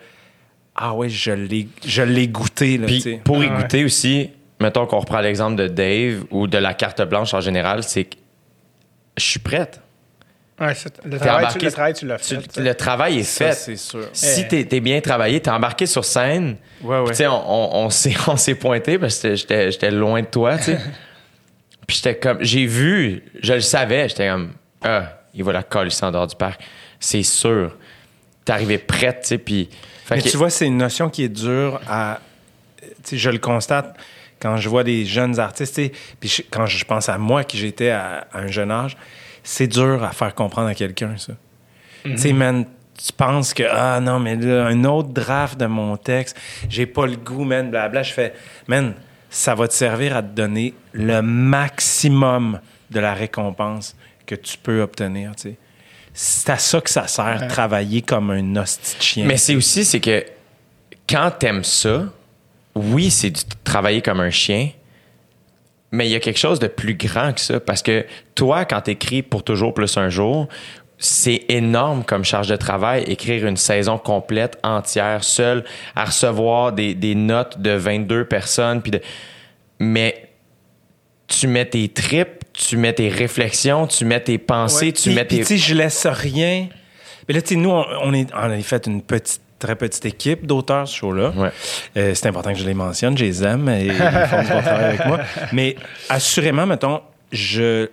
[0.76, 2.88] ah ouais, je l'ai, je l'ai goûté là.
[2.88, 4.30] Puis pour y goûter aussi,
[4.60, 8.16] mettons qu'on reprend l'exemple de Dave ou de la carte blanche en général, c'est que
[9.18, 9.82] je suis prête.
[10.62, 10.74] Ouais,
[11.06, 12.48] le, travail, tu, le travail, tu l'as Tu- fait.
[12.54, 13.54] tu le travail est Ça, fait.
[13.54, 14.08] c'est sûr.
[14.14, 16.58] Si t'es t'es bien travaillé, t'es embarqué sur scène.
[16.84, 17.14] Ouais, ouais.
[17.16, 20.58] Tu on, on, on s'est on s'est pointé parce que j'étais j'étais loin de toi,
[20.58, 20.78] tu sais.
[21.88, 24.52] Puis j'étais comme, j'ai vu, je le savais, j'étais comme,
[24.84, 26.62] ah, il va la coller en dehors du parc.
[27.00, 27.76] C'est sûr.
[28.46, 29.70] T'es arrivé prête, tu sais, puis.
[30.12, 32.20] Mais tu vois, c'est une notion qui est dure à.
[32.82, 33.96] tu sais, je le constate
[34.40, 37.44] quand je vois des jeunes artistes, tu sais, puis je- quand je pense à moi
[37.44, 38.96] qui j'étais à, à un jeune âge,
[39.44, 41.34] c'est dur à faire comprendre à quelqu'un, ça.
[42.04, 42.66] Tu sais, man,
[42.98, 46.38] tu penses que, ah non, mais là, un autre draft de mon texte,
[46.70, 48.04] j'ai pas le goût, man, blabla.
[48.04, 48.34] Je fais,
[48.68, 48.94] man,
[49.30, 52.60] ça va te servir à te donner le maximum
[52.90, 53.96] de la récompense
[54.26, 55.58] que tu peux obtenir, tu sais.
[56.14, 59.26] C'est à ça que ça sert, travailler comme un hostie chien.
[59.26, 60.26] Mais c'est aussi, c'est que
[61.08, 62.04] quand t'aimes ça,
[62.76, 64.72] oui, c'est du travailler comme un chien,
[65.92, 67.60] mais il y a quelque chose de plus grand que ça.
[67.60, 68.06] Parce que
[68.36, 70.48] toi, quand t'écris pour toujours plus un jour,
[70.98, 75.64] c'est énorme comme charge de travail, écrire une saison complète, entière, seul,
[75.96, 78.82] à recevoir des, des notes de 22 personnes.
[78.82, 79.02] Puis de...
[79.80, 80.30] Mais
[81.28, 84.92] tu mets tes tripes, tu mets tes réflexions, tu mets tes pensées, Ouais.
[84.92, 85.44] tu mets tes...
[85.44, 86.68] tu je laisse rien.
[87.28, 90.06] Mais là, tu sais, nous, on, on est, on a fait une petite, très petite
[90.06, 91.30] équipe d'auteurs, ce show-là.
[91.36, 91.50] Ouais.
[91.98, 94.62] Euh, c'est important que je les mentionne, je les aime et ils font du bon
[94.62, 95.20] travail avec moi.
[95.54, 95.76] Mais
[96.10, 97.02] assurément, mettons,
[97.32, 97.88] je,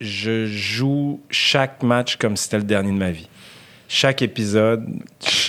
[0.00, 3.28] je joue chaque match comme si c'était le dernier de ma vie.
[3.88, 4.86] Chaque épisode,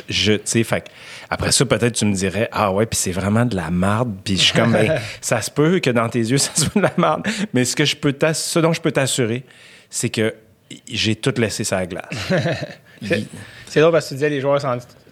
[0.10, 0.90] je- tu sais, fait
[1.30, 4.14] après ça, peut-être tu me dirais, ah ouais, puis c'est vraiment de la marde.
[4.24, 6.82] Puis je suis comme, ben, ça se peut que dans tes yeux, ça soit de
[6.82, 7.26] la marde.
[7.54, 9.44] Mais ce, que je peux ce dont je peux t'assurer,
[9.90, 10.36] c'est que
[10.92, 12.10] j'ai tout laissé sur la glace.
[13.02, 14.60] C'est- drôle parce que tu disais les joueurs,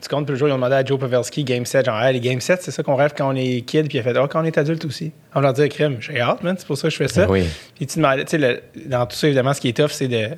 [0.02, 2.14] tu comptes plus le jour, ils ont demandé à Joe Pavelski Game 7, genre, Hey,
[2.14, 4.18] les Game 7, c'est ça qu'on rêve quand on est kid, puis il a fait,
[4.18, 5.12] oh, quand on est adulte aussi.
[5.36, 7.30] On leur dire, crème, j'ai hâte, man, c'est pour ça que je fais ça.
[7.30, 7.44] Oui.
[7.76, 10.30] Puis tu demandais, tu sais, dans tout ça, évidemment, ce qui est tough, c'est de,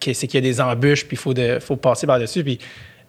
[0.00, 2.44] c'est qu'il y a des embûches, puis il faut, de- faut passer par-dessus.
[2.44, 2.58] Puis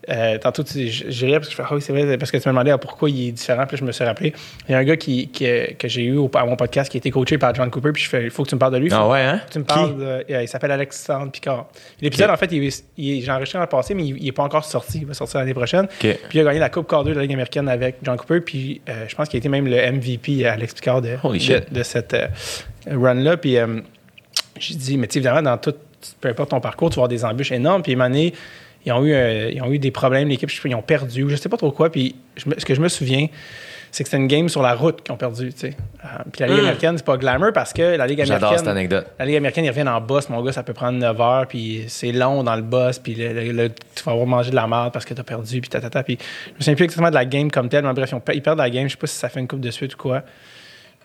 [0.10, 2.38] euh, tantôt, tu, je, je riais parce que je fais, oui, c'est vrai, parce que
[2.38, 4.34] tu me demandais ah, pourquoi il est différent, puis je me suis rappelé.
[4.68, 6.92] Il y a un gars qui, qui, euh, que j'ai eu au, à mon podcast
[6.92, 8.60] qui a été coaché par John Cooper, puis je fais, il faut que tu me
[8.60, 8.90] parles de lui.
[8.92, 9.42] Ah Faut- ouais, hein?
[9.52, 9.74] tu me Qui?
[9.74, 11.68] parles de- euh, il s'appelle Alexandre Picard.
[12.02, 15.00] L'épisode, en fait, il, il j'ai enregistré l'an passé, mais il n'est pas encore sorti.
[15.00, 15.88] Il va sortir l'année prochaine.
[16.00, 18.42] Puis il a gagné la Coupe Calder de la Ligue américaine avec John Cooper.
[18.42, 21.18] Puis euh, je pense qu'il a été même le MVP, Alex Picard, de,
[21.72, 22.16] de, cette
[22.90, 23.38] run-là.
[23.38, 23.58] Puis
[24.60, 25.74] j'ai dit, mais tu sais, évidemment, dans tout,
[26.22, 27.82] peu importe ton parcours, tu vas avoir des embûches énormes.
[27.82, 28.34] Puis année,
[28.86, 30.82] ils ont eu, euh, ils ont eu des problèmes, l'équipe, je sais pas, ils ont
[30.82, 31.90] perdu, ou je sais pas trop quoi.
[31.92, 33.28] Puis je ce que je me souviens,
[33.92, 35.78] c'est que c'est une game sur la route qu'ils ont perdu, tu sais.
[36.04, 38.98] Euh, puis la Ligue américaine, c'est pas glamour parce que la Ligue J'adore cette américaine.
[38.98, 39.08] anecdote.
[39.18, 40.28] La Ligue américaine, ils reviennent en boss.
[40.30, 43.32] Mon gars, ça peut prendre 9 heures, puis c'est long dans le boss, puis le-
[43.32, 46.04] le- le- tu vas avoir mangé de la merde parce que t'as perdu, puis tatata.
[46.04, 48.20] Puis je me souviens plus exactement de la game comme telle, mais bref, ils, ont
[48.20, 48.88] pe- ils perdent la game.
[48.88, 50.24] Je sais pas si ça fait une coupe de suite ou quoi.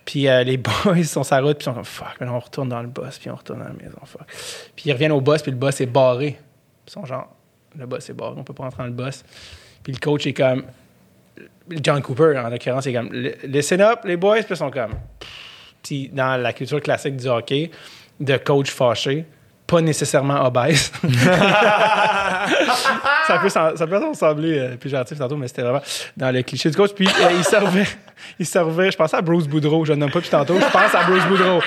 [0.04, 2.40] Puis euh, les boys sont sur la route, puis ils sont comme fuck, mais on
[2.40, 4.22] retourne dans le boss, puis on retourne dans la maison, fuck.
[4.74, 6.38] Puis ils reviennent au boss, puis le boss est barré.
[6.88, 7.28] Ils sont genre,
[7.78, 9.24] le boss est barré, on peut pas rentrer dans le boss.
[9.82, 10.64] Puis le coach est comme,
[11.70, 13.10] John Cooper en l'occurrence, est comme,
[13.44, 14.94] listen up, les boys, puis ils sont comme,
[15.82, 17.70] Puis dans la culture classique du hockey,
[18.18, 19.24] de coach fâché,
[19.66, 20.90] pas nécessairement obèse.
[23.26, 25.80] ça, peut, ça peut sembler euh, péjoratif tantôt, mais c'était vraiment
[26.16, 26.90] dans le cliché du coach.
[26.92, 27.86] Puis euh, il servait,
[28.38, 30.94] il servait, je pensais à Bruce Boudreau, je ne nomme pas depuis tantôt, je pense
[30.94, 31.60] à Bruce Boudreau.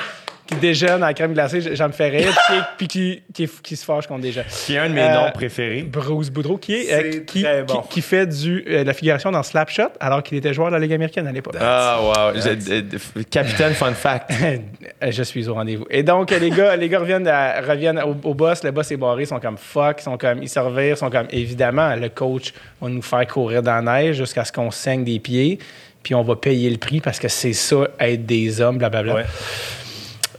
[0.46, 3.76] Qui déjeune à la crème glacée, j'en me fais rire, puis, puis qui, qui, qui
[3.78, 4.42] se fâche contre des gens.
[4.66, 5.84] Qui est un de mes Euh, noms préférés.
[5.84, 7.82] Bruce Boudreau, qui, est, euh, qui, très bon.
[7.84, 10.74] qui, qui fait du, euh, de la figuration dans Slapshot, alors qu'il était joueur de
[10.74, 11.56] la Ligue américaine à l'époque.
[11.62, 12.40] Ah, wow.
[12.42, 12.82] Je- euh,
[13.18, 14.32] euh, Capitaine Fun Fact.
[15.10, 15.86] je suis au rendez-vous.
[15.90, 18.66] Et donc, les gars, les gars reviennent, à- reviennent au, au boss.
[18.66, 19.24] Le boss est barré.
[19.24, 20.02] Ils sont comme fuck.
[20.02, 20.96] Ils sont comme, ils se revirent.
[20.96, 24.52] Ils sont comme, évidemment, le coach va nous faire courir dans la neige jusqu'à ce
[24.52, 25.58] qu'on saigne des pieds.
[26.04, 29.16] Puis on va payer le prix parce que c'est ça, être des hommes, blablabla.
[29.16, 29.26] Ouais.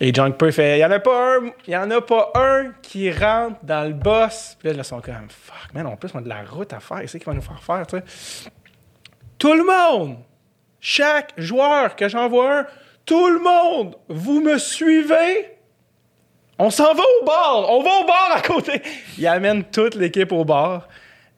[0.00, 2.72] Et John Cooper fait, il y en a pas un, y en a pas un
[2.82, 4.56] qui rentre dans le boss.
[4.58, 6.80] Puis là, ils sont comme, fuck, man, en plus, on a de la route à
[6.80, 7.02] faire.
[7.06, 8.50] C'est qui va nous faire faire, tu sais?
[9.38, 10.16] Tout le monde,
[10.80, 12.66] chaque joueur que j'envoie un,
[13.04, 15.50] tout le monde, vous me suivez?
[16.58, 17.70] On s'en va au bar!
[17.70, 18.80] On va au bar à côté!
[19.18, 20.88] Il amène toute l'équipe au bar.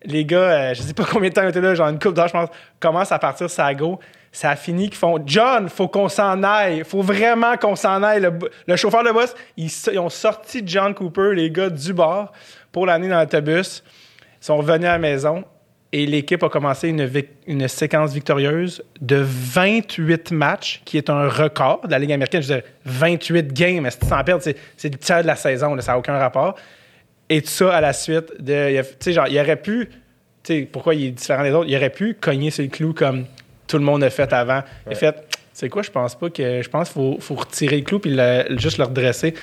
[0.04, 2.14] Les gars, euh, je sais pas combien de temps ils étaient là, genre une coupe
[2.14, 3.98] d'heure, je pense, commencent à partir sa go.
[4.36, 6.84] Ça a fini qu'ils font John, faut qu'on s'en aille.
[6.84, 8.20] Faut vraiment qu'on s'en aille.
[8.66, 12.32] Le, chauffeur de boss, ils, ont sorti John Cooper, les gars du bar,
[12.70, 13.82] pour l'amener dans l'autobus.
[14.42, 15.42] Ils sont revenus à la maison
[15.90, 16.94] et l'équipe a commencé
[17.46, 22.42] une, séquence victorieuse de 28 matchs, qui est un record de la Ligue américaine.
[22.42, 24.42] Je veux dire, 28 games, s'en perds?
[24.76, 26.56] C'est le tiers de la saison, ça n'a aucun rapport.
[27.30, 28.82] Et tout ça à la suite de.
[28.82, 29.88] Tu sais, genre, il aurait pu.
[30.42, 31.70] Tu sais, pourquoi il est différent des autres?
[31.70, 33.24] Il aurait pu cogner sur clou comme
[33.66, 34.62] tout le monde a fait avant.
[34.86, 36.62] Il a fait, c'est quoi, je pense pas que.
[36.62, 39.34] Je pense qu'il faut, faut retirer le clou puis le- juste le redresser.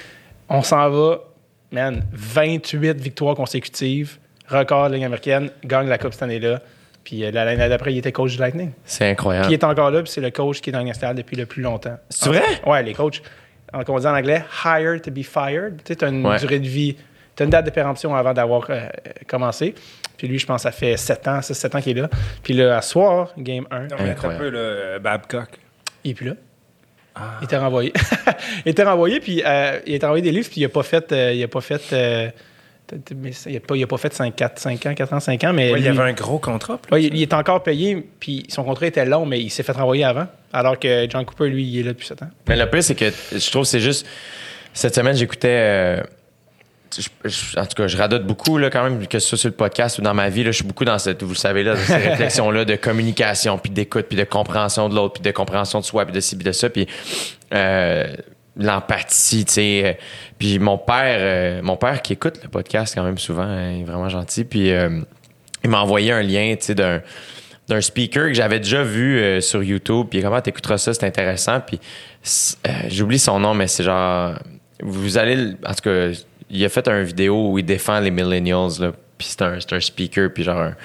[0.49, 1.19] On s'en va,
[1.71, 4.17] man, 28 victoires consécutives,
[4.47, 6.61] record de la Ligue américaine, gagne la Coupe cette année-là.
[7.03, 8.71] Puis euh, l'année d'après, il était coach du Lightning.
[8.85, 9.53] C'est Puis il incroyable.
[9.53, 11.61] est encore là, puis c'est le coach qui est dans le national depuis le plus
[11.61, 11.97] longtemps.
[12.09, 12.43] C'est vrai?
[12.65, 13.21] Ouais, les coachs,
[13.73, 15.77] on dit en anglais, hire to be fired.
[15.83, 16.37] Tu sais, t'as une Ouais.
[16.39, 16.95] durée de vie,
[17.35, 18.87] t'as une date de péremption avant d'avoir euh,
[19.27, 19.75] commencé.
[20.23, 22.09] Puis lui, je pense, ça fait 7 ans, 6-7 ans qu'il est là.
[22.43, 25.49] Puis là, à soir, game 1, Non, mais un peu, là, euh, Babcock.
[26.05, 26.35] il est plus là.
[27.13, 27.39] Ah.
[27.41, 27.91] Il était renvoyé.
[28.65, 31.11] il était renvoyé, puis euh, il était renvoyé des livres, puis il a pas fait.
[31.11, 31.81] euh, il a pas fait.
[31.91, 32.29] euh,
[33.47, 35.51] il a pas, il a pas fait 5, 4, 5 ans, 4 ans, 5 ans,
[35.51, 35.73] mais.
[35.73, 36.77] Ouais, il avait un gros contrat.
[36.81, 36.95] puis là.
[36.95, 39.73] Ouais, il, il est encore payé, puis son contrat était long, mais il s'est fait
[39.73, 40.27] renvoyer avant.
[40.53, 42.29] Alors que John Cooper, lui, il est là depuis 7 ans.
[42.47, 44.07] Mais le pire, c'est que je trouve que c'est juste.
[44.71, 46.01] Cette semaine, j'écoutais.
[47.01, 49.49] Je- je- en tout cas, je radote beaucoup, là, quand même, que ce soit sur
[49.49, 50.43] le podcast ou dans ma vie.
[50.43, 53.57] Là, je suis beaucoup dans cette, vous le savez, là, dans ces réflexions-là de communication,
[53.57, 56.35] puis d'écoute, puis de compréhension de l'autre, puis de compréhension de soi, puis de ci,
[56.35, 56.69] puis de ça.
[56.69, 56.87] Puis
[57.53, 58.07] euh,
[58.57, 59.81] l'empathie, tu sais.
[59.85, 59.93] euh,
[60.37, 63.81] Puis mon père, euh, mon père qui écoute le podcast quand même souvent, hein, il
[63.81, 64.43] est vraiment gentil.
[64.43, 65.01] Puis euh,
[65.63, 67.01] il m'a envoyé un lien, tu sais, d'un
[67.69, 70.07] d'un speaker que j'avais déjà vu euh, sur YouTube.
[70.11, 71.61] Puis comment t'écouteras ça, c'est intéressant.
[71.61, 71.79] Puis
[72.67, 74.33] euh, j'oublie son nom, mais c'est genre
[74.81, 76.07] vous allez, le- en tout cas,
[76.49, 78.91] il a fait une vidéo où il défend les millennials là.
[79.17, 80.75] Puis c'est un, un speaker, puis genre, un-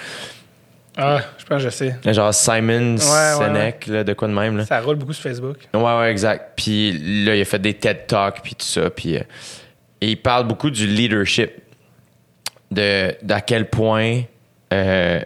[0.96, 1.96] Ah, je pense que je sais.
[2.12, 4.64] genre Simon ouais, Sinek, là, de quoi de même là.
[4.66, 5.56] Ça roule beaucoup sur Facebook.
[5.74, 6.52] Ouais, ouais, exact.
[6.56, 6.92] Puis
[7.24, 8.90] là, il a fait des TED Talks, puis tout ça.
[8.90, 9.20] Puis euh,
[10.00, 11.50] et il parle beaucoup du leadership,
[12.70, 14.22] de d'à quel point
[14.72, 15.20] euh,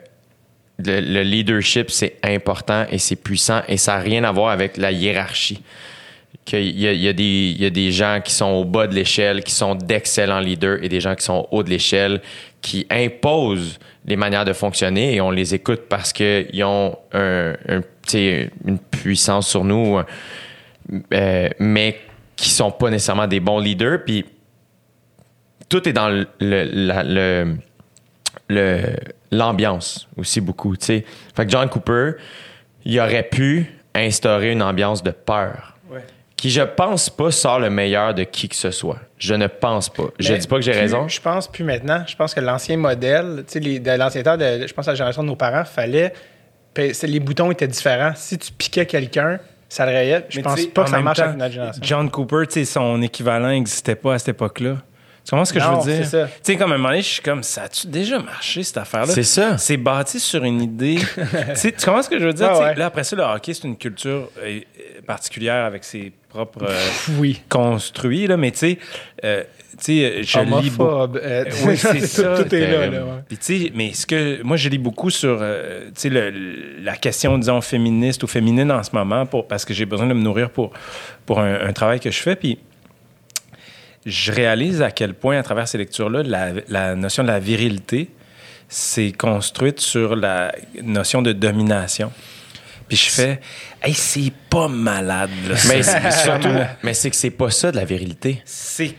[0.78, 4.76] le, le leadership c'est important et c'est puissant et ça n'a rien à voir avec
[4.76, 5.62] la hiérarchie.
[6.44, 9.74] Qu'il y y, y a des gens qui sont au bas de l'échelle, qui sont
[9.76, 12.20] d'excellents leaders et des gens qui sont au haut de l'échelle,
[12.60, 19.48] qui imposent les manières de fonctionner et on les écoute parce qu'ils ont une puissance
[19.48, 20.00] sur nous,
[21.12, 21.98] euh, mais
[22.34, 24.00] qui sont pas nécessairement des bons leaders.
[24.04, 24.24] Puis
[25.68, 27.56] tout est dans le, le-
[28.48, 28.96] le-
[29.30, 30.76] l'ambiance aussi beaucoup.
[30.76, 31.04] tu sais.
[31.36, 32.12] Fait que John Cooper,
[32.84, 35.71] il aurait pu instaurer une ambiance de peur.
[36.42, 38.98] Qui, je pense pas, sort le meilleur de qui que ce soit.
[39.16, 40.06] Je ne pense pas.
[40.18, 41.06] je Mais dis pas que j'ai raison.
[41.06, 42.02] Je pense plus maintenant.
[42.04, 44.94] Je pense que l'ancien modèle, tu sais, de l'ancien temps, de, je pense à la
[44.96, 46.12] génération de nos parents, fallait.
[46.76, 48.10] Les boutons étaient différents.
[48.16, 49.38] Si tu piquais quelqu'un,
[49.68, 50.26] ça le rayait.
[50.30, 51.80] Je Mais pense pas que ça marche temps, avec notre génération.
[51.84, 54.78] John Cooper, tu sais, son équivalent n'existait pas à cette époque-là.
[55.24, 56.08] Tu comprends ce que Non, je veux dire?
[56.10, 58.76] Tu sais, comme à un moment donné, je suis comme, ça a-tu déjà marché, cette
[58.78, 59.12] affaire-là?
[59.12, 59.56] C'est ça.
[59.56, 60.96] C'est bâti sur une idée.
[61.14, 61.22] tu
[61.54, 62.48] sais, tu comprends ce que je veux dire?
[62.50, 62.74] Ah ouais.
[62.74, 66.88] Là, après ça, le hockey, c'est une culture euh, euh, particulière avec ses propres euh,
[67.20, 67.40] Oui.
[67.48, 68.78] construits, là, mais tu sais,
[69.24, 69.44] euh,
[69.78, 70.82] tu sais, je lis beaucoup.
[70.90, 71.20] Homophobe.
[71.22, 73.04] euh, Oui, c'est tout, ça, Tout est là, là.
[73.04, 73.10] ouais.
[73.28, 76.82] Puis tu sais, mais ce que moi je lis beaucoup sur euh, tu sais le-
[76.82, 80.12] la question disons féministe ou féminine en ce moment pour parce que j'ai besoin de
[80.14, 80.72] me nourrir pour
[81.26, 82.58] pour un, un travail que je fais puis
[84.04, 87.38] je réalise à quel point à travers ces lectures là la, la notion de la
[87.38, 88.10] virilité
[88.68, 90.52] c'est construite sur la
[90.82, 92.10] notion de domination.
[92.88, 93.40] Puis je fais
[93.82, 95.54] hey c'est pas malade là.
[95.68, 96.48] Mais c'est- surtout,
[96.82, 98.42] mais c'est que c'est pas ça de la virilité.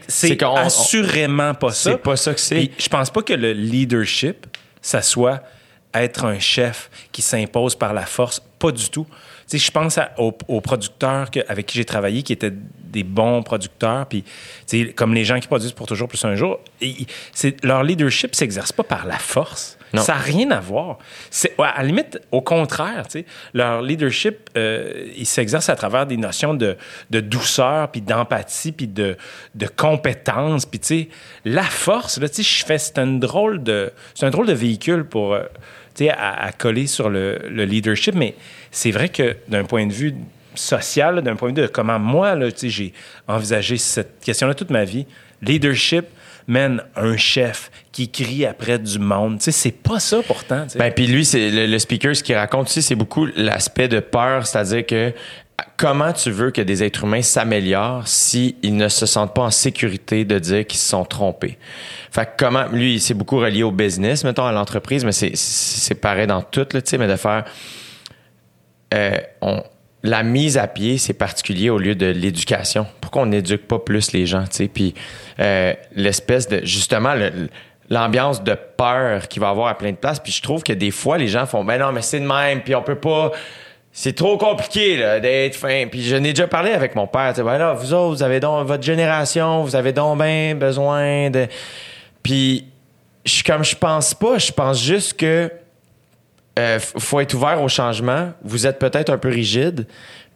[0.08, 1.92] c'est assurément pas ça.
[1.92, 2.70] C'est pas ça que c'est.
[2.78, 4.46] Je pense pas que le leadership,
[4.82, 5.42] ça soit
[5.94, 8.42] être un chef qui s'impose par la force.
[8.60, 9.06] Pas du tout.
[9.48, 13.04] Sais, je pense à- aux, aux producteurs que- avec qui j'ai travaillé, qui étaient des
[13.04, 14.32] bons producteurs, puis tu
[14.86, 16.96] sais, comme les gens qui produisent pour toujours plus un jour, et-
[17.64, 19.78] leur leadership s'exerce pas par la force.
[19.94, 20.02] Non.
[20.02, 20.98] Ça n'a rien à voir.
[21.30, 26.08] C'est, à la limite, au contraire, tu sais, leur leadership, euh, il s'exerce à travers
[26.08, 26.78] des notions de,
[27.12, 29.18] de douceur, puis d'empathie, puis de,
[29.54, 30.66] de compétence.
[30.66, 31.10] Puis, tu sais,
[31.46, 34.54] la force, là, tu sais, je fais, c'est un drôle de, c'est un drôle de
[34.54, 35.44] véhicule pour, euh,
[35.94, 38.16] tu sais, à, à coller sur le, le leadership.
[38.16, 38.34] Mais
[38.74, 40.16] c'est vrai que d'un point de vue
[40.56, 42.92] social, d'un point de vue de comment moi, là, j'ai
[43.28, 45.06] envisagé cette question-là toute ma vie,
[45.42, 46.06] leadership,
[46.48, 49.38] mène un chef qui crie après du monde.
[49.38, 50.66] Tu sais, c'est pas ça pourtant.
[50.76, 54.46] Ben, puis lui, c'est le, speaker, ce qu'il raconte aussi, c'est beaucoup l'aspect de peur,
[54.46, 55.14] c'est-à-dire que
[55.78, 60.26] comment tu veux que des êtres humains s'améliorent s'ils ne se sentent pas en sécurité
[60.26, 61.58] de dire qu'ils se sont trompés?
[62.12, 66.28] Fait que comment, lui, c'est beaucoup relié au business, mettons, à l'entreprise, mais c'est- pareil
[66.28, 67.46] dans tout, tu sais, mais de faire
[68.94, 69.18] euh,
[70.04, 72.86] la mise à pied, c'est particulier au lieu de l'éducation.
[73.02, 74.68] Pourquoi on n'éduque pas plus les gens, tu sais?
[74.68, 74.94] Puis
[75.40, 77.14] euh, l'espèce de, justement,
[77.90, 80.20] l'ambiance de peur qu'il va avoir à plein de places.
[80.20, 82.62] Puis je trouve que des fois, les gens font, ben non, mais c'est de même,
[82.62, 83.32] puis on peut pas...
[83.96, 85.86] C'est trop compliqué là, d'être fin.
[85.86, 87.32] Puis je n'ai déjà parlé avec mon père.
[87.38, 90.18] Ben là, vous autres, vous avez donc votre génération, vous avez donc
[90.56, 91.46] besoin de.
[92.24, 92.66] Puis
[93.24, 95.52] je comme je pense pas, je pense juste que
[96.60, 98.32] euh, faut être ouvert au changement.
[98.44, 99.88] Vous êtes peut-être un peu rigide.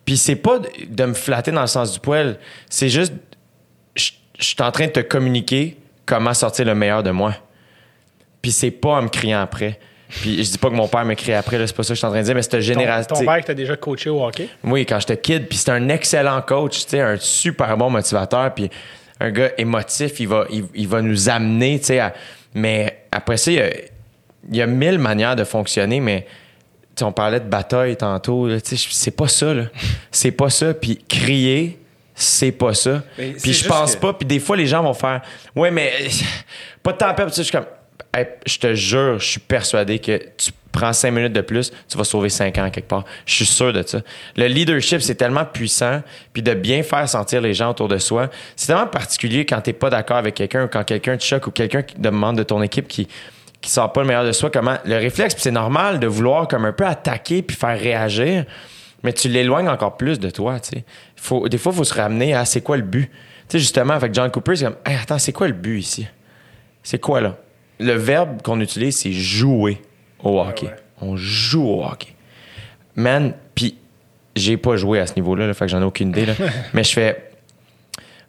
[0.05, 2.37] Puis c'est pas de, me flatter dans le sens du poil.
[2.69, 3.13] C'est juste,
[3.95, 7.35] je suis en train de te communiquer comment sortir le meilleur de moi.
[8.41, 9.79] Puis c'est pas en me criant après.
[10.09, 11.99] Puis je dis pas que mon père me crie après, c'est pas ça que je
[11.99, 13.15] suis en train de dire, mais cette Ton, génération.
[13.15, 14.47] ton père qui t'a déjà coaché au hockey?
[14.63, 18.53] Oui, quand j'étais kid, puis c'était un excellent coach, tu sais, un super bon motivateur,
[18.53, 18.69] puis
[19.19, 22.13] un gars émotif, il va, il, il va nous amener, tu sais, à-
[22.53, 23.69] mais après ça, il y a,
[24.51, 26.25] y a mille manières de fonctionner, mais
[27.01, 29.63] on parlait de bataille tantôt, c'est pas ça, là.
[30.11, 31.79] C'est pas ça, puis crier,
[32.15, 33.03] c'est pas ça.
[33.19, 35.21] Mais Puis je pense que- pas, puis des fois, les gens vont faire,
[35.55, 35.91] ouais, mais
[36.81, 37.65] pas de temps à perdre, je suis comme,
[38.15, 41.97] Hey, je te jure, je suis persuadé que tu prends cinq minutes de plus, tu
[41.97, 43.03] vas sauver cinq ans quelque part.
[43.27, 43.99] Je suis sûr de ça.
[44.35, 46.01] Le leadership, c'est tellement puissant,
[46.33, 48.29] puis de bien faire sentir les gens autour de soi.
[48.55, 51.51] C'est tellement particulier quand t'es pas d'accord avec quelqu'un ou quand quelqu'un te choque ou
[51.51, 53.07] quelqu'un qui demande de ton équipe qui
[53.67, 54.49] qui sort pas le meilleur de soi.
[54.49, 58.45] Comment le réflexe, puis c'est normal de vouloir comme un peu attaquer puis faire réagir,
[59.03, 60.57] mais tu l'éloignes encore plus de toi.
[60.61, 60.85] Tu sais,
[61.17, 63.09] faut des fois, il faut se ramener à c'est quoi le but.
[63.09, 63.13] Tu
[63.49, 66.07] sais justement avec John Cooper, c'est comme, Hey, attends, c'est quoi le but ici?
[66.81, 67.35] C'est quoi là?
[67.79, 69.81] Le verbe qu'on utilise, c'est jouer
[70.23, 70.67] au hockey.
[70.67, 70.75] ouais.
[71.01, 72.15] On joue au hockey.
[72.95, 73.77] Man, puis
[74.35, 76.25] j'ai pas joué à ce niveau-là, là, fait que j'en ai aucune idée.
[76.25, 76.33] Là.
[76.73, 77.26] Mais je fais.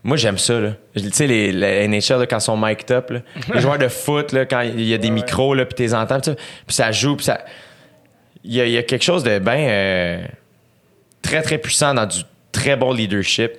[0.09, 0.59] Moi, j'aime ça.
[0.59, 0.71] Là.
[0.97, 3.21] Tu sais, les, les NHL, là, quand ils sont mic'd up, là,
[3.55, 5.95] les joueurs de foot, là, quand il y a des micros, là, puis tu les
[5.95, 6.35] entends, puis
[6.69, 7.41] ça, joue, puis ça.
[8.45, 10.25] Il y, y a quelque chose de bien euh,
[11.23, 12.19] très, très puissant dans du
[12.53, 13.53] très bon leadership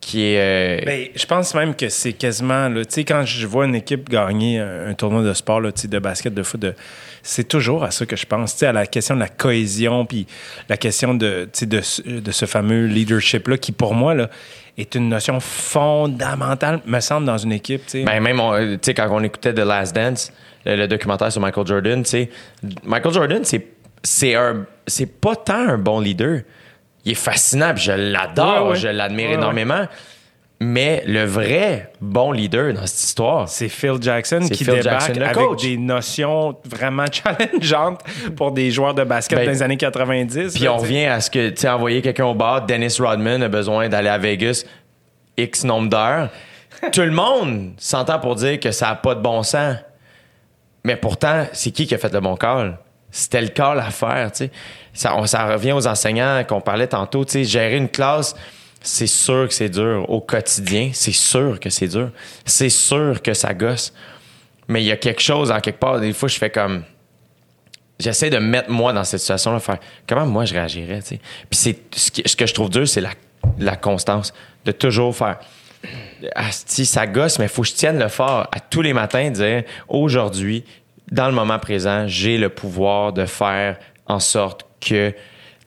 [0.00, 0.80] qui est.
[0.80, 4.08] euh, Ben, je pense même que c'est quasiment, tu sais, quand je vois une équipe
[4.08, 6.74] gagner un, un tournoi de sport, là, de basket, de foot, de-
[7.22, 10.06] c'est toujours à ça que je pense, tu sais, à la question de la cohésion,
[10.06, 10.26] puis
[10.70, 14.30] la question de, de, ce- de ce fameux leadership-là, qui pour moi, là,
[14.80, 17.82] est une notion fondamentale, me semble, dans une équipe.
[17.94, 18.54] Ben, même, on-
[18.96, 20.32] quand on écoutait The Last Dance,
[20.64, 22.04] le, le documentaire sur Michael Jordan,
[22.84, 23.66] Michael Jordan, c'est,
[24.02, 26.40] c'est un, c'est pas tant un bon leader.
[27.04, 28.76] Il est fascinant, je l'adore, Ouais, ouais.
[28.76, 29.34] je l'admire ouais.
[29.34, 29.86] énormément.
[30.62, 35.20] Mais le vrai bon leader dans cette histoire, C'est Phil Jackson qui Phil débarque Jackson,
[35.22, 35.62] avec coach.
[35.62, 38.02] des notions vraiment challengeantes
[38.36, 40.54] pour des joueurs de basket Ben, dans les années 90.
[40.54, 43.48] Puis on revient à ce que, tu sais, envoyer quelqu'un au bar, Dennis Rodman a
[43.48, 44.64] besoin d'aller à Vegas
[45.38, 46.28] X nombre d'heures.
[46.92, 49.76] Tout le monde s'entend pour dire que ça n'a pas de bon sens.
[50.84, 52.76] Mais pourtant, c'est qui qui a fait le bon call?
[53.10, 54.50] C'était le call à faire, tu sais.
[54.92, 58.36] Ça, on- ça revient aux enseignants qu'on parlait tantôt, tu sais, gérer une classe.
[58.82, 60.08] C'est sûr que c'est dur.
[60.08, 62.10] Au quotidien, c'est sûr que c'est dur.
[62.44, 63.92] C'est sûr que ça gosse.
[64.68, 66.00] Mais il y a quelque chose en quelque part.
[66.00, 66.84] Des fois, je fais comme.
[67.98, 69.78] J'essaie de me mettre moi dans cette situation-là, faire
[70.08, 71.20] comment moi je réagirais, tu sais?
[71.50, 73.10] Puis c'est ce que, je trouve dur, c'est la,
[73.58, 74.32] la constance.
[74.64, 75.38] De toujours faire.
[76.50, 79.30] Si ça gosse, mais il faut que je tienne le fort à tous les matins,
[79.30, 80.64] dire aujourd'hui,
[81.10, 85.14] dans le moment présent, j'ai le pouvoir de faire en sorte que.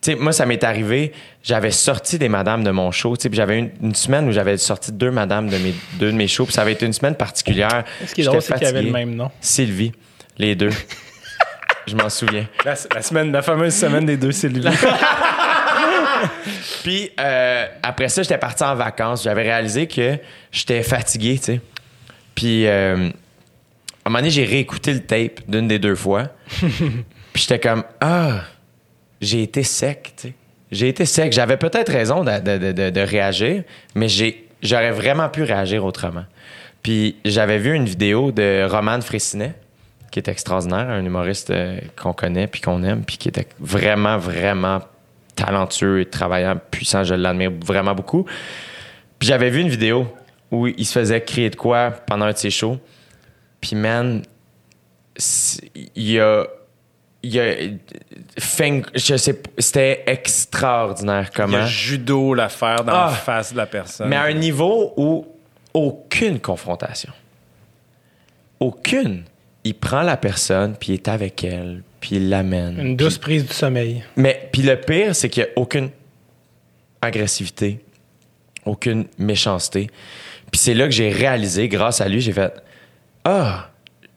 [0.04, 1.12] Sais, moi, ça m'est arrivé,
[1.42, 3.16] j'avais sorti des madames de mon show.
[3.16, 6.16] Tu sais, j'avais une, une semaine où j'avais sorti deux madames de mes, deux de
[6.16, 7.84] mes shows, puis ça avait été une semaine particulière.
[8.04, 8.92] Ce qui est J'étais drôle, c'est qu'il y avait fatigué.
[8.92, 9.30] le même nom.
[9.40, 9.92] Sylvie,
[10.36, 10.68] les deux.
[11.86, 12.46] Je m'en souviens.
[12.66, 14.70] La, la semaine, la fameuse semaine des deux cellules.
[16.82, 19.24] Puis euh, après ça, j'étais parti en vacances.
[19.24, 20.18] J'avais réalisé que
[20.52, 21.60] j'étais fatigué, tu sais.
[22.34, 26.24] Puis euh, à un moment donné, j'ai réécouté le tape d'une des deux fois.
[26.60, 28.42] Puis j'étais comme ah,
[29.24, 30.34] j'ai été sec, tu sais.
[30.70, 31.32] J'ai été sec.
[31.32, 33.62] J'avais peut-être raison de, réagir,
[33.94, 34.08] mais
[34.62, 36.24] j'aurais vraiment pu réagir autrement.
[36.82, 39.54] Puis j'avais vu une vidéo de Roman Fressinet,
[40.10, 44.18] qui est extraordinaire, un humoriste euh, qu'on connaît puis qu'on aime, puis qui était vraiment,
[44.18, 44.80] vraiment
[45.34, 47.04] talentueux et travaillant, puissant.
[47.04, 48.24] Je l'admire vraiment beaucoup.
[49.18, 50.06] Puis j'avais vu une vidéo
[50.50, 52.78] où il se faisait crier de quoi pendant un de ses shows.
[53.60, 54.22] Puis man,
[55.74, 56.46] il y a...
[57.26, 57.54] Il y a
[58.94, 61.56] je sais c'était extraordinaire Il y comment.
[61.58, 63.06] a judo l'affaire dans Ah.
[63.10, 64.08] la face de la personne.
[64.08, 65.26] Mais à un niveau où
[65.72, 67.12] aucune confrontation.
[68.60, 69.24] Aucune.
[69.64, 72.78] Il prend la personne, puis il est avec elle, puis il l'amène.
[72.78, 74.04] Une douce prise du sommeil.
[74.16, 75.88] Mais puis le pire, c'est qu'il n'y a aucune
[77.00, 77.82] agressivité,
[78.66, 79.88] aucune méchanceté.
[80.52, 82.52] Puis c'est là que j'ai réalisé, grâce à lui, j'ai fait
[83.24, 83.70] Ah,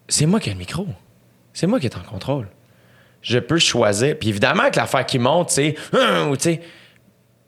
[0.09, 0.85] c'est moi qui ai le micro.
[1.53, 2.47] C'est moi qui est en contrôle.
[3.27, 4.17] Je peux choisir.
[4.17, 5.75] Puis évidemment que l'affaire qui monte, c'est
[6.29, 6.61] ou tu sais.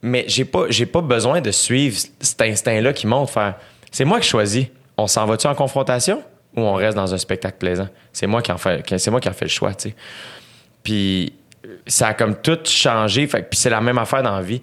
[0.01, 3.55] Mais j'ai pas, j'ai pas besoin de suivre cet instinct-là qui monte, faire
[3.91, 4.67] c'est moi qui choisis.
[4.97, 6.21] On s'en va-tu en confrontation
[6.55, 7.87] ou on reste dans un spectacle plaisant?
[8.11, 9.95] C'est moi qui en fais, c'est moi qui le choix, tu sais.
[10.83, 11.33] Puis
[11.87, 13.25] ça a comme tout changé.
[13.27, 14.61] Fait, puis c'est la même affaire dans la vie.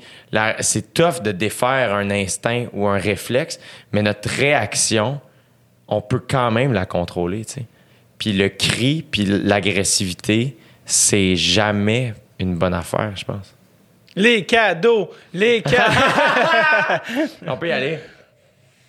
[0.61, 3.59] C'est tough de défaire un instinct ou un réflexe,
[3.93, 5.21] mais notre réaction,
[5.89, 7.47] on peut quand même la contrôler.
[7.47, 7.67] tu sais.
[8.19, 10.57] Puis le cri, puis l'agressivité,
[10.87, 13.53] c'est jamais une bonne affaire, je pense.
[14.15, 15.11] Les cadeaux!
[15.35, 16.01] Les cadeaux!
[17.47, 17.99] On peut y aller.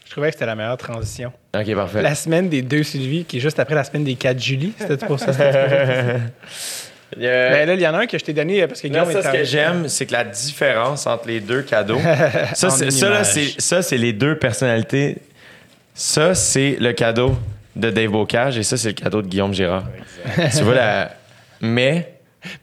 [0.05, 1.33] Je trouvais que c'était la meilleure transition.
[1.53, 2.01] Ok, parfait.
[2.01, 4.73] La semaine des deux Sylvie, qui est juste après la semaine des 4 Julie.
[4.79, 5.31] C'était pour ça?
[7.17, 8.91] Euh, Ben là, il y en a un que je t'ai donné euh, parce que
[8.91, 12.01] ça, est ce que j'aime, c'est que la différence entre les deux cadeaux,
[12.53, 15.17] ça, c'est, ça, c'est les deux personnalités.
[15.93, 17.37] Ça, c'est le cadeau
[17.77, 19.85] de Dave Bocage et ça, c'est le cadeau de Guillaume Girard.
[20.35, 21.11] tu vois, la...
[21.61, 22.13] mais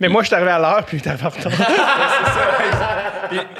[0.00, 1.52] Mais moi, je suis arrivé à l'heure, puis t'es en retard.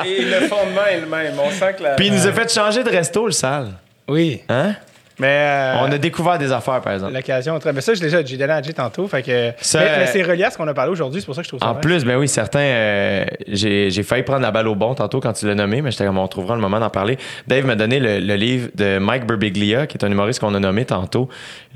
[0.04, 1.34] Et, et le fondement est le même.
[1.38, 1.94] On sent que la.
[1.96, 3.72] Puis il nous a fait changer de resto, le sale.
[4.06, 4.42] Oui.
[4.48, 4.74] Hein?
[5.18, 5.26] Mais.
[5.28, 7.12] euh, On a découvert des affaires, par exemple.
[7.14, 7.58] L'occasion.
[7.72, 9.06] Mais ça, je l'ai déjà j'ai donné à Jay tantôt.
[9.06, 9.52] Fait que...
[9.60, 11.20] Ça, mais, euh, mais c'est relié à ce qu'on a parlé aujourd'hui.
[11.20, 11.80] C'est pour ça que je trouve ça En vrai.
[11.82, 15.32] plus, ben oui, certains, euh, j'ai, j'ai failli prendre la balle au bon tantôt quand
[15.32, 17.16] tu l'as nommé, mais j'étais comme on trouvera le moment d'en parler.
[17.46, 20.60] Dave m'a donné le, le livre de Mike Birbiglia, qui est un humoriste qu'on a
[20.60, 21.28] nommé tantôt.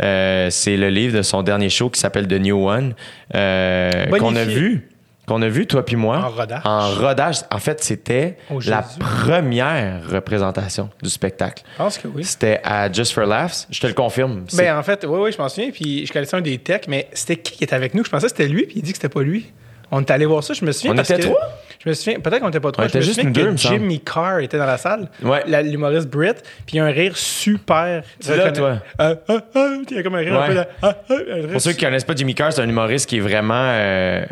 [0.02, 2.94] Euh, c'est le livre de son dernier show qui s'appelle The New One,
[3.34, 4.88] euh, qu'on a vu,
[5.28, 6.18] qu'on a vu toi puis moi.
[6.18, 6.60] En rodage.
[6.64, 7.36] En rodage.
[7.52, 11.62] En fait, c'était Oh, la première représentation du spectacle.
[11.74, 12.24] Je pense que oui.
[12.24, 13.66] C'était à Just for Laughs.
[13.70, 14.44] Je te le confirme.
[14.56, 15.70] Ben, en fait, oui, oui, je m'en souviens.
[15.70, 18.04] Puis je connaissais un des techs, mais c'était qui qui était avec nous?
[18.04, 19.52] Je pensais que c'était lui, puis il dit que c'était pas lui.
[19.90, 20.92] On est allé voir ça, je me souviens.
[20.92, 21.40] On parce était que- trois?
[21.84, 22.86] Je me souviens, peut-être qu'on était pas trois.
[22.86, 23.56] On je me juste souviens que.
[23.56, 25.08] Jimmy Carr était dans la salle.
[25.22, 25.44] Ouais.
[25.62, 26.32] L'humoriste Brit,
[26.66, 28.02] puis il y a un rire super.
[28.20, 28.78] Tu reconna- toi?
[28.98, 30.46] Ah, ah, ah, il y a comme un rire un Ouais.
[30.48, 33.18] peu de- un rire Pour ceux qui connaissent pas Jimmy Carr, c'est un humoriste qui
[33.18, 34.24] est vraiment euh,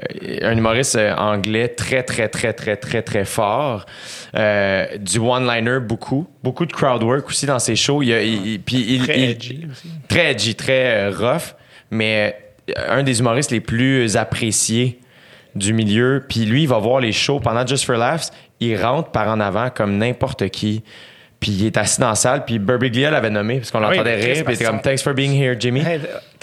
[0.43, 3.87] un humoriste euh, anglais très très très très très très fort.
[4.37, 8.03] Euh, du one-liner beaucoup, beaucoup de crowd work aussi dans ses shows.
[8.03, 9.89] Il, il- il- puis il- très il- edgy aussi.
[10.09, 11.55] très edgy, très rough,
[11.93, 12.37] mais
[12.89, 14.99] un des humoristes les plus appréciés
[15.57, 16.25] du milieu.
[16.29, 18.31] Puis lui, il va voir les shows pendant Just for Laughs.
[18.61, 20.83] Il rentre par en avant comme n'importe qui.
[21.39, 22.45] Puis il est assis dans la salle.
[22.47, 24.45] Puis Burbiglia l'avait nommé parce qu'on Ah oui, l'entendait rire.
[24.45, 25.81] Puis il était comme Thanks for being here, Jimmy.
[25.81, 26.01] Hey,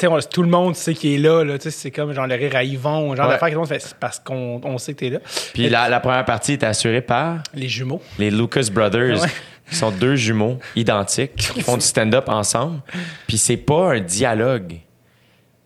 [0.07, 1.43] on- tout le monde sait qu'il est là.
[1.43, 3.33] là c'est comme genre le rire à Yvon, genre Ouais.
[3.33, 5.19] d'affaires que tout le monde fait c'est parce qu'on on sait que t'es là.
[5.53, 8.01] Puis la, la première partie était assurée par Les jumeaux.
[8.19, 9.27] les Lucas Brothers, Ouais.
[9.67, 12.81] qui sont deux jumeaux identiques, qui font du stand-up ensemble.
[13.25, 14.75] Puis c'est pas un dialogue.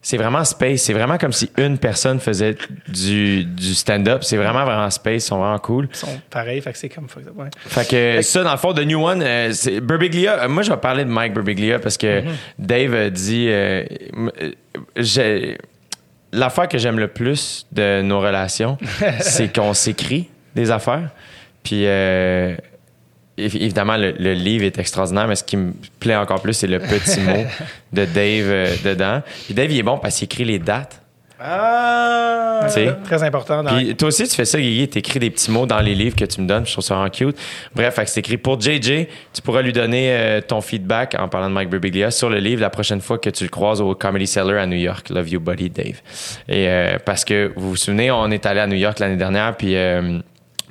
[0.09, 0.83] C'est vraiment space.
[0.83, 2.55] C'est vraiment comme si une personne faisait
[2.87, 4.23] du, du stand-up.
[4.23, 5.25] C'est vraiment, vraiment space.
[5.25, 5.89] Ils sont vraiment cool.
[5.91, 7.07] Ils sont pareils, fait que c'est comme.
[7.35, 7.49] Ouais.
[7.65, 10.43] Fait que ça, dans le fond, The New One, euh, c'est Birbiglia.
[10.43, 12.23] euh, moi, je vais parler de Mike Birbiglia parce que
[12.57, 13.47] Dave a dit.
[13.49, 13.83] euh,
[14.41, 14.51] euh,
[14.95, 15.57] j'ai-
[16.31, 18.77] L'affaire que j'aime le plus de nos relations,
[19.19, 21.09] c'est qu'on s'écrit des affaires.
[21.63, 21.83] Puis
[23.37, 26.79] évidemment, le, le livre est extraordinaire, mais ce qui me plaît encore plus, c'est le
[26.79, 27.43] petit mot
[27.93, 29.21] de Dave euh, dedans.
[29.45, 31.01] Puis Dave, il est bon parce qu'il écrit les dates.
[31.39, 32.67] Ah!
[32.73, 32.87] Tu.
[33.03, 35.79] Très important dans Puis toi aussi, tu fais ça, Guigui, t'écris des petits mots dans
[35.79, 36.65] les livres que tu me donnes.
[36.65, 37.37] Je trouve ça vraiment cute.
[37.75, 39.07] Bref, c'est écrit pour JJ.
[39.33, 42.61] Tu pourras lui donner euh, ton feedback en parlant de Mike Birbiglia sur le livre
[42.61, 45.09] la prochaine fois que tu le croises au Comedy Cellar à New York.
[45.09, 46.01] Love you, buddy, Dave.
[46.47, 49.55] Et euh, parce que vous vous souvenez, on est allé à New York l'année dernière,
[49.55, 50.19] puis euh,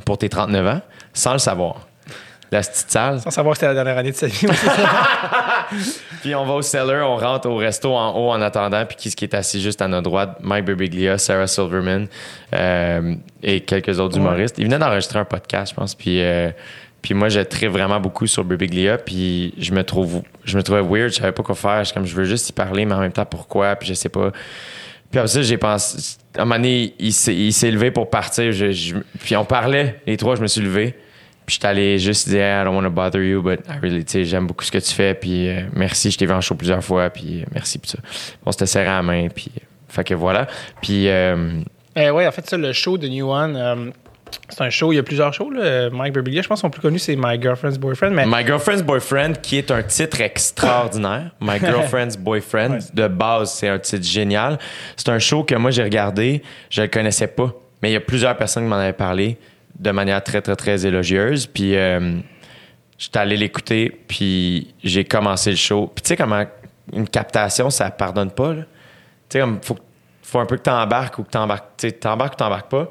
[0.05, 0.81] pour tes 39 ans,
[1.13, 1.86] sans le savoir.
[2.53, 3.21] La petite salle.
[3.21, 4.47] Sans savoir que c'était la dernière année de sa vie.
[6.23, 8.85] Puis on va au cellar, on rentre au resto en haut en attendant.
[8.87, 10.39] Puis qui, qui est assis juste à notre droite?
[10.41, 12.07] Mike Birbiglia, Sarah Silverman
[12.55, 14.57] euh, et quelques autres humoristes.
[14.59, 15.95] Ils venaient d'enregistrer un podcast, je pense.
[15.95, 16.51] Puis, euh,
[17.03, 18.99] puis moi, je tripe vraiment beaucoup sur Birbiglia.
[18.99, 21.11] Puis je me trouve, je me trouvais weird.
[21.13, 21.85] Je savais pas quoi faire.
[21.85, 23.75] Je, comme, je veux juste y parler, mais en même temps, pourquoi?
[23.77, 24.31] Puis je sais pas.
[25.11, 26.17] Puis après ça, j'ai pensé.
[26.37, 28.53] À un moment donné, il s'est il s'est levé pour partir.
[28.53, 30.95] Je- je- puis on parlait, les trois, je me suis levé.
[31.47, 34.13] Puis j'étais allé juste dire, I don't want to bother you, but I really, tu
[34.13, 35.15] sais, j'aime beaucoup ce que tu fais.
[35.15, 37.09] Puis euh, merci, je t'ai vu en show plusieurs fois.
[37.11, 37.99] Puis euh, merci pour ça.
[38.45, 39.29] On s'était serré à la main.
[39.29, 40.47] Puis, euh, fait que voilà.
[40.83, 41.63] Puis, Euh,
[41.97, 43.93] ouais, en fait, ça, le show de New One,
[44.49, 45.51] c'est un show, il y a plusieurs shows.
[45.51, 45.89] Là.
[45.91, 48.11] Mike Birbiglia, je pense que son plus connu, c'est My Girlfriend's Boyfriend.
[48.11, 51.31] Mais My Girlfriend's Boyfriend, qui est un titre extraordinaire.
[51.41, 52.79] My Girlfriend's Boyfriend, Ouais.
[52.93, 54.59] de base, c'est un titre génial.
[54.97, 57.53] C'est un show que moi, j'ai regardé, je le connaissais pas.
[57.83, 59.39] Mais il y a plusieurs personnes qui m'en avaient parlé
[59.79, 61.47] de manière très, très, très élogieuse.
[61.47, 62.19] Puis, euh,
[62.99, 65.91] j'étais allé l'écouter, puis j'ai commencé le show.
[65.95, 66.45] Puis, tu sais, comment
[66.93, 68.55] une captation, ça pardonne pas.
[68.55, 68.63] Tu
[69.29, 69.79] sais, comme, faut,
[70.23, 71.77] faut un peu que t'embarques ou que t'embarques.
[72.01, 72.89] T'embarques ou t'embarques pas.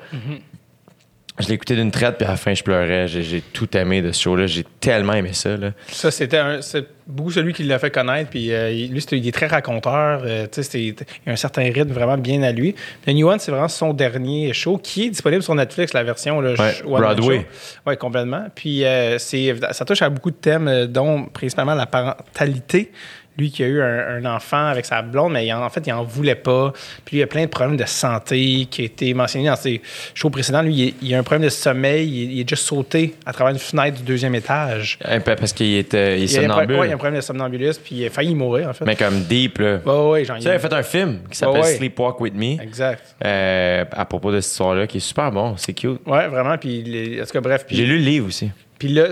[1.38, 3.10] Je l'ai écouté d'une traite, puis à la fin, je pleurais.
[3.10, 4.48] J'ai, j'ai tout aimé de ce show-là.
[4.48, 5.72] J'ai tellement aimé ça, là.
[5.90, 8.30] ça, c'était un- c'est beaucoup celui qui l'a fait connaître.
[8.30, 10.22] Puis euh, lui, c'était- il est très raconteur.
[10.26, 10.96] euh, c'était- il
[11.28, 12.74] a un certain rythme vraiment bien à lui.
[13.02, 16.40] Puis New One, c'est vraiment son dernier show qui est disponible sur Netflix, la version
[16.40, 17.46] là, Ouais, Broadway.
[17.86, 18.46] Oui, complètement.
[18.56, 22.92] Puis euh, c'est, ça touche à beaucoup de thèmes, dont principalement la parentalité.
[23.38, 25.86] Lui qui a eu un, un enfant avec sa blonde, mais il en, en fait,
[25.86, 26.72] il en voulait pas.
[27.04, 29.82] Puis il y a plein de problèmes de santé qui a été mentionné dans ses
[30.14, 30.62] shows précédents.
[30.62, 32.08] Lui, il, il a un problème de sommeil.
[32.08, 34.98] Il, il est juste sauté à travers une fenêtre du deuxième étage.
[35.04, 36.78] Un peu parce qu'il était il Il somnambule.
[36.78, 38.86] ouais, il a un problème de somnambulisme, puis il a failli mourir, en fait.
[38.86, 39.80] mais comme deep, là.
[39.86, 41.64] Ouais, ouais, genre, Tu sais, il a fait un film qui s'appelle.
[41.66, 43.16] Sleepwalk With Me Exact.
[43.26, 45.56] euh, à propos de cette histoire-là, qui est super bon.
[45.58, 46.00] C'est cute.
[46.06, 46.58] Ouais, vraiment.
[46.58, 47.66] Puis, en tout cas, bref.
[47.68, 48.50] Puis, J'ai lu le livre aussi.
[48.86, 49.08] Puis là,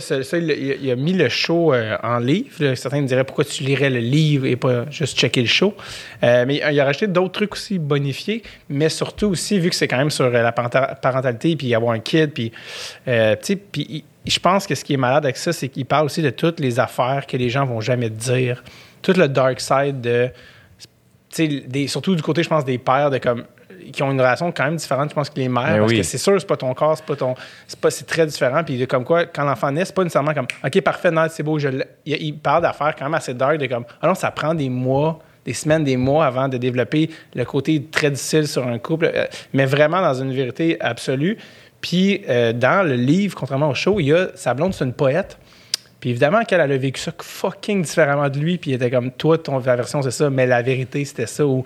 [0.82, 2.76] il, a- mis le show euh, en livre.
[2.76, 5.74] Certains me diraient pourquoi tu lirais le livre et pas juste checker le show?
[6.22, 9.88] Euh, mais il a rajouté d'autres trucs aussi bonifiés, mais surtout aussi, vu que c'est
[9.88, 12.52] quand même sur euh, la parenta- parentalité, puis avoir un kid, puis,
[13.08, 13.36] euh,
[13.72, 16.30] puis je pense que ce qui est malade avec ça, c'est qu'il parle aussi de
[16.30, 18.64] toutes les affaires que les gens vont jamais te dire.
[19.02, 20.30] Tout le dark side de.
[21.38, 23.44] des- surtout du côté, je pense, des pères de comme
[23.92, 25.64] qui ont une relation quand même différente, je pense, que les mères.
[25.64, 25.98] Ben parce oui.
[25.98, 27.36] que c'est sûr, c'est pas ton corps, c'est pas ton.
[27.68, 28.64] C'est pas c'est très différent.
[28.64, 31.60] Puis comme quoi, quand l'enfant naît, c'est pas nécessairement comme OK, parfait, non, c'est beau,
[31.60, 31.70] je
[32.06, 34.70] il, il parle d'affaires quand même assez dark de comme Ah non, ça prend des
[34.70, 39.12] mois, des semaines, des mois avant de développer le côté très difficile sur un couple.
[39.14, 41.38] euh, mais vraiment dans une vérité absolue.
[41.82, 44.94] Puis euh, dans le livre, contrairement au show, il y a sa blonde, c'est une
[44.94, 45.38] poète.
[46.00, 49.10] Puis évidemment qu'elle elle a vécu ça fucking différemment de lui, puis il était comme
[49.12, 51.64] toi, ton ta version c'est ça, mais la vérité c'était ça, ou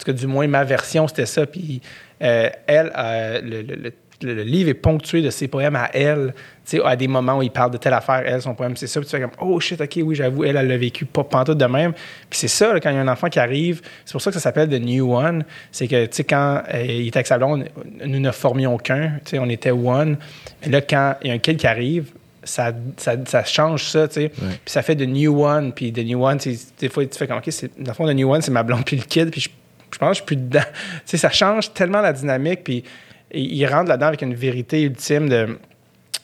[0.00, 1.46] tout cas du moins ma version c'était ça.
[1.46, 1.80] Puis
[2.22, 5.88] euh, elle, euh, le, le- le- le- le livre est ponctué de ses poèmes à
[5.94, 6.34] elle,
[6.66, 8.86] tu sais, à des moments où il parle de telle affaire, elle, son poème c'est
[8.86, 11.24] ça, puis tu fais comme oh shit, ok, oui, j'avoue, elle, elle l'a vécu pas
[11.24, 11.92] pantoute de même.
[12.28, 14.30] Puis c'est ça, là, quand il y a un enfant qui arrive, c'est pour ça
[14.30, 17.28] que ça s'appelle The New One, c'est que, tu sais, quand euh, il était avec
[17.28, 17.64] sa blonde,
[18.04, 20.18] nous ne formions qu'un, tu sais, on était one.
[20.62, 22.12] Mais là, quand il y a un kid qui arrive,
[22.44, 24.28] ça, ça, ça change ça, tu sais.
[24.28, 25.72] Puis ça fait de New One.
[25.72, 26.38] Puis de New One,
[26.78, 28.84] des fois, tu fais comme, OK, dans le fond, de New One, c'est ma blonde
[28.84, 29.30] puis le kid.
[29.30, 29.48] Puis je,
[29.92, 30.60] je pense que je suis plus dedans.
[30.72, 32.64] tu sais, ça change tellement la dynamique.
[32.64, 32.84] Puis
[33.32, 35.58] il il rentre là-dedans avec une vérité ultime de,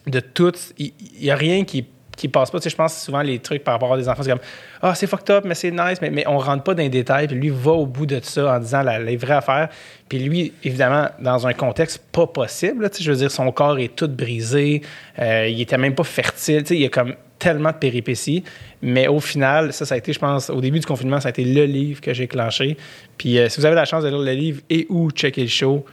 [0.07, 0.53] de tout.
[0.79, 1.87] Il n'y a rien qui
[2.17, 2.59] qui passe pas.
[2.59, 4.41] Tu sais, je pense souvent les trucs par rapport à des enfants, c'est comme
[4.83, 7.29] Ah, c'est fucked up, mais c'est nice, mais, mais on rentre pas dans les détails.
[7.29, 9.69] Puis lui va au bout de ça en disant la, les vraies affaires.
[10.09, 13.53] Puis lui, évidemment, dans un contexte pas possible, là, tu sais, je veux dire, son
[13.53, 14.83] corps est tout brisé,
[15.19, 16.63] euh, il était même pas fertile.
[16.63, 18.45] Tu sais, il a comme tellement de péripéties.
[18.83, 21.31] Mais au final, ça, ça a été, je pense, au début du confinement, ça a
[21.31, 22.77] été le livre que j'ai clenché.
[23.19, 25.49] Puis euh, si vous avez la chance de lire le livre et ou checker le
[25.49, 25.85] show,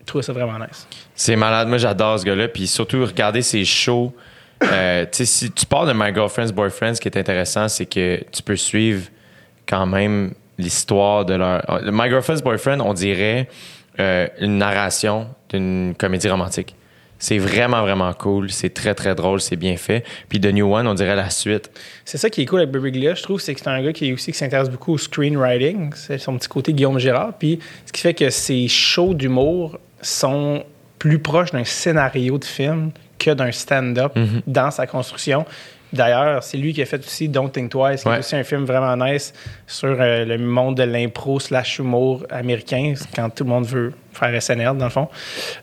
[0.00, 0.86] je trouve ça vraiment nice.
[1.14, 1.68] C'est malade.
[1.68, 2.48] Moi, j'adore ce gars-là.
[2.48, 4.14] Puis surtout, regarder ses shows.
[4.62, 8.42] Euh, si tu parles de My Girlfriend's Boyfriend, ce qui est intéressant, c'est que tu
[8.42, 9.08] peux suivre
[9.68, 11.62] quand même l'histoire de leur.
[11.82, 13.48] Le My Girlfriend's Boyfriend, on dirait
[13.98, 16.74] euh, une narration d'une comédie romantique.
[17.18, 18.50] C'est vraiment, vraiment cool.
[18.50, 19.40] C'est très, très drôle.
[19.40, 20.04] C'est bien fait.
[20.28, 21.70] Puis The New One, on dirait la suite.
[22.04, 24.12] C'est ça qui est cool avec Birbiglia, je trouve, c'est que c'est un gars qui
[24.12, 25.92] aussi qui s'intéresse beaucoup au screenwriting.
[25.94, 27.32] C'est son petit côté Guillaume Gérard.
[27.38, 30.62] Puis ce qui fait que ses shows d'humour sont
[30.98, 34.42] plus proches d'un scénario de film que d'un stand-up Mhm.
[34.46, 35.46] dans sa construction.
[35.96, 38.16] D'ailleurs, c'est lui qui a fait aussi Don't Think Twice, qui Ouais.
[38.16, 39.32] est aussi un film vraiment nice
[39.66, 44.40] sur euh, le monde de l'impro slash humour américain, quand tout le monde veut faire
[44.40, 45.08] SNL, dans le fond.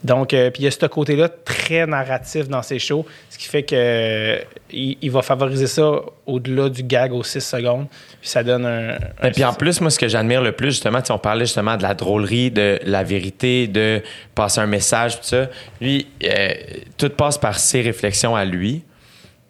[0.03, 3.45] Donc, euh, puis il y a ce côté-là très narratif dans ses shows, ce qui
[3.47, 4.37] fait que euh,
[4.71, 5.91] il, il va favoriser ça
[6.27, 7.87] au-delà du gag aux 6 secondes,
[8.21, 8.89] puis ça donne un...
[8.91, 11.77] un- Et puis en plus, moi, ce que j'admire le plus, justement, on parlait justement
[11.77, 14.01] de la drôlerie, de la vérité, de
[14.35, 15.47] passer un message, tout ça.
[15.81, 16.49] Lui, euh,
[16.97, 18.83] tout passe par ses réflexions à lui.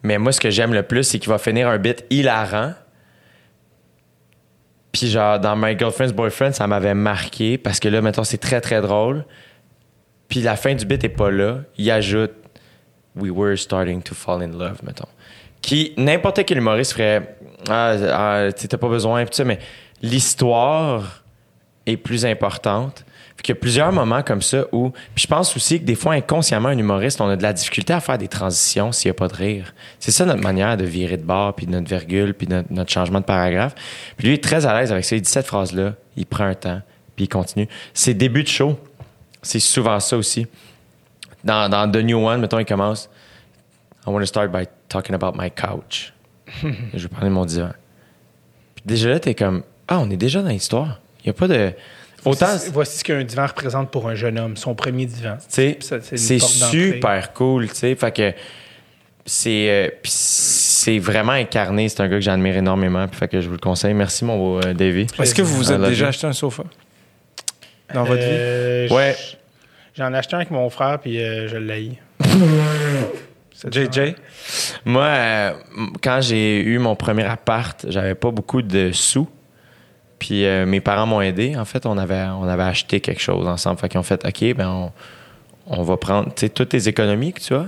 [0.03, 2.73] Mais moi, ce que j'aime le plus, c'est qu'il va finir un bit hilarant.
[4.91, 8.61] Puis genre, dans My Girlfriend's Boyfriend, ça m'avait marqué parce que là, mettons, c'est très,
[8.61, 9.25] très drôle.
[10.27, 11.59] Puis la fin du bit est pas là.
[11.77, 12.33] Il ajoute
[13.15, 15.07] We were starting to fall in love, mettons.
[15.61, 17.37] Qui, n'importe quel humoriste ferait
[17.69, 19.59] Ah, ah, t'as pas besoin, pis ça, mais
[20.01, 21.23] l'histoire
[21.85, 23.05] est plus importante.
[23.43, 24.89] Qu'il y a plusieurs moments comme ça où.
[25.13, 27.93] Puis je pense aussi que des fois, inconsciemment, un humoriste, on a de la difficulté
[27.93, 29.75] à faire des transitions s'il n'y a pas de rire.
[29.99, 33.19] C'est ça notre manière de virer de bord, puis notre virgule, puis notre, notre changement
[33.19, 33.75] de paragraphe.
[34.17, 35.15] Puis lui, il est très à l'aise avec ça.
[35.15, 36.81] Il dit cette phrase-là, il prend un temps,
[37.15, 37.67] puis il continue.
[37.93, 38.79] Ses débuts de show,
[39.41, 40.47] c'est souvent ça aussi.
[41.43, 43.09] Dans, dans The New One, mettons, il commence
[44.05, 46.13] I want to start by talking about my couch.
[46.93, 47.71] je vais parler de mon divan.
[48.75, 50.99] Puis déjà là, t'es comme Ah, on est déjà dans l'histoire.
[51.19, 51.71] Il n'y a pas de.
[52.25, 52.45] Autant.
[52.47, 55.37] Voici, voici ce qu'un divan représente pour un jeune homme, son premier divan.
[55.47, 55.77] C'est
[56.39, 57.95] super cool, tu sais.
[57.95, 58.33] Fait que
[59.25, 61.89] c'est euh, c'est vraiment incarné.
[61.89, 63.07] C'est un gars que j'admire énormément.
[63.07, 63.93] Puis fait que je vous le conseille.
[63.93, 65.07] Merci, mon beau euh, Davy.
[65.19, 66.63] Est-ce que vous vous êtes déjà acheté un sofa?
[67.93, 68.27] Dans votre vie?
[68.29, 69.15] Euh, Ouais.
[69.95, 71.99] J'en ai acheté un avec mon frère, puis euh, je l'ai.
[73.71, 74.15] JJ?
[74.85, 75.51] Moi, euh,
[76.01, 79.27] quand j'ai eu mon premier appart, j'avais pas beaucoup de sous.
[80.23, 81.57] Puis euh, mes parents m'ont aidé.
[81.57, 83.77] En fait, on avait, on avait acheté quelque chose ensemble.
[83.77, 84.91] Fait qu'ils ont fait OK, ben on,
[85.67, 87.67] on va prendre toutes tes économies que tu as,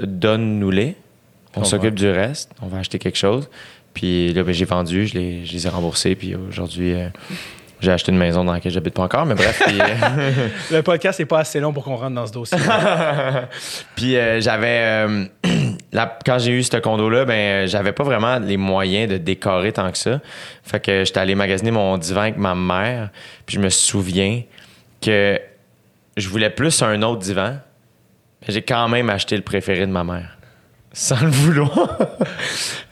[0.00, 0.94] donne-nous-les.
[1.56, 2.52] On On s'occupe du reste.
[2.62, 3.50] On va acheter quelque chose.
[3.92, 6.14] Puis là, ben, j'ai vendu, je les, je les ai remboursés.
[6.14, 7.08] Puis aujourd'hui, euh,
[7.80, 9.26] j'ai acheté une maison dans laquelle j'habite pas encore.
[9.26, 12.32] Mais bref, puis, euh, Le podcast n'est pas assez long pour qu'on rentre dans ce
[12.32, 12.58] dossier.
[13.96, 15.06] Puis euh, j'avais.
[15.06, 15.24] euh,
[16.24, 19.98] quand j'ai eu ce condo-là, ben j'avais pas vraiment les moyens de décorer tant que
[19.98, 20.20] ça.
[20.62, 23.10] Fait que j'étais allé magasiner mon divan avec ma mère.
[23.44, 24.42] Puis je me souviens
[25.02, 25.38] que
[26.16, 27.58] je voulais plus un autre divan.
[28.42, 30.35] Mais j'ai quand même acheté le préféré de ma mère.
[30.98, 31.98] Sans le vouloir.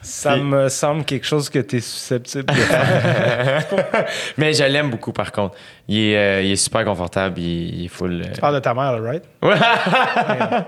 [0.02, 3.64] Ça me semble quelque chose que tu es susceptible de faire.
[4.36, 5.54] mais je l'aime beaucoup par contre.
[5.88, 7.38] Il est, euh, il est super confortable.
[7.40, 8.20] Il, il est full.
[8.20, 9.24] euh, tu parles de ta mère, là, right?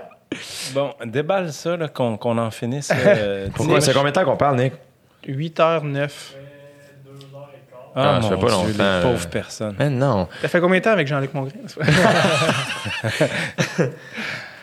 [0.73, 2.91] bon, déballe ça, là, qu'on qu'on en finisse.
[2.95, 3.81] euh, Pourquoi?
[3.81, 4.73] C'est combien de temps qu'on parle, Nick?
[5.27, 6.09] 8h09.
[7.95, 9.75] Ah, Ah, ça mon fait pas Dieu, longtemps, les pauvres personnes.
[9.77, 10.27] Mais non.
[10.41, 11.51] T'as fait combien de temps avec Jean-Luc Mongrain?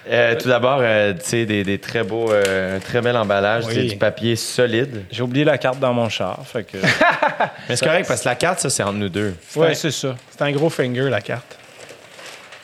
[0.08, 3.64] Euh, tout d'abord, euh, tu sais, des, des très beaux, euh, un très bel emballage,
[3.66, 3.74] Oui.
[3.74, 5.04] tu du papier solide.
[5.10, 6.40] J'ai oublié la carte dans mon char.
[6.46, 6.76] Fait que...
[7.68, 9.34] Mais c'est correct parce que la carte, ça, c'est entre nous deux.
[9.56, 10.14] ouais, c'est ça.
[10.30, 11.56] C'est un gros finger, la carte.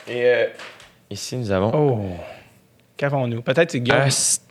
[0.07, 0.45] Et euh,
[1.09, 2.15] ici, nous avons Oh!
[2.97, 3.41] Qu'avons-nous?
[3.41, 4.01] Peut-être c'est Guillaume.
[4.01, 4.43] Ast-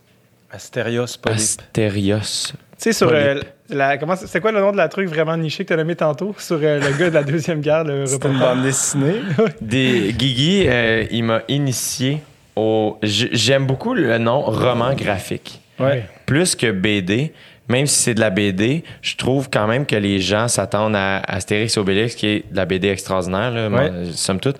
[0.51, 1.39] Astérios Polype.
[1.39, 2.17] Astérios.
[2.51, 3.09] tu sais, sur.
[3.09, 3.39] Euh,
[3.69, 6.35] la, comment, c'est quoi le nom de la truc vraiment niché que t'as nommé tantôt?
[6.37, 8.55] Sur euh, le gars de la Deuxième Guerre, le C'est une reporter.
[8.55, 9.15] bande dessinée.
[9.61, 12.21] Des, Guigui, euh, il m'a initié
[12.55, 12.97] au.
[13.03, 15.59] J'aime beaucoup le nom roman graphique.
[15.79, 16.03] Ouais.
[16.25, 17.33] Plus que BD,
[17.67, 21.19] même si c'est de la BD, je trouve quand même que les gens s'attendent à
[21.19, 23.89] Astérix Obélix, qui est de la BD extraordinaire, là, Ouais.
[24.11, 24.57] somme toute.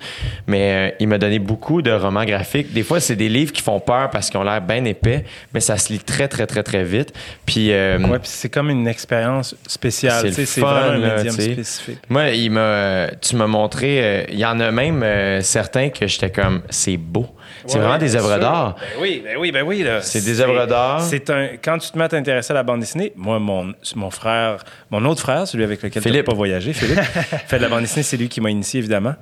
[0.48, 2.72] Mais euh, il m'a donné beaucoup de romans graphiques.
[2.72, 5.60] Des fois, c'est des livres qui font peur parce qu'ils ont l'air bien épais, mais
[5.60, 7.12] ça se lit très, très, très, très vite.
[7.46, 7.70] Puis.
[7.70, 10.32] euh, Ouais, puis c'est comme une expérience spéciale.
[10.32, 11.98] C'est vraiment un là, médium spécifique.
[12.08, 15.04] Moi, il m'a, tu m'as montré, euh, il y en a même
[15.42, 17.26] certains que j'étais comme, c'est beau.
[17.66, 18.74] C'est Ouais, vraiment des œuvres d'art.
[18.74, 19.84] Ben oui, ben oui, ben oui.
[20.02, 21.00] C'est des œuvres d'art.
[21.02, 21.48] C'est un.
[21.62, 25.04] Quand tu te mets à t'intéresser à la bande dessinée, moi, mon, mon frère, mon
[25.04, 27.00] autre frère, celui avec lequel tu pas voyagé, Philippe,
[27.46, 29.14] fait de la bande dessinée, c'est lui qui m'a initié, évidemment.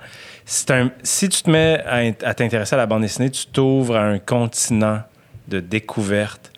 [0.47, 3.47] C'est un, si tu te mets à, int- à t'intéresser à la bande dessinée, tu
[3.47, 5.03] t'ouvres à un continent
[5.49, 6.53] de découverte,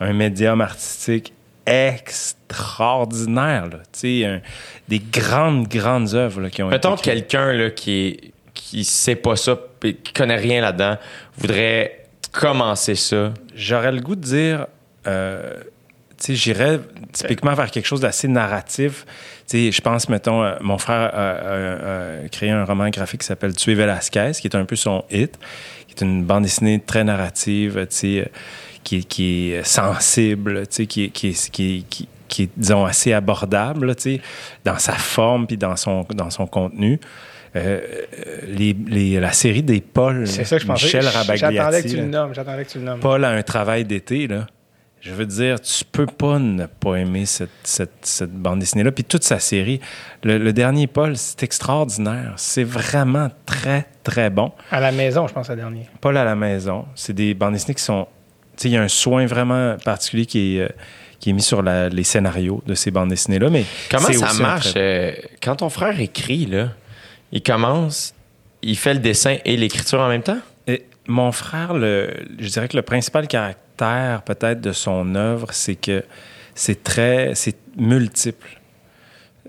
[0.00, 1.32] un médium artistique
[1.66, 3.66] extraordinaire.
[3.66, 3.78] Là.
[3.92, 4.40] Tu sais, un-
[4.88, 7.14] des grandes, grandes œuvres là, qui ont Mettons été créées.
[7.20, 10.96] quelqu'un là, qui est, qui sait pas ça, qui connaît rien là-dedans,
[11.38, 13.32] voudrait commencer ça.
[13.54, 14.66] J'aurais le goût de dire,
[15.06, 15.54] euh,
[16.28, 16.80] j'irais
[17.12, 19.04] typiquement vers quelque chose d'assez narratif.
[19.52, 24.32] Je pense, mettons, euh, mon frère a, créé un roman graphique qui s'appelle Tuer Velasquez,
[24.40, 25.38] qui est un peu son hit,
[25.88, 28.24] qui est une bande dessinée très narrative, euh,
[28.84, 34.20] qui, qui est sensible, qui, est- qui, qui, qui, est, disons, assez abordable, sais,
[34.64, 37.00] dans sa forme puis dans son, dans son contenu.
[37.56, 37.80] Euh,
[38.46, 40.86] les- les- la série des Paul, C'est ça que je pensais.
[40.86, 41.88] Michel J'attendais que Rabagliati.
[41.90, 42.08] tu le là.
[42.08, 42.34] nommes.
[42.34, 43.00] J'attendais que tu le nommes.
[43.00, 44.46] Paul a un travail d'été, là.
[45.00, 48.92] Je veux dire, tu peux pas ne pas aimer cette, cette- cette bande dessinée-là.
[48.92, 49.80] Puis toute sa série.
[50.22, 52.34] Le, le dernier Paul, c'est extraordinaire.
[52.36, 54.52] C'est vraiment très, très bon.
[54.70, 55.88] À la maison, je pense, le dernier.
[56.02, 58.06] Paul à la maison, c'est des bandes dessinées qui sont.
[58.56, 60.68] Tu sais, il y a un soin vraiment particulier qui est, euh,
[61.18, 63.48] qui est mis sur la- les scénarios de ces bandes dessinées-là.
[63.48, 64.72] Mais Comment ça marche?
[64.72, 65.12] très- euh,
[65.42, 66.68] quand ton frère écrit, là,
[67.32, 68.14] il commence,
[68.62, 70.38] il fait le dessin et l'écriture en même temps?
[71.06, 76.04] Mon frère, le, je dirais que le principal caractère peut-être de son œuvre, c'est que
[76.54, 78.60] c'est très, c'est multiple.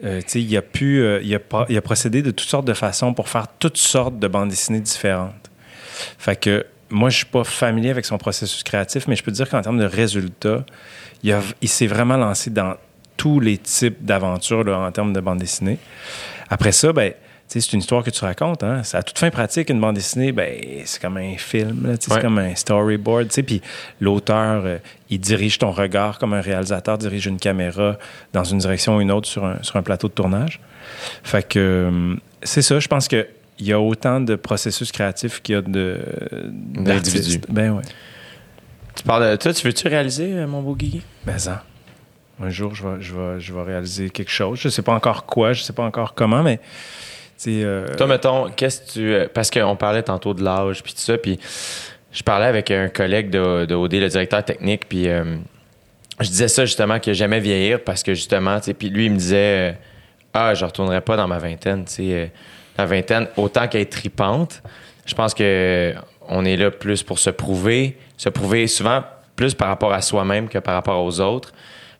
[0.04, 3.48] Euh, il a pu, euh, il, a, procédé de toutes sortes de façons pour faire
[3.60, 5.52] toutes sortes de bandes dessinées différentes.
[6.18, 9.48] Fait que moi, je suis pas familier avec son processus créatif, mais je peux dire
[9.48, 10.66] qu'en termes de résultats,
[11.22, 12.76] il, il s'est vraiment lancé dans
[13.18, 15.78] tous les types d'aventures en termes de bande dessinée.
[16.50, 17.14] Après ça, ben,
[17.60, 18.64] c'est une histoire que tu racontes.
[18.64, 18.82] Hein?
[18.84, 20.54] C'est à toute fin pratique, une bande dessinée, ben,
[20.86, 21.96] c'est comme un film, Ouais.
[22.00, 23.28] c'est comme un storyboard.
[23.28, 23.62] tu sais, Puis
[24.00, 24.78] l'auteur, euh,
[25.10, 27.98] il dirige ton regard comme un réalisateur dirige une caméra
[28.32, 30.62] dans une direction ou une autre sur un, sur un plateau de tournage.
[31.24, 33.28] Fait que euh, c'est ça, je pense que
[33.60, 36.00] il y a autant de processus créatifs qu'il y a de
[36.52, 37.42] D'individus.
[37.50, 37.84] Ben ouais.
[38.96, 39.36] Tu parles de.
[39.36, 41.02] Toi, tu veux-tu réaliser, euh, mon beau Guigui?
[41.26, 41.64] Mais ça.
[42.42, 44.60] Un jour, je vais, je, vais, je vais réaliser quelque chose.
[44.60, 46.60] Je sais pas encore quoi, je sais pas encore comment, mais.
[47.48, 49.14] Euh, Toi, mettons, qu'est-ce que tu.
[49.14, 51.40] euh, Parce qu'on parlait tantôt de l'âge, puis tout ça, puis
[52.12, 55.24] je parlais avec un collègue de, OD, le directeur technique, puis euh,
[56.20, 59.18] je disais ça justement que j'aimais vieillir parce que justement, tu puis lui, il me
[59.18, 59.78] disait
[60.34, 62.32] Ah, je retournerai pas dans ma vingtaine, tu sais.
[62.78, 64.62] la vingtaine, autant qu'elle est tripante,
[65.06, 65.94] je pense que
[66.28, 69.04] on est là plus pour se prouver, se prouver souvent
[69.36, 71.52] plus par rapport à soi-même que par rapport aux autres.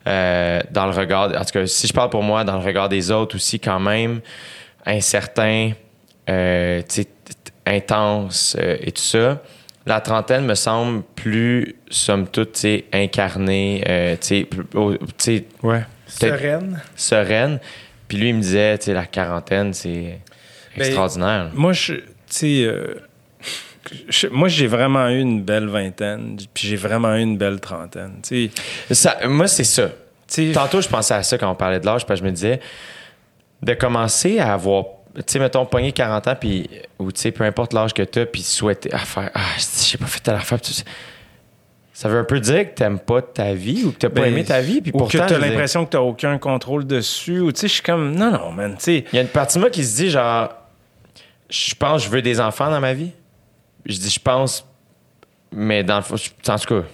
[0.04, 3.10] Dans le regard, en tout cas, si je parle pour moi, dans le regard des
[3.10, 4.20] autres aussi, quand même,
[4.86, 5.72] incertain,
[6.28, 6.82] euh,
[7.66, 9.42] intense euh, et tout ça.
[9.86, 14.16] La trentaine me semble plus, somme toute, tu sais, incarnée, euh,
[15.62, 15.84] ouais.
[16.06, 16.80] Sereine.
[16.94, 17.58] sereine.
[18.06, 20.20] Puis lui, il me disait, tu sais, la quarantaine, c'est
[20.76, 21.50] Ben, extraordinaire.
[21.54, 21.94] Moi, je.
[21.94, 22.64] Tu sais.
[22.64, 22.94] euh,
[24.08, 28.20] je- moi, j'ai vraiment eu une belle vingtaine, puis j'ai vraiment eu une belle trentaine.
[28.90, 29.90] Ça, moi, c'est ça.
[30.54, 32.60] Tantôt, je pensais à ça quand on parlait de l'âge, parce que je me disais
[33.62, 34.84] de commencer à avoir,
[35.14, 36.68] tu sais, mettons, pogné 40 ans, puis,
[36.98, 39.98] ou tu sais, peu importe l'âge que tu as, puis souhaiter à faire, ah, j'ai
[39.98, 40.58] pas fait telle affaire,
[41.92, 42.08] ça.
[42.08, 44.44] Veut un peu dire que t'aimes pas ta vie ou que t'as pas ben, aimé
[44.44, 45.18] ta vie, puis ou pourtant.
[45.18, 47.68] que je tu as veux dire, l'impression que tu aucun contrôle dessus, ou tu sais,
[47.68, 48.16] je suis comme.
[48.16, 49.04] Non, non, man, tu sais.
[49.12, 50.48] Il y a une partie de moi qui se dit, genre,
[51.48, 53.12] je pense que je veux des enfants dans ma vie.
[53.86, 54.66] Je dis, je pense,
[55.52, 56.86] mais dans le fond, en tout cas,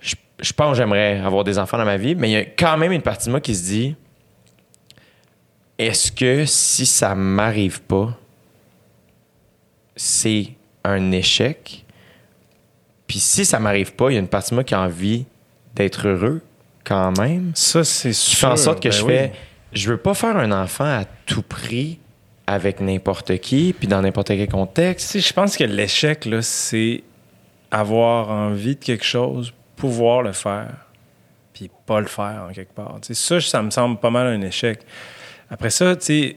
[0.00, 2.44] je, je pense que j'aimerais avoir des enfants dans ma vie, mais il y a
[2.44, 3.96] quand même une partie de moi qui se dit,
[5.78, 8.16] est-ce que si ça m'arrive pas,
[9.94, 10.48] c'est
[10.84, 11.84] un échec?
[13.06, 15.26] Puis si ça m'arrive pas, il y a une partie de moi qui a envie
[15.74, 16.42] d'être heureux
[16.84, 18.38] quand même Ça, c'est sûr.
[18.38, 19.12] fait en sorte que ben je oui.
[19.12, 19.32] fais
[19.72, 21.98] je veux pas faire un enfant à tout prix
[22.46, 27.02] avec n'importe qui puis dans n'importe quel contexte sais, je pense que l'échec, là, c'est
[27.70, 30.86] avoir envie de quelque chose, pouvoir le faire,
[31.52, 32.98] puis pas le faire en quelque part.
[33.02, 34.80] Ça, ça me semble pas mal un échec.
[35.50, 36.36] Après ça, tu sais,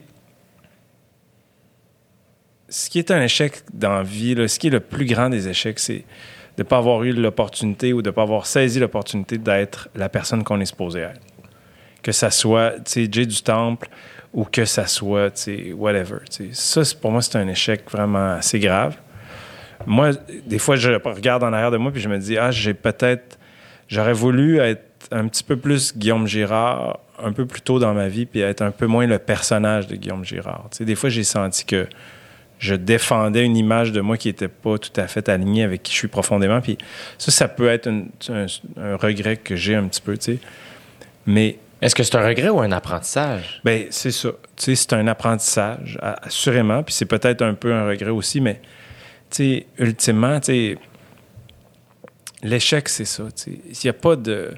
[2.68, 5.48] ce qui est un échec dans la vie, ce qui est le plus grand des
[5.48, 6.04] échecs, c'est
[6.56, 10.08] de ne pas avoir eu l'opportunité ou de ne pas avoir saisi l'opportunité d'être la
[10.08, 11.20] personne qu'on est supposé être.
[12.02, 13.88] Que ça soit, tu sais, Jay du Temple
[14.32, 16.18] ou que ça soit, tu sais, whatever.
[16.52, 18.96] Ça, pour moi, c'est un échec vraiment assez grave.
[19.86, 20.10] Moi,
[20.46, 23.38] des fois, je regarde en arrière de moi puis je me dis, ah, j'ai peut-être,
[23.88, 28.08] j'aurais voulu être un petit peu plus Guillaume Girard un peu plus tôt dans ma
[28.08, 30.68] vie puis être un peu moins le personnage de Guillaume Girard.
[30.80, 31.86] Des fois, j'ai senti que
[32.58, 35.92] je défendais une image de moi qui n'était pas tout à fait alignée avec qui
[35.92, 36.60] je suis profondément.
[36.60, 36.76] Puis
[37.16, 40.38] ça, ça peut être une- un, un regret que j'ai un petit peu, tu sais.
[41.26, 43.60] Mais est-ce que c'est un regret ou un apprentissage?
[43.64, 44.30] Ben, c'est ça.
[44.56, 46.82] Tu sais, c'est un apprentissage, assurément.
[46.82, 48.60] Puis c'est peut-être un peu un regret aussi, mais,
[49.30, 50.78] tu sais, ultimement, tu sais,
[52.42, 53.24] l'échec, c'est ça.
[53.34, 54.50] Tu sais, il n'y a pas de.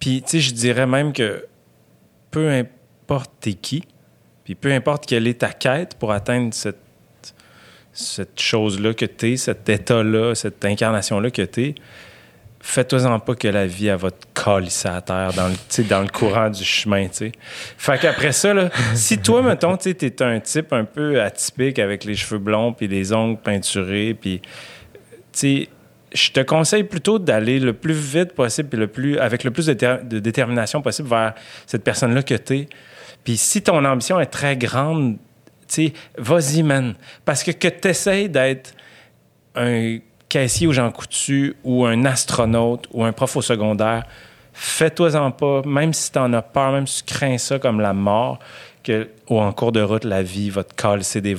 [0.00, 1.46] Puis, tu sais, je dirais même que
[2.30, 3.84] peu importe t'es qui,
[4.44, 6.78] puis peu importe quelle est ta quête pour atteindre cette,
[7.92, 11.74] cette chose-là que t'es, cet état-là, cette incarnation-là que t'es,
[12.60, 16.08] fais-toi-en pas que la vie, elle va te calisser à terre dans le, dans le
[16.08, 17.32] courant du chemin, tu sais.
[17.76, 22.04] Fait qu'après ça, là, si toi, mettons, tu t'es un type un peu atypique avec
[22.04, 24.48] les cheveux blonds puis les ongles peinturés, puis, tu
[25.32, 25.68] sais,
[26.12, 29.66] je te conseille plutôt d'aller le plus vite possible puis le plus, avec le plus
[29.66, 31.34] de, déter- de détermination possible vers
[31.66, 32.68] cette personne-là que t'es.
[33.24, 35.18] Puis si ton ambition est très grande,
[36.18, 36.94] vas-y, man.
[37.24, 38.74] Parce que que tu d'être
[39.54, 39.98] un
[40.28, 44.04] caissier au Jean Coutu ou un astronaute ou un prof au secondaire,
[44.52, 47.92] fais-toi-en pas, même si tu en as peur, même si tu crains ça comme la
[47.92, 48.38] mort,
[48.82, 51.34] que, ou en cours de route, la vie va te calcer des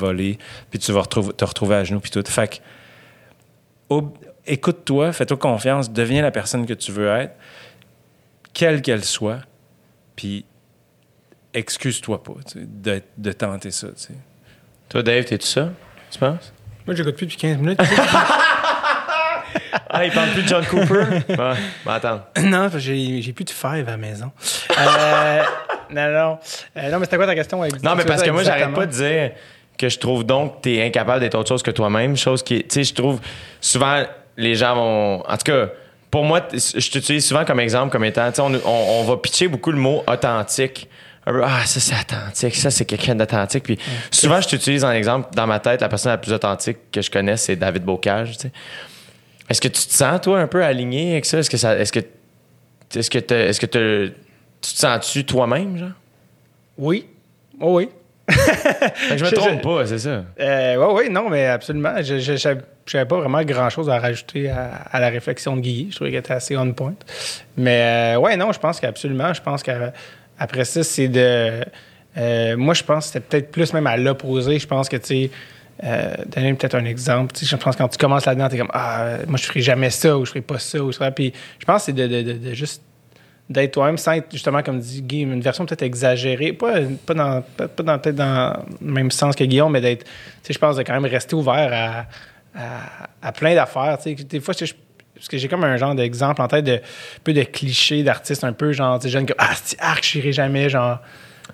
[0.69, 2.23] puis tu vas te retrouver à genoux, puis tout.
[2.25, 3.95] Fait que,
[4.45, 7.33] écoute-toi, fais-toi confiance, deviens la personne que tu veux être,
[8.53, 9.39] quelle qu'elle soit,
[10.15, 10.45] puis
[11.53, 13.87] excuse-toi pas tu sais, de, de tenter ça.
[13.87, 14.13] tu sais.
[14.89, 15.69] Toi, Dave, t'es-tu ça?
[16.11, 16.53] Tu penses?
[16.85, 17.79] Moi, j'écoute plus depuis 15 minutes.
[19.93, 20.93] Ah, il parle plus de John Cooper?
[21.29, 21.35] ouais,
[21.85, 22.21] ben attends.
[22.43, 24.31] non, j'ai j'ai plus de five à la maison.
[24.77, 25.43] Euh,
[25.89, 26.39] non, non.
[26.77, 27.61] Euh, non, mais c'était quoi ta question?
[27.61, 29.31] avec- Non, mais parce que moi, j'arrête pas de dire
[29.77, 32.15] que je trouve donc que t'es incapable d'être autre chose que toi-même.
[32.15, 33.19] Chose qui, est- tu sais, je trouve
[33.59, 34.03] souvent
[34.37, 35.21] les gens vont.
[35.27, 35.69] En tout cas,
[36.09, 39.71] pour moi, je t'utilise souvent comme exemple, comme étant, on, on- on va pitcher beaucoup
[39.71, 40.87] le mot authentique.
[41.25, 43.63] Un peu, ah, ça c'est authentique, ça c'est quelqu'un d'authentique.
[43.63, 43.77] Puis
[44.09, 47.11] souvent, je t'utilise en exemple, dans ma tête, la personne la plus authentique que je
[47.11, 48.37] connais, c'est David Bocage.
[49.49, 51.37] Est-ce que tu te sens, toi, un peu aligné avec ça?
[51.39, 51.77] Est-ce que ça.
[51.77, 51.99] Est-ce que.
[52.95, 54.13] Est-ce que, est-ce que tu
[54.61, 55.89] te sens-tu toi-même, genre?
[56.77, 57.05] Oui.
[57.59, 57.89] Oh, oui.
[58.31, 60.23] Fait que je me trompe je- pas, c'est ça.
[60.39, 61.93] Euh, oui, oui, non, mais absolument.
[62.01, 62.17] Je
[62.87, 65.87] j'avais pas vraiment grand-chose à rajouter à, à la réflexion de Guy.
[65.91, 66.93] Je trouvais qu'elle était assez on point.
[67.57, 69.33] Mais euh, ouais, non, je pense qu'absolument.
[69.33, 71.61] Je pense qu'après ça, c'est de...
[72.17, 74.59] euh, moi, je pense que c'était peut-être plus même à l'opposé.
[74.59, 75.31] Je pense que, tu sais,
[75.83, 77.33] euh, donner peut-être un exemple.
[77.33, 79.45] Tu sais, je pense que quand tu commences là-dedans, tu es comme, ah, moi, je
[79.45, 80.79] ferai jamais ça ou je ferai pas ça.
[80.79, 81.09] Ou ça.
[81.11, 82.81] Puis je pense que c'est de, de- de- de juste
[83.51, 87.41] d'être toi-même sans être, justement, comme dit Guy, une version peut-être exagérée, pas, pas, dans,
[87.57, 90.09] pas, pas dans, peut-être dans le même sens que Guillaume, mais d'être, tu
[90.43, 92.05] sais, je pense de quand même rester ouvert à,
[92.59, 93.97] à, à plein d'affaires.
[94.01, 94.73] Tu sais, des fois, je-
[95.15, 96.79] parce que j'ai comme un genre d'exemple en tête de un
[97.23, 100.17] peu de clichés d'artistes un peu genre, tu sais, jeunes comme, ah, c'est arc, je
[100.17, 100.97] n'irai jamais, genre,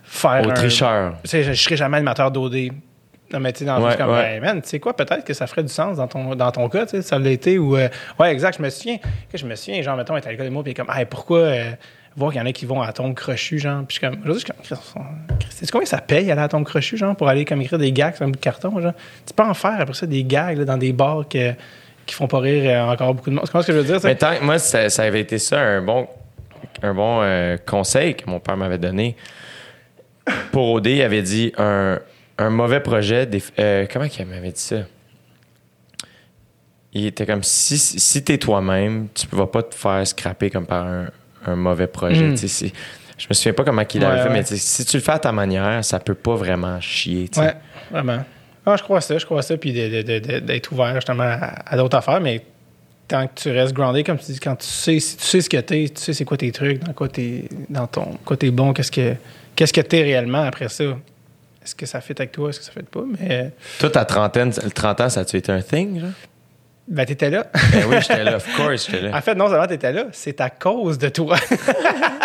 [0.03, 0.45] faire.
[0.45, 1.15] Au un- tricheur.
[1.23, 2.55] tu sais, je, je serai jamais animateur d'OD.
[3.33, 4.39] Non, mais tu sais, dans Ouais, comme, ouais.
[4.39, 6.69] ben, man, tu sais quoi, peut-être que ça ferait du sens dans ton, dans ton
[6.69, 7.89] cas, tu sais, ça l'a été, ou, euh,
[8.19, 8.97] ouais, exact, je me souviens,
[9.31, 11.39] que je me souviens, genre, mettons, être à l'école des mots, puis comme, hey, pourquoi,
[11.39, 11.71] euh,
[12.15, 14.19] voir qu'il y en a qui vont à ton crochu, genre, puis je suis comme,
[14.21, 15.03] aujourd'hui, je suis comme,
[15.49, 18.15] sais-tu combien ça paye aller à ton crochu, genre, pour aller comme écrire des gags
[18.15, 18.93] sur un bout de carton, genre,
[19.25, 21.51] tu peux en faire après ça des gags, là, dans des bars que-
[22.05, 23.43] qui font pas rire euh, encore beaucoup de monde.
[23.43, 24.07] Comprends ce que je veux dire, sais?
[24.07, 26.07] Mais tant, moi, ça, ça avait été ça, un bon,
[26.81, 29.17] un bon euh, conseil que mon père m'avait donné.
[30.51, 31.99] Pour OD, il avait dit un,
[32.37, 33.25] un mauvais projet.
[33.25, 34.77] des- euh, comment il m'avait dit ça?
[36.93, 40.65] Il était comme si, si t'es toi-même, tu ne vas pas te faire scraper comme
[40.65, 41.07] par un,
[41.45, 42.23] un mauvais projet.
[42.29, 42.37] Mm.
[42.37, 42.71] C'est-
[43.17, 44.33] Je me souviens pas comment il l'avait Ouais, fait, ouais.
[44.51, 47.27] mais si tu le fais à ta manière, ça peut pas vraiment chier.
[47.29, 47.45] tu sais.
[47.47, 47.55] Ouais,
[47.91, 48.23] vraiment.
[48.65, 52.21] Ah, je crois ça, je crois ça, puis d'être ouvert justement à, à d'autres affaires,
[52.21, 52.43] mais
[53.07, 55.49] tant que tu restes groundé, comme tu dis, quand tu sais, si tu sais ce
[55.49, 58.51] que t'es, tu sais c'est quoi tes trucs, dans quoi t'es, dans ton, quoi t'es
[58.51, 59.15] bon, qu'est-ce que,
[59.55, 60.83] qu'est-ce que t'es réellement après ça.
[61.67, 64.53] Est-ce que ça fait avec toi, est-ce que ça fait pas, mais Toi, ta trentaine,
[64.63, 65.99] le 30 ans, ça a-tu été un thing?
[65.99, 66.09] Genre?
[66.87, 67.47] ben t'étais là.
[67.73, 69.11] Ben oui, j'étais là, of course, j'étais là.
[69.17, 71.35] en fait, non seulement t'étais là, c'est à cause de toi.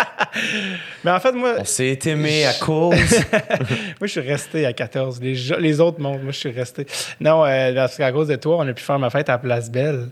[1.03, 2.95] mais en fait, moi, On s'est aimé à cause.
[3.33, 5.19] moi, je suis resté à 14.
[5.21, 6.87] Les, les autres montent, moi, je suis resté.
[7.19, 9.69] Non, euh, parce qu'à cause de toi, on a pu faire ma fête à Place
[9.69, 10.07] Belle.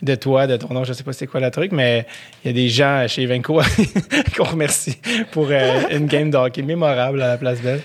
[0.00, 2.06] De toi, de ton nom, je sais pas c'est quoi le truc, mais
[2.44, 3.60] il y a des gens chez Venco
[4.36, 4.96] qu'on remercie
[5.32, 7.80] pour euh, une game de hockey mémorable à la Place Belle,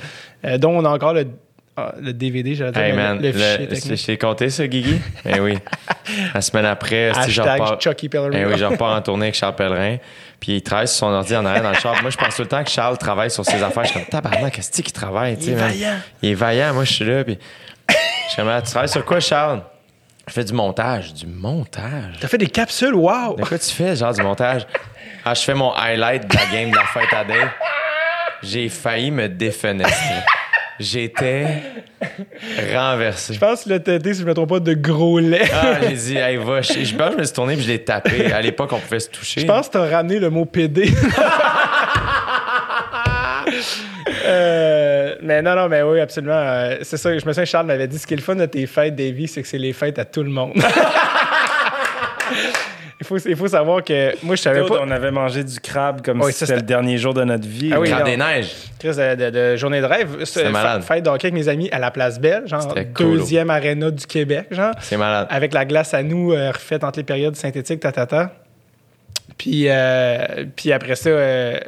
[0.45, 1.27] euh, dont on a encore le,
[1.75, 3.95] ah, le DVD, j'allais dire, Hey man, le, le fichier technique.
[3.99, 5.01] je t'ai compté ça, Guigui?
[5.25, 5.57] Ben oui.
[6.33, 7.81] La semaine après, si je Hashtag repars.
[7.81, 8.29] Chucky Pellerin.
[8.29, 9.97] Ben oui, je repars en tournée avec Charles Pellerin.
[10.39, 11.99] Puis il travaille sur son ordi en arrière dans le char.
[12.01, 13.85] Moi, je pense tout le temps que Charles travaille sur ses affaires.
[13.85, 15.37] Je suis comme, tabarnak, qu'est-ce qu'il travaille?
[15.41, 15.69] Il est man?
[15.69, 15.95] vaillant.
[16.21, 16.73] Il est vaillant.
[16.73, 17.23] Moi, je suis là.
[17.23, 17.39] Puis
[17.89, 17.93] je
[18.27, 19.61] suis comme, Ah, tu travailles sur quoi, Charles?
[20.27, 21.13] Je fais du montage.
[21.13, 22.15] Du montage?
[22.19, 23.35] T'as fait des capsules, wow!
[23.35, 24.65] De quoi tu fais, genre, du montage?
[25.25, 27.49] Ah, je fais mon highlight de la game de la fête à Dave.
[28.43, 30.15] J'ai failli me défenestrer.
[30.79, 31.45] J'étais
[32.73, 33.33] renversé.
[33.35, 35.47] Je pense que le TD, si je me trompe pas, de gros lait.
[35.53, 36.61] Ah, j'ai dit, hey, va.
[36.61, 38.31] Je, je pense que je me suis tourné puis je l'ai tapé.
[38.33, 39.41] À l'époque, on pouvait se toucher.
[39.41, 40.91] Je pense que t'as ramené le mot PD.
[44.25, 46.33] Euh, mais non, non, mais oui, absolument.
[46.33, 48.45] euh, c'est ça, je me souviens, Charles m'avait dit ce qui est le fun de
[48.45, 50.53] tes fêtes, Davy, c'est que c'est les fêtes à tout le monde.
[53.03, 54.83] Il, faut, il faut savoir que moi, je savais Claude, pas.
[54.85, 57.71] on avait mangé du crabe comme Oui, si c'était le dernier jour de notre vie.
[57.73, 58.05] Ah oui, Crabe non.
[58.05, 58.51] des neiges.
[58.79, 60.25] Chris, de, de- de journée de rêve.
[60.25, 60.83] Fa- malade.
[60.83, 63.17] Fête d'hockey avec mes amis à la Place Belle, genre C'était cool.
[63.17, 64.73] deuxième aréna du Québec, genre.
[64.79, 65.27] C'est malade.
[65.29, 68.31] Avec la glace à nous euh, refaite entre les périodes synthétiques, tatata.
[69.37, 71.59] Puis, euh, puis après ça, euh,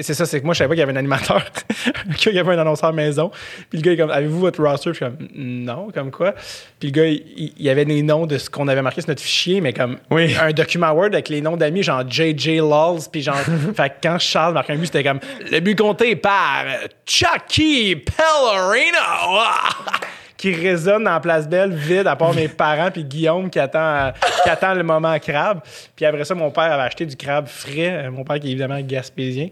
[0.00, 1.44] c'est ça, c'est que moi, je savais pas qu'il y avait un animateur,
[2.16, 3.30] qu'il y avait un annonceur maison.
[3.70, 4.90] Puis le gars, il est comme, avez-vous votre roster?
[4.90, 6.34] Puis je suis comme, non, comme quoi?
[6.80, 9.10] Puis le gars, il, il y avait les noms de ce qu'on avait marqué sur
[9.10, 10.34] notre fichier, mais comme Oui.
[10.40, 13.00] un document Word avec les noms d'amis, genre JJ Lols.
[13.12, 13.36] Puis genre,
[13.76, 16.64] fait que quand Charles marquait un but, c'était comme, le but compté par
[17.06, 19.40] Chucky Pellerino.
[20.44, 24.12] Qui résonne dans la place belle vide à part mes parents puis Guillaume qui attend
[24.42, 25.60] qui attend le moment crabe
[25.96, 28.50] puis après ça mon père avait acheté du crabe frais Euh, mon père qui est
[28.50, 29.48] évidemment gaspésien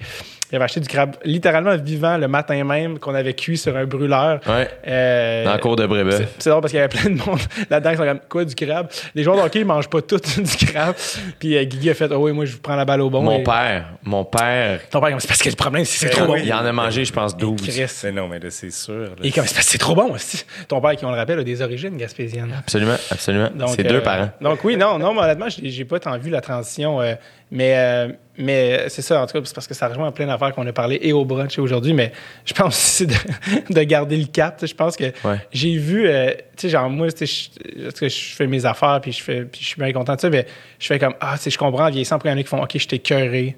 [0.51, 3.87] il avait acheté du crabe littéralement vivant le matin même qu'on avait cuit sur un
[3.87, 4.69] brûleur Ouais.
[4.87, 6.29] Euh, Dans la cour de Brébeuf.
[6.39, 7.39] c'est- drôle parce qu'il y avait plein de monde
[7.71, 8.89] là-dedans qui sont comme quoi du crabe?
[9.15, 10.95] Les joueurs de hockey ils mangent pas tout du crabe.
[11.39, 13.23] Puis euh, Guigui a fait oh oui moi je vous prends la balle au bon.
[13.23, 16.19] Mon Et- père, mon père, Ton père c'est parce que le problème c'est que c'est
[16.21, 16.37] trop bon.
[16.37, 17.63] il en a mangé, je pense, 12.
[17.63, 17.87] Chris.
[18.05, 18.93] Mais non, mais là, c'est sûr.
[18.95, 19.09] là.
[19.23, 20.45] Et comme c'est parce que c'est trop bon aussi.
[20.69, 22.53] Ton père qui on le rappelle a des origines gaspésiennes.
[22.59, 23.49] Absolument, absolument.
[23.55, 24.29] Donc, C'est euh, deux parents.
[24.41, 27.01] Donc oui, non, non, mais honnêtement, j'ai pas tant vu la transition.
[27.01, 27.15] euh,
[27.51, 30.53] mais euh, mais c'est ça, en tout cas, c'est parce que ça rejoint plein d'affaires
[30.55, 31.93] qu'on a parlé et au brunch aujourd'hui.
[31.93, 32.13] Mais
[32.45, 33.15] je pense aussi de,
[33.71, 34.63] de garder le cap.
[34.65, 35.37] Je pense que Ouais.
[35.53, 39.13] j'ai vu, euh, tu sais, genre moi, je parce que je fais mes affaires puis
[39.13, 40.31] je fais, puis je suis bien content de ça.
[40.31, 40.47] Mais
[40.79, 42.49] je fais comme ah, tu sais, je comprends en vieillissant, il y en a qui
[42.49, 43.57] font ok, je t'ai cœuré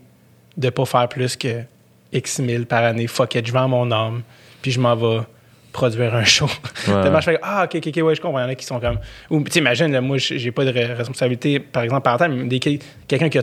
[0.57, 1.63] de pas faire plus que
[2.13, 3.07] X mille par année.
[3.07, 4.23] Fuck it, je vends mon âme
[4.61, 5.21] puis je m'en vais
[5.75, 6.49] produire un show.
[6.87, 8.65] Tellement je fais ah ok ok ok ouais je comprends il y en a qui
[8.65, 12.03] sont comme ou tu sais, imagine là, moi j'ai pas de re- responsabilité par exemple
[12.03, 13.43] parentale mais quelqu'un qui a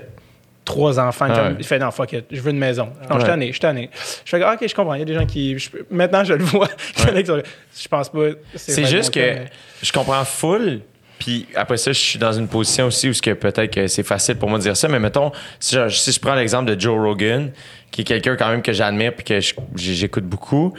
[0.64, 3.30] trois enfants comme, il fait non fuck it je veux une maison non je suis
[3.30, 5.26] tanné je suis tanné je fais ah, ok je comprends il y a des gens
[5.26, 8.20] qui je- maintenant je le vois je pense pas
[8.56, 9.46] C'est juste que mais-
[9.84, 10.82] je comprends full.
[11.20, 14.50] Puis après ça, je suis dans une position aussi où peut-être que c'est facile pour
[14.50, 14.88] moi de dire ça.
[14.88, 17.52] Mais mettons, si je, si je prends l'exemple de Joe Rogan,
[17.92, 19.40] qui est quelqu'un quand même que j'admire puis que
[19.76, 20.74] j'écoute beaucoup.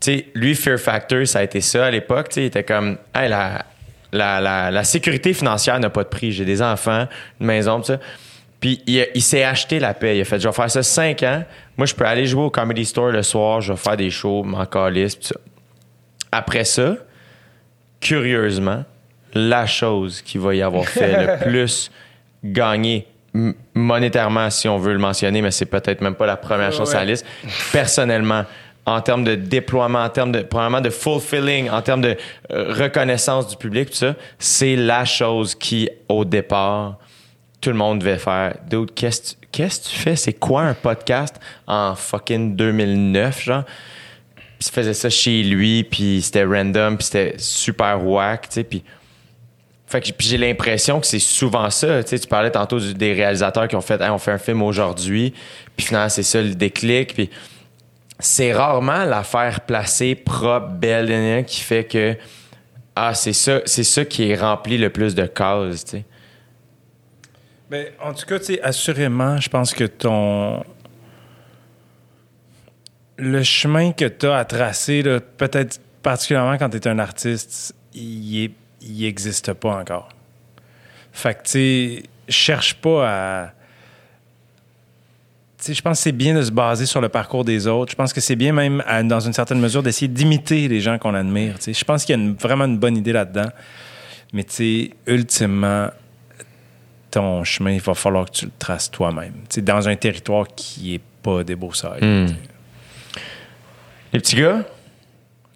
[0.00, 2.28] Sais, lui, Fear Factor, ça a été ça à l'époque.
[2.36, 3.64] Il était comme, hey, la,
[4.12, 6.32] la, la, la sécurité financière n'a pas de prix.
[6.32, 7.06] J'ai des enfants,
[7.40, 7.98] une maison, tout ça.
[8.60, 10.16] Puis il, s'est acheté la paix.
[10.16, 11.44] Il a fait, je vais faire ça cinq ans.
[11.76, 14.42] Moi, je peux aller jouer au Comedy Store le soir, je vais faire des shows,
[14.42, 15.36] m'en calisse, tout ça.
[16.32, 16.96] Après ça,
[18.00, 18.84] curieusement,
[19.32, 21.90] la chose qui va y avoir fait le plus
[22.42, 23.06] gagner
[23.74, 26.98] monétairement, si on veut le mentionner, mais c'est peut-être même pas la première chose sur
[26.98, 27.24] la liste,
[27.72, 28.44] personnellement,
[28.88, 32.16] en termes de déploiement, en termes de, probablement de fulfilling, en termes de
[32.50, 36.98] euh, reconnaissance du public, tout ça, c'est la chose qui, au départ,
[37.60, 38.54] tout le monde devait faire.
[38.70, 40.16] Dude, qu'est-ce que tu- fais?
[40.16, 41.36] C'est quoi un podcast
[41.66, 43.64] en fucking 2009, genre?
[44.34, 48.64] Puis il faisait ça chez lui, puis c'était random, puis c'était super whack, tu sais,
[48.64, 48.82] puis...
[49.86, 52.02] Fait que j'ai l'impression que c'est souvent ça.
[52.02, 55.32] Tu sais, tu parlais tantôt des réalisateurs qui ont fait on fait un film aujourd'hui,
[55.76, 57.14] puis finalement c'est ça le déclic.
[57.14, 57.30] Puis
[58.18, 62.16] c'est rarement l'affaire placée, propre, belle, qui fait que
[62.96, 65.84] ah c'est ça, c'est ça qui est rempli le plus de cases.
[65.84, 66.04] Tu sais.
[67.70, 70.64] Ben, en tout cas, tu assurément, je pense que ton.
[73.18, 75.02] Le chemin que tu as à tracer,
[75.36, 80.08] peut-être particulièrement quand tu es un artiste, il est- il existe pas encore.
[81.12, 83.50] Fait tu cherche pas à.
[85.66, 87.90] Je pense que c'est bien de se baser sur le parcours des autres.
[87.92, 90.98] Je pense que c'est bien même, à- dans une certaine mesure, d'essayer d'imiter les gens
[90.98, 91.56] qu'on admire.
[91.66, 93.48] Je pense qu'il y a une- vraiment une bonne idée là-dedans.
[94.32, 95.88] Mais tu sais, ultimement,
[97.10, 99.32] ton chemin, il va falloir que tu le traces toi-même.
[99.48, 101.40] Tu sais, dans un territoire qui est pas.
[101.42, 101.44] Hmm.
[101.44, 102.34] tu sais.
[104.12, 104.62] Les petits gars,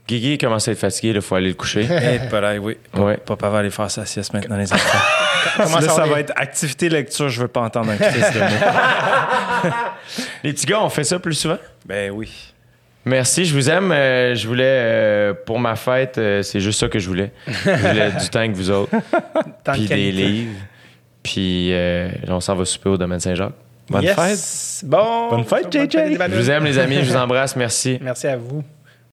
[0.09, 1.87] Guigui commence à être fatigué, il faut aller le coucher?
[1.89, 2.77] Eh, pareil, oui.
[2.95, 3.17] Ouais.
[3.19, 4.99] Papa va aller faire sa sieste maintenant, les enfants.
[5.57, 8.39] Comment Là, ça ça va être activité lecture, je veux pas entendre un crise de
[8.41, 9.73] mots.
[10.45, 11.59] Les petits gars, on fait ça plus souvent?
[11.87, 12.31] Ben oui.
[13.05, 13.91] Merci, je vous aime.
[13.91, 17.33] Euh, je voulais, euh, pour ma fête, euh, c'est juste ça que je voulais.
[17.47, 18.93] Je voulais du temps avec vous autres,
[19.73, 20.53] puis des livres.
[21.23, 23.55] Puis euh, on s'en va souper au domaine Saint-Jacques.
[23.89, 24.79] Bonne Yes.
[24.81, 24.89] fête.
[24.89, 25.31] Bon.
[25.31, 25.97] Bonne fête, JJ.
[26.17, 26.99] Je vous aime, les amis.
[27.03, 27.57] Je vous embrasse.
[27.57, 27.99] Merci.
[28.01, 28.63] Merci à vous.